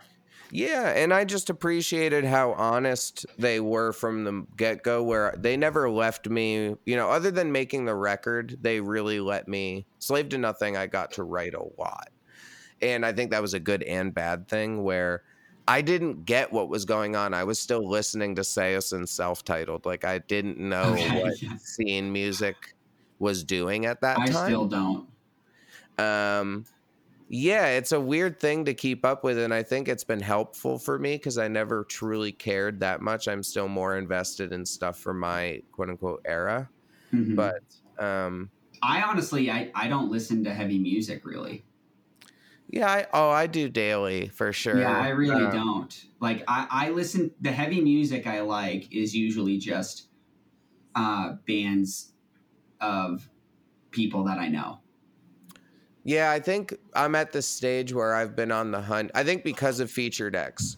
Yeah, 0.51 0.89
and 0.89 1.13
I 1.13 1.27
just 1.27 1.51
appreciated 1.51 2.25
how 2.25 2.53
honest 2.53 3.27
they 3.39 3.61
were 3.61 3.93
from 3.93 4.25
the 4.25 4.47
get 4.57 4.83
go, 4.83 5.03
where 5.03 5.35
they 5.37 5.59
never 5.59 5.91
left 5.91 6.31
me, 6.31 6.77
you 6.87 6.97
know, 6.97 7.11
other 7.11 7.31
than 7.31 7.53
making 7.53 7.85
the 7.85 7.95
record, 7.95 8.57
they 8.63 8.81
really 8.81 9.21
let 9.21 9.47
me, 9.47 9.87
Slave 9.99 10.31
to 10.31 10.39
Nothing, 10.39 10.75
I 10.75 10.87
got 10.87 11.13
to 11.13 11.23
write 11.25 11.53
a 11.53 11.63
lot. 11.79 12.09
And 12.81 13.05
I 13.05 13.13
think 13.13 13.31
that 13.33 13.43
was 13.43 13.53
a 13.53 13.61
good 13.61 13.83
and 13.83 14.15
bad 14.15 14.49
thing 14.49 14.83
where 14.83 15.25
I 15.69 15.83
didn't 15.83 16.25
get 16.25 16.53
what 16.53 16.69
was 16.69 16.85
going 16.85 17.15
on. 17.15 17.35
I 17.35 17.45
was 17.45 17.59
still 17.61 17.89
listening 17.89 18.35
to 18.37 18.43
Saosin 18.43 19.07
self 19.09 19.45
titled. 19.45 19.87
Like, 19.87 20.05
I 20.05 20.19
didn't 20.19 20.59
know 20.59 20.93
Okay, 20.95 21.21
what 21.23 21.43
yeah. 21.43 21.57
scene 21.59 22.13
music 22.13 22.57
was 23.21 23.45
doing 23.45 23.87
at 23.87 24.01
that 24.01 24.19
I 24.19 24.27
time 24.27 24.37
I 24.37 24.45
still 24.47 24.67
don't. 24.69 25.09
um 25.99 26.65
yeah 27.29 27.67
it's 27.69 27.93
a 27.93 28.01
weird 28.01 28.41
thing 28.41 28.65
to 28.65 28.75
keep 28.75 29.05
up 29.05 29.25
with 29.25 29.39
and 29.39 29.53
i 29.53 29.63
think 29.63 29.89
it's 29.89 30.05
been 30.05 30.21
helpful 30.21 30.79
for 30.79 30.99
me 30.99 31.17
because 31.17 31.39
i 31.39 31.49
never 31.49 31.85
truly 31.85 32.33
cared 32.33 32.81
that 32.81 33.03
much 33.03 33.29
i'm 33.29 33.43
still 33.43 33.69
more 33.69 33.99
invested 33.99 34.53
in 34.53 34.65
stuff 34.65 34.99
from 35.01 35.19
my 35.21 35.63
quote 35.73 35.91
unquote 35.91 36.23
era 36.25 36.71
Mhm. 37.13 37.37
but 37.37 38.05
um 38.05 38.51
I 38.83 39.03
honestly 39.03 39.51
I, 39.51 39.71
I 39.75 39.89
don't 39.89 40.11
listen 40.11 40.45
to 40.45 40.55
heavy 40.55 40.79
music 40.79 41.25
really. 41.25 41.65
Yeah 42.69 42.91
I, 42.91 43.07
oh 43.13 43.31
i 43.31 43.47
do 43.47 43.69
daily 43.69 44.29
for 44.29 44.53
sure 44.53 44.77
Yeah, 44.77 44.99
I 44.99 45.09
really 45.09 45.47
Um, 45.47 45.49
don't. 45.49 46.07
Like 46.21 46.45
I, 46.47 46.67
I 46.71 46.91
listen 46.91 47.35
the 47.41 47.53
heavy 47.53 47.81
music 47.81 48.27
I 48.27 48.41
like 48.41 48.93
is 48.93 49.15
usually 49.17 49.59
just 49.59 50.09
uh 50.97 51.35
bands 51.47 52.15
of 52.81 53.31
people 53.93 54.25
that 54.25 54.39
I 54.39 54.49
know. 54.49 54.81
yeah 56.05 56.31
i 56.31 56.39
think 56.39 56.75
i'm 56.95 57.15
at 57.15 57.33
the 57.33 57.43
stage 57.43 57.93
where 57.93 58.15
i've 58.15 58.35
been 58.37 58.53
on 58.53 58.71
the 58.71 58.81
hunt 58.81 59.11
i 59.15 59.23
think 59.25 59.45
because 59.45 59.81
of 59.81 59.91
featured 59.91 60.35
x 60.37 60.77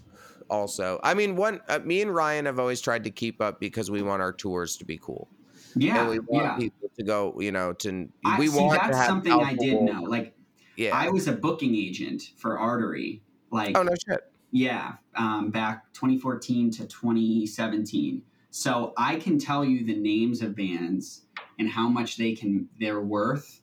also 0.49 0.99
i 1.05 1.14
mean 1.14 1.36
one 1.36 1.61
uh, 1.68 1.78
me 1.80 2.01
and 2.03 2.14
ryan 2.14 2.47
have 2.47 2.59
always 2.59 2.80
tried 2.80 3.05
to 3.05 3.11
keep 3.11 3.41
up 3.41 3.61
because 3.61 3.91
we 3.91 4.03
want 4.03 4.22
our 4.22 4.32
tours 4.32 4.76
to 4.76 4.84
be 4.84 4.99
cool 4.99 5.30
Yeah, 5.74 5.97
and 5.97 6.09
we 6.09 6.18
want 6.20 6.55
yeah. 6.55 6.57
people 6.57 6.91
to 6.99 7.05
go 7.05 7.34
you 7.41 7.53
know 7.53 7.72
to 7.74 8.09
I, 8.24 8.38
we 8.38 8.49
see, 8.49 8.68
want 8.68 8.82
that's 8.82 8.88
to 8.88 8.97
have 8.97 9.14
something 9.14 9.43
I 9.43 9.55
did 9.55 9.82
know. 9.82 10.03
Like 10.03 10.36
yeah 10.80 10.96
I 10.96 11.10
was 11.10 11.28
a 11.28 11.32
booking 11.32 11.74
agent 11.74 12.22
for 12.36 12.58
Artery. 12.58 13.22
Like 13.52 13.76
oh 13.76 13.82
no 13.82 13.92
shit 14.08 14.20
Yeah, 14.50 14.94
um, 15.14 15.50
back 15.50 15.92
2014 15.92 16.70
to 16.72 16.86
2017. 16.86 18.22
So 18.50 18.92
I 18.96 19.16
can 19.16 19.38
tell 19.38 19.64
you 19.64 19.84
the 19.84 19.94
names 19.94 20.42
of 20.42 20.56
bands 20.56 21.22
and 21.58 21.68
how 21.68 21.88
much 21.88 22.16
they 22.16 22.32
can 22.34 22.68
they're 22.80 23.02
worth 23.02 23.60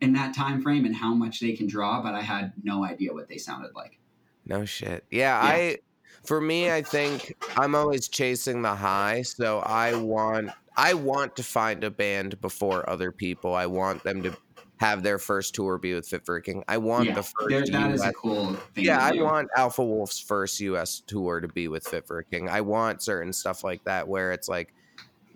in 0.00 0.12
that 0.14 0.34
time 0.34 0.62
frame 0.62 0.84
and 0.84 0.94
how 0.94 1.14
much 1.14 1.40
they 1.40 1.52
can 1.52 1.66
draw, 1.66 2.02
but 2.02 2.14
I 2.14 2.22
had 2.22 2.52
no 2.62 2.84
idea 2.84 3.12
what 3.12 3.28
they 3.28 3.38
sounded 3.38 3.72
like. 3.74 3.98
No 4.44 4.64
shit. 4.64 5.04
Yeah, 5.10 5.42
Yeah. 5.42 5.52
I 5.52 5.78
for 6.24 6.40
me 6.40 6.70
I 6.70 6.82
think 6.82 7.34
I'm 7.56 7.74
always 7.74 8.08
chasing 8.08 8.62
the 8.62 8.74
high, 8.74 9.22
so 9.22 9.58
I 9.60 9.94
want 9.94 10.50
I 10.76 10.94
want 10.94 11.36
to 11.36 11.42
find 11.42 11.84
a 11.84 11.90
band 11.90 12.40
before 12.40 12.88
other 12.88 13.12
people. 13.12 13.54
I 13.54 13.66
want 13.66 14.02
them 14.04 14.22
to 14.22 14.36
have 14.78 15.02
their 15.02 15.18
first 15.18 15.54
tour 15.54 15.78
be 15.78 15.94
with 15.94 16.06
Fit 16.08 16.24
for 16.26 16.36
a 16.36 16.42
King. 16.42 16.62
I 16.68 16.78
want 16.78 17.08
yeah, 17.08 17.14
the 17.14 17.22
first 17.22 17.72
that 17.72 17.90
is 17.90 18.00
US 18.00 18.10
a 18.10 18.12
cool 18.12 18.54
thing. 18.74 18.84
Yeah, 18.84 18.98
I 19.00 19.12
want 19.12 19.48
Alpha 19.56 19.84
Wolf's 19.84 20.20
first 20.20 20.60
US 20.60 21.02
tour 21.06 21.40
to 21.40 21.48
be 21.48 21.68
with 21.68 21.84
Fit 21.86 22.06
for 22.06 22.18
a 22.18 22.24
King. 22.24 22.48
I 22.48 22.60
want 22.60 23.02
certain 23.02 23.32
stuff 23.32 23.64
like 23.64 23.84
that 23.84 24.08
where 24.08 24.32
it's 24.32 24.48
like 24.48 24.74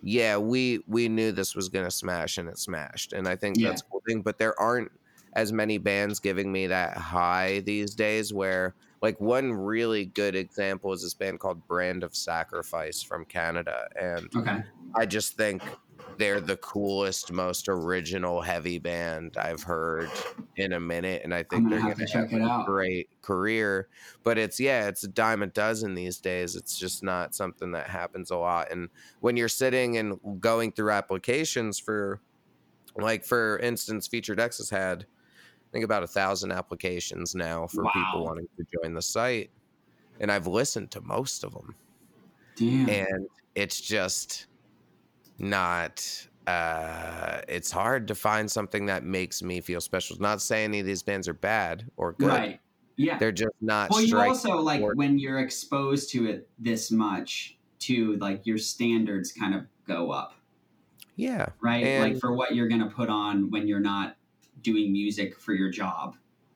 yeah, 0.01 0.37
we 0.37 0.83
we 0.87 1.09
knew 1.09 1.31
this 1.31 1.55
was 1.55 1.69
going 1.69 1.85
to 1.85 1.91
smash 1.91 2.37
and 2.37 2.49
it 2.49 2.57
smashed. 2.57 3.13
And 3.13 3.27
I 3.27 3.35
think 3.35 3.61
Yeah. 3.61 3.67
that's 3.67 3.81
a 3.81 3.85
cool 3.91 4.01
thing, 4.07 4.21
but 4.21 4.37
there 4.39 4.59
aren't 4.59 4.91
as 5.33 5.53
many 5.53 5.77
bands 5.77 6.19
giving 6.19 6.51
me 6.51 6.67
that 6.67 6.97
high 6.97 7.61
these 7.61 7.95
days 7.95 8.33
where 8.33 8.75
like 9.01 9.19
one 9.21 9.53
really 9.53 10.05
good 10.05 10.35
example 10.35 10.91
is 10.93 11.03
this 11.03 11.13
band 11.13 11.39
called 11.39 11.65
Brand 11.67 12.03
of 12.03 12.15
Sacrifice 12.15 13.01
from 13.01 13.25
Canada 13.25 13.87
and 13.99 14.29
Okay. 14.35 14.63
I 14.95 15.05
just 15.05 15.37
think 15.37 15.63
they're 16.17 16.39
the 16.41 16.57
coolest 16.57 17.31
most 17.31 17.67
original 17.67 18.41
heavy 18.41 18.77
band 18.77 19.37
I've 19.37 19.63
heard 19.63 20.09
in 20.57 20.73
a 20.73 20.79
minute 20.79 21.21
and 21.23 21.33
I 21.33 21.43
think 21.43 21.63
I'm 21.63 21.69
they're 21.69 21.79
gonna 21.79 21.95
going 21.95 21.99
have 21.99 22.07
to 22.09 22.17
have 22.17 22.29
check 22.29 22.33
it 22.39 22.41
a 22.43 22.47
out. 22.49 22.65
great 22.65 23.09
career 23.21 23.87
but 24.23 24.37
it's 24.37 24.59
yeah 24.59 24.87
it's 24.87 25.03
a 25.03 25.07
dime 25.07 25.41
a 25.41 25.47
dozen 25.47 25.95
these 25.95 26.19
days 26.19 26.55
it's 26.55 26.77
just 26.77 27.01
not 27.03 27.33
something 27.33 27.71
that 27.71 27.87
happens 27.87 28.29
a 28.31 28.37
lot 28.37 28.71
and 28.71 28.89
when 29.21 29.35
you're 29.37 29.47
sitting 29.49 29.97
and 29.97 30.19
going 30.39 30.71
through 30.71 30.91
applications 30.91 31.79
for 31.79 32.19
like 32.97 33.23
for 33.23 33.57
instance 33.59 34.07
featured 34.07 34.39
x 34.39 34.57
has 34.57 34.69
had 34.69 35.03
i 35.03 35.67
think 35.71 35.85
about 35.85 36.03
a 36.03 36.07
thousand 36.07 36.51
applications 36.51 37.33
now 37.33 37.65
for 37.67 37.83
people 37.93 38.25
wanting 38.25 38.47
to 38.57 38.65
join 38.81 38.93
the 38.93 39.01
site 39.01 39.49
and 40.19 40.31
i've 40.31 40.45
listened 40.47 40.91
to 40.91 41.01
most 41.01 41.43
of 41.43 41.53
them 41.53 41.73
Damn. 42.55 42.89
and 42.89 43.27
it's 43.55 43.79
just 43.81 44.47
not 45.39 46.27
uh 46.47 47.41
it's 47.47 47.71
hard 47.71 48.07
to 48.07 48.15
find 48.15 48.49
something 48.49 48.85
that 48.87 49.03
makes 49.03 49.41
me 49.43 49.61
feel 49.61 49.79
special 49.79 50.17
not 50.19 50.39
to 50.39 50.45
say 50.45 50.63
any 50.63 50.79
of 50.79 50.85
these 50.85 51.03
bands 51.03 51.27
are 51.27 51.33
bad 51.35 51.85
or 51.97 52.13
good 52.13 52.27
right. 52.29 52.59
Yeah. 52.97 53.17
they're 53.19 53.31
just 53.31 53.53
not 53.61 53.89
well, 53.91 54.01
you 54.01 54.19
also 54.19 54.57
like 54.59 54.81
when 54.95 55.17
you're 55.19 55.39
exposed 55.39 56.11
to 56.11 56.27
it 56.27 56.49
this 56.59 56.91
much, 56.91 57.57
to 57.79 58.15
like 58.17 58.45
your 58.45 58.57
standards 58.57 59.31
kind 59.31 59.55
of 59.55 59.65
go 59.87 60.11
up. 60.11 60.33
yeah 61.15 61.47
right? 61.61 61.83
And- 61.83 62.13
like 62.13 62.19
for 62.21 62.33
what 62.33 62.53
you're 62.55 62.69
to 62.69 62.85
put 62.87 63.09
on 63.09 63.49
when 63.51 63.67
you're 63.67 63.79
not 63.79 64.17
doing 64.61 64.91
music 64.91 65.39
for 65.39 65.53
your 65.53 65.69
job. 65.71 66.15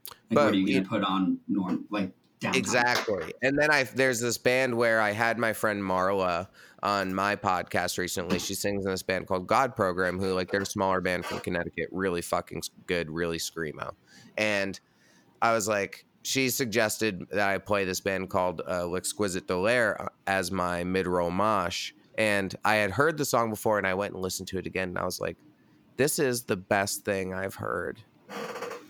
Like 0.10 0.16
But 0.36 0.46
what 0.46 0.54
are 0.54 0.58
you 0.58 0.66
you- 0.68 0.84
to 0.84 0.88
put 0.88 1.04
on 1.04 1.40
norm 1.48 1.86
like 1.90 2.12
Exactly. 2.44 3.34
And 3.42 3.58
then 3.58 3.72
I 3.72 3.84
there's 3.84 4.20
this 4.20 4.38
band 4.38 4.76
where 4.76 5.02
I 5.02 5.12
had 5.12 5.38
my 5.38 5.54
friend 5.54 5.82
Marla 5.82 6.48
on 6.84 7.14
my 7.14 7.36
podcast 7.36 7.98
recently. 7.98 8.40
She 8.40 8.54
sings 8.54 8.86
in 8.86 8.92
this 8.92 9.04
band 9.04 9.28
called 9.28 9.48
God 9.48 9.76
Program, 9.76 10.20
who 10.20 10.34
like 10.34 10.52
they're 10.52 10.62
a 10.62 10.66
smaller 10.66 11.02
band 11.02 11.26
from 11.26 11.40
Connecticut, 11.40 11.90
really 11.92 12.22
fucking 12.22 12.62
good, 12.86 13.10
really 13.10 13.38
screamo. 13.38 13.94
And 14.38 14.80
I 15.42 15.54
was 15.54 15.68
like, 15.68 16.06
she 16.24 16.50
suggested 16.50 17.26
that 17.32 17.50
I 17.50 17.58
play 17.58 17.86
this 17.86 18.00
band 18.00 18.30
called 18.30 18.62
uh, 18.68 18.86
L'Exquisite 18.86 19.48
Dolaire 19.48 20.08
as 20.28 20.52
my 20.52 20.84
mid-roll 20.84 21.32
mosh. 21.32 21.94
And 22.18 22.56
I 22.64 22.76
had 22.76 22.92
heard 22.92 23.18
the 23.18 23.26
song 23.26 23.50
before, 23.50 23.78
and 23.78 23.86
I 23.86 23.94
went 23.94 24.14
and 24.14 24.22
listened 24.24 24.48
to 24.50 24.58
it 24.58 24.66
again, 24.66 24.90
and 24.90 24.98
I 24.98 25.06
was 25.06 25.20
like, 25.20 25.38
this 25.98 26.18
is 26.18 26.44
the 26.44 26.56
best 26.56 27.06
thing 27.06 27.34
I've 27.34 27.56
heard 27.56 28.00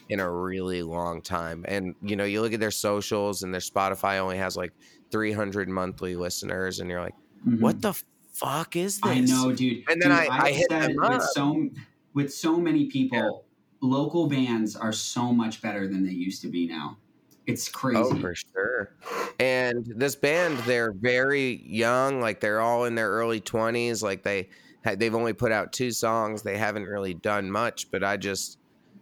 in 0.09 0.19
a 0.19 0.29
really 0.31 0.83
long 0.83 1.21
time. 1.21 1.65
And 1.67 1.95
you 2.01 2.15
know, 2.15 2.23
you 2.25 2.41
look 2.41 2.53
at 2.53 2.59
their 2.59 2.71
socials 2.71 3.43
and 3.43 3.53
their 3.53 3.61
Spotify 3.61 4.19
only 4.19 4.37
has 4.37 4.55
like 4.57 4.71
300 5.11 5.69
monthly 5.69 6.15
listeners, 6.15 6.79
and 6.79 6.89
you're 6.89 7.01
like, 7.01 7.15
Mhm. 7.47 7.59
what 7.59 7.81
the 7.81 7.93
fuck 8.33 8.75
is 8.75 8.99
this? 8.99 9.11
I 9.11 9.19
know, 9.21 9.51
dude. 9.53 9.83
And 9.89 10.01
then 10.01 10.09
Dude, 10.09 10.29
I- 10.29 10.45
I 10.47 10.51
hit 10.51 10.67
said 10.69 10.81
them 10.89 10.95
with 10.97 11.11
up. 11.11 11.21
so 11.33 11.69
with 12.13 12.33
so 12.33 12.57
many 12.57 12.85
people, 12.85 13.45
local 13.81 14.27
bands 14.27 14.75
are 14.75 14.91
so 14.93 15.31
much 15.33 15.61
better 15.61 15.87
than 15.87 16.05
they 16.05 16.11
used 16.13 16.41
to 16.41 16.47
be 16.47 16.65
now. 16.67 16.97
It's 17.45 17.69
crazy. 17.69 17.99
Oh, 17.99 18.15
for 18.15 18.33
sure. 18.33 18.95
And 19.39 19.85
this 19.85 20.15
band, 20.15 20.57
they're 20.59 20.91
very 20.93 21.61
young, 21.67 22.19
like 22.19 22.39
they're 22.39 22.61
all 22.61 22.85
in 22.85 22.95
their 22.95 23.11
early 23.11 23.39
20s. 23.41 24.01
Like 24.01 24.23
they 24.23 24.49
they've 24.97 25.13
only 25.15 25.33
put 25.33 25.51
out 25.51 25.71
two 25.73 25.91
songs. 25.91 26.41
They 26.41 26.57
haven't 26.57 26.85
really 26.85 27.13
done 27.13 27.51
much, 27.51 27.89
but 27.91 28.03
I 28.03 28.17
just 28.17 28.57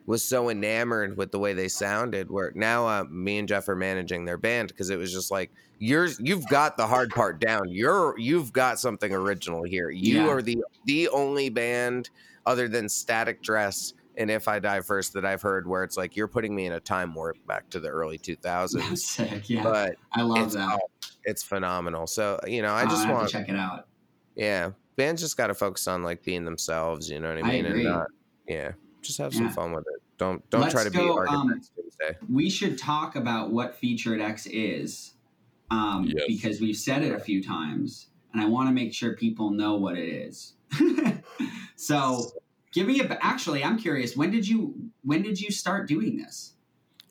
was 0.06 0.24
so 0.28 0.50
enamored 0.50 1.18
with 1.18 1.32
the 1.32 1.40
way 1.40 1.54
they 1.54 1.68
sounded. 1.70 2.30
Where 2.30 2.52
now 2.56 2.88
uh, 2.88 3.06
me 3.10 3.38
and 3.40 3.48
Jeff 3.48 3.68
are 3.70 3.76
managing 3.76 4.26
their 4.26 4.38
band 4.38 4.70
because 4.70 4.90
it 4.90 4.98
was 4.98 5.12
just 5.14 5.32
like 5.32 5.52
you're 5.80 6.10
you've 6.20 6.48
got 6.48 6.78
the 6.78 6.88
hard 6.88 7.14
part 7.14 7.40
down. 7.40 7.62
You're 7.70 8.18
you've 8.18 8.52
got 8.54 8.80
something 8.80 9.14
original 9.14 9.64
here. 9.64 9.90
You 9.90 10.26
Yeah. 10.26 10.28
are 10.28 10.42
the 10.42 10.64
the 10.86 11.10
only 11.10 11.50
band 11.50 12.10
other 12.46 12.68
than 12.68 12.90
Static 12.90 13.42
Dress 13.42 13.94
and 14.16 14.30
If 14.30 14.48
I 14.48 14.60
Die 14.60 14.82
First 14.82 15.14
that 15.14 15.26
I've 15.26 15.42
heard 15.42 15.68
where 15.68 15.84
it's 15.84 15.98
like 15.98 16.16
you're 16.16 16.28
putting 16.28 16.54
me 16.56 16.66
in 16.68 16.74
a 16.74 16.80
time 16.80 17.16
warp 17.16 17.38
back 17.48 17.70
to 17.72 17.80
the 17.80 17.88
early 17.90 18.20
2000s. 18.20 18.84
That's 18.90 19.10
sick. 19.10 19.50
Yeah, 19.50 19.64
But 19.64 19.96
I 20.12 20.22
love 20.22 20.46
it's, 20.46 20.54
that. 20.56 20.70
oh, 20.72 20.88
it's 21.24 21.42
phenomenal. 21.42 22.06
So, 22.06 22.40
you 22.46 22.62
know, 22.62 22.74
I 22.74 22.84
Oh, 22.84 22.88
just 22.90 23.08
want 23.10 23.28
to 23.30 23.32
check 23.32 23.50
it 23.50 23.56
out. 23.56 23.88
yeah, 24.36 24.72
bands 24.98 25.22
just 25.22 25.38
got 25.38 25.48
to 25.48 25.56
focus 25.56 25.88
on 25.88 26.04
like 26.04 26.24
being 26.24 26.46
themselves. 26.46 27.10
You 27.10 27.20
know 27.20 27.30
what 27.30 27.38
I 27.44 27.48
I 27.48 27.52
mean? 27.52 27.66
agree. 27.66 27.86
And 27.86 27.94
not, 27.94 28.08
yeah, 28.48 28.74
just 29.04 29.18
have 29.20 29.34
some 29.34 29.46
Yeah. 29.46 29.52
fun 29.52 29.72
with 29.74 29.86
it. 29.88 30.02
Don't 30.18 30.48
don't 30.50 30.70
try 30.70 30.84
Let's 30.84 30.86
to 30.86 30.92
be 30.92 30.98
go, 30.98 31.18
arguments 31.18 31.72
um, 31.78 31.84
Tuesday. 31.84 32.18
we 32.32 32.50
should 32.50 32.78
talk 32.78 33.16
about 33.16 33.52
what 33.52 33.76
featured 33.76 34.22
X 34.22 34.46
is 34.48 35.14
um, 35.72 36.06
Yes. 36.06 36.26
because 36.28 36.62
we've 36.62 36.78
said 36.78 37.04
it 37.04 37.14
a 37.14 37.20
few 37.20 37.44
times 37.44 38.08
and 38.32 38.42
I 38.42 38.46
want 38.46 38.70
to 38.70 38.74
make 38.74 38.94
sure 38.94 39.16
people 39.16 39.52
know 39.52 39.76
what 39.76 39.98
it 39.98 40.08
is. 40.10 40.54
so 41.76 42.32
give 42.72 42.88
me 42.88 43.00
a 43.00 43.18
actually 43.22 43.64
I'm 43.64 43.78
curious 43.78 44.16
when 44.16 44.32
did 44.32 44.48
you 44.48 44.74
when 45.04 45.22
did 45.22 45.40
you 45.40 45.52
start 45.52 45.88
doing 45.88 46.18
this? 46.18 46.54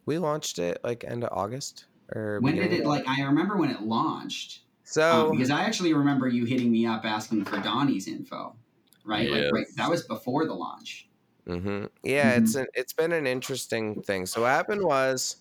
We 0.07 0.19
launched 0.19 0.59
it 0.59 0.81
like 0.83 1.05
end 1.05 1.25
of 1.25 1.31
August 1.33 1.87
or 2.15 2.41
When 2.41 2.57
did 2.57 2.73
it 2.73 2.85
like 2.87 3.07
I 3.07 3.23
remember 3.23 3.57
when 3.57 3.71
it 3.71 3.83
launched 3.83 4.61
So 4.85 5.27
um, 5.27 5.31
because 5.33 5.51
I 5.51 5.63
actually 5.65 5.95
remember 5.95 6.29
you 6.29 6.45
hitting 6.45 6.71
me 6.71 6.87
up 6.87 7.05
asking 7.05 7.45
for 7.45 7.59
Donnie's 7.59 8.09
info. 8.09 8.57
Right? 9.05 9.29
Like 9.31 9.53
right 9.53 9.67
that 9.77 9.91
was 9.91 10.05
before 10.05 10.47
the 10.47 10.55
launch. 10.55 11.09
Hmm 11.47 11.87
Yeah, 12.05 12.37
Mm-hmm. 12.37 12.37
it's 12.37 12.55
an, 12.55 12.67
it's 12.75 12.93
been 12.93 13.13
an 13.13 13.27
interesting 13.27 14.03
thing. 14.03 14.27
So 14.27 14.43
what 14.43 14.49
happened 14.49 14.83
was 14.85 15.37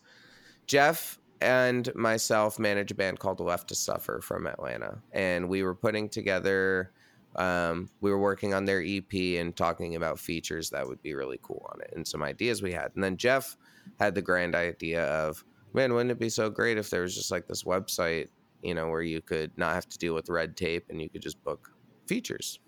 Jeff 0.68 1.20
and 1.42 1.94
myself 1.96 2.60
manage 2.60 2.92
a 2.92 2.96
band 2.96 3.20
called 3.20 3.40
The 3.40 3.44
Left 3.44 3.70
to 3.70 3.76
Suffer 3.76 4.22
from 4.22 4.48
Atlanta, 4.48 5.04
and 5.12 5.50
we 5.50 5.64
were 5.64 5.76
putting 5.76 6.10
together. 6.10 6.94
Um, 7.38 7.92
we 8.02 8.12
were 8.12 8.20
working 8.22 8.54
on 8.54 8.66
their 8.66 8.82
EP 8.82 9.38
and 9.38 9.56
talking 9.56 9.96
about 9.96 10.20
features 10.20 10.72
that 10.72 10.88
would 10.88 11.02
be 11.02 11.14
really 11.16 11.40
cool 11.44 11.68
on 11.74 11.82
it, 11.82 11.92
and 11.96 12.08
some 12.08 12.24
ideas 12.24 12.62
we 12.62 12.74
had. 12.74 12.92
And 12.96 13.04
then 13.04 13.18
Jeff 13.18 13.58
had 14.00 14.16
the 14.16 14.22
grand 14.24 14.56
idea 14.56 15.06
of, 15.06 15.46
man, 15.74 15.94
wouldn't 15.94 16.12
it 16.12 16.20
be 16.20 16.30
so 16.30 16.50
great 16.50 16.78
if 16.78 16.90
there 16.90 17.04
was 17.04 17.16
just 17.16 17.32
like 17.32 17.48
this 17.48 17.64
website, 17.64 18.28
you 18.62 18.76
know, 18.76 18.90
where 18.90 19.02
you 19.04 19.22
could 19.22 19.58
not 19.58 19.76
have 19.76 19.88
to 19.90 19.98
deal 19.98 20.16
with 20.16 20.30
red 20.30 20.58
tape 20.58 20.86
and 20.90 21.02
you 21.02 21.10
could 21.10 21.22
just 21.22 21.44
book 21.44 21.70
features. 22.08 22.60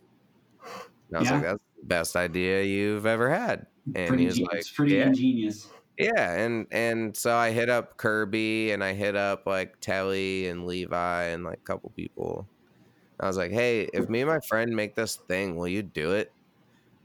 And 1.14 1.18
I 1.18 1.20
was 1.20 1.30
Yeah. 1.30 1.36
like, 1.36 1.43
that's 1.43 1.64
the 1.80 1.86
best 1.86 2.16
idea 2.16 2.64
you've 2.64 3.05
ever 3.05 3.30
had. 3.30 3.68
And 3.95 4.07
pretty 4.07 4.24
he 4.24 4.28
was 4.28 4.39
like, 4.39 4.53
it's 4.53 4.72
pretty 4.72 4.95
yeah. 4.95 5.07
ingenious. 5.07 5.70
Yeah, 5.99 6.34
and 6.34 6.66
and 6.72 7.16
so 7.16 7.36
I 7.36 7.51
hit 7.51 7.70
up 7.70 7.97
Kirby 7.97 8.72
and 8.72 8.84
I 8.84 8.93
hit 8.93 9.16
up 9.16 9.45
like 9.45 9.80
Telly 9.80 10.47
and 10.47 10.66
Levi 10.66 11.24
and 11.26 11.43
like 11.43 11.59
a 11.59 11.61
couple 11.61 11.91
people. 11.91 12.47
I 13.20 13.28
was 13.28 13.38
like, 13.38 13.51
"Hey, 13.51 13.84
if 13.93 14.09
me 14.09 14.22
and 14.22 14.30
my 14.30 14.39
friend 14.39 14.76
make 14.76 14.95
this 14.95 15.18
thing, 15.28 15.55
will 15.55 15.68
you 15.68 15.84
do 15.84 16.14
it?" 16.14 16.32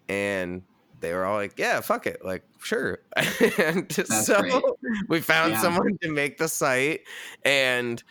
And 0.09 0.63
they 1.01 1.13
were 1.13 1.27
all 1.27 1.37
like, 1.37 1.59
"Yeah, 1.59 1.81
fuck 1.83 2.07
it, 2.07 2.25
like 2.25 2.45
sure." 2.63 3.01
and 3.59 3.93
so 3.93 4.41
great. 4.41 4.63
we 5.09 5.21
found 5.21 5.53
Yeah. 5.53 5.61
someone 5.61 5.99
to 6.01 6.11
make 6.11 6.39
the 6.39 6.49
site, 6.49 7.03
and 7.45 8.03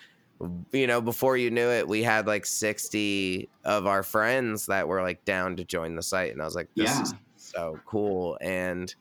you 0.72 0.88
know, 0.88 1.02
before 1.02 1.38
you 1.38 1.50
knew 1.52 1.68
it, 1.70 1.88
we 1.88 2.04
had 2.04 2.28
like 2.28 2.46
sixty 2.46 3.52
of 3.64 3.88
our 3.88 4.04
friends 4.04 4.68
that 4.68 4.88
were 4.88 5.02
like 5.02 5.26
down 5.26 5.56
to 5.58 5.66
join 5.66 5.96
the 5.96 6.04
site, 6.04 6.32
and 6.32 6.42
I 6.42 6.46
was 6.46 6.56
like, 6.56 6.70
"This 6.78 7.00
Yeah. 7.00 7.02
is 7.02 7.16
so 7.36 7.82
cool!" 7.86 8.38
And 8.42 8.94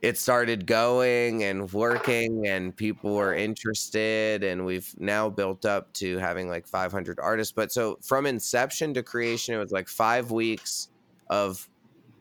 it 0.00 0.16
started 0.16 0.66
going 0.66 1.42
and 1.42 1.72
working 1.72 2.46
and 2.46 2.76
people 2.76 3.14
were 3.14 3.34
interested 3.34 4.44
and 4.44 4.64
we've 4.64 4.94
now 4.98 5.28
built 5.28 5.64
up 5.64 5.92
to 5.94 6.18
having 6.18 6.48
like 6.48 6.68
500 6.68 7.18
artists 7.20 7.52
but 7.52 7.72
so 7.72 7.98
from 8.04 8.24
inception 8.26 8.94
to 8.94 9.02
creation 9.02 9.54
it 9.54 9.58
was 9.58 9.72
like 9.72 9.88
five 9.88 10.30
weeks 10.30 10.88
of 11.30 11.68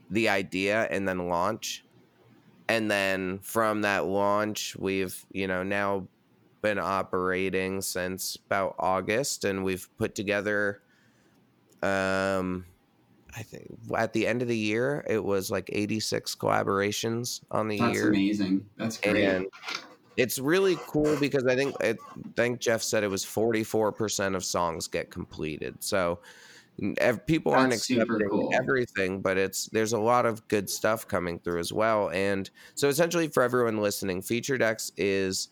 the 0.10 0.30
idea 0.30 0.84
and 0.92 1.08
then 1.08 1.28
launch 1.30 1.86
and 2.70 2.92
then 2.92 3.40
from 3.40 3.82
that 3.82 4.06
launch 4.06 4.76
we've 4.78 5.26
you 5.32 5.48
know 5.48 5.64
now 5.64 6.10
been 6.62 6.80
operating 6.80 7.82
since 7.82 8.38
about 8.48 8.76
august 8.80 9.46
and 9.46 9.64
we've 9.64 9.88
put 9.98 10.16
together 10.16 10.82
um 11.84 12.66
I 13.36 13.44
think 13.44 13.78
at 13.96 14.14
the 14.14 14.26
end 14.26 14.42
of 14.42 14.48
the 14.48 14.58
year 14.58 15.06
it 15.08 15.24
was 15.24 15.52
like 15.52 15.70
86 15.72 16.34
collaborations 16.36 17.42
on 17.52 17.68
the 17.68 17.78
That's 17.78 17.94
year, 17.94 18.10
amazing. 18.10 18.66
That's 18.78 18.98
great. 18.98 19.24
and 19.24 19.46
it's 20.16 20.40
really 20.40 20.76
cool 20.88 21.16
because 21.18 21.46
I 21.46 21.56
think 21.56 21.76
I 21.80 21.96
think 22.36 22.60
Jeff 22.60 22.82
said 22.82 23.04
it 23.04 23.10
was 23.10 23.24
44 23.24 23.92
percent 23.92 24.36
of 24.36 24.44
songs 24.44 24.88
get 24.88 25.12
completed. 25.12 25.76
So 25.84 26.20
people 27.28 27.54
aren't 27.54 27.72
That's 27.72 27.90
accepting 27.90 28.28
cool. 28.30 28.50
everything, 28.54 29.22
but 29.22 29.38
it's 29.38 29.68
there's 29.68 29.94
a 29.94 30.00
lot 30.00 30.26
of 30.26 30.48
good 30.48 30.68
stuff 30.70 31.08
coming 31.08 31.38
through 31.38 31.60
as 31.60 31.72
well. 31.72 32.10
And 32.10 32.50
so 32.74 32.88
essentially, 32.88 33.28
for 33.28 33.44
everyone 33.44 33.78
listening, 33.78 34.24
Featured 34.24 34.64
X 34.64 34.92
is 34.98 35.50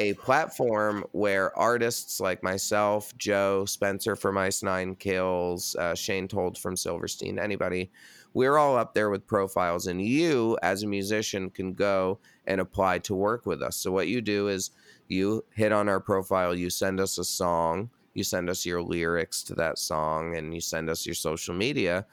a 0.00 0.14
platform 0.14 1.04
where 1.12 1.56
artists 1.58 2.20
like 2.20 2.42
myself, 2.42 3.14
Joe, 3.18 3.66
Spencer 3.66 4.16
from 4.16 4.38
Ice 4.38 4.62
Nine 4.62 4.94
Kills, 4.94 5.76
uh, 5.76 5.94
Shane 5.94 6.26
Told 6.26 6.56
from 6.56 6.74
Silverstein, 6.74 7.38
anybody, 7.38 7.90
we're 8.32 8.56
all 8.56 8.78
up 8.78 8.94
there 8.94 9.10
with 9.10 9.26
profiles, 9.26 9.88
and 9.88 10.00
you 10.00 10.56
as 10.62 10.82
a 10.82 10.86
musician 10.86 11.50
can 11.50 11.74
go 11.74 12.18
and 12.46 12.62
apply 12.62 13.00
to 13.00 13.14
work 13.14 13.44
with 13.44 13.60
us. 13.60 13.76
So 13.76 13.92
what 13.92 14.08
you 14.08 14.22
do 14.22 14.48
is 14.48 14.70
you 15.08 15.44
hit 15.54 15.70
on 15.70 15.86
our 15.86 16.00
profile, 16.00 16.54
you 16.54 16.70
send 16.70 16.98
us 16.98 17.18
a 17.18 17.24
song, 17.24 17.90
you 18.14 18.24
send 18.24 18.48
us 18.48 18.64
your 18.64 18.80
lyrics 18.80 19.42
to 19.44 19.54
that 19.56 19.78
song, 19.78 20.34
and 20.34 20.54
you 20.54 20.62
send 20.62 20.88
us 20.88 21.04
your 21.04 21.14
social 21.14 21.54
media. 21.54 22.06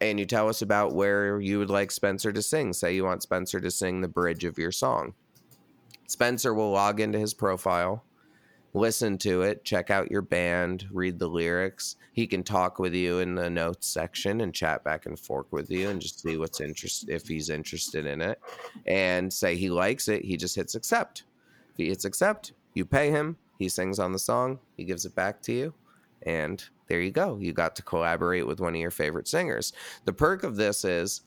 And 0.00 0.20
you 0.20 0.26
tell 0.26 0.48
us 0.48 0.62
about 0.62 0.94
where 0.94 1.40
you 1.40 1.58
would 1.58 1.70
like 1.70 1.90
Spencer 1.90 2.32
to 2.32 2.42
sing. 2.42 2.72
Say 2.72 2.94
you 2.94 3.02
want 3.02 3.24
Spencer 3.24 3.60
to 3.60 3.70
sing 3.72 4.00
the 4.00 4.08
bridge 4.08 4.44
of 4.44 4.58
your 4.58 4.70
song. 4.70 5.14
Spencer 6.06 6.54
will 6.54 6.70
log 6.70 7.00
into 7.00 7.18
his 7.18 7.34
profile, 7.34 8.04
listen 8.74 9.18
to 9.18 9.42
it, 9.42 9.64
check 9.64 9.90
out 9.90 10.10
your 10.10 10.22
band, 10.22 10.86
read 10.90 11.18
the 11.18 11.28
lyrics. 11.28 11.96
He 12.12 12.26
can 12.26 12.42
talk 12.42 12.78
with 12.78 12.94
you 12.94 13.18
in 13.18 13.34
the 13.34 13.50
notes 13.50 13.86
section 13.86 14.40
and 14.40 14.54
chat 14.54 14.84
back 14.84 15.06
and 15.06 15.18
forth 15.18 15.50
with 15.50 15.70
you 15.70 15.88
and 15.88 16.00
just 16.00 16.20
see 16.20 16.36
what's 16.36 16.60
interest 16.60 17.08
if 17.08 17.26
he's 17.26 17.50
interested 17.50 18.06
in 18.06 18.20
it. 18.20 18.40
And 18.86 19.32
say 19.32 19.56
he 19.56 19.70
likes 19.70 20.08
it, 20.08 20.24
he 20.24 20.36
just 20.36 20.56
hits 20.56 20.74
accept. 20.74 21.24
If 21.70 21.76
he 21.76 21.88
hits 21.88 22.04
accept, 22.04 22.52
you 22.74 22.84
pay 22.84 23.10
him, 23.10 23.36
he 23.58 23.68
sings 23.68 23.98
on 23.98 24.12
the 24.12 24.18
song, 24.18 24.58
he 24.76 24.84
gives 24.84 25.04
it 25.04 25.14
back 25.14 25.42
to 25.42 25.52
you, 25.52 25.74
and 26.22 26.62
there 26.88 27.00
you 27.00 27.10
go. 27.10 27.38
You 27.40 27.52
got 27.52 27.74
to 27.76 27.82
collaborate 27.82 28.46
with 28.46 28.60
one 28.60 28.74
of 28.74 28.80
your 28.80 28.90
favorite 28.90 29.28
singers. 29.28 29.72
The 30.04 30.12
perk 30.12 30.44
of 30.44 30.56
this 30.56 30.84
is 30.84 31.22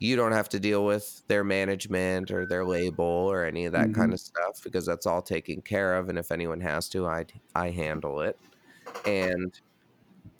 you 0.00 0.16
don't 0.16 0.32
have 0.32 0.48
to 0.50 0.60
deal 0.60 0.84
with 0.86 1.22
their 1.28 1.44
management 1.44 2.30
or 2.32 2.46
their 2.46 2.66
label 2.66 3.04
or 3.04 3.44
any 3.44 3.66
of 3.66 3.72
that 3.72 3.92
Mhm. 3.92 3.94
kind 3.94 4.14
of 4.14 4.20
stuff 4.20 4.60
because 4.64 4.86
that's 4.86 5.06
all 5.06 5.22
taken 5.22 5.62
care 5.62 5.96
of 5.96 6.08
and 6.10 6.18
if 6.18 6.32
anyone 6.32 6.60
has 6.60 6.88
to 6.90 7.06
i 7.06 7.24
i 7.54 7.70
handle 7.70 8.20
it 8.22 8.40
and 9.06 9.60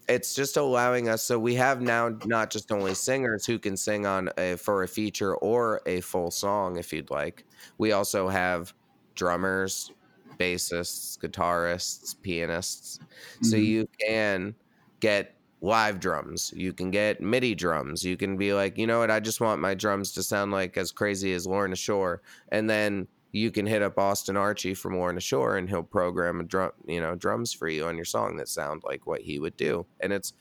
it's 0.08 0.34
just 0.34 0.56
allowing 0.56 1.08
us 1.08 1.22
so 1.22 1.38
we 1.38 1.54
have 1.54 1.80
now 1.80 2.08
not 2.24 2.50
just 2.50 2.72
only 2.72 2.94
singers 2.94 3.46
who 3.46 3.58
can 3.58 3.76
sing 3.76 4.06
on 4.06 4.30
a 4.38 4.56
for 4.56 4.82
a 4.82 4.88
feature 4.88 5.36
or 5.36 5.80
a 5.86 6.00
full 6.00 6.30
song 6.30 6.76
if 6.76 6.92
you'd 6.92 7.10
like 7.10 7.46
we 7.78 7.92
also 7.92 8.28
have 8.28 8.74
drummers 9.14 9.92
bassists 10.38 11.18
guitarists 11.18 12.14
pianists 12.22 12.98
so 13.42 13.56
Mhm. 13.56 13.56
you 13.56 13.86
can 14.06 14.56
get 15.00 15.39
live 15.60 16.00
drums. 16.00 16.52
You 16.56 16.72
can 16.72 16.90
get 16.90 17.20
midi 17.20 17.54
drums. 17.54 18.04
You 18.04 18.16
can 18.16 18.36
be 18.36 18.52
like 18.54 18.78
you 18.78 18.86
know 18.86 19.00
what? 19.00 19.10
I 19.10 19.20
just 19.20 19.40
want 19.40 19.60
my 19.60 19.74
drums 19.74 20.12
to 20.12 20.22
sound 20.22 20.52
like 20.52 20.76
as 20.76 20.92
crazy 20.92 21.32
as 21.32 21.46
Lorna 21.46 21.76
Shore. 21.76 22.22
And 22.50 22.68
then 22.68 23.08
you 23.32 23.50
can 23.50 23.66
hit 23.66 23.82
up 23.82 23.98
Austin 23.98 24.34
Archey 24.34 24.76
from 24.76 24.96
Lorna 24.96 25.20
Shore 25.20 25.56
and 25.56 25.68
he'll 25.68 25.82
program 25.82 26.40
a 26.40 26.44
drum 26.44 26.72
you 26.86 27.00
know 27.00 27.14
drums 27.14 27.52
for 27.52 27.68
you 27.68 27.86
on 27.86 27.96
your 27.96 28.04
song 28.04 28.36
that 28.36 28.48
sound 28.48 28.82
like 28.84 29.06
what 29.06 29.20
he 29.20 29.38
would 29.38 29.56
do. 29.56 29.86
And 30.00 30.12
it's 30.12 30.32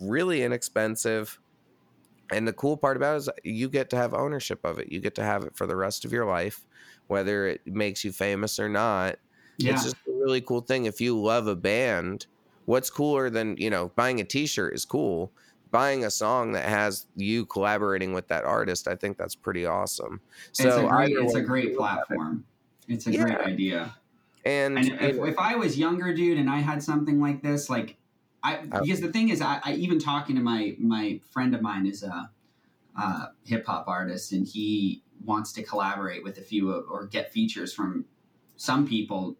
really 0.00 0.42
inexpensive. 0.42 1.38
And 2.32 2.46
the 2.46 2.52
cool 2.52 2.76
part 2.76 2.96
about 2.96 3.16
it 3.16 3.18
is 3.18 3.30
you 3.42 3.68
get 3.68 3.90
to 3.90 3.96
have 3.96 4.14
ownership 4.14 4.64
of 4.64 4.78
it. 4.78 4.92
You 4.92 5.00
get 5.00 5.16
to 5.16 5.24
have 5.24 5.42
it 5.42 5.56
for 5.56 5.66
the 5.66 5.74
rest 5.74 6.04
of 6.04 6.12
your 6.12 6.26
life 6.26 6.64
whether 7.10 7.48
it 7.48 7.60
makes 7.66 8.04
you 8.04 8.12
famous 8.12 8.60
or 8.60 8.68
not. 8.68 9.16
Yeah. 9.58 9.72
it's 9.72 9.82
just 9.82 9.96
a 10.06 10.12
really 10.12 10.40
cool 10.40 10.60
thing. 10.60 10.84
If 10.84 11.00
you 11.00 11.20
love 11.20 11.48
a 11.48 11.56
band, 11.56 12.26
what's 12.70 12.90
cooler 12.90 13.30
than, 13.30 13.56
you 13.56 13.70
know, 13.70 13.88
buying 13.96 14.20
a 14.20 14.24
t 14.24 14.46
shirt 14.46 14.74
is 14.74 14.84
cool. 14.84 15.32
Buying 15.70 16.04
a 16.04 16.10
song 16.10 16.52
that 16.52 16.68
has 16.68 17.06
you 17.14 17.46
collaborating 17.46 18.12
with 18.12 18.28
that 18.28 18.44
artist, 18.44 18.88
I 18.88 18.96
think 18.96 19.18
that's 19.18 19.36
pretty 19.36 19.66
awesome. 19.66 20.20
it's 20.58 20.58
So 20.58 20.86
a 20.86 20.88
great, 20.88 21.12
it's 21.16 21.34
a 21.34 21.42
great 21.42 21.68
it. 21.70 21.76
platform. 21.76 22.44
It's 22.88 23.06
a 23.06 23.12
great 23.12 23.38
idea. 23.38 23.96
And, 24.44 24.76
And 24.76 24.88
if, 25.00 25.16
if 25.16 25.38
I 25.38 25.56
was 25.56 25.78
younger, 25.78 26.14
dude, 26.14 26.38
and 26.38 26.48
I 26.50 26.58
had 26.58 26.82
something 26.82 27.20
like 27.20 27.42
this, 27.42 27.68
like 27.70 27.98
I 28.42 28.56
because 28.66 29.00
the 29.00 29.12
thing 29.12 29.28
is, 29.28 29.40
I, 29.42 29.60
I 29.64 29.74
even 29.74 29.98
talking 29.98 30.36
to 30.36 30.42
my 30.42 30.76
my 30.78 31.20
friend 31.30 31.54
of 31.54 31.62
mine 31.62 31.86
is 31.86 32.02
a, 32.02 32.30
uh 32.96 33.26
hip 33.44 33.66
hop 33.66 33.86
artist, 33.88 34.32
and 34.32 34.46
he 34.46 35.02
wants 35.24 35.52
to 35.52 35.62
collaborate 35.62 36.24
with 36.24 36.38
a 36.38 36.42
few 36.42 36.70
of, 36.72 36.86
or 36.90 37.06
get 37.06 37.32
features 37.32 37.72
from 37.74 38.06
some 38.56 38.86
people, 38.86 39.36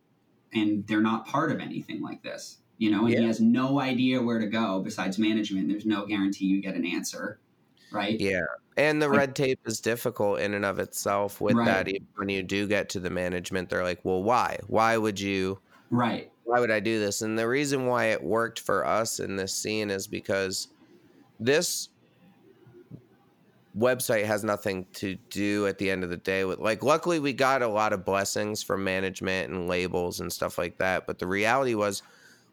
and 0.53 0.87
they're 0.87 1.01
not 1.01 1.27
part 1.27 1.51
of 1.51 1.61
anything 1.61 2.03
like 2.03 2.23
this, 2.23 2.59
you 2.81 2.91
know, 2.91 3.05
and 3.05 3.15
he 3.15 3.23
has 3.27 3.41
no 3.43 3.79
idea 3.79 4.21
where 4.21 4.39
to 4.39 4.47
go 4.47 4.81
besides 4.81 5.19
management. 5.19 5.69
There's 5.69 5.85
no 5.85 6.07
guarantee 6.07 6.47
you 6.47 6.61
get 6.63 6.75
an 6.75 6.85
answer. 6.87 7.39
right? 7.93 8.21
Yeah. 8.21 8.43
And 8.77 9.03
the 9.03 9.09
Like- 9.09 9.19
red 9.19 9.35
tape 9.35 9.59
is 9.67 9.81
difficult 9.81 10.39
in 10.39 10.55
and 10.55 10.65
of 10.65 10.79
itself 10.79 11.41
with 11.41 11.57
Right. 11.57 11.67
that. 11.67 11.89
Even 11.89 12.07
When 12.15 12.29
you 12.29 12.41
do 12.45 12.69
get 12.69 12.89
to 12.91 13.01
the 13.01 13.11
management, 13.11 13.69
they're 13.69 13.83
like, 13.83 13.99
well, 14.05 14.23
why? 14.23 14.61
Why 14.69 14.97
would 14.97 15.19
you? 15.19 15.59
Right. 15.91 16.31
Why 16.45 16.61
would 16.61 16.71
I 16.71 16.79
do 16.79 17.01
this? 17.01 17.21
And 17.21 17.37
the 17.37 17.49
reason 17.49 17.87
why 17.87 18.07
it 18.07 18.23
worked 18.23 18.61
for 18.61 18.87
us 18.87 19.19
in 19.19 19.35
this 19.35 19.53
scene 19.53 19.91
is 19.91 20.07
because 20.07 20.69
this 21.41 21.89
website 23.77 24.25
has 24.25 24.45
nothing 24.45 24.87
to 24.95 25.17
do 25.31 25.67
at 25.67 25.79
the 25.79 25.91
end 25.91 26.03
of 26.05 26.11
the 26.11 26.17
day 26.17 26.45
with 26.45 26.59
like 26.61 26.83
luckily 26.83 27.19
we 27.21 27.33
got 27.33 27.63
a 27.63 27.69
lot 27.69 27.93
of 27.93 28.05
blessings 28.05 28.63
from 28.65 28.83
management 28.83 29.51
and 29.53 29.69
labels 29.69 30.19
and 30.21 30.33
stuff 30.33 30.59
like 30.59 30.77
that 30.79 31.07
but 31.07 31.21
the 31.21 31.27
reality 31.27 31.75
was 31.77 32.03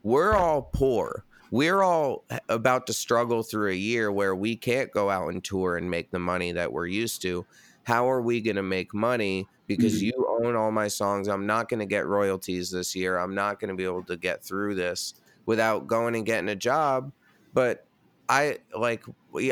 we're 0.03 0.35
all 0.35 0.63
poor 0.73 1.25
we're 1.49 1.81
all 1.81 2.25
about 2.49 2.85
to 2.87 2.93
struggle 2.93 3.41
through 3.41 3.71
a 3.71 3.75
year 3.75 4.11
where 4.11 4.35
we 4.35 4.57
can't 4.57 4.91
go 4.91 5.09
out 5.09 5.29
and 5.29 5.43
tour 5.45 5.77
and 5.77 5.89
make 5.89 6.11
the 6.11 6.19
money 6.19 6.51
that 6.51 6.71
we're 6.73 6.85
used 6.87 7.21
to 7.21 7.47
how 7.83 8.09
are 8.09 8.21
we 8.21 8.41
going 8.41 8.55
to 8.57 8.63
make 8.63 8.93
money 8.93 9.49
because 9.65 10.01
Mhm. 10.01 10.01
you 10.01 10.11
own 10.41 10.55
all 10.55 10.71
my 10.71 10.87
songs 10.87 11.27
i'm 11.27 11.45
not 11.45 11.69
going 11.69 11.79
to 11.79 11.85
get 11.85 12.05
royalties 12.05 12.71
this 12.71 12.95
year 12.95 13.17
i'm 13.17 13.33
not 13.35 13.59
going 13.59 13.69
to 13.69 13.75
be 13.75 13.85
able 13.85 14.03
to 14.03 14.17
get 14.17 14.43
through 14.43 14.75
this 14.75 15.13
without 15.45 15.87
going 15.87 16.15
and 16.15 16.25
getting 16.25 16.49
a 16.49 16.55
job 16.55 17.11
but 17.53 17.87
i 18.29 18.57
like 18.75 19.03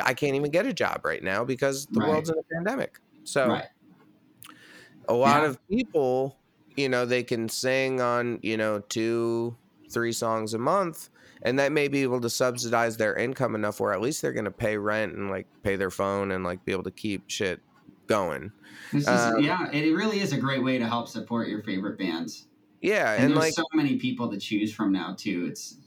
i 0.04 0.14
can't 0.14 0.36
even 0.36 0.52
get 0.52 0.66
a 0.66 0.74
job 0.74 1.02
right 1.06 1.24
now 1.24 1.44
because 1.46 1.88
the 1.88 2.02
Right. 2.02 2.02
world's 2.02 2.30
in 2.30 2.38
a 2.38 2.44
pandemic 2.56 3.00
so 3.24 3.50
Right. 3.52 3.70
a 5.08 5.14
lot 5.14 5.44
Yeah. 5.44 5.50
of 5.50 5.58
people 5.70 6.42
you 6.76 6.90
know 6.90 7.06
they 7.06 7.24
can 7.24 7.48
sing 7.50 8.02
on 8.02 8.40
you 8.44 8.58
know 8.58 8.80
two 8.80 9.58
three 9.96 10.12
songs 10.12 10.54
a 10.54 10.58
month 10.60 11.10
and 11.42 11.58
that 11.58 11.72
may 11.72 11.88
be 11.88 12.04
able 12.04 12.20
to 12.20 12.30
subsidize 12.30 12.98
their 12.98 13.16
income 13.16 13.56
enough 13.56 13.80
where 13.80 13.94
at 13.94 14.02
least 14.02 14.22
they're 14.22 14.34
going 14.34 14.46
to 14.46 14.52
pay 14.52 14.78
rent 14.78 15.16
and 15.16 15.30
like 15.32 15.48
pay 15.64 15.76
their 15.76 15.90
phone 15.90 16.32
and 16.32 16.44
like 16.44 16.64
be 16.66 16.72
able 16.72 16.84
to 16.84 16.92
keep 16.92 17.24
shit 17.28 17.62
going 18.08 18.52
This 18.92 19.04
is, 19.04 19.08
Um, 19.08 19.42
yeah, 19.42 19.72
it 19.72 19.96
really 19.96 20.20
is 20.20 20.34
a 20.34 20.38
great 20.38 20.64
way 20.64 20.78
to 20.78 20.86
help 20.86 21.08
support 21.08 21.48
your 21.48 21.64
favorite 21.64 21.98
bands. 21.98 22.48
yeah 22.82 23.14
And, 23.14 23.24
and, 23.24 23.32
there's 23.32 23.46
like 23.46 23.54
so 23.54 23.64
many 23.74 23.96
people 23.96 24.30
to 24.30 24.38
choose 24.38 24.74
from 24.74 24.92
now 24.92 25.16
too. 25.18 25.48
It's 25.50 25.78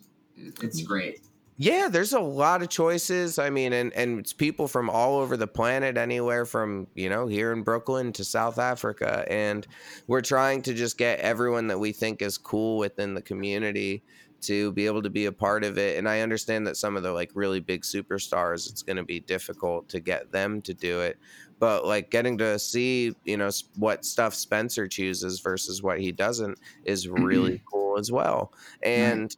it's 0.62 0.82
great. 0.82 1.20
Yeah, 1.60 1.88
there's 1.90 2.12
a 2.12 2.20
lot 2.20 2.62
of 2.62 2.68
choices. 2.68 3.36
I 3.36 3.50
mean, 3.50 3.72
and 3.72 3.92
and 3.94 4.20
it's 4.20 4.32
people 4.32 4.68
from 4.68 4.88
all 4.88 5.18
over 5.18 5.36
the 5.36 5.48
planet, 5.48 5.96
anywhere 5.96 6.46
from 6.46 6.86
you 6.94 7.08
know 7.08 7.26
here 7.26 7.52
in 7.52 7.64
Brooklyn 7.64 8.12
to 8.12 8.24
South 8.24 8.60
Africa, 8.60 9.24
and 9.28 9.66
we're 10.06 10.20
trying 10.20 10.62
to 10.62 10.74
just 10.74 10.96
get 10.96 11.18
everyone 11.18 11.66
that 11.66 11.78
we 11.80 11.90
think 11.90 12.22
is 12.22 12.38
cool 12.38 12.78
within 12.78 13.14
the 13.14 13.22
community 13.22 14.04
to 14.42 14.70
be 14.70 14.86
able 14.86 15.02
to 15.02 15.10
be 15.10 15.26
a 15.26 15.32
part 15.32 15.64
of 15.64 15.78
it. 15.78 15.98
And 15.98 16.08
I 16.08 16.20
understand 16.20 16.64
that 16.68 16.76
some 16.76 16.96
of 16.96 17.02
the 17.02 17.10
like 17.10 17.32
really 17.34 17.58
big 17.58 17.82
superstars, 17.82 18.70
it's 18.70 18.82
going 18.82 18.96
to 18.96 19.02
be 19.02 19.18
difficult 19.18 19.88
to 19.88 19.98
get 19.98 20.30
them 20.30 20.62
to 20.62 20.72
do 20.72 21.00
it. 21.00 21.18
But 21.58 21.84
like 21.84 22.10
getting 22.10 22.38
to 22.38 22.56
see, 22.60 23.16
you 23.24 23.36
know, 23.36 23.50
what 23.74 24.04
stuff 24.04 24.32
Spencer 24.32 24.86
chooses 24.86 25.40
versus 25.40 25.82
what 25.82 25.98
he 25.98 26.12
doesn't 26.12 26.56
is 26.84 27.08
mm-hmm. 27.08 27.24
really 27.24 27.62
cool 27.68 27.98
as 27.98 28.12
well. 28.12 28.52
And 28.80 29.34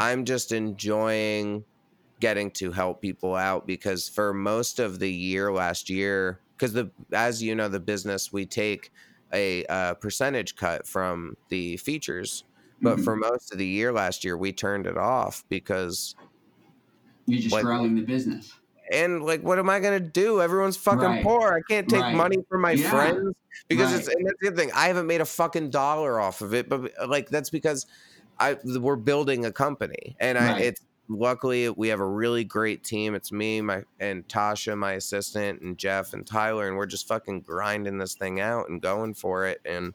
I'm 0.00 0.24
just 0.24 0.50
enjoying 0.52 1.62
getting 2.20 2.50
to 2.52 2.70
help 2.72 3.00
people 3.02 3.34
out 3.34 3.66
because 3.66 4.08
for 4.08 4.32
most 4.32 4.78
of 4.78 4.98
the 4.98 5.10
year 5.10 5.52
last 5.52 5.90
year, 5.90 6.40
because 6.56 6.72
the 6.72 6.90
as 7.12 7.42
you 7.42 7.54
know 7.54 7.68
the 7.68 7.80
business 7.80 8.32
we 8.32 8.46
take 8.46 8.90
a 9.32 9.64
uh, 9.66 9.94
percentage 9.94 10.56
cut 10.56 10.86
from 10.86 11.36
the 11.50 11.76
features, 11.76 12.44
but 12.82 12.98
Mhm. 12.98 13.04
for 13.04 13.16
most 13.16 13.52
of 13.52 13.58
the 13.58 13.66
year 13.66 13.92
last 13.92 14.24
year 14.24 14.36
we 14.36 14.52
turned 14.52 14.86
it 14.86 14.96
off 14.96 15.44
because 15.50 16.14
You're 17.26 17.40
just 17.42 17.52
like- 17.52 17.64
growing 17.64 17.94
the 17.94 18.02
business. 18.02 18.52
and 18.92 19.22
like 19.22 19.42
what 19.42 19.58
am 19.58 19.68
I 19.70 19.78
gonna 19.80 20.00
do? 20.00 20.40
Everyone's 20.40 20.76
fucking 20.76 21.00
Right. 21.00 21.22
poor. 21.22 21.52
I 21.52 21.60
can't 21.72 21.88
take 21.88 22.00
Right. 22.00 22.14
money 22.16 22.38
from 22.48 22.62
my 22.62 22.72
Yeah. 22.72 22.90
friends 22.90 23.34
because 23.68 23.92
Right. 23.92 23.98
it's 24.00 24.08
and 24.08 24.26
that's 24.26 24.38
the 24.40 24.50
thing. 24.52 24.72
I 24.74 24.88
haven't 24.88 25.06
made 25.06 25.20
a 25.20 25.26
fucking 25.26 25.70
dollar 25.70 26.18
off 26.18 26.40
of 26.40 26.54
it, 26.54 26.68
but 26.68 26.90
like 27.08 27.28
that's 27.28 27.50
because 27.50 27.86
I 28.40 28.56
we're 28.64 28.96
building 28.96 29.44
a 29.44 29.52
company 29.52 30.16
and 30.18 30.38
I 30.38 30.58
it's 30.58 30.80
luckily 31.08 31.68
we 31.70 31.88
have 31.88 32.00
a 32.00 32.06
really 32.06 32.44
great 32.44 32.82
team. 32.84 33.14
It's 33.14 33.32
me, 33.32 33.60
my 33.60 33.84
and 33.98 34.26
Tasha, 34.28 34.76
my 34.76 34.92
assistant, 34.92 35.60
and 35.60 35.76
Jeff 35.76 36.12
and 36.14 36.26
Tyler, 36.26 36.66
and 36.66 36.76
we're 36.76 36.86
just 36.86 37.06
fucking 37.06 37.42
grinding 37.42 37.98
this 37.98 38.14
thing 38.14 38.40
out 38.40 38.68
and 38.68 38.80
going 38.80 39.14
for 39.14 39.46
it 39.46 39.60
and 39.64 39.94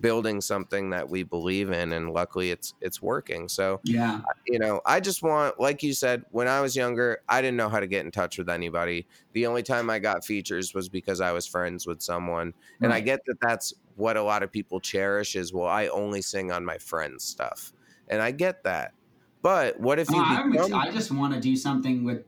building 0.00 0.40
something 0.40 0.90
that 0.90 1.08
we 1.08 1.22
believe 1.22 1.70
in 1.70 1.92
and 1.92 2.12
luckily 2.12 2.50
it's 2.50 2.74
it's 2.80 3.02
working. 3.02 3.48
So 3.48 3.80
Yeah. 3.84 4.22
you 4.46 4.58
know, 4.58 4.80
I 4.86 5.00
just 5.00 5.22
want, 5.22 5.60
like 5.60 5.82
you 5.82 5.92
said, 5.92 6.24
when 6.30 6.48
I 6.48 6.60
was 6.60 6.74
younger, 6.74 7.18
I 7.28 7.42
didn't 7.42 7.56
know 7.56 7.68
how 7.68 7.80
to 7.80 7.86
get 7.86 8.04
in 8.04 8.10
touch 8.10 8.38
with 8.38 8.48
anybody. 8.48 9.06
The 9.32 9.46
only 9.46 9.62
time 9.62 9.90
I 9.90 9.98
got 9.98 10.24
features 10.24 10.74
was 10.74 10.88
because 10.88 11.20
I 11.20 11.32
was 11.32 11.46
friends 11.46 11.86
with 11.86 12.00
someone. 12.02 12.54
And 12.80 12.92
I 12.92 13.00
get 13.00 13.20
that 13.26 13.40
that's 13.40 13.74
what 13.96 14.16
a 14.16 14.22
lot 14.22 14.42
of 14.42 14.50
people 14.50 14.80
cherish 14.80 15.36
is, 15.36 15.52
well, 15.52 15.68
I 15.68 15.88
only 15.88 16.22
sing 16.22 16.50
on 16.50 16.64
my 16.64 16.78
friends' 16.78 17.24
stuff. 17.24 17.72
And 18.12 18.20
I 18.20 18.30
get 18.30 18.62
that. 18.64 18.92
But 19.40 19.80
what 19.80 19.98
if 19.98 20.08
you 20.10 20.16
Oh, 20.24 20.50
become, 20.50 20.74
I 20.74 20.90
just 20.90 21.10
want 21.10 21.32
to 21.32 21.40
do 21.40 21.56
something 21.56 22.04
with 22.04 22.24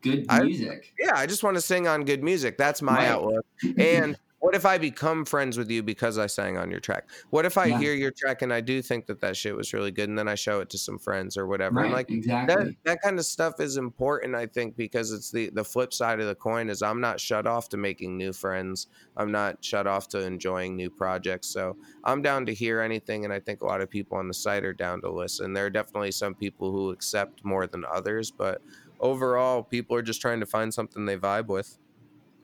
good 0.00 0.24
I- 0.28 0.42
music. 0.44 0.94
yeah, 0.98 1.12
I 1.16 1.26
just 1.26 1.42
want 1.42 1.56
to 1.56 1.60
sing 1.60 1.88
on 1.88 2.04
good 2.04 2.22
music. 2.22 2.56
That's 2.56 2.80
my 2.80 2.94
Right. 2.98 3.08
outlook. 3.08 3.44
And 3.76 4.16
what 4.40 4.54
if 4.54 4.64
I 4.64 4.78
become 4.78 5.24
friends 5.24 5.58
with 5.58 5.70
you 5.70 5.82
because 5.82 6.18
I 6.18 6.26
sang 6.26 6.56
on 6.56 6.70
your 6.70 6.80
track? 6.80 7.08
What 7.30 7.44
if 7.44 7.58
I 7.58 7.66
Yeah. 7.66 7.78
hear 7.78 7.94
your 7.94 8.12
track 8.12 8.42
and 8.42 8.52
I 8.52 8.60
do 8.60 8.80
think 8.82 9.06
that 9.06 9.20
that 9.20 9.36
shit 9.36 9.56
was 9.56 9.72
really 9.72 9.90
good 9.90 10.08
and 10.08 10.18
then 10.18 10.28
I 10.28 10.34
show 10.36 10.60
it 10.60 10.70
to 10.70 10.78
some 10.78 10.98
friends 10.98 11.36
or 11.36 11.46
whatever? 11.46 11.80
And 11.80 11.90
right. 11.90 11.96
like, 11.98 12.10
exactly. 12.10 12.54
that 12.54 12.74
that 12.84 13.02
kind 13.02 13.18
of 13.18 13.24
stuff 13.24 13.60
is 13.60 13.76
important 13.76 14.34
i 14.34 14.46
think 14.46 14.76
because 14.76 15.12
it's 15.12 15.30
the 15.30 15.50
the 15.50 15.64
flip 15.64 15.92
side 15.92 16.20
of 16.20 16.26
the 16.26 16.34
coin 16.34 16.68
is 16.68 16.82
i'm 16.82 17.00
not 17.00 17.20
shut 17.20 17.46
off 17.46 17.68
to 17.68 17.76
making 17.76 18.16
new 18.16 18.32
friends 18.32 18.86
i'm 19.16 19.30
not 19.30 19.62
shut 19.64 19.86
off 19.86 20.08
to 20.08 20.20
enjoying 20.20 20.76
new 20.76 20.90
projects 20.90 21.48
so 21.48 21.76
i'm 22.04 22.22
down 22.22 22.46
to 22.46 22.54
hear 22.54 22.80
anything 22.80 23.24
and 23.24 23.32
i 23.32 23.40
think 23.40 23.60
a 23.62 23.66
lot 23.66 23.80
of 23.80 23.90
people 23.90 24.16
on 24.18 24.28
the 24.28 24.34
site 24.34 24.64
are 24.64 24.72
down 24.72 25.00
to 25.00 25.10
listen 25.10 25.52
there 25.52 25.66
are 25.66 25.70
definitely 25.70 26.10
some 26.10 26.34
people 26.34 26.70
who 26.70 26.90
accept 26.90 27.44
more 27.44 27.66
than 27.66 27.84
others 27.92 28.30
but 28.30 28.60
overall 29.00 29.62
people 29.62 29.96
are 29.96 30.02
just 30.02 30.20
trying 30.20 30.40
to 30.40 30.46
find 30.46 30.72
something 30.72 31.04
they 31.06 31.16
vibe 31.16 31.46
with 31.46 31.78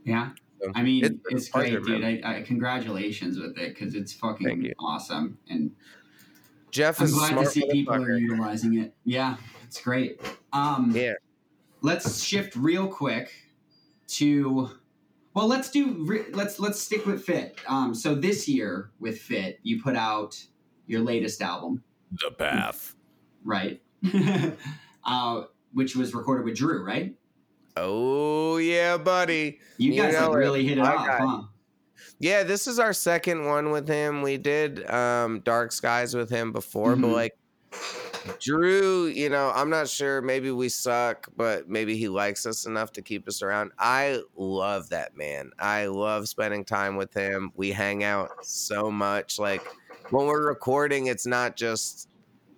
yeah. 0.05 0.31
So, 0.65 0.73
I 0.75 0.83
mean, 0.83 1.05
it's 1.05 1.15
it's, 1.29 1.49
been 1.49 1.53
pleasure, 1.53 1.81
great, 1.81 2.01
dude. 2.01 2.25
I, 2.25 2.39
I 2.39 2.43
congratulations 2.43 3.39
with 3.39 3.59
it 3.59 3.75
because 3.75 3.95
it's 3.95 4.13
fucking 4.13 4.73
awesome, 4.79 5.39
and 5.49 5.71
jeff 6.71 7.01
I'm 7.01 7.07
is 7.07 7.13
a 7.13 7.17
glad 7.17 7.29
to 7.29 7.35
smart 7.35 7.49
see 7.49 7.69
people 7.71 7.95
are 7.95 8.17
utilizing 8.17 8.79
it. 8.79 8.95
Yeah, 9.05 9.37
it's 9.65 9.81
great. 9.81 10.21
Um, 10.53 10.93
yeah. 10.95 11.15
let's 11.83 12.23
shift 12.23 12.57
real 12.57 12.89
quick 12.89 13.31
to 14.07 14.71
well 15.35 15.47
let's 15.47 15.71
do 15.71 16.29
let's 16.33 16.59
let's 16.59 16.81
stick 16.81 17.05
with 17.07 17.23
fit. 17.23 17.59
Um 17.67 17.95
so 17.95 18.15
this 18.15 18.49
year 18.49 18.91
with 19.01 19.19
fit 19.19 19.59
you 19.63 19.83
put 19.83 19.97
out 19.97 20.43
your 20.87 21.01
latest 21.01 21.43
album. 21.43 21.83
The 22.13 22.31
path 22.31 22.95
right. 23.45 23.83
Uh 25.07 25.43
which 25.75 25.97
was 25.97 26.15
recorded 26.15 26.47
with 26.47 26.57
drew 26.57 26.83
right 26.83 27.15
oh 27.77 28.57
yeah 28.59 28.97
buddy 28.97 29.59
you 29.79 29.93
You 29.93 30.03
guys 30.03 30.15
really 30.35 30.65
hit 30.67 30.79
it 30.79 30.81
off 30.83 31.07
huh 31.07 31.43
Yeah, 32.19 32.43
this 32.45 32.67
is 32.67 32.79
our 32.79 32.93
second 32.93 33.47
one 33.47 33.71
with 33.71 33.89
him. 33.89 34.23
We 34.23 34.37
did 34.37 34.89
um 34.91 35.41
Dark 35.41 35.73
Skies 35.73 36.15
with 36.15 36.31
him 36.31 36.53
before, 36.53 36.97
but 36.97 37.09
Mhm. 37.09 37.13
like 37.13 37.33
Drew, 38.41 39.07
you 39.07 39.29
know, 39.29 39.53
I'm 39.55 39.69
not 39.69 39.89
sure. 39.89 40.23
Maybe 40.23 40.51
we 40.51 40.69
suck, 40.69 41.29
but 41.37 41.69
maybe 41.69 41.97
he 41.97 42.09
likes 42.09 42.47
us 42.47 42.67
enough 42.67 42.93
to 42.93 43.03
keep 43.03 43.29
us 43.29 43.43
around. 43.43 43.73
I 43.79 44.23
love 44.37 44.89
that 44.91 45.17
man. 45.17 45.51
I 45.59 45.87
love 45.87 46.29
spending 46.29 46.65
time 46.65 46.97
with 46.97 47.13
him. 47.13 47.53
We 47.55 47.73
hang 47.73 48.03
out 48.05 48.31
so 48.45 48.91
much. 48.91 49.39
Like 49.39 49.63
when 50.11 50.27
we're 50.27 50.47
recording, 50.47 51.07
it's 51.09 51.27
not 51.27 51.57
just 51.57 52.09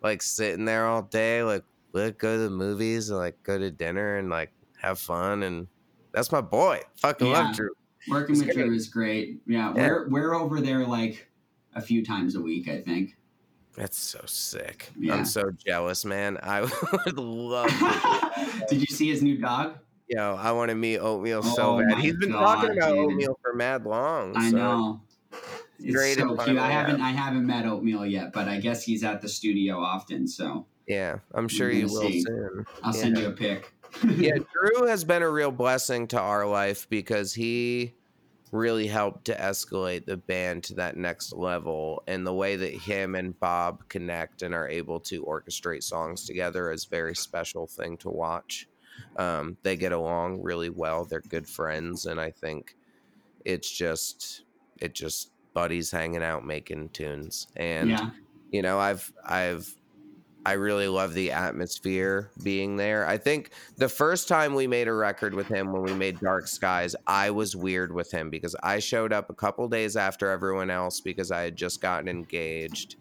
like 0.03 0.23
sitting 0.23 0.65
there 0.67 0.87
all 0.87 1.03
day. 1.03 1.43
Like 1.43 1.65
we'll 1.93 2.13
go 2.13 2.37
to 2.37 2.43
the 2.45 2.51
movies 2.51 3.11
and 3.11 3.19
like 3.19 3.43
go 3.43 3.59
to 3.59 3.71
dinner 3.71 4.19
and 4.19 4.31
like 4.31 4.53
have 4.87 4.99
fun. 4.99 5.43
And 5.43 5.67
that's 6.13 6.33
my 6.33 6.41
boy. 6.41 6.81
Fucking 6.97 7.27
Yeah. 7.27 7.33
love 7.45 7.57
Drew. 7.57 7.71
working 8.09 8.37
It's 8.37 8.45
with 8.45 8.55
great. 8.55 8.67
drew 8.67 8.75
is 8.77 8.89
great 8.89 9.41
yeah, 9.47 9.73
Yeah. 9.75 9.89
we're 9.89 10.09
we're 10.09 10.35
over 10.35 10.61
there 10.61 10.87
like 10.87 11.29
a 11.75 11.81
few 11.81 12.05
times 12.05 12.37
a 12.37 12.41
week 12.41 12.69
i 12.69 12.81
think 12.81 13.17
That's 13.75 13.99
so 13.99 14.21
sick. 14.27 14.91
Yeah. 14.99 15.15
I'm 15.15 15.25
so 15.27 15.51
jealous, 15.67 16.05
man. 16.05 16.39
I 16.43 16.61
would 17.07 17.19
love 17.19 17.69
did 18.71 18.81
you 18.81 18.87
see 18.87 19.09
his 19.11 19.23
new 19.23 19.39
dog 19.39 19.79
Yo, 20.09 20.37
I 20.37 20.53
want 20.53 20.69
to 20.71 20.77
meet 20.77 20.99
Oatmeal 20.99 21.41
Oh 21.45 21.55
so 21.57 21.79
bad. 21.81 21.99
He's 21.99 22.15
been 22.17 22.31
God, 22.31 22.55
talking 22.63 22.79
about 22.79 22.95
dude. 22.95 22.99
Oatmeal 23.11 23.39
for 23.43 23.55
mad 23.55 23.85
long. 23.85 24.37
i 24.37 24.51
so 24.51 24.57
know 24.57 25.01
it's 25.81 25.95
great 25.95 26.17
so 26.17 26.37
cute. 26.37 26.57
I 26.59 26.71
haven't. 26.71 27.01
I 27.03 27.11
haven't 27.11 27.45
met 27.47 27.67
Oatmeal 27.67 28.07
yet, 28.07 28.33
but 28.33 28.47
I 28.49 28.59
guess 28.61 28.83
he's 28.85 29.03
at 29.05 29.21
the 29.21 29.29
studio 29.29 29.79
often, 29.79 30.27
so 30.29 30.65
Yeah, 30.87 31.19
I'm 31.35 31.49
sure 31.49 31.71
you 31.71 31.87
will 31.87 32.01
see. 32.09 32.23
soon. 32.23 32.65
I'll 32.83 32.95
Yeah. 32.95 33.01
send 33.03 33.19
you 33.19 33.27
a 33.27 33.33
pic. 33.33 33.75
Yeah, 34.05 34.39
Drew 34.53 34.87
has 34.87 35.05
been 35.05 35.23
a 35.23 35.31
real 35.31 35.51
blessing 35.51 36.07
to 36.09 36.21
our 36.21 36.47
life 36.47 36.89
because 36.89 37.35
he 37.35 37.95
really 38.53 38.87
helped 38.87 39.27
to 39.27 39.35
escalate 39.35 40.07
the 40.07 40.17
band 40.17 40.65
to 40.65 40.75
that 40.75 40.97
next 40.97 41.33
level. 41.33 42.03
And 42.07 42.27
the 42.27 42.33
way 42.33 42.57
that 42.57 42.73
him 42.73 43.15
and 43.15 43.39
Bob 43.39 43.89
connect 43.89 44.43
and 44.43 44.55
are 44.55 44.69
able 44.69 45.01
to 45.01 45.25
orchestrate 45.25 45.83
songs 45.83 46.25
together 46.25 46.71
is 46.71 46.85
a 46.85 46.89
very 46.89 47.15
special 47.15 47.67
thing 47.67 47.97
to 47.99 48.11
watch. 48.11 48.69
Um, 49.17 49.57
they 49.63 49.77
get 49.77 49.93
along 49.93 50.43
really 50.43 50.71
well. 50.71 51.05
They're 51.05 51.21
good 51.21 51.49
friends, 51.49 52.07
and 52.07 52.21
I 52.21 52.31
think 52.31 52.77
it's 53.45 53.71
just 53.71 54.45
it 54.81 54.95
just 54.95 55.31
buddies 55.53 55.91
hanging 55.91 56.23
out 56.23 56.45
making 56.45 56.91
tunes. 56.91 57.47
And 57.57 57.91
yeah. 57.91 58.11
you 58.51 58.63
know, 58.63 58.79
I've 58.79 59.13
I've 59.25 59.75
I 60.47 60.53
really 60.53 60.87
love 60.87 61.13
the 61.13 61.33
atmosphere 61.33 62.31
being 62.45 62.77
there. 62.77 63.05
I 63.05 63.19
think 63.19 63.51
the 63.79 63.89
first 63.89 64.29
time 64.29 64.55
we 64.55 64.69
made 64.69 64.87
a 64.87 64.93
record 64.93 65.35
with 65.35 65.49
him 65.49 65.73
when 65.73 65.83
we 65.83 65.93
made 65.93 66.21
Dark 66.21 66.47
Skies, 66.47 66.95
I 67.05 67.33
was 67.33 67.57
weird 67.57 67.93
with 67.93 68.13
him 68.13 68.31
because 68.31 68.55
I 68.63 68.79
showed 68.79 69.13
up 69.13 69.29
a 69.29 69.35
couple 69.35 69.67
days 69.67 69.97
after 69.97 70.31
everyone 70.31 70.71
else 70.71 71.01
because 71.01 71.33
I 71.33 71.41
had 71.41 71.57
just 71.57 71.81
gotten 71.81 72.09
engaged 72.09 72.95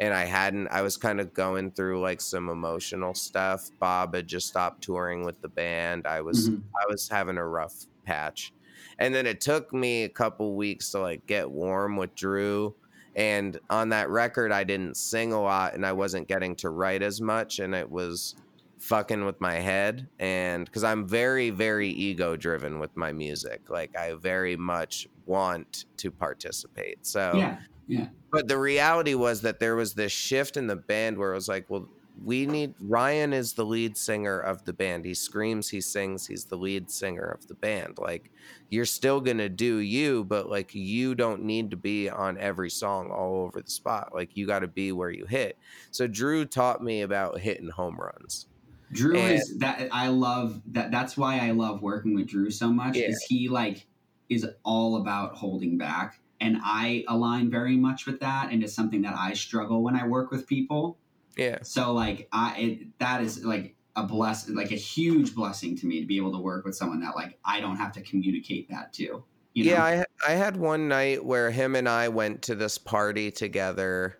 and 0.00 0.12
I 0.12 0.24
hadn't 0.24 0.66
I 0.66 0.82
was 0.82 0.96
kind 0.96 1.20
of 1.20 1.32
going 1.32 1.70
through 1.70 2.00
like 2.00 2.20
some 2.20 2.48
emotional 2.48 3.14
stuff. 3.14 3.70
Bob 3.78 4.16
had 4.16 4.26
just 4.26 4.48
stopped 4.48 4.82
touring 4.82 5.24
with 5.24 5.40
the 5.42 5.48
band. 5.48 6.08
I 6.08 6.22
was 6.22 6.50
Mhm. 6.50 6.62
I 6.74 6.86
was 6.90 7.08
having 7.08 7.38
a 7.38 7.46
rough 7.46 7.86
patch. 8.04 8.52
And 8.98 9.14
then 9.14 9.28
it 9.28 9.40
took 9.40 9.72
me 9.72 10.02
a 10.02 10.08
couple 10.08 10.56
weeks 10.56 10.90
to 10.90 10.98
like 10.98 11.24
get 11.28 11.48
warm 11.52 11.96
with 11.96 12.16
Drew 12.16 12.74
and 13.16 13.58
on 13.70 13.88
that 13.88 14.08
record 14.08 14.52
i 14.52 14.62
didn't 14.64 14.96
sing 14.96 15.32
a 15.32 15.40
lot 15.40 15.74
and 15.74 15.84
i 15.84 15.92
wasn't 15.92 16.26
getting 16.28 16.54
to 16.54 16.70
write 16.70 17.02
as 17.02 17.20
much 17.20 17.58
and 17.58 17.74
it 17.74 17.90
was 17.90 18.34
fucking 18.78 19.24
with 19.24 19.40
my 19.40 19.54
head 19.54 20.08
and 20.18 20.64
because 20.64 20.84
i'm 20.84 21.06
very 21.06 21.50
very 21.50 21.88
ego 21.88 22.36
driven 22.36 22.78
with 22.78 22.96
my 22.96 23.12
music 23.12 23.68
like 23.68 23.94
i 23.96 24.14
very 24.14 24.56
much 24.56 25.06
want 25.26 25.84
to 25.96 26.10
participate 26.10 27.04
so 27.06 27.32
Yeah. 27.36 27.58
Yeah. 27.86 28.06
but 28.30 28.46
the 28.48 28.56
reality 28.56 29.14
was 29.14 29.42
that 29.42 29.58
there 29.58 29.74
was 29.76 29.94
this 29.94 30.12
shift 30.12 30.56
in 30.56 30.66
the 30.68 30.76
band 30.76 31.18
where 31.18 31.32
it 31.32 31.34
was 31.34 31.48
like 31.48 31.66
well 31.68 31.88
we 32.22 32.44
need 32.46 32.74
ryan 32.80 33.32
is 33.32 33.52
the 33.54 33.64
lead 33.64 33.96
singer 33.96 34.38
of 34.40 34.64
the 34.64 34.72
band 34.72 35.04
he 35.04 35.14
screams 35.14 35.68
he 35.68 35.80
sings 35.80 36.26
he's 36.26 36.44
the 36.44 36.56
lead 36.56 36.90
singer 36.90 37.24
of 37.24 37.46
the 37.48 37.54
band 37.54 37.96
like 37.98 38.30
you're 38.68 38.84
still 38.84 39.20
gonna 39.20 39.48
do 39.48 39.76
you 39.78 40.24
but 40.24 40.48
like 40.48 40.74
you 40.74 41.14
don't 41.14 41.42
need 41.42 41.70
to 41.70 41.76
be 41.76 42.08
on 42.10 42.36
every 42.38 42.70
song 42.70 43.10
all 43.10 43.44
over 43.44 43.62
the 43.62 43.70
spot 43.70 44.10
like 44.14 44.36
you 44.36 44.46
got 44.46 44.58
to 44.60 44.68
be 44.68 44.92
where 44.92 45.10
you 45.10 45.24
hit 45.26 45.56
so 45.90 46.06
drew 46.06 46.44
taught 46.44 46.82
me 46.82 47.02
about 47.02 47.38
hitting 47.38 47.70
home 47.70 47.96
runs 47.96 48.46
Drew 48.92 49.16
And- 49.16 49.34
is 49.34 49.56
that 49.58 49.88
I 49.92 50.08
love 50.08 50.60
that. 50.72 50.90
That's 50.90 51.16
why 51.16 51.38
I 51.38 51.52
love 51.52 51.80
working 51.80 52.12
with 52.14 52.26
Drew 52.26 52.50
so 52.50 52.72
much. 52.72 52.96
Yeah. 52.96 53.10
Is 53.10 53.22
he 53.28 53.48
like 53.48 53.86
is 54.28 54.44
all 54.64 54.96
about 54.96 55.36
holding 55.36 55.78
back, 55.78 56.20
and 56.40 56.58
I 56.60 57.04
align 57.06 57.50
very 57.50 57.76
much 57.76 58.06
with 58.06 58.18
that, 58.18 58.50
and 58.50 58.64
it's 58.64 58.74
something 58.74 59.00
that 59.02 59.14
I 59.16 59.32
struggle 59.34 59.82
when 59.84 59.94
I 59.94 60.06
work 60.06 60.32
with 60.32 60.44
people. 60.46 60.98
Yeah 61.36 61.58
So 61.62 61.92
like 61.92 62.28
I 62.32 62.58
it, 62.58 62.98
that 62.98 63.22
is 63.22 63.44
like 63.44 63.76
a 63.96 64.04
bless 64.04 64.48
like 64.48 64.70
a 64.72 64.76
huge 64.76 65.34
blessing 65.34 65.76
to 65.76 65.86
me 65.86 66.00
to 66.00 66.06
be 66.06 66.16
able 66.16 66.32
to 66.32 66.38
work 66.38 66.64
with 66.64 66.74
someone 66.74 67.00
that 67.00 67.16
like 67.16 67.38
I 67.44 67.60
don't 67.60 67.76
have 67.76 67.92
to 67.92 68.00
communicate 68.00 68.68
that 68.70 68.92
to. 68.94 69.24
You 69.54 69.64
know? 69.64 69.70
Yeah, 69.72 69.84
I 69.84 70.04
I 70.26 70.32
had 70.32 70.56
one 70.56 70.88
night 70.88 71.24
where 71.24 71.50
him 71.50 71.74
and 71.74 71.88
I 71.88 72.08
went 72.08 72.42
to 72.42 72.54
this 72.54 72.78
party 72.78 73.30
together, 73.30 74.18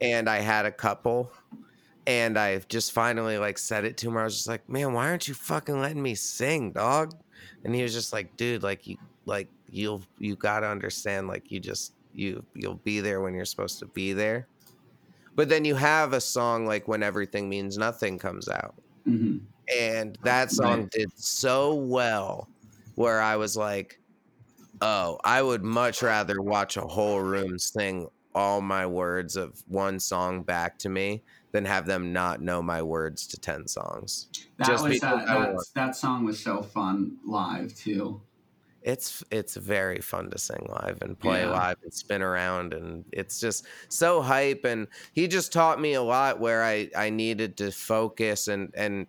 and 0.00 0.28
I 0.28 0.38
had 0.38 0.66
a 0.66 0.72
couple, 0.72 1.32
and 2.06 2.38
I 2.38 2.58
just 2.68 2.92
finally 2.92 3.38
like 3.38 3.58
said 3.58 3.84
it 3.84 3.96
to 3.98 4.08
him. 4.08 4.16
I 4.16 4.24
was 4.24 4.36
just 4.36 4.48
like, 4.48 4.68
"Man, 4.68 4.92
why 4.92 5.08
aren't 5.08 5.26
you 5.26 5.34
fucking 5.34 5.80
letting 5.80 6.02
me 6.02 6.14
sing, 6.14 6.72
dog?" 6.72 7.12
And 7.64 7.74
he 7.74 7.82
was 7.82 7.92
just 7.92 8.12
like, 8.12 8.36
"Dude, 8.36 8.62
like 8.62 8.86
you 8.86 8.98
like 9.24 9.48
you'll 9.68 10.02
you 10.18 10.36
gotta 10.36 10.68
understand, 10.68 11.26
like 11.26 11.50
you 11.50 11.58
just 11.58 11.94
you 12.14 12.44
you'll 12.54 12.76
be 12.76 13.00
there 13.00 13.20
when 13.20 13.34
you're 13.34 13.44
supposed 13.44 13.80
to 13.80 13.86
be 13.86 14.12
there." 14.12 14.46
But 15.38 15.48
then 15.50 15.64
you 15.64 15.76
have 15.76 16.12
a 16.12 16.20
song 16.20 16.66
like 16.66 16.88
"When 16.88 17.02
Everything 17.02 17.48
Means 17.48 17.78
Nothing" 17.78 18.18
comes 18.20 18.48
out, 18.48 18.74
Mhm. 19.06 19.48
and 19.76 20.18
that 20.24 20.50
song 20.52 20.86
Right. 20.86 20.90
did 20.92 21.10
so 21.16 21.74
well 21.74 22.50
where 22.96 23.20
I 23.20 23.36
was 23.36 23.56
like, 23.56 24.00
oh, 24.82 25.18
I 25.24 25.42
would 25.42 25.64
much 25.64 26.02
rather 26.02 26.42
watch 26.42 26.76
a 26.76 26.82
whole 26.82 27.20
room 27.20 27.58
sing 27.58 28.08
all 28.34 28.60
my 28.62 28.86
words 28.86 29.36
of 29.36 29.62
one 29.66 30.00
song 30.00 30.44
back 30.44 30.78
to 30.80 30.88
me 30.90 31.24
than 31.52 31.64
have 31.66 31.86
them 31.86 32.12
not 32.12 32.42
know 32.42 32.62
my 32.62 32.82
words 32.82 33.26
to 33.28 33.40
10 33.40 33.68
songs. 33.68 34.28
That 34.58 34.66
Just 34.66 34.82
was 34.82 35.00
that, 35.00 35.26
that 35.26 35.64
that 35.74 35.96
song 35.96 36.24
was 36.24 36.40
so 36.42 36.62
fun 36.62 37.18
live 37.24 37.74
too. 37.74 38.20
It's 38.88 39.22
it's 39.30 39.54
very 39.54 40.00
fun 40.00 40.30
to 40.30 40.38
sing 40.38 40.66
live 40.70 41.02
and 41.02 41.18
play 41.18 41.42
Yeah. 41.42 41.50
live 41.50 41.76
and 41.82 41.92
spin 41.92 42.22
around 42.22 42.72
and 42.72 43.04
it's 43.12 43.38
just 43.38 43.66
so 43.90 44.22
hype 44.22 44.64
and 44.64 44.88
he 45.12 45.28
just 45.28 45.52
taught 45.52 45.78
me 45.78 45.92
a 45.92 46.02
lot 46.02 46.40
where 46.40 46.64
I 46.64 46.88
I 46.96 47.10
needed 47.10 47.58
to 47.58 47.70
focus 47.70 48.48
and 48.48 48.72
and 48.74 49.06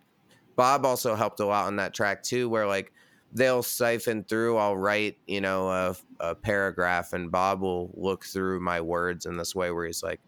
Bob 0.58 0.86
also 0.86 1.16
helped 1.16 1.40
a 1.40 1.46
lot 1.46 1.68
on 1.68 1.78
that 1.78 1.94
track 1.94 2.24
too 2.24 2.50
where 2.50 2.68
like 2.68 2.92
they'll 3.32 3.64
siphon 3.64 4.26
through 4.26 4.58
I'll 4.58 4.76
write 4.76 5.18
you 5.28 5.40
know 5.40 5.70
a, 5.70 5.96
a 6.20 6.36
paragraph 6.36 7.14
and 7.14 7.32
Bob 7.32 7.62
will 7.62 7.90
look 7.94 8.26
through 8.26 8.60
my 8.60 8.82
words 8.82 9.26
in 9.28 9.38
this 9.38 9.56
way 9.56 9.72
where 9.72 9.86
he's 9.86 10.04
like 10.04 10.20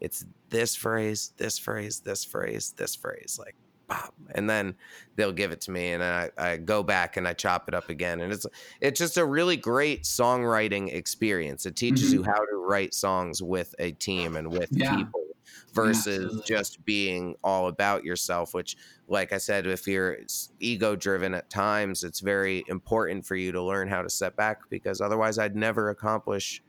it's 0.00 0.26
this 0.50 0.76
phrase 0.76 1.32
this 1.38 1.58
phrase 1.58 2.00
this 2.00 2.26
phrase 2.26 2.74
this 2.76 2.94
phrase 2.94 3.38
like 3.42 3.56
Bob 3.88 4.12
and 4.34 4.48
then 4.48 4.74
they'll 5.16 5.32
give 5.32 5.50
it 5.50 5.60
to 5.62 5.70
me 5.70 5.92
and 5.92 6.02
I, 6.04 6.30
I 6.36 6.56
go 6.58 6.82
back 6.82 7.16
and 7.16 7.26
I 7.26 7.32
chop 7.32 7.68
it 7.68 7.74
up 7.74 7.88
again 7.88 8.20
and 8.20 8.32
it's 8.32 8.46
it's 8.80 8.98
just 8.98 9.16
a 9.16 9.24
really 9.24 9.56
great 9.56 10.04
songwriting 10.04 10.92
experience 10.92 11.64
it 11.66 11.74
teaches 11.74 12.10
Mhm. 12.10 12.14
you 12.14 12.22
how 12.22 12.34
to 12.38 12.56
write 12.56 12.92
songs 12.94 13.42
with 13.42 13.74
a 13.78 13.92
team 13.92 14.36
and 14.36 14.52
with 14.52 14.68
Yeah. 14.70 14.94
people 14.94 15.22
versus 15.72 16.24
absolutely. 16.24 16.42
just 16.46 16.84
being 16.84 17.34
all 17.42 17.68
about 17.68 18.04
yourself 18.04 18.52
which 18.52 18.76
like 19.06 19.32
i 19.32 19.38
said 19.38 19.66
if 19.66 19.86
you're 19.88 20.18
ego 20.60 20.94
driven 20.94 21.32
at 21.34 21.48
times 21.48 22.04
it's 22.04 22.20
very 22.20 22.64
important 22.68 23.24
for 23.24 23.36
you 23.36 23.52
to 23.52 23.62
learn 23.62 23.88
how 23.88 24.02
to 24.02 24.10
step 24.10 24.36
back 24.36 24.58
because 24.70 25.00
otherwise 25.00 25.38
i'd 25.38 25.56
never 25.56 25.88
accomplish 25.90 26.62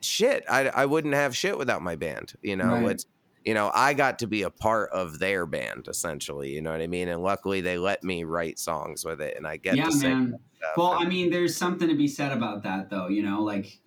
shit 0.00 0.44
I, 0.48 0.68
I 0.68 0.86
wouldn't 0.86 1.14
have 1.14 1.36
shit 1.36 1.56
without 1.58 1.82
my 1.82 1.94
band 1.96 2.34
you 2.42 2.56
know 2.56 2.72
Right. 2.72 2.90
it's 2.90 3.06
you 3.46 3.54
know 3.54 3.70
i 3.72 3.94
got 3.94 4.18
to 4.18 4.26
be 4.26 4.42
a 4.42 4.50
part 4.50 4.90
of 4.90 5.18
their 5.18 5.46
band 5.46 5.86
essentially 5.88 6.50
you 6.52 6.60
know 6.60 6.72
what 6.72 6.82
i 6.82 6.86
mean 6.86 7.08
and 7.08 7.22
luckily 7.22 7.62
they 7.62 7.78
let 7.78 8.04
me 8.04 8.24
write 8.24 8.58
songs 8.58 9.04
with 9.04 9.22
it 9.22 9.34
and 9.36 9.46
i 9.46 9.56
get 9.56 9.76
yeah, 9.76 9.86
to 9.86 9.92
sing 9.92 10.30
man. 10.30 10.38
Well, 10.76 10.94
and- 10.94 11.06
I 11.06 11.08
mean, 11.08 11.30
there's 11.30 11.56
something 11.56 11.88
to 11.88 11.94
be 11.94 12.08
said 12.08 12.32
about 12.32 12.62
that, 12.64 12.90
though. 12.90 13.08
You 13.08 13.22
know, 13.22 13.42
like 13.42 13.80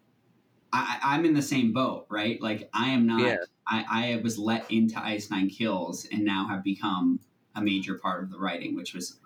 I, 0.71 0.99
I'm 1.01 1.25
in 1.25 1.33
the 1.33 1.41
same 1.41 1.73
boat, 1.73 2.05
right? 2.09 2.41
Like 2.41 2.69
I 2.73 2.89
am 2.89 3.05
not. 3.05 3.21
Yeah. 3.21 3.37
I, 3.67 4.15
I 4.15 4.21
was 4.23 4.37
let 4.37 4.69
into 4.71 4.99
Ice 5.03 5.29
Nine 5.29 5.49
Kills 5.49 6.07
and 6.11 6.23
now 6.23 6.47
have 6.47 6.63
become 6.63 7.19
a 7.55 7.61
major 7.61 7.95
part 7.95 8.23
of 8.23 8.31
the 8.31 8.39
writing, 8.39 8.75
which 8.75 8.93
was 8.93 9.19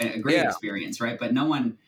a 0.00 0.14
a 0.14 0.18
great 0.18 0.36
Yeah. 0.36 0.48
experience, 0.48 1.00
right? 1.00 1.18
But 1.18 1.32
no 1.32 1.44
one. 1.44 1.78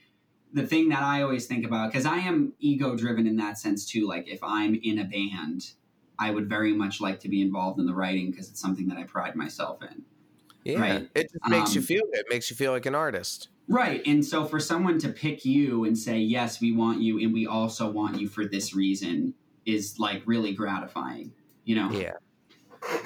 The 0.55 0.66
thing 0.66 0.90
that 0.90 1.02
I 1.02 1.23
always 1.23 1.47
think 1.47 1.64
about, 1.64 1.90
because 1.90 2.05
I 2.05 2.19
am 2.19 2.52
ego 2.59 2.94
driven 2.94 3.27
in 3.27 3.36
that 3.36 3.56
sense 3.59 3.86
too. 3.86 4.06
Like 4.06 4.28
if 4.28 4.43
I'm 4.43 4.74
in 4.82 4.98
a 4.98 5.05
band, 5.05 5.73
I 6.26 6.30
would 6.34 6.48
very 6.48 6.72
much 6.82 6.94
like 7.06 7.18
to 7.24 7.28
be 7.28 7.40
involved 7.48 7.78
in 7.80 7.86
the 7.90 7.94
writing 7.94 8.30
because 8.30 8.46
it's 8.50 8.60
something 8.66 8.88
that 8.90 8.98
I 8.98 9.04
pride 9.16 9.34
myself 9.44 9.76
in. 9.90 9.96
yeah 10.64 10.80
right. 10.80 11.02
it 11.20 11.26
just 11.32 11.48
makes 11.56 11.74
you 11.74 11.80
Um, 11.80 11.86
feel 11.92 12.02
good 12.12 12.20
it 12.26 12.30
makes 12.34 12.46
you 12.50 12.56
feel 12.62 12.72
like 12.76 12.86
an 12.86 12.94
artist 13.06 13.48
Right. 13.68 14.02
And 14.06 14.22
so 14.30 14.44
for 14.44 14.58
someone 14.60 14.98
to 14.98 15.08
pick 15.08 15.44
you 15.44 15.84
and 15.84 15.96
say, 15.96 16.18
yes, 16.18 16.60
we 16.60 16.70
want 16.82 17.00
you 17.00 17.20
and 17.22 17.32
we 17.32 17.46
also 17.46 17.84
want 17.88 18.20
you 18.20 18.28
for 18.28 18.44
this 18.44 18.74
reason 18.74 19.34
is 19.64 19.98
like 20.00 20.20
really 20.26 20.52
gratifying, 20.52 21.32
you 21.64 21.76
know? 21.76 21.88
yeah 21.92 22.16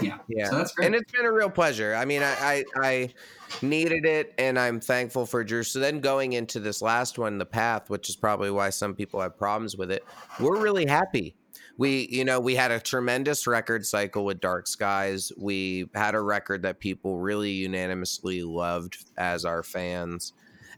Yeah. 0.01 0.19
yeah 0.29 0.49
So 0.49 0.57
that's 0.57 0.73
great. 0.73 0.87
and 0.87 0.95
it's 0.95 1.13
been 1.13 1.27
a 1.27 1.33
real 1.41 1.51
pleasure. 1.51 1.95
I 1.95 2.05
mean, 2.07 2.23
I, 2.23 2.35
I 2.41 2.65
I 2.91 3.15
needed 3.63 4.05
it, 4.07 4.35
and 4.39 4.59
I'm 4.59 4.81
thankful 4.81 5.27
for 5.27 5.45
Drew. 5.45 5.63
So 5.63 5.79
then 5.79 6.01
going 6.01 6.33
into 6.33 6.59
this 6.59 6.81
last 6.83 7.19
one, 7.19 7.39
the 7.39 7.47
path, 7.47 7.91
which 7.91 8.09
is 8.09 8.17
probably 8.17 8.51
why 8.51 8.71
some 8.71 8.95
people 8.95 9.21
have 9.21 9.37
problems 9.39 9.77
with 9.77 9.91
it, 9.91 10.03
we're 10.41 10.59
really 10.61 10.87
happy. 10.87 11.37
We, 11.79 12.09
you 12.11 12.25
know, 12.25 12.41
we 12.41 12.55
had 12.55 12.71
a 12.71 12.81
tremendous 12.81 13.47
record 13.47 13.85
cycle 13.87 14.25
with 14.25 14.41
Dark 14.41 14.67
Skies. 14.67 15.31
We 15.37 15.91
had 15.95 16.15
a 16.15 16.21
record 16.23 16.63
that 16.63 16.81
people 16.81 17.19
really 17.19 17.51
unanimously 17.51 18.43
loved 18.43 19.05
as 19.19 19.45
our 19.45 19.63
fans, 19.63 20.33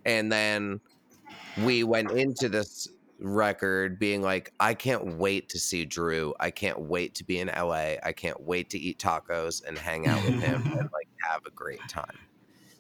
and 0.05 0.33
then 0.33 0.81
we 1.57 1.85
went 1.85 2.11
into 2.11 2.49
this 2.49 2.89
record 3.21 3.99
being 3.99 4.23
like, 4.23 4.53
I 4.61 4.75
can't 4.75 5.17
wait 5.17 5.49
to 5.51 5.59
see 5.59 5.85
Drew. 5.85 6.35
I 6.39 6.51
can't 6.51 6.81
wait 6.81 7.15
to 7.17 7.25
be 7.25 7.41
in 7.41 7.49
LA. 7.49 7.97
I 8.03 8.13
can't 8.13 8.41
wait 8.41 8.71
to 8.71 8.79
eat 8.79 8.99
tacos 9.01 9.63
and 9.67 9.79
hang 9.79 10.07
out 10.07 10.23
with 10.25 10.39
him 10.39 10.69
and 10.73 10.89
like 10.93 11.09
have 11.29 11.41
a 11.47 11.51
great 11.51 11.89
time. 11.89 12.29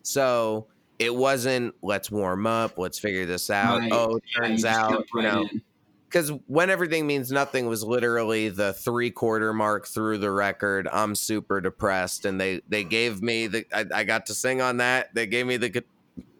So 0.03 0.69
it 0.99 1.15
wasn't 1.15 1.74
let's 1.82 2.11
warm 2.11 2.47
up, 2.47 2.78
let's 2.78 2.99
figure 2.99 3.27
this 3.27 3.51
out. 3.51 3.78
Right. 3.81 3.93
Oh, 3.93 4.16
it 4.16 4.24
Yeah, 4.36 4.49
turns 4.49 4.62
just 4.62 4.66
out, 4.66 5.05
you 5.15 5.23
know, 5.23 5.49
in. 5.53 5.62
Because 6.09 6.32
when 6.47 6.70
everything 6.70 7.06
means 7.06 7.30
nothing 7.30 7.66
was 7.66 7.85
literally 7.85 8.48
the 8.48 8.72
three 8.72 9.10
quarter 9.10 9.52
mark 9.52 9.86
through 9.86 10.18
the 10.18 10.30
record 10.30 10.89
i'm 10.93 11.14
super 11.14 11.60
depressed 11.60 12.24
and 12.24 12.40
they 12.40 12.60
they 12.68 12.85
gave 12.85 13.22
me 13.22 13.47
the 13.47 13.66
i, 13.72 13.85
I 13.94 14.05
got 14.05 14.26
to 14.26 14.35
sing 14.35 14.60
on 14.60 14.78
that. 14.78 15.14
They 15.14 15.26
gave 15.26 15.47
me 15.47 15.56
the 15.56 15.85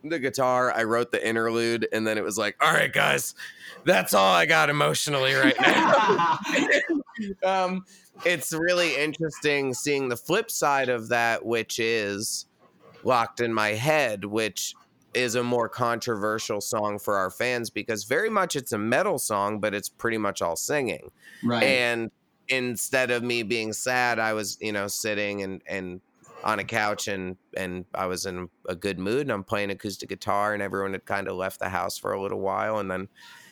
the 0.05 0.19
guitar. 0.19 0.73
I 0.73 0.85
wrote 0.85 1.13
the 1.13 1.27
interlude 1.27 1.87
and 1.93 2.07
then 2.07 2.19
it 2.19 2.25
was 2.25 2.39
like 2.39 2.57
all 2.61 2.73
right 2.73 2.93
guys 2.93 3.35
that's 3.85 4.15
all 4.15 4.33
i 4.33 4.47
got 4.47 4.71
emotionally 4.71 5.35
right 5.35 5.57
now. 5.61 6.39
Um 7.45 7.85
it's 8.25 8.53
really 8.53 8.97
interesting 8.97 9.75
seeing 9.75 10.09
the 10.09 10.17
flip 10.17 10.53
side 10.53 10.89
of 10.89 11.09
that 11.09 11.45
which 11.45 11.81
is 11.81 12.47
locked 13.03 13.41
in 13.41 13.53
my 13.53 13.71
head, 13.71 14.25
which 14.25 14.75
is 15.15 15.35
a 15.35 15.43
more 15.43 15.69
controversial 15.69 16.61
song 16.61 16.99
for 16.99 17.17
our 17.17 17.31
fans 17.31 17.71
because 17.71 18.05
very 18.05 18.31
much 18.31 18.57
it's 18.57 18.73
a 18.73 18.79
metal 18.79 19.19
song, 19.19 19.61
but 19.61 19.75
it's 19.75 19.89
pretty 19.89 20.19
much 20.19 20.43
all 20.43 20.57
singing. 20.57 21.11
Right. 21.43 21.63
And 21.63 22.11
instead 22.49 23.11
of 23.11 23.23
me 23.23 23.43
being 23.43 23.73
sad, 23.73 24.19
I 24.19 24.33
was, 24.33 24.59
you 24.61 24.73
know, 24.73 24.87
sitting 24.87 25.43
and 25.43 25.63
and 25.67 26.01
on 26.45 26.59
a 26.61 26.65
couch 26.65 27.09
and 27.09 27.37
and 27.57 27.85
I 27.95 28.07
was 28.07 28.27
in 28.27 28.49
a 28.69 28.77
good 28.77 28.99
mood 28.99 29.23
and 29.23 29.33
I'm 29.33 29.43
playing 29.43 29.71
acoustic 29.71 30.09
guitar 30.09 30.55
and 30.55 30.63
everyone 30.63 30.93
had 30.93 31.05
kind 31.05 31.29
of 31.29 31.37
left 31.37 31.59
the 31.59 31.69
house 31.69 31.99
for 31.99 32.13
a 32.13 32.23
little 32.23 32.41
while 32.41 32.79
and 32.79 32.91
then 32.91 33.09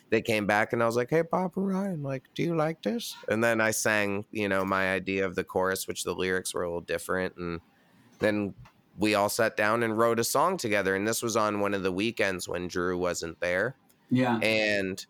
they 0.09 0.21
came 0.21 0.45
back 0.45 0.71
and 0.71 0.81
I 0.81 0.85
was 0.85 0.95
like, 0.95 1.09
"Hey, 1.09 1.23
Papa 1.23 1.59
Ryan, 1.59 2.01
like, 2.01 2.23
do 2.33 2.41
you 2.41 2.55
like 2.55 2.81
this?" 2.81 3.13
And 3.27 3.43
then 3.43 3.59
I 3.59 3.71
sang, 3.71 4.23
you 4.31 4.47
know, 4.47 4.63
my 4.63 4.93
idea 4.93 5.25
of 5.25 5.35
the 5.35 5.43
chorus, 5.43 5.85
which 5.85 6.05
the 6.05 6.13
lyrics 6.13 6.53
were 6.53 6.63
a 6.63 6.67
little 6.67 6.79
different, 6.79 7.35
and 7.35 7.59
then 8.19 8.53
we 8.97 9.13
all 9.15 9.29
sat 9.29 9.55
down 9.55 9.83
and 9.83 9.97
wrote 9.97 10.19
a 10.19 10.23
song 10.23 10.57
together. 10.57 10.95
And 10.95 11.07
this 11.07 11.21
was 11.21 11.35
on 11.37 11.59
one 11.59 11.73
of 11.73 11.83
the 11.83 11.91
weekends 11.91 12.47
when 12.47 12.67
Drew 12.67 12.97
wasn't 12.97 13.39
there, 13.39 13.75
yeah. 14.09 14.37
and 14.39 15.05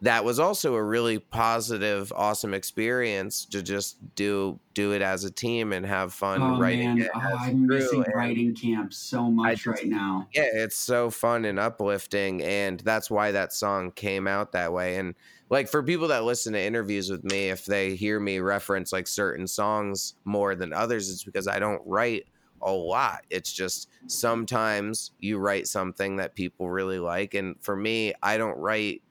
that 0.00 0.24
was 0.24 0.38
also 0.38 0.76
a 0.76 0.82
really 0.82 1.18
positive, 1.18 2.12
awesome 2.14 2.54
experience 2.54 3.44
to 3.46 3.62
just 3.62 3.96
do 4.14 4.58
do 4.74 4.92
it 4.92 5.02
as 5.02 5.24
a 5.24 5.30
team 5.30 5.72
and 5.72 5.84
have 5.84 6.14
fun 6.14 6.40
Oh 6.40 6.60
writing 6.60 6.94
man, 6.94 6.98
it. 7.02 7.10
oh, 7.14 7.36
I'm 7.40 7.66
Drew. 7.66 7.78
missing 7.78 8.04
And- 8.04 8.14
writing 8.14 8.54
camp 8.54 8.94
so 8.94 9.28
much 9.28 9.64
just- 9.64 9.66
right 9.66 9.86
now. 9.88 10.28
yeah, 10.32 10.48
it's 10.52 10.76
so 10.76 11.10
fun 11.10 11.44
and 11.44 11.58
uplifting, 11.58 12.42
and 12.44 12.78
that's 12.80 13.10
why 13.10 13.32
that 13.32 13.52
song 13.52 13.90
came 13.90 14.28
out 14.28 14.52
that 14.52 14.72
way. 14.72 14.98
And 14.98 15.14
like 15.50 15.68
for 15.68 15.82
people 15.82 16.06
that 16.08 16.22
listen 16.24 16.52
to 16.52 16.60
interviews 16.62 17.10
with 17.10 17.24
me, 17.24 17.48
if 17.48 17.64
they 17.64 17.96
hear 17.96 18.20
me 18.20 18.38
reference 18.38 18.92
like 18.92 19.08
certain 19.08 19.48
songs 19.48 20.14
more 20.24 20.54
than 20.54 20.72
others, 20.72 21.10
it's 21.10 21.24
because 21.24 21.48
I 21.48 21.58
don't 21.58 21.82
write 21.84 22.26
a 22.62 22.70
lot. 22.70 23.24
It's 23.30 23.52
just 23.52 23.88
sometimes 24.06 25.12
you 25.18 25.38
write 25.38 25.66
something 25.66 26.16
that 26.16 26.34
people 26.34 26.70
really 26.70 26.98
like, 26.98 27.34
and 27.34 27.56
for 27.60 27.76
me, 27.76 28.14
I 28.22 28.38
don't 28.38 28.58
write 28.58 29.02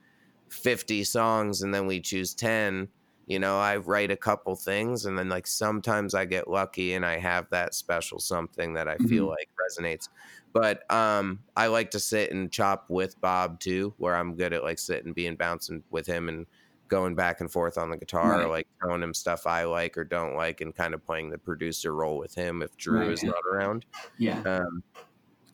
50 0.49 1.03
songs 1.03 1.61
and 1.61 1.73
then 1.73 1.87
we 1.87 1.99
choose 1.99 2.33
10 2.33 2.87
you 3.25 3.39
know 3.39 3.59
i 3.59 3.77
write 3.77 4.11
a 4.11 4.15
couple 4.15 4.55
things 4.55 5.05
and 5.05 5.17
then 5.17 5.29
like 5.29 5.45
sometimes 5.45 6.13
i 6.15 6.25
get 6.25 6.49
lucky 6.49 6.93
and 6.93 7.05
i 7.05 7.19
have 7.19 7.49
that 7.49 7.73
special 7.73 8.19
something 8.19 8.73
that 8.73 8.87
i 8.87 8.97
feel 8.97 9.27
like 9.27 9.49
resonates 9.69 10.07
but 10.53 10.89
um 10.91 11.39
i 11.55 11.67
like 11.67 11.91
to 11.91 11.99
sit 11.99 12.31
and 12.31 12.51
chop 12.51 12.85
with 12.89 13.19
bob 13.19 13.59
too 13.59 13.93
where 13.97 14.15
i'm 14.15 14.35
good 14.35 14.53
at 14.53 14.63
like 14.63 14.79
sitting 14.79 15.13
being 15.13 15.35
bouncing 15.35 15.83
with 15.91 16.07
him 16.07 16.29
and 16.29 16.45
going 16.87 17.15
back 17.15 17.41
and 17.41 17.51
forth 17.51 17.77
on 17.77 17.89
the 17.89 17.97
guitar 17.97 18.39
Right. 18.39 18.49
like 18.49 18.67
telling 18.81 19.01
him 19.03 19.13
stuff 19.13 19.45
i 19.47 19.63
like 19.63 19.97
or 19.97 20.03
don't 20.03 20.35
like 20.35 20.61
and 20.61 20.75
kind 20.75 20.93
of 20.93 21.05
playing 21.05 21.29
the 21.29 21.37
producer 21.37 21.93
role 21.93 22.17
with 22.17 22.33
him 22.35 22.61
if 22.61 22.75
drew 22.77 22.99
Right. 22.99 23.11
is 23.11 23.23
not 23.23 23.41
around 23.51 23.85
Yeah. 24.17 24.41
um, 24.43 24.83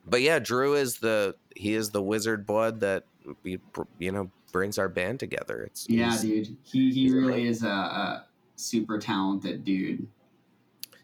but 0.05 0.21
yeah, 0.21 0.37
Drew 0.39 0.73
is 0.75 0.97
the 0.99 1.33
he 1.55 1.73
is 1.75 1.91
the 1.91 2.01
wizard 2.03 2.45
blood 2.45 2.81
that 2.81 3.05
we 3.43 3.57
you 3.99 4.11
know 4.11 4.29
brings 4.51 4.77
our 4.77 4.89
band 4.89 5.17
together. 5.21 5.63
It's 5.63 5.87
Yeah, 5.89 6.09
he's- 6.09 6.21
dude. 6.21 6.57
He 6.63 6.91
he 6.91 7.03
he's 7.03 7.13
really 7.13 7.47
is 7.47 7.63
a, 7.63 7.67
a 7.69 8.25
super 8.57 8.99
talented 8.99 9.63
dude. 9.63 10.05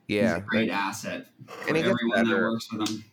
He's 0.06 0.18
yeah, 0.18 0.35
a 0.35 0.41
great 0.41 0.69
asset 0.69 1.27
And 1.69 1.77
he 1.77 1.84
everyone 1.84 2.27
that 2.30 2.35
works 2.38 2.68
with 2.73 2.89
him. 2.89 3.06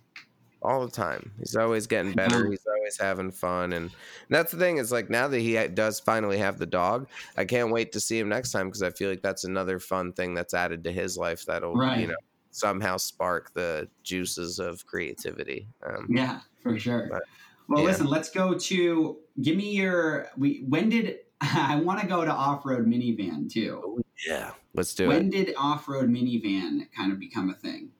All 0.66 0.84
the 0.84 0.90
time. 0.90 1.30
He's 1.38 1.54
always 1.56 1.86
getting 1.86 2.12
better. 2.12 2.50
He's 2.50 2.66
always 2.66 2.98
having 2.98 3.30
fun, 3.30 3.72
and 3.72 3.90
that's 4.28 4.52
the 4.52 4.58
thing 4.58 4.78
is 4.78 4.90
like 4.92 5.08
now 5.08 5.28
that 5.28 5.38
he 5.38 5.54
does 5.68 6.00
finally 6.00 6.38
have 6.38 6.58
the 6.58 6.66
dog, 6.66 7.06
I 7.36 7.44
can't 7.44 7.70
wait 7.70 7.92
to 7.92 8.00
see 8.00 8.18
him 8.18 8.28
next 8.28 8.50
time 8.52 8.66
because 8.66 8.82
I 8.82 8.90
feel 8.90 9.08
like 9.08 9.22
that's 9.22 9.44
another 9.44 9.78
fun 9.78 10.12
thing 10.12 10.34
that's 10.34 10.54
added 10.54 10.84
to 10.84 10.92
his 10.92 11.16
life 11.16 11.44
that'll 11.46 11.74
Right. 11.74 12.00
you 12.00 12.08
know 12.08 12.16
somehow 12.50 12.96
spark 12.96 13.52
the 13.54 13.86
juices 14.02 14.58
of 14.58 14.84
creativity. 14.86 15.68
Um, 15.86 16.06
Yeah, 16.08 16.40
for 16.62 16.78
sure. 16.78 17.08
But, 17.10 17.22
well, 17.68 17.80
yeah. 17.80 17.86
listen, 17.90 18.06
let's 18.06 18.30
go 18.30 18.54
to 18.58 19.18
give 19.42 19.56
me 19.56 19.72
your 19.72 20.28
we 20.36 20.64
when 20.68 20.88
did 20.88 21.18
I 21.40 21.76
want 21.76 22.00
to 22.00 22.06
go 22.06 22.24
to 22.24 22.30
off-road 22.32 22.86
minivan 22.86 23.52
too. 23.52 24.02
yeah, 24.26 24.52
let's 24.74 24.94
do 24.94 25.04
it. 25.04 25.08
When 25.08 25.28
did 25.30 25.52
off-road 25.58 26.08
minivan 26.08 26.90
kind 26.96 27.12
of 27.12 27.18
become 27.20 27.50
a 27.50 27.54
thing? 27.54 27.90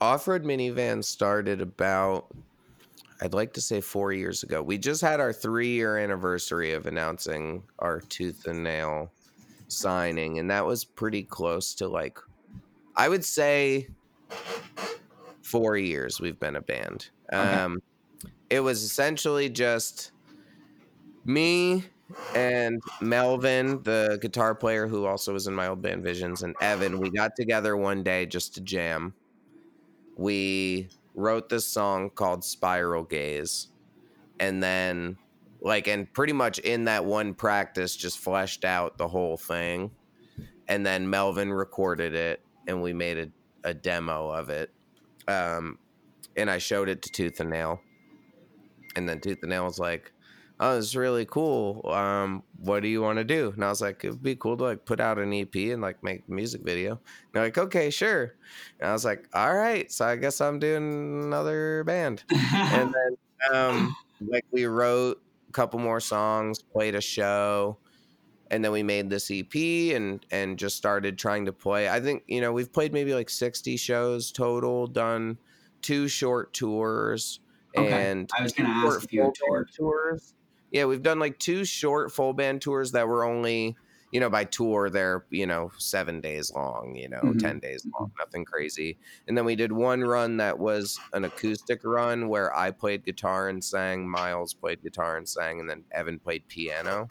Off-road 0.00 0.44
minivan 0.44 1.04
started 1.04 1.60
about 1.60 2.26
i'd 3.22 3.34
like 3.34 3.52
to 3.52 3.60
say 3.60 3.80
four 3.80 4.12
years 4.12 4.42
ago 4.42 4.62
we 4.62 4.78
just 4.78 5.02
had 5.02 5.20
our 5.20 5.32
three-year 5.32 5.98
anniversary 5.98 6.72
of 6.72 6.86
announcing 6.86 7.62
our 7.78 8.00
tooth 8.00 8.46
and 8.46 8.62
nail 8.64 9.10
signing 9.68 10.38
and 10.38 10.50
that 10.50 10.64
was 10.64 10.84
pretty 10.84 11.22
close 11.22 11.74
to 11.74 11.86
like 11.88 12.18
i 12.96 13.08
would 13.08 13.24
say 13.24 13.86
four 15.42 15.76
years 15.76 16.20
we've 16.20 16.40
been 16.40 16.56
a 16.56 16.60
band 16.62 17.10
Okay. 17.32 17.38
um 17.38 17.80
it 18.48 18.60
was 18.60 18.82
essentially 18.82 19.48
just 19.48 20.10
me 21.24 21.84
and 22.34 22.82
Melvin, 23.00 23.82
the 23.84 24.18
guitar 24.20 24.54
player 24.54 24.88
who 24.88 25.06
also 25.06 25.32
was 25.32 25.46
in 25.46 25.54
my 25.54 25.68
old 25.68 25.80
band 25.80 26.02
Visions, 26.02 26.42
and 26.42 26.56
Evan, 26.60 26.98
we 26.98 27.10
got 27.10 27.36
together 27.36 27.76
one 27.76 28.02
day 28.02 28.26
just 28.26 28.54
to 28.54 28.60
jam. 28.60 29.14
We 30.20 30.90
wrote 31.14 31.48
this 31.48 31.66
song 31.66 32.10
called 32.10 32.44
Spiral 32.44 33.04
Gaze. 33.04 33.68
And 34.38 34.62
then, 34.62 35.16
like, 35.62 35.88
and 35.88 36.12
pretty 36.12 36.34
much 36.34 36.58
in 36.58 36.84
that 36.84 37.06
one 37.06 37.32
practice, 37.32 37.96
just 37.96 38.18
fleshed 38.18 38.66
out 38.66 38.98
the 38.98 39.08
whole 39.08 39.38
thing. 39.38 39.92
And 40.68 40.84
then 40.84 41.08
Melvin 41.08 41.50
recorded 41.50 42.12
it, 42.12 42.42
and 42.68 42.82
we 42.82 42.92
made 42.92 43.16
a, 43.16 43.68
a 43.70 43.72
demo 43.72 44.28
of 44.28 44.50
it. 44.50 44.70
Um, 45.26 45.78
and 46.36 46.50
I 46.50 46.58
showed 46.58 46.90
it 46.90 47.00
to 47.00 47.10
Tooth 47.10 47.40
and 47.40 47.48
Nail. 47.48 47.80
And 48.96 49.08
then 49.08 49.20
Tooth 49.20 49.38
and 49.40 49.48
Nail 49.48 49.64
was 49.64 49.78
like, 49.78 50.12
oh, 50.60 50.76
it's 50.76 50.94
really 50.94 51.24
cool. 51.24 51.90
Um, 51.90 52.42
what 52.58 52.82
do 52.82 52.88
you 52.88 53.00
want 53.00 53.18
to 53.18 53.24
do? 53.24 53.50
And 53.54 53.64
I 53.64 53.70
was 53.70 53.80
like, 53.80 54.04
it'd 54.04 54.22
be 54.22 54.36
cool 54.36 54.58
to 54.58 54.64
like 54.64 54.84
put 54.84 55.00
out 55.00 55.18
an 55.18 55.32
EP 55.32 55.54
and 55.54 55.80
like 55.80 56.02
make 56.04 56.22
a 56.28 56.32
music 56.32 56.62
video. 56.62 56.92
And 56.92 57.00
they're 57.32 57.44
like, 57.44 57.58
okay, 57.58 57.88
sure. 57.88 58.34
And 58.78 58.90
I 58.90 58.92
was 58.92 59.04
like, 59.04 59.26
all 59.32 59.54
right. 59.54 59.90
So 59.90 60.04
I 60.04 60.16
guess 60.16 60.40
I'm 60.40 60.58
doing 60.58 61.24
another 61.24 61.82
band. 61.84 62.24
And 62.30 62.94
then 62.94 63.54
um, 63.54 63.96
like 64.20 64.44
we 64.50 64.66
wrote 64.66 65.20
a 65.48 65.52
couple 65.52 65.80
more 65.80 65.98
songs, 65.98 66.62
played 66.62 66.94
a 66.94 67.00
show, 67.00 67.78
and 68.50 68.62
then 68.62 68.72
we 68.72 68.82
made 68.82 69.08
this 69.08 69.30
EP 69.30 69.54
and 69.94 70.24
and 70.30 70.58
just 70.58 70.76
started 70.76 71.16
trying 71.16 71.46
to 71.46 71.52
play. 71.52 71.88
I 71.88 72.00
think 72.00 72.24
you 72.26 72.40
know 72.42 72.52
we've 72.52 72.72
played 72.72 72.92
maybe 72.92 73.14
like 73.14 73.30
60 73.30 73.76
shows 73.78 74.30
total, 74.30 74.86
done 74.86 75.38
two 75.80 76.06
short 76.06 76.52
tours. 76.52 77.40
Okay. 77.76 78.10
And 78.10 78.28
I 78.36 78.42
was 78.42 78.52
gonna 78.52 78.68
ask 78.68 79.04
if 79.04 79.12
you 79.12 79.22
band 79.22 79.68
tours. 79.76 80.34
Yeah, 80.70 80.84
we've 80.84 81.02
done 81.02 81.18
like 81.18 81.38
two 81.38 81.64
short 81.64 82.12
full 82.12 82.32
band 82.32 82.62
tours 82.62 82.92
that 82.92 83.08
were 83.08 83.24
only, 83.24 83.76
you 84.12 84.20
know, 84.20 84.30
by 84.30 84.44
tour 84.44 84.88
they're, 84.90 85.24
you 85.30 85.46
know, 85.46 85.70
seven 85.78 86.20
days 86.20 86.50
long, 86.52 86.94
you 86.96 87.08
know, 87.08 87.20
Mhm. 87.22 87.38
10 87.40 87.58
days 87.60 87.86
long, 87.92 88.12
nothing 88.18 88.44
crazy. 88.44 88.98
And 89.28 89.36
then 89.36 89.44
we 89.44 89.56
did 89.56 89.72
one 89.72 90.00
run 90.02 90.36
that 90.38 90.58
was 90.58 90.98
an 91.12 91.24
acoustic 91.24 91.80
run 91.84 92.28
where 92.28 92.54
I 92.56 92.70
played 92.70 93.04
guitar 93.04 93.48
and 93.48 93.62
sang, 93.64 94.08
Miles 94.08 94.54
played 94.54 94.82
guitar 94.82 95.16
and 95.16 95.28
sang, 95.28 95.60
and 95.60 95.68
then 95.68 95.84
Evan 95.92 96.18
played 96.18 96.46
piano. 96.48 97.08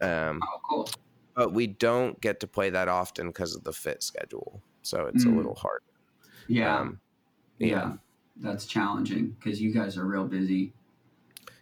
Um, 0.00 0.40
oh, 0.42 0.60
cool. 0.68 0.88
but 1.34 1.52
we 1.52 1.66
don't 1.66 2.18
get 2.20 2.40
to 2.40 2.46
play 2.46 2.70
that 2.70 2.88
often 2.88 3.26
because 3.28 3.54
of 3.54 3.62
the 3.64 3.72
fit 3.72 4.02
schedule. 4.02 4.62
So 4.82 5.06
it's 5.06 5.24
Mm. 5.24 5.32
a 5.32 5.36
little 5.36 5.54
hard. 5.54 5.82
Yeah. 6.48 6.78
Um, 6.78 7.00
yeah. 7.58 7.66
yeah. 7.68 7.92
That's 8.38 8.66
challenging 8.66 9.30
because 9.38 9.60
you 9.60 9.70
guys 9.72 9.96
are 9.98 10.04
real 10.06 10.26
busy. 10.26 10.72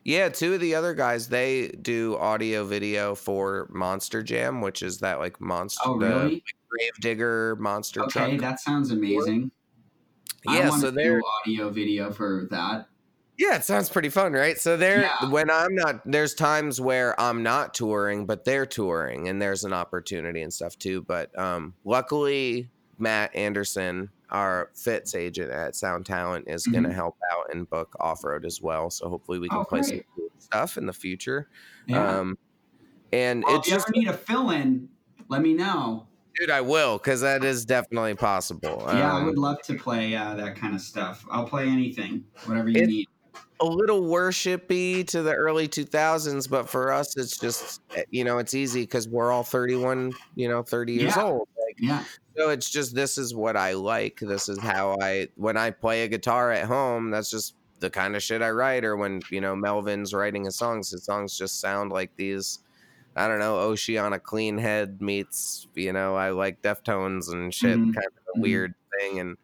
Yeah, 0.05 0.29
two 0.29 0.55
of 0.55 0.61
the 0.61 0.75
other 0.75 0.93
guys 0.95 1.29
they 1.29 1.69
do 1.69 2.17
audio 2.19 2.65
video 2.65 3.15
for 3.15 3.69
Monster 3.71 4.23
Jam, 4.23 4.61
which 4.61 4.83
is 4.83 4.99
that 4.99 5.19
like 5.19 5.41
monster 5.41 5.81
Oh, 5.87 5.97
really? 5.97 6.43
grave 6.69 6.91
digger 7.01 7.57
monster 7.59 8.03
Okay, 8.03 8.37
truck. 8.37 8.41
that 8.41 8.61
sounds 8.61 8.91
amazing. 8.91 9.51
I 10.47 10.59
yeah, 10.59 10.71
so 10.71 10.87
to 10.91 10.93
they're 10.93 11.21
do 11.21 11.25
audio 11.47 11.71
video 11.71 12.11
for 12.11 12.47
that. 12.51 12.89
yeah, 13.39 13.57
it 13.57 13.65
sounds 13.65 13.89
pretty 13.89 14.11
fun, 14.11 14.33
right? 14.35 14.59
So 14.59 14.77
they're 14.77 15.03
Yeah. 15.03 15.31
when 15.31 15.49
I'm 15.51 15.75
not 15.75 16.03
there's 16.05 16.35
times 16.35 16.81
where 16.83 17.19
I'm 17.19 17.43
not 17.43 17.73
touring, 17.73 18.27
but 18.27 18.45
they're 18.45 18.67
touring 18.67 19.29
and 19.29 19.41
there's 19.41 19.65
an 19.65 19.73
opportunity 19.73 20.43
and 20.43 20.53
stuff 20.53 20.79
too. 20.79 21.01
But 21.03 21.37
um 21.39 21.75
luckily 21.85 22.71
Matt 22.99 23.35
Anderson, 23.35 24.11
our 24.35 24.71
fits 24.77 25.15
agent 25.15 25.51
at 25.53 25.77
Sound 25.77 26.07
Talent, 26.07 26.47
is 26.49 26.67
gonna 26.69 26.93
Mhm. 26.93 26.95
help 26.95 27.17
out 27.33 27.47
and 27.55 27.69
book 27.71 27.95
off 28.01 28.25
road 28.25 28.45
as 28.47 28.61
well. 28.63 28.91
So 28.91 29.09
hopefully 29.11 29.39
we 29.41 29.51
can 29.51 29.61
Oh, 29.61 29.65
play 29.65 29.83
some 29.83 30.01
cool 30.17 30.29
stuff 30.39 30.77
in 30.79 30.87
the 30.87 30.93
future. 30.95 31.49
Yeah. 31.87 32.21
Um 32.21 32.37
and 33.13 33.45
well, 33.45 33.57
it's 33.57 33.67
if 33.67 33.69
you 33.69 33.75
just 33.75 33.87
ever 33.87 33.91
need 33.95 34.09
a 34.09 34.13
fill 34.17 34.51
in, 34.51 34.89
let 35.29 35.43
me 35.43 35.55
know. 35.55 36.09
Dude, 36.37 36.51
I 36.51 36.61
will, 36.63 36.99
because 36.99 37.21
that 37.21 37.45
is 37.45 37.65
definitely 37.65 38.15
possible. 38.17 38.87
yeah, 38.89 39.15
I 39.17 39.23
Um, 39.23 39.25
would 39.25 39.39
love 39.39 39.57
to 39.65 39.75
play 39.79 40.15
uh, 40.15 40.35
that 40.35 40.57
kind 40.57 40.75
of 40.75 40.81
stuff. 40.81 41.25
I'll 41.31 41.47
play 41.49 41.69
anything, 41.69 42.27
whatever 42.45 42.69
you 42.69 42.85
need. 42.85 43.07
a 43.61 43.65
little 43.67 44.03
worshipy 44.03 45.07
to 45.09 45.23
the 45.23 45.35
early 45.35 45.69
2000s, 45.69 46.49
but 46.49 46.69
for 46.69 46.93
us, 46.93 47.17
it's 47.17 47.39
just, 47.39 47.81
eh, 47.95 48.03
you 48.11 48.25
know, 48.25 48.39
it's 48.39 48.55
easy 48.55 48.83
because 48.83 49.09
we're 49.09 49.31
all 49.33 49.45
31, 49.45 50.17
you 50.35 50.49
know, 50.49 50.63
30 50.63 50.93
years 50.95 51.17
Yeah. 51.17 51.19
old. 51.19 51.49
Like, 51.67 51.79
Yeah. 51.79 52.07
So 52.37 52.51
it's 52.51 52.71
just 52.71 52.95
this 52.95 53.19
is 53.19 53.35
what 53.35 53.57
I 53.57 53.73
like. 53.75 54.19
This 54.21 54.49
is 54.49 54.59
how 54.59 54.97
I 55.01 55.29
when 55.37 55.57
I 55.57 55.71
play 55.71 56.03
a 56.05 56.09
guitar 56.09 56.51
at 56.53 56.67
home. 56.67 57.11
That's 57.11 57.31
just 57.31 57.55
the 57.81 57.91
kind 57.91 58.17
of 58.17 58.23
shit 58.23 58.43
I 58.43 58.51
write. 58.51 58.85
Or 58.85 58.97
when 58.97 59.21
you 59.31 59.41
know 59.41 59.55
Melvin's 59.57 60.15
writing 60.15 60.45
his 60.45 60.57
songs, 60.57 60.91
his 60.91 61.05
songs 61.05 61.37
just 61.37 61.61
sound 61.61 61.93
like 61.93 62.17
these. 62.17 62.61
I 63.17 63.29
don't 63.29 63.39
know, 63.39 63.59
Oceana 63.59 64.19
Clean 64.19 64.59
Head 64.59 65.01
meets 65.01 65.69
you 65.75 65.93
know 65.93 66.17
I 66.17 66.31
like 66.31 66.63
Deftones 66.63 67.33
and 67.33 67.55
shit, 67.55 67.79
Mhm. 67.79 67.95
kind 67.95 68.07
of 68.07 68.35
a 68.35 68.39
Mhm. 68.39 68.43
weird 68.43 68.75
thing, 68.99 69.21
and 69.21 69.37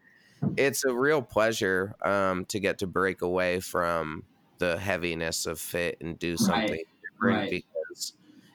it's 0.57 0.85
a 0.85 0.95
real 0.95 1.23
pleasure 1.23 1.95
um, 2.05 2.45
to 2.47 2.61
get 2.61 2.79
to 2.79 2.87
break 2.87 3.23
away 3.23 3.61
from 3.61 4.25
the 4.59 4.79
heaviness 4.79 5.47
of 5.47 5.61
fit 5.61 5.99
and 6.01 6.19
do 6.19 6.37
something 6.37 6.85
different 7.03 7.37
right. 7.39 7.51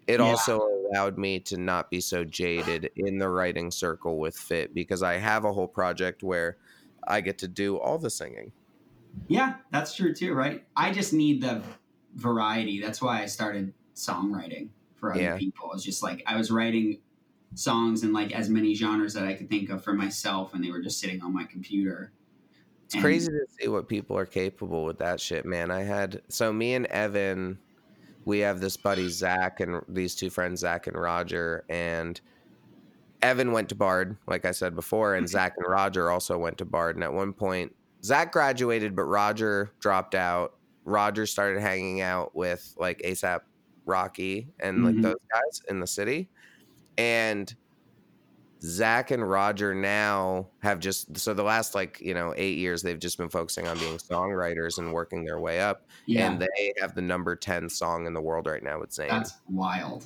It 0.07 0.19
Yeah. 0.19 0.25
also 0.25 0.61
allowed 0.61 1.17
me 1.17 1.39
to 1.41 1.57
not 1.57 1.89
be 1.89 1.99
so 1.99 2.23
jaded 2.23 2.91
in 2.95 3.17
the 3.17 3.27
writing 3.29 3.71
circle 3.71 4.17
with 4.19 4.37
fit 4.37 4.73
because 4.73 5.01
I 5.03 5.17
have 5.17 5.45
a 5.45 5.51
whole 5.53 5.67
project 5.67 6.23
where 6.23 6.57
I 7.07 7.21
get 7.21 7.37
to 7.39 7.47
do 7.47 7.77
all 7.77 7.97
the 7.97 8.09
singing. 8.09 8.51
Yeah, 9.27 9.55
that's 9.71 9.95
true 9.95 10.13
too, 10.13 10.33
right? 10.33 10.63
I 10.75 10.91
just 10.91 11.13
need 11.13 11.41
the 11.41 11.61
variety. 12.15 12.79
That's 12.81 13.01
why 13.01 13.21
I 13.21 13.25
started 13.25 13.73
songwriting 13.95 14.69
for 14.95 15.11
other 15.13 15.21
Yeah. 15.21 15.37
people. 15.37 15.71
It's 15.73 15.83
just 15.83 16.03
like 16.03 16.21
I 16.27 16.35
was 16.37 16.51
writing 16.51 16.99
songs 17.53 18.03
in 18.03 18.11
like 18.11 18.33
as 18.33 18.49
many 18.49 18.73
genres 18.75 19.13
that 19.13 19.25
I 19.25 19.33
could 19.33 19.49
think 19.49 19.69
of 19.69 19.83
for 19.83 19.93
myself, 19.93 20.53
and 20.53 20.63
they 20.63 20.71
were 20.71 20.81
just 20.81 20.99
sitting 20.99 21.21
on 21.21 21.33
my 21.33 21.45
computer. 21.45 22.11
It's 22.85 22.93
And- 22.95 23.03
crazy 23.03 23.31
to 23.31 23.45
see 23.59 23.67
what 23.69 23.87
people 23.87 24.17
are 24.17 24.25
capable 24.25 24.85
with 24.85 24.99
that 24.99 25.19
shit, 25.19 25.45
man. 25.45 25.71
I 25.71 25.81
had 25.83 26.21
so 26.27 26.51
me 26.53 26.73
and 26.75 26.85
Evan, 26.87 27.57
we 28.25 28.39
have 28.39 28.59
this 28.59 28.75
buddy 28.75 29.07
Zach 29.09 29.59
and 29.59 29.81
these 29.87 30.15
two 30.15 30.29
friends 30.29 30.61
Zach 30.61 30.87
and 30.87 30.97
Roger, 30.97 31.63
and 31.69 32.19
Evan 33.21 33.51
went 33.51 33.69
to 33.69 33.75
Bard, 33.75 34.17
like 34.27 34.45
I 34.45 34.51
said 34.51 34.75
before, 34.75 35.15
and 35.15 35.27
Zach 35.27 35.53
and 35.57 35.67
Roger 35.67 36.11
also 36.11 36.37
went 36.37 36.57
to 36.57 36.65
Bard. 36.65 36.95
And 36.95 37.03
at 37.03 37.13
one 37.13 37.33
point, 37.33 37.75
Zach 38.03 38.31
graduated, 38.31 38.95
but 38.95 39.05
Roger 39.05 39.71
dropped 39.79 40.13
out. 40.15 40.57
Roger 40.83 41.25
started 41.25 41.61
hanging 41.61 42.01
out 42.01 42.35
with 42.35 42.75
like 42.77 43.01
ASAP 43.03 43.41
Rocky 43.85 44.47
and 44.59 44.83
like 44.83 44.95
Mhm. 44.95 45.01
those 45.01 45.15
guys 45.31 45.61
in 45.69 45.79
the 45.79 45.87
city, 45.87 46.29
and 46.97 47.55
Zach 48.65 49.11
and 49.11 49.29
Roger 49.29 49.75
now 49.75 50.47
have 50.63 50.79
just 50.79 51.15
so 51.17 51.33
the 51.33 51.43
last 51.43 51.75
like 51.75 52.01
you 52.01 52.13
know 52.13 52.33
eight 52.35 52.57
years 52.57 52.81
they've 52.81 52.99
just 52.99 53.17
been 53.17 53.29
focusing 53.29 53.67
on 53.67 53.77
being 53.77 53.97
songwriters 53.97 54.79
and 54.79 54.91
working 54.91 55.23
their 55.23 55.39
way 55.39 55.61
up, 55.61 55.87
yeah, 56.07 56.31
and 56.31 56.41
they 56.41 56.73
have 56.81 56.95
the 56.95 57.01
number 57.01 57.35
ten 57.35 57.69
song 57.69 58.07
in 58.07 58.13
the 58.13 58.21
world 58.21 58.47
right 58.47 58.63
now 58.63 58.79
with 58.79 58.89
Zayn. 58.89 59.09
that's 59.09 59.33
wild. 59.49 60.05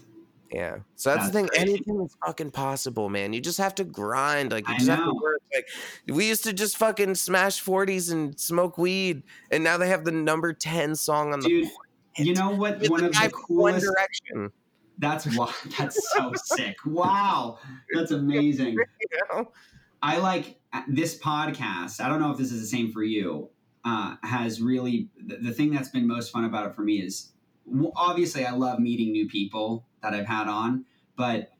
yeah, 0.52 0.78
so 0.96 1.12
that's, 1.12 1.24
that's 1.24 1.28
the 1.28 1.32
thing. 1.34 1.48
crazy. 1.48 1.62
Anything 1.74 2.02
is 2.02 2.18
fucking 2.26 2.52
possible, 2.52 3.08
man. 3.10 3.32
You 3.34 3.40
just 3.40 3.60
have 3.60 3.76
to 3.76 3.84
grind. 3.86 4.52
Like 4.52 4.68
you 4.68 4.76
just 4.76 4.90
have 4.90 5.06
to 5.06 5.14
work. 5.14 5.42
Like 5.54 5.68
we 6.08 6.28
used 6.28 6.44
to 6.44 6.54
just 6.54 6.78
fucking 6.78 7.16
smash 7.16 7.62
forties 7.62 8.10
and 8.10 8.38
smoke 8.40 8.78
weed, 8.78 9.24
and 9.52 9.64
now 9.64 9.78
they 9.78 9.88
have 9.90 10.04
the 10.04 10.12
number 10.12 10.54
ten 10.54 10.96
song 10.96 11.34
on 11.34 11.40
the. 11.40 11.48
Dude, 11.48 11.70
you 12.18 12.34
know 12.34 12.50
what? 12.52 12.80
With 12.80 12.90
One 12.90 13.02
the 13.02 13.08
of 13.08 13.14
the 13.14 13.30
from 13.30 13.56
One. 13.56 13.80
Direction. 13.80 14.52
That's 15.00 15.34
wow. 15.36 15.50
That's 15.78 16.12
so 16.12 16.34
sick. 16.36 16.78
Wow, 16.86 17.60
that's 17.94 18.12
amazing. 18.12 18.78
I 20.02 20.18
like 20.18 20.60
uh, 20.74 20.84
this 20.88 21.18
podcast. 21.18 22.02
I 22.02 22.10
don't 22.10 22.20
know 22.20 22.32
if 22.32 22.38
this 22.38 22.52
is 22.52 22.62
the 22.62 22.68
same 22.68 22.92
for 22.92 23.04
you. 23.04 23.50
Uh, 23.86 24.18
has 24.24 24.62
really 24.62 25.08
the, 25.26 25.38
the 25.38 25.52
thing 25.54 25.72
that's 25.72 25.88
been 25.88 26.06
most 26.06 26.32
fun 26.32 26.44
about 26.44 26.68
it 26.68 26.76
for 26.76 26.82
me 26.82 26.98
is 26.98 27.32
obviously 27.96 28.46
I 28.46 28.52
love 28.52 28.80
meeting 28.80 29.14
new 29.14 29.28
people 29.28 29.86
that 30.04 30.14
I've 30.14 30.26
had 30.26 30.50
on, 30.50 30.86
but 31.16 31.54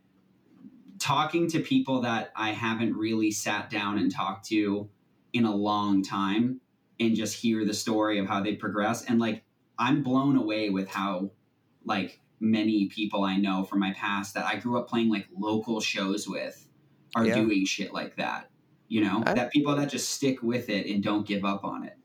talking 1.00 1.50
to 1.52 1.62
people 1.62 2.02
that 2.02 2.32
I 2.36 2.52
haven't 2.52 2.94
really 2.94 3.32
sat 3.32 3.70
down 3.70 3.98
and 3.98 4.12
talked 4.12 4.48
to 4.50 4.90
in 5.32 5.46
a 5.46 5.56
long 5.56 6.04
time 6.04 6.60
and 7.00 7.16
just 7.16 7.36
hear 7.36 7.64
the 7.64 7.74
story 7.74 8.20
of 8.20 8.28
how 8.28 8.44
they 8.44 8.56
progress 8.56 9.06
and 9.06 9.18
like 9.18 9.44
I'm 9.78 10.04
blown 10.04 10.36
away 10.36 10.70
with 10.70 10.90
how 10.90 11.32
like 11.86 12.20
many 12.40 12.88
people 12.88 13.24
I 13.24 13.38
know 13.38 13.64
from 13.64 13.80
my 13.80 13.94
past 13.94 14.34
that 14.36 14.46
I 14.46 14.56
grew 14.58 14.78
up 14.80 14.88
playing 14.88 15.10
like 15.10 15.28
local 15.38 15.82
shows 15.82 16.28
with 16.28 16.68
are 17.16 17.26
Yeah. 17.26 17.36
doing 17.36 17.66
shit 17.66 17.94
like 17.94 18.16
that. 18.18 18.50
You 18.88 19.04
know, 19.04 19.24
I- 19.26 19.34
that 19.34 19.52
people 19.52 19.76
that 19.76 19.90
just 19.90 20.10
stick 20.12 20.42
with 20.42 20.70
it 20.70 20.88
and 20.88 21.04
don't 21.04 21.26
give 21.28 21.44
up 21.46 21.64
on 21.64 21.84
it. 21.84 21.96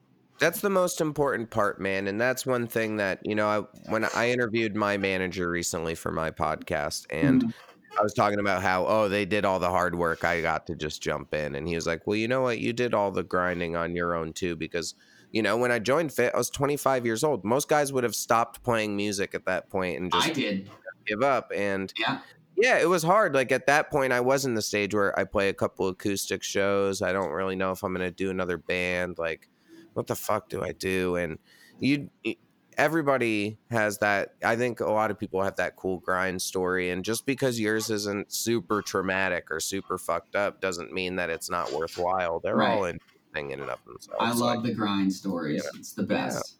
That's 0.40 0.60
the 0.60 0.70
most 0.70 1.00
important 1.00 1.50
part, 1.50 1.80
man. 1.80 2.08
And 2.08 2.20
that's 2.20 2.44
one 2.44 2.66
thing 2.66 2.96
that, 2.96 3.20
you 3.24 3.34
know, 3.36 3.46
I, 3.46 3.90
when 3.90 4.04
I 4.04 4.30
interviewed 4.30 4.74
my 4.74 4.96
manager 4.96 5.48
recently 5.48 5.94
for 5.94 6.10
my 6.10 6.30
podcast, 6.32 7.06
and 7.10 7.44
Mhm. 7.44 7.54
I 7.98 8.02
was 8.02 8.12
talking 8.12 8.40
about 8.40 8.60
how, 8.60 8.84
oh, 8.86 9.08
they 9.08 9.24
did 9.24 9.44
all 9.44 9.60
the 9.60 9.70
hard 9.70 9.94
work. 9.94 10.24
I 10.24 10.40
got 10.40 10.66
to 10.66 10.74
just 10.74 11.00
jump 11.00 11.32
in. 11.32 11.54
And 11.54 11.68
he 11.68 11.76
was 11.76 11.86
like, 11.86 12.04
well, 12.08 12.16
you 12.16 12.26
know 12.26 12.42
what? 12.42 12.58
You 12.58 12.72
did 12.72 12.92
all 12.92 13.12
the 13.12 13.22
grinding 13.22 13.76
on 13.76 13.94
your 13.94 14.14
own, 14.16 14.32
too. 14.32 14.56
Because, 14.56 14.94
you 15.34 15.42
know, 15.42 15.56
when 15.56 15.72
I 15.72 15.80
joined 15.80 16.12
Fit, 16.12 16.32
I 16.32 16.38
was 16.38 16.48
25 16.48 17.04
years 17.04 17.24
old. 17.24 17.44
Most 17.44 17.68
guys 17.68 17.92
would 17.92 18.04
have 18.04 18.14
stopped 18.14 18.62
playing 18.62 18.94
music 18.96 19.34
at 19.34 19.44
that 19.46 19.68
point 19.68 20.00
and 20.00 20.12
just 20.12 20.28
I 20.28 20.32
did. 20.32 20.70
give 21.06 21.22
up. 21.22 21.50
And 21.52 21.92
Yeah. 21.98 22.20
yeah, 22.56 22.78
it 22.78 22.88
was 22.88 23.02
hard. 23.02 23.34
Like 23.34 23.50
at 23.50 23.66
that 23.66 23.90
point, 23.90 24.12
I 24.12 24.20
was 24.20 24.44
in 24.44 24.54
the 24.54 24.62
stage 24.62 24.94
where 24.94 25.18
I 25.18 25.24
play 25.24 25.48
a 25.48 25.52
couple 25.52 25.88
acoustic 25.88 26.44
shows. 26.44 27.02
I 27.02 27.12
don't 27.12 27.32
really 27.32 27.56
know 27.56 27.72
if 27.72 27.82
I'm 27.82 27.92
going 27.92 28.06
to 28.08 28.14
do 28.14 28.30
another 28.30 28.58
band. 28.58 29.18
Like, 29.18 29.48
what 29.94 30.06
the 30.06 30.14
fuck 30.14 30.48
do 30.48 30.62
I 30.62 30.70
do? 30.70 31.16
And 31.16 31.38
you, 31.80 32.10
everybody 32.78 33.58
has 33.70 33.98
that. 33.98 34.34
I 34.44 34.56
think 34.56 34.80
a 34.80 34.90
lot 34.90 35.10
of 35.10 35.18
people 35.18 35.42
have 35.42 35.56
that 35.56 35.76
cool 35.76 35.98
grind 35.98 36.42
story. 36.42 36.90
And 36.90 37.04
just 37.04 37.26
because 37.26 37.58
yours 37.60 37.90
isn't 37.90 38.32
super 38.32 38.82
traumatic 38.82 39.50
or 39.50 39.60
super 39.60 39.98
fucked 39.98 40.36
up 40.36 40.60
doesn't 40.60 40.92
mean 40.92 41.16
that 41.16 41.30
it's 41.30 41.50
not 41.50 41.72
worthwhile. 41.72 42.40
They're 42.40 42.56
Right. 42.56 42.70
all 42.78 42.84
interesting 43.34 43.50
in 43.50 43.60
and 43.60 43.70
of 43.70 43.84
themselves. 43.84 44.18
I 44.20 44.32
love 44.32 44.62
the 44.62 44.72
grind 44.72 45.12
stories. 45.12 45.66
It's 45.74 45.92
the 45.92 46.02
best. 46.02 46.56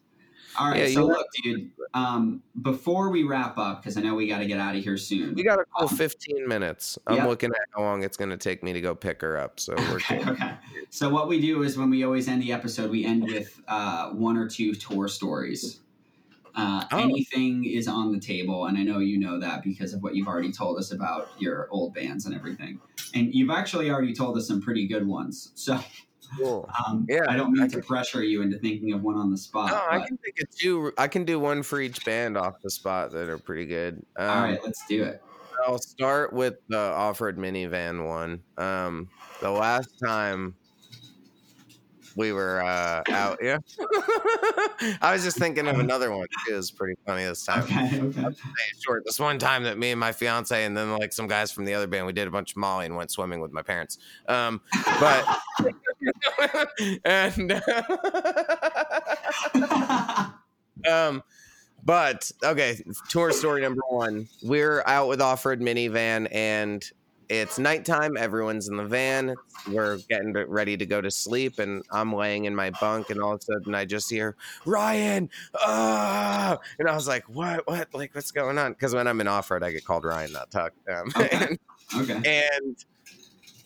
All 0.57 0.69
right, 0.71 0.89
Yeah, 0.89 0.95
so 0.95 1.07
look, 1.07 1.27
dude. 1.43 1.73
Um, 1.95 2.41
before 2.63 3.11
we 3.11 3.25
wrap 3.25 3.59
up, 3.59 3.83
because 3.83 3.97
I 3.97 4.03
know 4.03 4.15
we 4.15 4.29
got 4.29 4.39
to 4.39 4.47
get 4.47 4.61
out 4.61 4.77
of 4.77 4.85
here 4.85 4.97
soon. 4.97 5.35
we 5.35 5.43
got 5.43 5.59
a 5.59 5.65
cool 5.77 5.89
Um, 5.89 5.97
15 5.97 6.47
minutes. 6.47 6.97
I'm 7.09 7.17
yeah. 7.17 7.27
looking 7.27 7.51
at 7.51 7.61
how 7.75 7.83
long 7.83 8.05
it's 8.05 8.17
going 8.17 8.31
to 8.31 8.37
take 8.37 8.63
me 8.63 8.73
to 8.73 8.81
go 8.81 8.95
pick 8.95 9.21
her 9.23 9.37
up. 9.37 9.59
So 9.59 9.75
we're 9.77 9.97
Okay, 9.97 10.23
okay. 10.25 10.55
So 10.91 11.09
what 11.09 11.27
we 11.29 11.41
do 11.41 11.63
is 11.65 11.77
when 11.77 11.91
we 11.91 12.05
always 12.05 12.29
end 12.29 12.41
the 12.41 12.53
episode, 12.53 12.91
we 12.91 13.05
end 13.05 13.25
with 13.25 13.61
uh, 13.67 14.11
one 14.11 14.37
or 14.37 14.49
two 14.49 14.75
tour 14.75 15.09
stories. 15.09 15.81
Uh, 16.57 16.85
Oh. 16.93 16.99
Anything 16.99 17.65
is 17.65 17.89
on 17.89 18.13
the 18.13 18.21
table, 18.21 18.67
and 18.67 18.79
I 18.79 18.85
know 18.85 19.01
you 19.01 19.19
know 19.19 19.41
that 19.41 19.65
because 19.65 19.93
of 19.93 20.05
what 20.05 20.15
you've 20.15 20.29
already 20.29 20.53
told 20.53 20.79
us 20.79 20.93
about 20.93 21.31
your 21.41 21.67
old 21.73 21.95
bands 21.95 22.27
and 22.27 22.35
everything. 22.35 22.79
And 23.13 23.35
you've 23.35 23.51
actually 23.51 23.91
already 23.91 24.15
told 24.15 24.37
us 24.39 24.47
some 24.47 24.61
pretty 24.63 24.87
good 24.87 25.05
ones. 25.05 25.51
So 25.57 25.81
Cool. 26.39 26.69
um, 26.87 27.07
Yeah, 27.09 27.23
I 27.29 27.37
don't 27.37 27.53
mean 27.53 27.63
I 27.63 27.69
to 27.69 27.81
pressure 27.81 28.23
you 28.23 28.43
into 28.43 28.59
thinking 28.59 28.93
of 28.93 29.03
one 29.03 29.17
on 29.17 29.31
the 29.31 29.39
spot. 29.39 29.71
No, 29.71 29.83
I 29.89 30.05
can 30.07 30.17
think 30.19 30.41
of 30.41 30.51
two. 30.57 30.93
I 30.99 31.09
can 31.09 31.25
do 31.25 31.39
one 31.39 31.63
for 31.63 31.81
each 31.81 32.05
band 32.05 32.37
off 32.37 32.61
the 32.63 32.71
spot 32.71 33.13
that 33.13 33.29
are 33.29 33.39
pretty 33.39 33.67
good. 33.67 34.05
Um, 34.17 34.29
all 34.29 34.43
right, 34.43 34.61
let's 34.65 34.87
do 34.87 35.05
it. 35.05 35.23
I'll 35.67 35.79
start 35.79 36.33
with 36.33 36.57
the 36.69 36.79
off-road 36.79 37.37
minivan 37.37 38.07
one. 38.07 38.41
Um, 38.59 39.09
the 39.41 39.51
last 39.51 39.95
time 40.05 40.55
we 42.17 42.33
were 42.33 42.63
uh, 42.63 43.03
out, 43.11 43.39
yeah, 43.43 43.59
I 45.01 45.13
was 45.13 45.25
just 45.25 45.39
thinking 45.39 45.67
of 45.67 45.79
another 45.79 46.11
one. 46.11 46.27
It 46.49 46.55
was 46.55 46.71
pretty 46.71 46.97
funny 47.07 47.25
this 47.25 47.45
time. 47.45 47.63
Okay, 47.65 48.01
okay. 48.01 48.37
Short. 48.85 49.05
This 49.05 49.19
one 49.19 49.39
time 49.39 49.63
that 49.65 49.79
me 49.79 49.91
and 49.91 49.99
my 49.99 50.13
fiance 50.13 50.65
and 50.65 50.77
then 50.77 50.93
like 50.93 51.13
some 51.13 51.27
guys 51.27 51.51
from 51.51 51.65
the 51.65 51.75
other 51.75 51.87
band, 51.87 52.07
we 52.07 52.13
did 52.13 52.29
a 52.29 52.31
bunch 52.31 52.53
of 52.53 52.57
Molly 52.57 52.87
and 52.87 52.97
went 52.97 53.11
swimming 53.11 53.41
with 53.41 53.53
my 53.53 53.63
parents. 53.63 53.99
Um, 54.29 54.61
but 55.01 55.25
and 57.05 57.53
um, 60.91 61.23
but 61.85 62.31
okay, 62.43 62.83
tour 63.09 63.33
story 63.33 63.63
number 63.63 63.83
one. 63.89 64.29
We're 64.43 64.83
out 64.87 65.09
with 65.09 65.21
off-road 65.21 65.61
minivan 65.61 66.29
and 66.33 66.85
it's 67.29 67.59
nighttime. 67.59 68.17
Everyone's 68.17 68.69
in 68.69 68.77
the 68.77 68.85
van. 68.85 69.35
We're 69.71 69.99
getting 70.09 70.33
ready 70.33 70.77
to 70.77 70.87
go 70.87 71.01
to 71.01 71.11
sleep, 71.11 71.59
and 71.59 71.83
I'm 71.91 72.15
laying 72.15 72.45
in 72.45 72.55
my 72.55 72.71
bunk, 72.81 73.11
and 73.11 73.21
all 73.21 73.35
of 73.35 73.41
a 73.41 73.43
sudden 73.43 73.75
I 73.75 73.85
just 73.85 74.11
hear 74.11 74.37
Ryan. 74.67 75.31
Ah! 75.59 76.59
And 76.79 76.89
I 76.89 76.95
was 76.95 77.09
like, 77.09 77.25
"What? 77.29 77.67
What? 77.67 77.89
Like, 77.95 78.15
what's 78.15 78.31
going 78.31 78.59
on?" 78.59 78.73
Because 78.73 78.95
when 78.95 79.07
I'm 79.07 79.21
in 79.21 79.29
off-road, 79.29 79.63
I 79.63 79.73
get 79.73 79.85
called 79.85 80.05
Ryan, 80.05 80.33
not 80.33 80.51
Tuck. 80.51 80.73
Um, 80.89 81.11
Okay. 81.17 81.57
okay. 81.97 82.49
and 82.57 82.85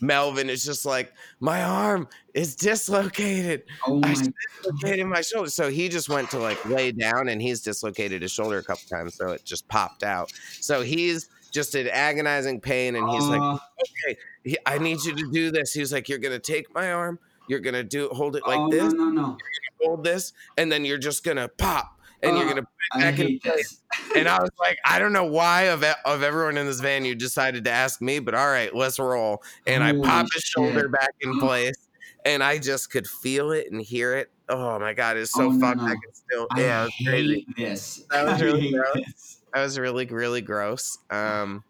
Melvin 0.01 0.49
is 0.51 0.65
just 0.65 0.85
like, 0.85 1.13
"My 1.41 1.63
arm 1.63 2.09
is 2.35 2.55
dislocated." 2.57 3.65
Oh 3.87 3.99
I 4.03 4.09
my 4.09 4.15
dislocated 4.63 5.07
my 5.07 5.21
shoulder. 5.21 5.51
So 5.51 5.71
he 5.71 5.89
just 5.89 6.09
went 6.09 6.31
to 6.31 6.39
like 6.39 6.63
lay 6.65 6.93
down 6.93 7.29
and 7.29 7.41
he's 7.41 7.61
dislocated 7.61 8.23
his 8.23 8.33
shoulder 8.33 8.59
a 8.59 8.63
couple 8.63 8.89
times. 8.89 9.15
So 9.15 9.31
it 9.31 9.45
just 9.45 9.67
popped 9.69 10.03
out. 10.03 10.33
So 10.61 10.83
he's 10.83 11.29
just 11.51 11.75
in 11.75 11.89
agonizing 11.89 12.61
pain 12.61 12.97
and 12.97 13.09
he's 13.11 13.25
like, 13.25 13.41
Uh, 13.41 13.55
okay, 13.55 14.19
he, 14.45 14.59
I 14.67 14.79
need 14.79 15.03
you 15.05 15.15
to 15.15 15.31
do 15.33 15.51
this. 15.51 15.73
He's 15.73 15.93
like, 15.93 16.09
you're 16.09 16.19
going 16.19 16.39
to 16.39 16.39
take 16.39 16.73
my 16.75 16.93
arm. 16.93 17.19
You're 17.49 17.61
going 17.61 17.75
to 17.75 17.85
do 17.85 18.09
hold 18.11 18.37
it 18.37 18.43
like 18.47 18.59
oh, 18.59 18.71
this, 18.71 18.93
No, 18.93 19.05
no, 19.05 19.11
no. 19.11 19.39
hold 19.83 20.05
this, 20.05 20.35
and 20.59 20.71
then 20.71 20.85
you're 20.85 20.99
just 20.99 21.25
going 21.25 21.39
to 21.39 21.49
pop. 21.49 21.98
And 22.23 22.37
you're 22.37 22.49
gonna 22.49 22.63
put 22.63 22.71
it 22.97 23.01
back 23.01 23.19
in 23.19 23.39
place. 23.39 23.81
And 24.17 24.29
I 24.29 24.41
was 24.41 24.51
like, 24.59 24.79
I 24.85 24.99
don't 24.99 25.13
know 25.13 25.27
why 25.27 25.63
of 25.63 25.85
of 26.05 26.23
everyone 26.23 26.57
in 26.57 26.67
this 26.67 26.81
van 26.81 27.05
you 27.05 27.15
decided 27.15 27.65
to 27.65 27.71
ask 27.71 28.01
me, 28.01 28.19
but 28.19 28.35
all 28.35 28.49
right, 28.49 28.75
let's 28.75 28.99
roll. 28.99 29.43
And 29.67 29.83
I 29.85 29.89
Holy 29.91 30.03
pop 30.03 30.27
his 30.33 30.43
shoulder 30.43 30.81
shit. 30.83 30.93
back 30.93 31.11
in 31.21 31.39
place, 31.41 31.89
and 32.25 32.43
I 32.43 32.59
just 32.59 32.91
could 32.91 33.07
feel 33.07 33.53
it 33.53 33.71
and 33.71 33.81
hear 33.81 34.17
it. 34.17 34.31
Oh 34.49 34.79
my 34.79 34.95
god, 34.95 35.17
it's 35.17 35.33
so 35.33 35.45
Oh, 35.45 35.51
no, 35.51 35.61
fucked. 35.61 35.81
I 35.81 35.91
can 35.91 36.15
still, 36.15 36.47
I 36.53 36.61
yeah, 36.61 36.83
it 36.83 36.85
was 36.85 36.95
crazy. 37.07 37.35
hate 37.35 37.57
this. 37.57 38.05
That 38.11 38.25
was 38.25 38.41
I 38.41 38.45
really 38.45 38.73
gross. 38.73 38.95
this. 38.95 39.37
That 39.55 39.63
was 39.63 39.79
really, 39.79 40.07
really 40.07 40.41
gross. 40.41 40.99
Um, 41.11 41.65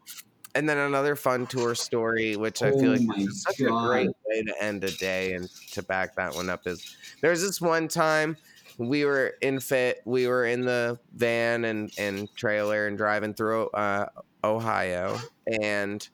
and 0.54 0.68
then 0.68 0.78
another 0.78 1.14
fun 1.14 1.46
tour 1.46 1.74
story, 1.74 2.36
which 2.36 2.62
I 2.62 2.70
feel 2.72 2.92
Oh 2.92 2.96
like 2.96 3.18
is 3.20 3.42
such 3.42 3.60
a 3.60 3.64
great 3.64 4.10
way 4.26 4.42
to 4.42 4.54
end 4.62 4.82
a 4.84 4.90
day 4.92 5.34
and 5.34 5.48
to 5.72 5.82
back 5.82 6.16
that 6.16 6.34
one 6.34 6.48
up 6.50 6.66
is 6.66 6.96
there's 7.20 7.42
this 7.42 7.60
one 7.60 7.86
time 7.86 8.36
we 8.78 9.04
were 9.04 9.34
in 9.42 9.58
fit 9.60 10.00
we 10.04 10.26
were 10.28 10.46
in 10.46 10.62
the 10.64 10.98
van 11.14 11.64
and 11.64 11.92
and 11.98 12.34
trailer 12.36 12.86
and 12.86 12.96
driving 12.96 13.34
through 13.34 13.66
uh, 13.70 14.06
Ohio 14.44 15.18
and 15.62 16.08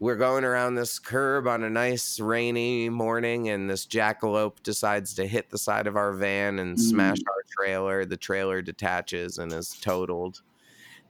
we're 0.00 0.16
going 0.16 0.44
around 0.44 0.74
this 0.74 0.98
curb 0.98 1.46
on 1.46 1.62
a 1.62 1.70
nice 1.70 2.18
rainy 2.18 2.88
morning 2.88 3.50
and 3.50 3.68
this 3.70 3.86
jackalope 3.86 4.62
decides 4.62 5.14
to 5.14 5.26
hit 5.26 5.48
the 5.50 5.58
side 5.58 5.86
of 5.86 5.94
our 5.96 6.12
van 6.12 6.58
and 6.58 6.76
Mm. 6.76 6.80
smash 6.80 7.18
our 7.28 7.44
trailer 7.56 8.04
the 8.04 8.16
trailer 8.16 8.60
detaches 8.62 9.38
and 9.38 9.52
is 9.52 9.70
totaled 9.80 10.42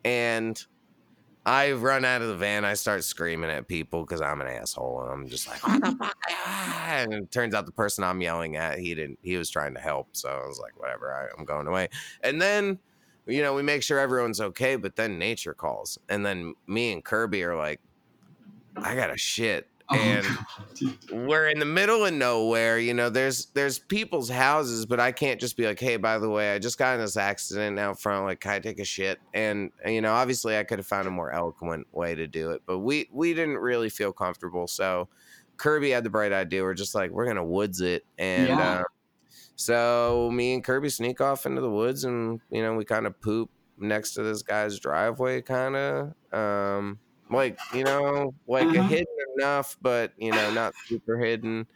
and 0.04 0.66
I 1.46 1.72
run 1.72 2.04
out 2.04 2.20
of 2.20 2.28
the 2.28 2.36
van. 2.36 2.64
I 2.64 2.74
start 2.74 3.02
screaming 3.02 3.50
at 3.50 3.66
people 3.66 4.04
because 4.04 4.20
I'm 4.20 4.40
an 4.40 4.46
asshole, 4.46 5.02
and 5.02 5.10
I'm 5.10 5.28
just 5.28 5.48
like, 5.48 5.66
"What 5.66 5.80
the 5.80 5.96
fuck?" 5.96 6.16
And 6.86 7.14
it 7.14 7.30
turns 7.30 7.54
out 7.54 7.64
the 7.66 7.72
person 7.72 8.04
I'm 8.04 8.20
yelling 8.20 8.56
at, 8.56 8.78
he 8.78 8.94
didn't. 8.94 9.18
He 9.22 9.36
was 9.36 9.48
trying 9.48 9.74
to 9.74 9.80
help, 9.80 10.08
so 10.12 10.28
I 10.28 10.46
was 10.46 10.58
like, 10.58 10.78
"Whatever, 10.78 11.14
I, 11.14 11.28
I'm 11.38 11.44
going 11.46 11.66
away." 11.66 11.88
And 12.22 12.42
then, 12.42 12.78
you 13.26 13.40
know, 13.42 13.54
we 13.54 13.62
make 13.62 13.82
sure 13.82 13.98
everyone's 13.98 14.40
okay, 14.40 14.76
but 14.76 14.96
then 14.96 15.18
nature 15.18 15.54
calls, 15.54 15.98
and 16.10 16.26
then 16.26 16.54
me 16.66 16.92
and 16.92 17.02
Kirby 17.02 17.42
are 17.44 17.56
like, 17.56 17.80
"I 18.76 18.94
got 18.94 19.06
to 19.06 19.16
shit," 19.16 19.66
Oh, 19.92 19.96
and 19.96 20.24
God, 20.24 21.26
we're 21.26 21.48
in 21.48 21.58
the 21.58 21.64
middle 21.64 22.04
of 22.04 22.12
nowhere 22.14 22.78
you 22.78 22.94
know 22.94 23.10
there's 23.10 23.46
there's 23.46 23.78
people's 23.80 24.28
houses 24.30 24.86
but 24.86 25.00
i 25.00 25.10
can't 25.10 25.40
just 25.40 25.56
be 25.56 25.66
like 25.66 25.80
hey 25.80 25.96
by 25.96 26.16
the 26.18 26.28
way 26.30 26.54
i 26.54 26.58
just 26.60 26.78
got 26.78 26.94
in 26.94 27.00
this 27.00 27.16
accident 27.16 27.76
out 27.76 27.98
front 28.00 28.24
like 28.24 28.38
can 28.38 28.52
i 28.52 28.58
take 28.60 28.78
a 28.78 28.84
shit 28.84 29.18
and 29.34 29.72
you 29.84 30.00
know 30.00 30.12
obviously 30.12 30.56
i 30.56 30.62
could 30.62 30.78
have 30.78 30.86
found 30.86 31.08
a 31.08 31.10
more 31.10 31.32
eloquent 31.32 31.86
way 31.92 32.14
to 32.14 32.28
do 32.28 32.50
it 32.52 32.62
but 32.66 32.78
we 32.78 33.08
we 33.12 33.34
didn't 33.34 33.58
really 33.58 33.88
feel 33.90 34.12
comfortable 34.12 34.68
so 34.68 35.08
kirby 35.56 35.90
had 35.90 36.04
the 36.04 36.10
bright 36.10 36.32
idea 36.32 36.62
we're 36.62 36.72
just 36.72 36.94
like 36.94 37.10
we're 37.10 37.26
gonna 37.26 37.44
woods 37.44 37.80
it 37.80 38.04
and 38.16 38.46
Yeah. 38.48 38.80
uh, 38.80 38.84
so 39.56 40.30
me 40.32 40.54
and 40.54 40.62
kirby 40.64 40.88
sneak 40.88 41.20
off 41.20 41.46
into 41.46 41.60
the 41.60 41.70
woods 41.70 42.04
and 42.04 42.40
you 42.50 42.62
know 42.62 42.74
we 42.74 42.84
kind 42.84 43.06
of 43.06 43.20
poop 43.20 43.50
next 43.76 44.12
to 44.12 44.22
this 44.22 44.42
guy's 44.42 44.78
driveway 44.78 45.42
kind 45.42 45.74
of 45.74 46.14
um 46.32 46.98
like 47.30 47.60
you 47.70 47.84
know 47.84 48.34
like 48.46 48.70
Uh-huh. 48.70 48.82
hidden 48.82 49.06
enough 49.38 49.76
but 49.80 50.12
you 50.18 50.32
know 50.32 50.50
not 50.50 50.74
super 50.84 51.18
hidden 51.18 51.66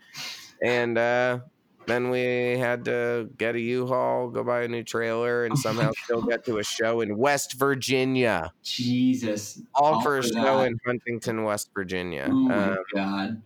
and 0.63 0.99
uh 0.99 1.41
then 1.87 2.11
we 2.11 2.59
had 2.59 2.85
to 2.87 3.31
get 3.37 3.57
a 3.57 3.61
u-haul 3.61 4.31
go 4.31 4.45
buy 4.45 4.63
a 4.63 4.69
new 4.69 4.85
trailer 4.85 5.47
and 5.47 5.59
somehow 5.59 5.93
still 6.05 6.23
get 6.23 6.45
to 6.47 6.59
a 6.59 6.65
show 6.65 7.01
in 7.01 7.17
west 7.19 7.55
virginia 7.55 8.53
Jesus. 8.63 9.63
all 9.75 9.95
All 9.95 10.01
for 10.01 10.19
a 10.19 10.23
for 10.23 10.29
show 10.41 10.63
in 10.63 10.77
huntington 10.87 11.45
west 11.45 11.71
virginia 11.75 12.33
Oh 12.33 12.49
my 12.51 12.77
um, 12.77 12.77
god. 12.95 13.43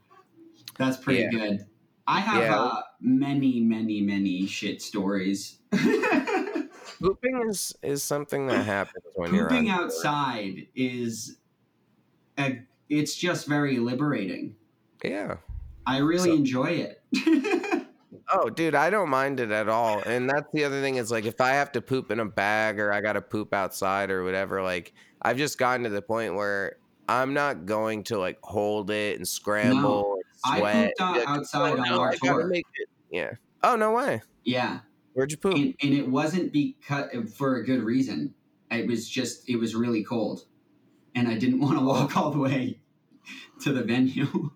That's 0.79 0.97
pretty 0.99 1.25
yeah. 1.25 1.31
good. 1.31 1.69
I 2.07 2.21
have 2.21 2.51
Yeah. 2.51 2.51
uh, 2.51 2.83
many, 3.01 3.61
many, 3.61 4.01
many 4.03 4.47
shit 4.47 4.83
stories. 4.83 5.61
pooping 7.01 7.43
is 7.49 7.75
is 7.83 8.03
something 8.03 8.47
that 8.47 8.65
happens 8.65 9.05
when 9.15 9.35
you're 9.35 9.49
Pooping 9.49 9.69
outside 9.69 10.69
is 10.75 11.39
it's 12.89 13.15
just 13.15 13.47
very 13.47 13.79
liberating. 13.79 14.55
yeah 15.05 15.37
I 15.87 15.99
really 15.99 16.31
So- 16.31 16.37
enjoy 16.37 16.87
it. 16.87 17.03
Oh, 18.31 18.51
dude, 18.51 18.75
I 18.75 18.91
don't 18.91 19.09
mind 19.09 19.41
it 19.41 19.51
at 19.51 19.71
all. 19.71 20.01
And 20.01 20.29
that's 20.29 20.47
the 20.53 20.65
other 20.65 20.83
thing 20.83 20.97
is 20.97 21.11
like 21.11 21.25
if 21.25 21.41
I 21.41 21.51
have 21.53 21.73
to 21.73 21.81
poop 21.81 22.11
in 22.11 22.21
a 22.21 22.27
bag 22.27 22.79
or 22.79 22.93
I 22.93 23.01
got 23.01 23.15
to 23.15 23.23
poop 23.23 23.55
outside 23.55 24.11
or 24.11 24.23
whatever, 24.23 24.63
like 24.63 24.93
I've 25.23 25.39
just 25.39 25.57
gotten 25.57 25.85
to 25.85 25.89
the 25.89 26.03
point 26.03 26.35
where 26.35 26.77
I'm 27.09 27.33
not 27.33 27.65
going 27.65 28.05
to 28.05 28.19
like 28.19 28.37
hold 28.43 28.91
it 28.91 29.17
and 29.17 29.27
scramble 29.27 30.19
I 30.45 30.59
and 30.59 30.61
sweat. 30.61 30.75
pooped 30.89 31.01
out- 31.01 31.17
like, 31.17 31.29
outside 31.29 31.73
"Oh, 31.79 31.81
on 31.83 31.89
no, 31.89 32.01
our 32.03 32.13
tour." 32.23 32.53
Yeah. 33.11 33.31
Oh 33.63 33.77
no 33.77 33.93
way. 33.93 34.21
yeah. 34.45 34.81
Where'd 35.15 35.31
you 35.31 35.39
poop? 35.39 35.55
And, 35.55 35.75
and 35.83 35.95
it 35.95 36.07
wasn't 36.07 36.53
because 36.53 37.07
for 37.35 37.57
a 37.57 37.65
good 37.65 37.83
reason. 37.83 38.35
It 38.71 38.87
was 38.87 39.09
just 39.09 39.49
it 39.49 39.57
was 39.57 39.75
really 39.75 40.05
cold, 40.05 40.45
and 41.19 41.29
I 41.29 41.37
didn't 41.37 41.61
want 41.61 41.79
to 41.79 41.85
walk 41.85 42.17
all 42.17 42.31
the 42.31 42.39
way 42.39 42.79
to 43.63 43.73
the 43.73 43.83
venue. 43.83 44.51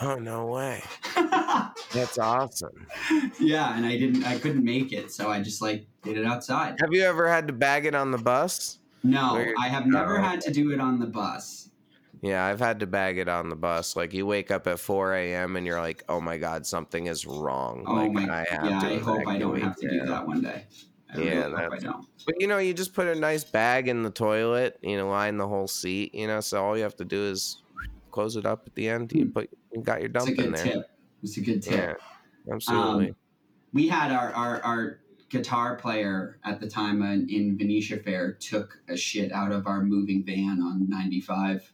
oh 0.00 0.16
no 0.16 0.46
way. 0.46 0.82
That's 1.92 2.18
awesome. 2.18 2.86
yeah, 3.38 3.76
and 3.76 3.86
I 3.86 3.96
didn't. 3.98 4.24
I 4.24 4.38
couldn't 4.38 4.64
make 4.64 4.92
it, 4.92 5.12
so 5.12 5.30
I 5.30 5.40
just 5.42 5.62
like 5.62 5.86
did 6.02 6.16
it 6.18 6.26
outside. 6.26 6.76
Have 6.80 6.92
you 6.92 7.02
ever 7.02 7.28
had 7.28 7.46
to 7.46 7.52
bag 7.52 7.86
it 7.86 7.94
on 7.94 8.10
the 8.10 8.18
bus? 8.18 8.78
No, 9.04 9.34
Where- 9.34 9.54
I 9.60 9.68
have 9.68 9.86
never 9.86 10.18
oh, 10.18 10.22
had 10.22 10.40
to 10.42 10.52
do 10.52 10.72
it 10.72 10.80
on 10.80 10.98
the 11.00 11.06
bus. 11.06 11.70
Yeah, 12.22 12.44
I've 12.44 12.60
had 12.60 12.78
to 12.80 12.86
bag 12.86 13.18
it 13.18 13.28
on 13.28 13.48
the 13.48 13.56
bus. 13.56 13.96
Like 13.96 14.14
you 14.14 14.24
wake 14.26 14.52
up 14.52 14.68
at 14.68 14.78
4 14.78 15.14
a.m. 15.16 15.56
and 15.56 15.66
you're 15.66 15.80
like, 15.80 16.04
oh 16.08 16.20
my 16.20 16.38
god, 16.38 16.64
something 16.64 17.08
is 17.08 17.26
wrong. 17.26 17.84
Oh 17.86 17.94
like 17.94 18.12
my! 18.12 18.22
I 18.22 18.46
yeah, 18.52 18.80
I 18.80 18.98
hope 18.98 19.26
I 19.26 19.38
don't 19.38 19.60
have 19.60 19.76
to 19.76 19.88
do 19.88 20.06
that 20.06 20.26
one 20.26 20.40
day. 20.40 20.66
Really 21.14 21.28
Yeah, 21.30 21.42
hope 21.44 21.56
that's- 21.56 21.82
don't. 21.82 22.06
But 22.26 22.40
you 22.40 22.46
know, 22.46 22.58
you 22.58 22.72
just 22.74 22.94
put 22.94 23.06
a 23.06 23.14
nice 23.14 23.44
bag 23.44 23.88
in 23.88 24.02
the 24.02 24.10
toilet, 24.10 24.78
you 24.82 24.96
know, 24.96 25.08
line 25.08 25.36
the 25.36 25.46
whole 25.48 25.68
seat, 25.68 26.14
you 26.14 26.26
know, 26.26 26.40
so 26.40 26.62
all 26.64 26.76
you 26.76 26.82
have 26.82 26.96
to 26.96 27.04
do 27.04 27.22
is 27.24 27.62
close 28.10 28.36
it 28.36 28.46
up 28.46 28.62
at 28.66 28.74
the 28.74 28.88
end. 28.88 29.12
You 29.12 29.26
put 29.26 29.50
you 29.72 29.82
got 29.82 30.00
your 30.00 30.10
It's 30.10 30.24
a 30.24 30.26
dump 30.26 30.28
in 30.30 30.36
good 30.36 30.54
there. 30.56 30.64
tip. 30.64 30.90
It's 31.22 31.36
a 31.36 31.40
good 31.40 31.62
tip. 31.62 31.98
Yeah, 32.46 32.52
absolutely. 32.54 33.08
Um, 33.10 33.16
we 33.72 33.88
had 33.88 34.12
our, 34.12 34.32
our, 34.34 34.60
our 34.62 34.98
guitar 35.30 35.76
player 35.76 36.38
at 36.44 36.60
the 36.60 36.68
time 36.68 37.02
in, 37.02 37.28
in 37.30 37.56
Venetia 37.56 37.98
Fair 37.98 38.32
took 38.34 38.78
a 38.88 38.96
shit 38.96 39.32
out 39.32 39.50
of 39.52 39.66
our 39.66 39.82
moving 39.82 40.24
van 40.24 40.60
on 40.60 40.88
95. 40.90 41.72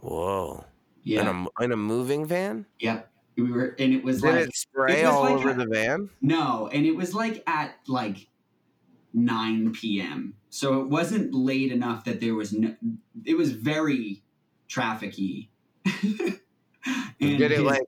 Whoa. 0.00 0.64
Yeah. 1.02 1.22
In 1.30 1.46
a 1.60 1.64
in 1.64 1.72
a 1.72 1.76
moving 1.76 2.26
van? 2.26 2.66
Yep. 2.80 3.10
We 3.36 3.52
were, 3.52 3.76
and 3.78 3.94
it 3.94 4.02
was 4.02 4.20
Did 4.20 4.34
like, 4.34 4.48
it 4.48 4.56
spray 4.56 5.00
it 5.02 5.06
was 5.06 5.14
all 5.14 5.22
like 5.22 5.32
over 5.34 5.50
a- 5.50 5.54
the 5.54 5.66
van? 5.66 6.10
no, 6.20 6.68
and 6.72 6.84
it 6.84 6.94
was 6.96 7.14
like 7.14 7.42
at 7.46 7.76
like 7.86 8.26
9 9.14 9.72
p.m. 9.72 10.34
So 10.50 10.80
it 10.80 10.88
wasn't 10.88 11.34
late 11.34 11.72
enough 11.72 12.04
that 12.04 12.20
there 12.20 12.34
was 12.34 12.52
no, 12.52 12.74
it 13.24 13.36
was 13.36 13.52
very 13.52 14.22
trafficy. 14.68 15.48
And 17.20 17.38
Did 17.38 17.52
it 17.52 17.60
like 17.62 17.82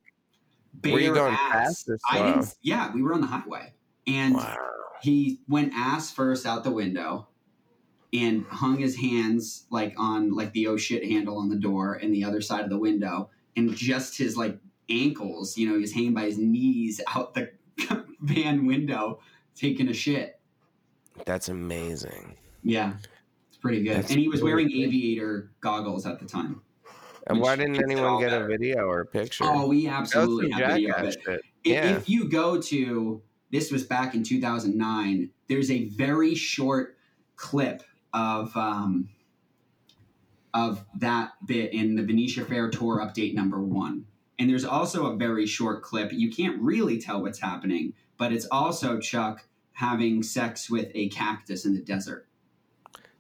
were 0.85 0.99
you 0.99 1.15
going 1.15 1.35
ass- 1.35 1.85
fast 1.85 1.91
I 2.11 2.19
didn't, 2.23 2.55
yeah, 2.63 2.93
we 2.93 3.03
were 3.03 3.15
on 3.15 3.21
the 3.21 3.27
highway. 3.27 3.75
And 4.07 4.35
wow. 4.35 4.57
he 5.03 5.41
went 5.49 5.73
ass 5.75 6.11
first 6.11 6.47
out 6.47 6.65
the 6.65 6.71
window 6.71 7.29
and 8.13 8.45
hung 8.47 8.79
his 8.79 8.97
hands 8.97 9.67
like 9.71 9.95
on 9.97 10.35
like 10.35 10.53
the 10.53 10.67
oh 10.67 10.77
shit 10.77 11.05
handle 11.05 11.39
on 11.39 11.49
the 11.49 11.57
door 11.57 11.95
and 11.95 12.13
the 12.13 12.25
other 12.25 12.41
side 12.41 12.65
of 12.65 12.71
the 12.71 12.79
window 12.79 13.31
and 13.57 13.75
just 13.77 14.19
his 14.19 14.37
like 14.37 14.59
ankles 14.89 15.57
you 15.57 15.69
know 15.69 15.75
he 15.75 15.81
was 15.81 15.93
hanging 15.93 16.15
by 16.15 16.23
his 16.23 16.37
knees 16.37 17.01
out 17.15 17.35
the 17.35 17.53
van 18.21 18.67
window 18.67 19.21
taking 19.55 19.87
a 19.89 19.93
shit 19.93 20.40
That's 21.27 21.49
amazing. 21.49 22.37
yeah 22.63 22.95
it's 23.49 23.59
pretty 23.59 23.83
good 23.83 23.97
That's 23.97 24.11
and 24.11 24.21
he 24.21 24.29
was 24.29 24.43
wearing 24.43 24.71
aviator 24.71 25.51
goggles 25.61 26.07
at 26.07 26.19
the 26.21 26.27
time 26.27 26.61
And 27.27 27.41
why 27.41 27.57
didn't 27.57 27.83
anyone 27.83 28.21
get 28.21 28.31
better. 28.31 28.45
a 28.47 28.49
video 28.49 28.85
or 28.87 29.01
a 29.01 29.07
picture? 29.07 29.45
oh 29.47 29.67
we 29.67 29.87
absolutely 29.89 30.51
have 30.51 30.73
video 30.75 30.95
of 30.95 31.05
it 31.05 31.17
shit. 31.25 31.41
If- 31.41 31.43
Yeah. 31.65 31.97
If 31.97 32.09
you 32.09 32.29
go 32.29 32.61
to 32.61 33.23
this 33.51 33.71
was 33.73 33.83
back 33.85 34.15
in 34.15 34.23
2009, 34.23 35.29
there's 35.49 35.71
a 35.73 35.87
very 35.89 36.35
short 36.37 36.97
clip 37.37 37.83
of 38.15 38.57
um, 38.57 39.09
of 40.55 40.85
that 40.99 41.31
bit 41.47 41.73
in 41.73 41.97
the 41.97 42.03
Venetia 42.05 42.45
Fair 42.45 42.71
tour 42.71 42.99
update 42.99 43.35
number 43.35 43.61
one. 43.61 44.05
And 44.39 44.49
there's 44.49 44.65
also 44.65 45.13
a 45.13 45.17
very 45.17 45.47
short 45.47 45.83
clip. 45.83 46.13
You 46.13 46.31
can't 46.31 46.61
really 46.63 46.99
tell 46.99 47.23
what's 47.23 47.39
happening, 47.41 47.93
but 48.19 48.33
it's 48.33 48.47
also 48.51 48.99
Chuck 48.99 49.45
having 49.73 50.23
sex 50.23 50.69
with 50.71 50.89
a 50.95 51.09
cactus 51.11 51.65
in 51.65 51.75
the 51.75 51.81
desert. 51.81 52.27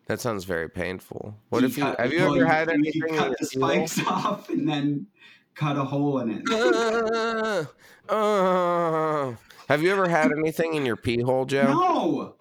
That 0.06 0.20
sounds 0.20 0.44
very 0.44 0.68
painful. 0.68 1.36
What 1.50 1.62
He 1.62 1.66
if 1.68 1.76
you 1.78 1.84
cut- 1.84 2.00
have 2.00 2.12
you 2.12 2.18
well, 2.20 2.34
ever 2.36 2.46
had 2.46 2.68
he 2.68 2.74
anything 2.74 3.14
in 3.14 3.16
cut 3.16 3.34
the 3.38 3.46
spikes 3.46 4.00
off 4.06 4.48
and 4.50 4.68
then 4.68 5.06
cut 5.54 5.76
a 5.76 5.84
hole 5.84 6.18
in 6.18 6.30
it? 6.30 6.42
Uh, 6.50 7.64
uh, 8.12 9.34
have 9.68 9.82
you 9.82 9.90
ever 9.92 10.08
had 10.08 10.32
anything 10.32 10.74
in 10.74 10.84
your 10.84 10.96
pee 10.96 11.20
hole, 11.22 11.44
Joe? 11.44 11.64
no, 11.72 12.34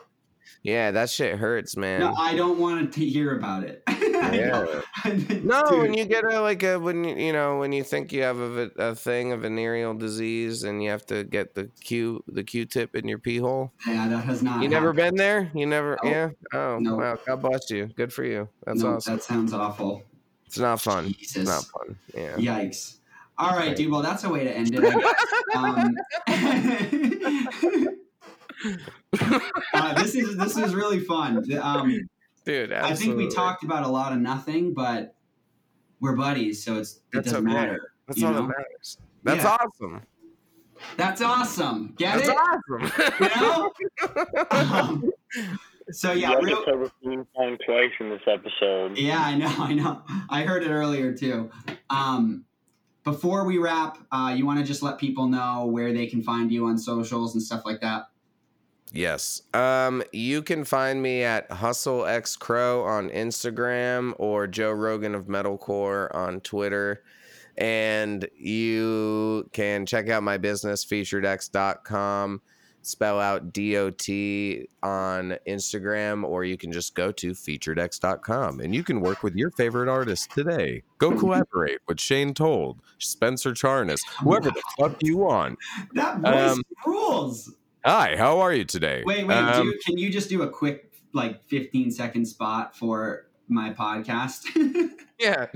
Yeah, 0.63 0.89
that 0.91 1.09
shit 1.11 1.37
hurts, 1.37 1.77
man. 1.77 1.99
no, 1.99 2.13
I 2.15 2.35
don't 2.35 2.57
want 2.59 2.91
to 2.93 3.05
hear 3.05 3.37
about 3.37 3.63
it. 3.63 3.83
Yeah. 4.33 4.81
No, 5.43 5.69
Dude, 5.69 5.79
when 5.79 5.93
you 5.93 6.05
get 6.05 6.23
a 6.25 6.41
like 6.41 6.61
a 6.63 6.77
when 6.77 7.03
you 7.03 7.15
you 7.15 7.33
know 7.33 7.57
when 7.57 7.71
you 7.71 7.83
think 7.83 8.11
you 8.11 8.21
have 8.23 8.37
a, 8.39 8.69
a 8.77 8.93
thing 8.95 9.31
a 9.31 9.37
venereal 9.37 9.93
disease 9.93 10.63
and 10.63 10.83
you 10.83 10.89
have 10.89 11.05
to 11.07 11.23
get 11.23 11.55
the 11.55 11.69
Q 11.81 12.23
the 12.27 12.43
Q-tip 12.43 12.95
in 12.95 13.07
your 13.07 13.17
pee 13.19 13.37
hole. 13.37 13.71
yeah, 13.87 14.07
that 14.09 14.25
has 14.25 14.43
not. 14.43 14.61
You 14.61 14.67
never 14.69 14.91
happened. 14.93 15.15
been 15.15 15.17
there? 15.17 15.51
You 15.55 15.65
never? 15.65 15.97
Nope. 16.03 16.11
Yeah. 16.13 16.29
Oh 16.53 16.79
Nope. 16.79 16.99
wow! 16.99 17.17
God 17.25 17.41
bless 17.41 17.69
you. 17.69 17.87
Good 17.87 18.11
for 18.11 18.23
you. 18.25 18.47
That's 18.65 18.81
No, 18.81 18.95
awesome. 18.95 19.15
That 19.15 19.23
sounds 19.23 19.53
awful. 19.53 20.03
It's 20.45 20.57
not 20.59 20.81
fun. 20.81 21.15
It's 21.19 21.37
not 21.37 21.63
fun. 21.65 21.97
Yeah. 22.13 22.35
Yikes. 22.35 22.97
All 23.37 23.55
right, 23.55 23.75
dude. 23.75 23.89
Well, 23.91 24.01
that's 24.01 24.23
a 24.25 24.29
way 24.29 24.43
to 24.43 24.51
end 24.51 24.75
it. 24.75 24.83
I 24.83 24.99
guess. 24.99 25.25
Um, 25.55 25.95
uh, 29.73 30.01
this 30.01 30.15
is 30.15 30.35
this 30.37 30.57
is 30.57 30.75
really 30.75 30.99
fun. 30.99 31.37
Um, 31.61 32.09
Dude, 32.49 32.71
I 32.73 32.95
think 32.95 33.15
we 33.15 33.29
talked 33.29 33.63
about 33.63 33.83
a 33.83 33.87
lot 33.87 34.11
of 34.11 34.17
nothing, 34.19 34.73
but 34.73 35.15
we're 35.99 36.15
buddies, 36.15 36.63
so 36.63 36.77
it's 36.77 36.95
it 36.95 37.01
That's 37.13 37.31
doesn't 37.31 37.47
okay. 37.47 37.53
matter. 37.53 37.93
That's 38.07 38.23
all 38.23 38.31
know? 38.31 38.41
that 38.41 38.47
matters. 38.47 38.97
That's 39.23 39.43
Yeah. 39.43 39.57
awesome. 39.61 40.01
That's 40.97 41.21
awesome. 41.21 41.93
Get 41.97 42.15
That's 42.15 42.29
it? 42.29 42.35
awesome. 42.37 43.13
You 43.19 43.29
know? 43.41 43.71
Um, 44.51 45.11
so 45.91 46.11
yeah, 46.11 46.31
you 46.31 46.41
real, 46.41 46.63
covered 46.65 46.91
ping 47.03 47.25
twice 47.35 47.91
in 47.99 48.09
this 48.09 48.21
episode. 48.25 48.97
Yeah, 48.97 49.19
I 49.19 49.35
know, 49.35 49.47
I 49.59 49.73
know. 49.73 50.01
I 50.29 50.43
heard 50.43 50.63
it 50.63 50.69
earlier 50.69 51.13
too. 51.13 51.51
Um, 51.89 52.45
before 53.03 53.45
we 53.45 53.57
wrap, 53.59 53.97
uh, 54.11 54.33
you 54.35 54.45
want 54.45 54.59
to 54.59 54.65
just 54.65 54.81
let 54.81 54.97
people 54.97 55.27
know 55.27 55.65
where 55.67 55.93
they 55.93 56.07
can 56.07 56.23
find 56.23 56.51
you 56.51 56.65
on 56.65 56.77
socials 56.77 57.33
and 57.35 57.43
stuff 57.43 57.63
like 57.65 57.81
that. 57.81 58.05
Yes. 58.91 59.43
Um, 59.53 60.01
you 60.11 60.41
can 60.41 60.63
find 60.63 61.01
me 61.01 61.23
at 61.23 61.51
Hustle 61.51 62.05
X 62.05 62.35
Crow 62.35 62.83
on 62.83 63.09
Instagram 63.09 64.13
or 64.17 64.47
Joe 64.47 64.71
Rogan 64.71 65.13
of 65.15 65.25
Metalcore 65.25 66.13
on 66.15 66.41
Twitter. 66.41 67.03
And 67.57 68.27
you 68.37 69.49
can 69.53 69.85
check 69.85 70.09
out 70.09 70.23
my 70.23 70.37
business, 70.37 70.85
featuredx.com. 70.85 72.41
Spell 72.81 73.19
out 73.19 73.51
DOT 73.51 74.07
on 74.81 75.35
Instagram, 75.45 76.23
or 76.23 76.45
you 76.45 76.57
can 76.57 76.71
just 76.71 76.95
go 76.95 77.11
to 77.11 77.31
featuredx.com 77.33 78.61
and 78.61 78.73
you 78.73 78.83
can 78.83 79.01
work 79.01 79.21
with 79.21 79.35
your 79.35 79.51
favorite 79.51 79.89
artist 79.89 80.31
today. 80.31 80.81
Go 80.97 81.11
collaborate 81.19 81.79
with 81.89 81.99
Shane 81.99 82.33
Told, 82.33 82.79
Spencer 82.97 83.51
Charnas, 83.51 83.99
whoever 84.23 84.49
the 84.49 84.61
fuck 84.79 84.95
you 85.01 85.17
want. 85.17 85.59
That 85.93 86.19
voice 86.19 86.51
Um, 86.51 86.63
rules. 86.85 87.53
Hi, 87.85 88.15
how 88.17 88.39
are 88.39 88.53
you 88.53 88.65
today? 88.65 89.03
Wait, 89.05 89.25
wait, 89.25 89.35
Um, 89.37 89.65
dude, 89.67 89.81
can 89.85 89.97
you 89.97 90.09
just 90.11 90.29
do 90.29 90.41
a 90.41 90.49
quick, 90.49 90.91
like, 91.13 91.41
15 91.45 91.91
second 91.91 92.25
spot 92.25 92.75
for 92.75 93.27
my 93.47 93.71
podcast? 93.73 94.43
Yeah. 95.19 95.47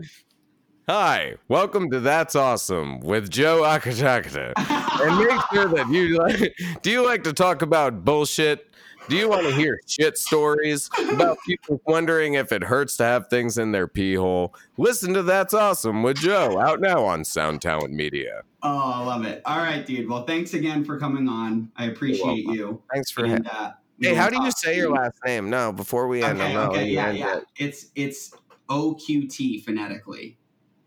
Hi, 0.89 1.35
welcome 1.47 1.89
to 1.91 2.01
That's 2.01 2.35
Awesome 2.35 2.99
with 2.99 3.29
Joe 3.29 3.61
Akatakata. 3.61 4.51
And 5.01 5.17
make 5.17 5.39
sure 5.53 5.69
that 5.69 5.87
you 5.89 6.17
like, 6.17 6.53
do 6.81 6.91
you 6.91 7.05
like 7.05 7.23
to 7.23 7.31
talk 7.31 7.61
about 7.61 8.03
bullshit? 8.03 8.67
Do 9.09 9.17
you 9.17 9.27
want 9.29 9.43
to 9.45 9.53
hear 9.53 9.79
shit 9.85 10.17
stories 10.17 10.89
about 11.11 11.37
people 11.45 11.81
wondering 11.85 12.35
if 12.35 12.51
it 12.53 12.63
hurts 12.63 12.95
to 12.97 13.03
have 13.03 13.27
things 13.27 13.57
in 13.57 13.71
their 13.73 13.87
pee 13.87 14.15
hole? 14.15 14.55
Listen 14.77 15.13
to 15.13 15.21
That's 15.23 15.53
Awesome 15.53 16.03
with 16.03 16.17
Joe 16.17 16.57
out 16.59 16.79
now 16.79 17.03
on 17.03 17.25
Sound 17.25 17.61
Talent 17.61 17.93
Media. 17.93 18.43
oh, 18.63 18.91
I 18.95 19.03
love 19.03 19.25
it. 19.25 19.41
All 19.45 19.57
right, 19.57 19.85
dude. 19.85 20.07
Well, 20.09 20.23
thanks 20.23 20.53
again 20.53 20.85
for 20.85 20.97
coming 20.97 21.27
on. 21.27 21.69
I 21.75 21.85
appreciate 21.85 22.45
you. 22.45 22.81
Thanks 22.93 23.11
for 23.11 23.25
And, 23.25 23.45
having 23.45 23.47
uh, 23.47 23.73
we 23.99 24.07
Hey, 24.07 24.15
how 24.15 24.29
do 24.29 24.41
you 24.41 24.51
say 24.51 24.77
your 24.77 24.89
last 24.91 25.17
name? 25.25 25.49
No, 25.49 25.71
before 25.73 26.07
we 26.07 26.23
end, 26.23 26.39
Okay, 26.41 26.53
no, 26.53 26.69
okay, 26.71 26.85
yeah, 26.87 27.11
yeah. 27.11 27.37
it. 27.39 27.45
It's 27.57 27.87
it's 27.95 28.31
OQT 28.69 29.63
phonetically, 29.65 30.37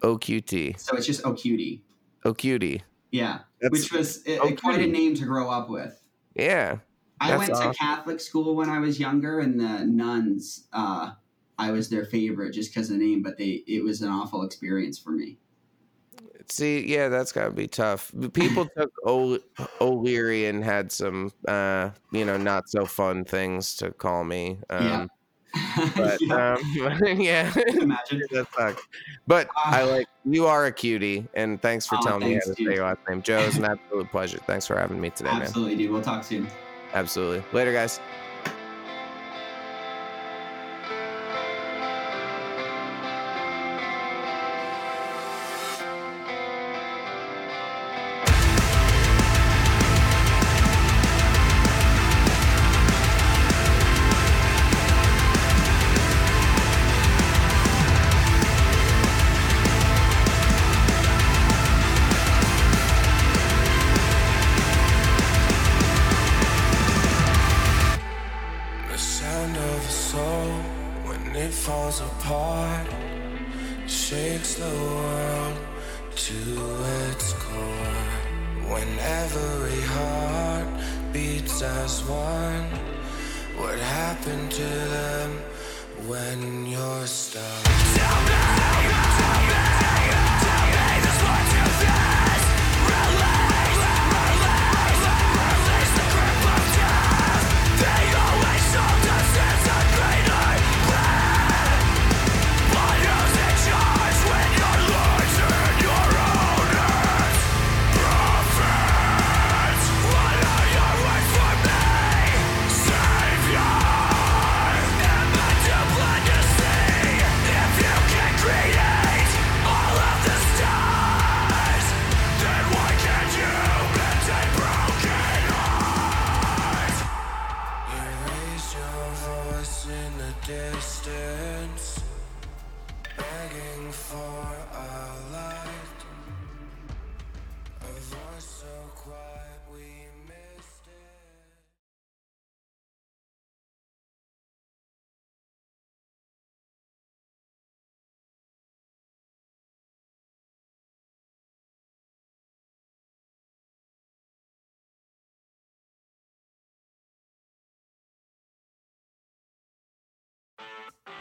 OQT. 0.01 0.81
so 0.81 0.97
it's 0.97 1.07
just 1.07 1.23
OQT. 1.23 1.81
OQT. 2.25 2.81
Yeah, 3.13 3.41
That's, 3.61 3.73
which 3.73 3.93
was 3.93 4.27
uh, 4.27 4.51
quite 4.57 4.81
a 4.81 4.87
name 4.87 5.15
to 5.17 5.25
grow 5.27 5.51
up 5.51 5.69
with. 5.69 6.01
yeah. 6.35 6.79
I 7.21 7.29
That's 7.29 7.39
went 7.39 7.53
awesome. 7.53 7.73
to 7.73 7.79
Catholic 7.79 8.21
school 8.21 8.55
when 8.57 8.69
I 8.69 8.79
was 8.79 9.01
younger, 9.01 9.41
and 9.41 9.59
the 9.59 9.85
nuns, 9.85 10.69
uh, 10.73 11.13
I 11.59 11.71
was 11.71 11.89
their 11.89 12.05
favorite 12.05 12.53
just 12.53 12.75
because 12.75 12.91
of 12.91 12.99
the 12.99 13.05
name. 13.05 13.23
But 13.23 13.39
they, 13.39 13.65
it 13.67 13.83
was 13.83 14.03
an 14.03 14.09
awful 14.09 14.43
experience 14.43 14.99
for 14.99 15.11
me. 15.11 15.39
See, 16.49 16.87
yeah, 16.87 17.09
that's 17.09 17.33
gotta 17.33 17.51
be 17.51 17.67
tough. 17.67 18.13
People 18.33 18.69
took 18.79 18.91
o- 19.05 19.39
O'Leary 19.81 20.47
and 20.47 20.63
had 20.63 20.93
some, 20.93 21.33
uh, 21.49 21.91
you 22.13 22.25
know, 22.25 22.37
not 22.37 22.69
so 22.69 22.85
fun 22.85 23.25
things 23.25 23.75
to 23.77 23.91
call 23.91 24.25
me. 24.25 24.59
Um, 24.71 24.87
Yeah. 24.87 25.07
But 25.97 26.21
Yeah, 26.21 26.57
um, 26.57 26.99
yeah, 27.19 27.53
imagine. 27.81 28.23
that 28.31 28.47
sucks. 28.57 28.83
But 29.27 29.49
I 29.57 29.85
like 29.85 30.07
you 30.25 30.47
are 30.47 30.67
a 30.67 30.73
cutie, 30.73 31.27
and 31.35 31.61
thanks 31.63 31.87
for 31.87 31.97
Aw, 31.97 32.03
telling 32.03 32.25
me 32.25 32.33
thanks, 32.33 32.47
how 32.47 32.53
to 32.53 32.57
say 32.65 32.75
your 32.75 32.85
last 32.85 32.99
name. 33.09 33.23
Joe, 33.23 33.47
it's 33.47 33.57
an 33.57 33.65
absolute 33.65 34.11
pleasure. 34.11 34.39
Thanks 34.47 34.67
for 34.67 34.79
having 34.79 35.01
me 35.01 35.11
today, 35.11 35.31
man. 35.31 35.43
Absolutely, 35.43 35.77
dude. 35.77 35.91
We'll 35.91 36.03
talk 36.03 36.25
soon. 36.25 36.47
Absolutely. 36.95 37.45
Later, 37.53 37.73
guys. 37.73 38.01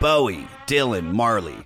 Bowie, 0.06 0.48
Dylan, 0.68 1.16
Marley. 1.16 1.66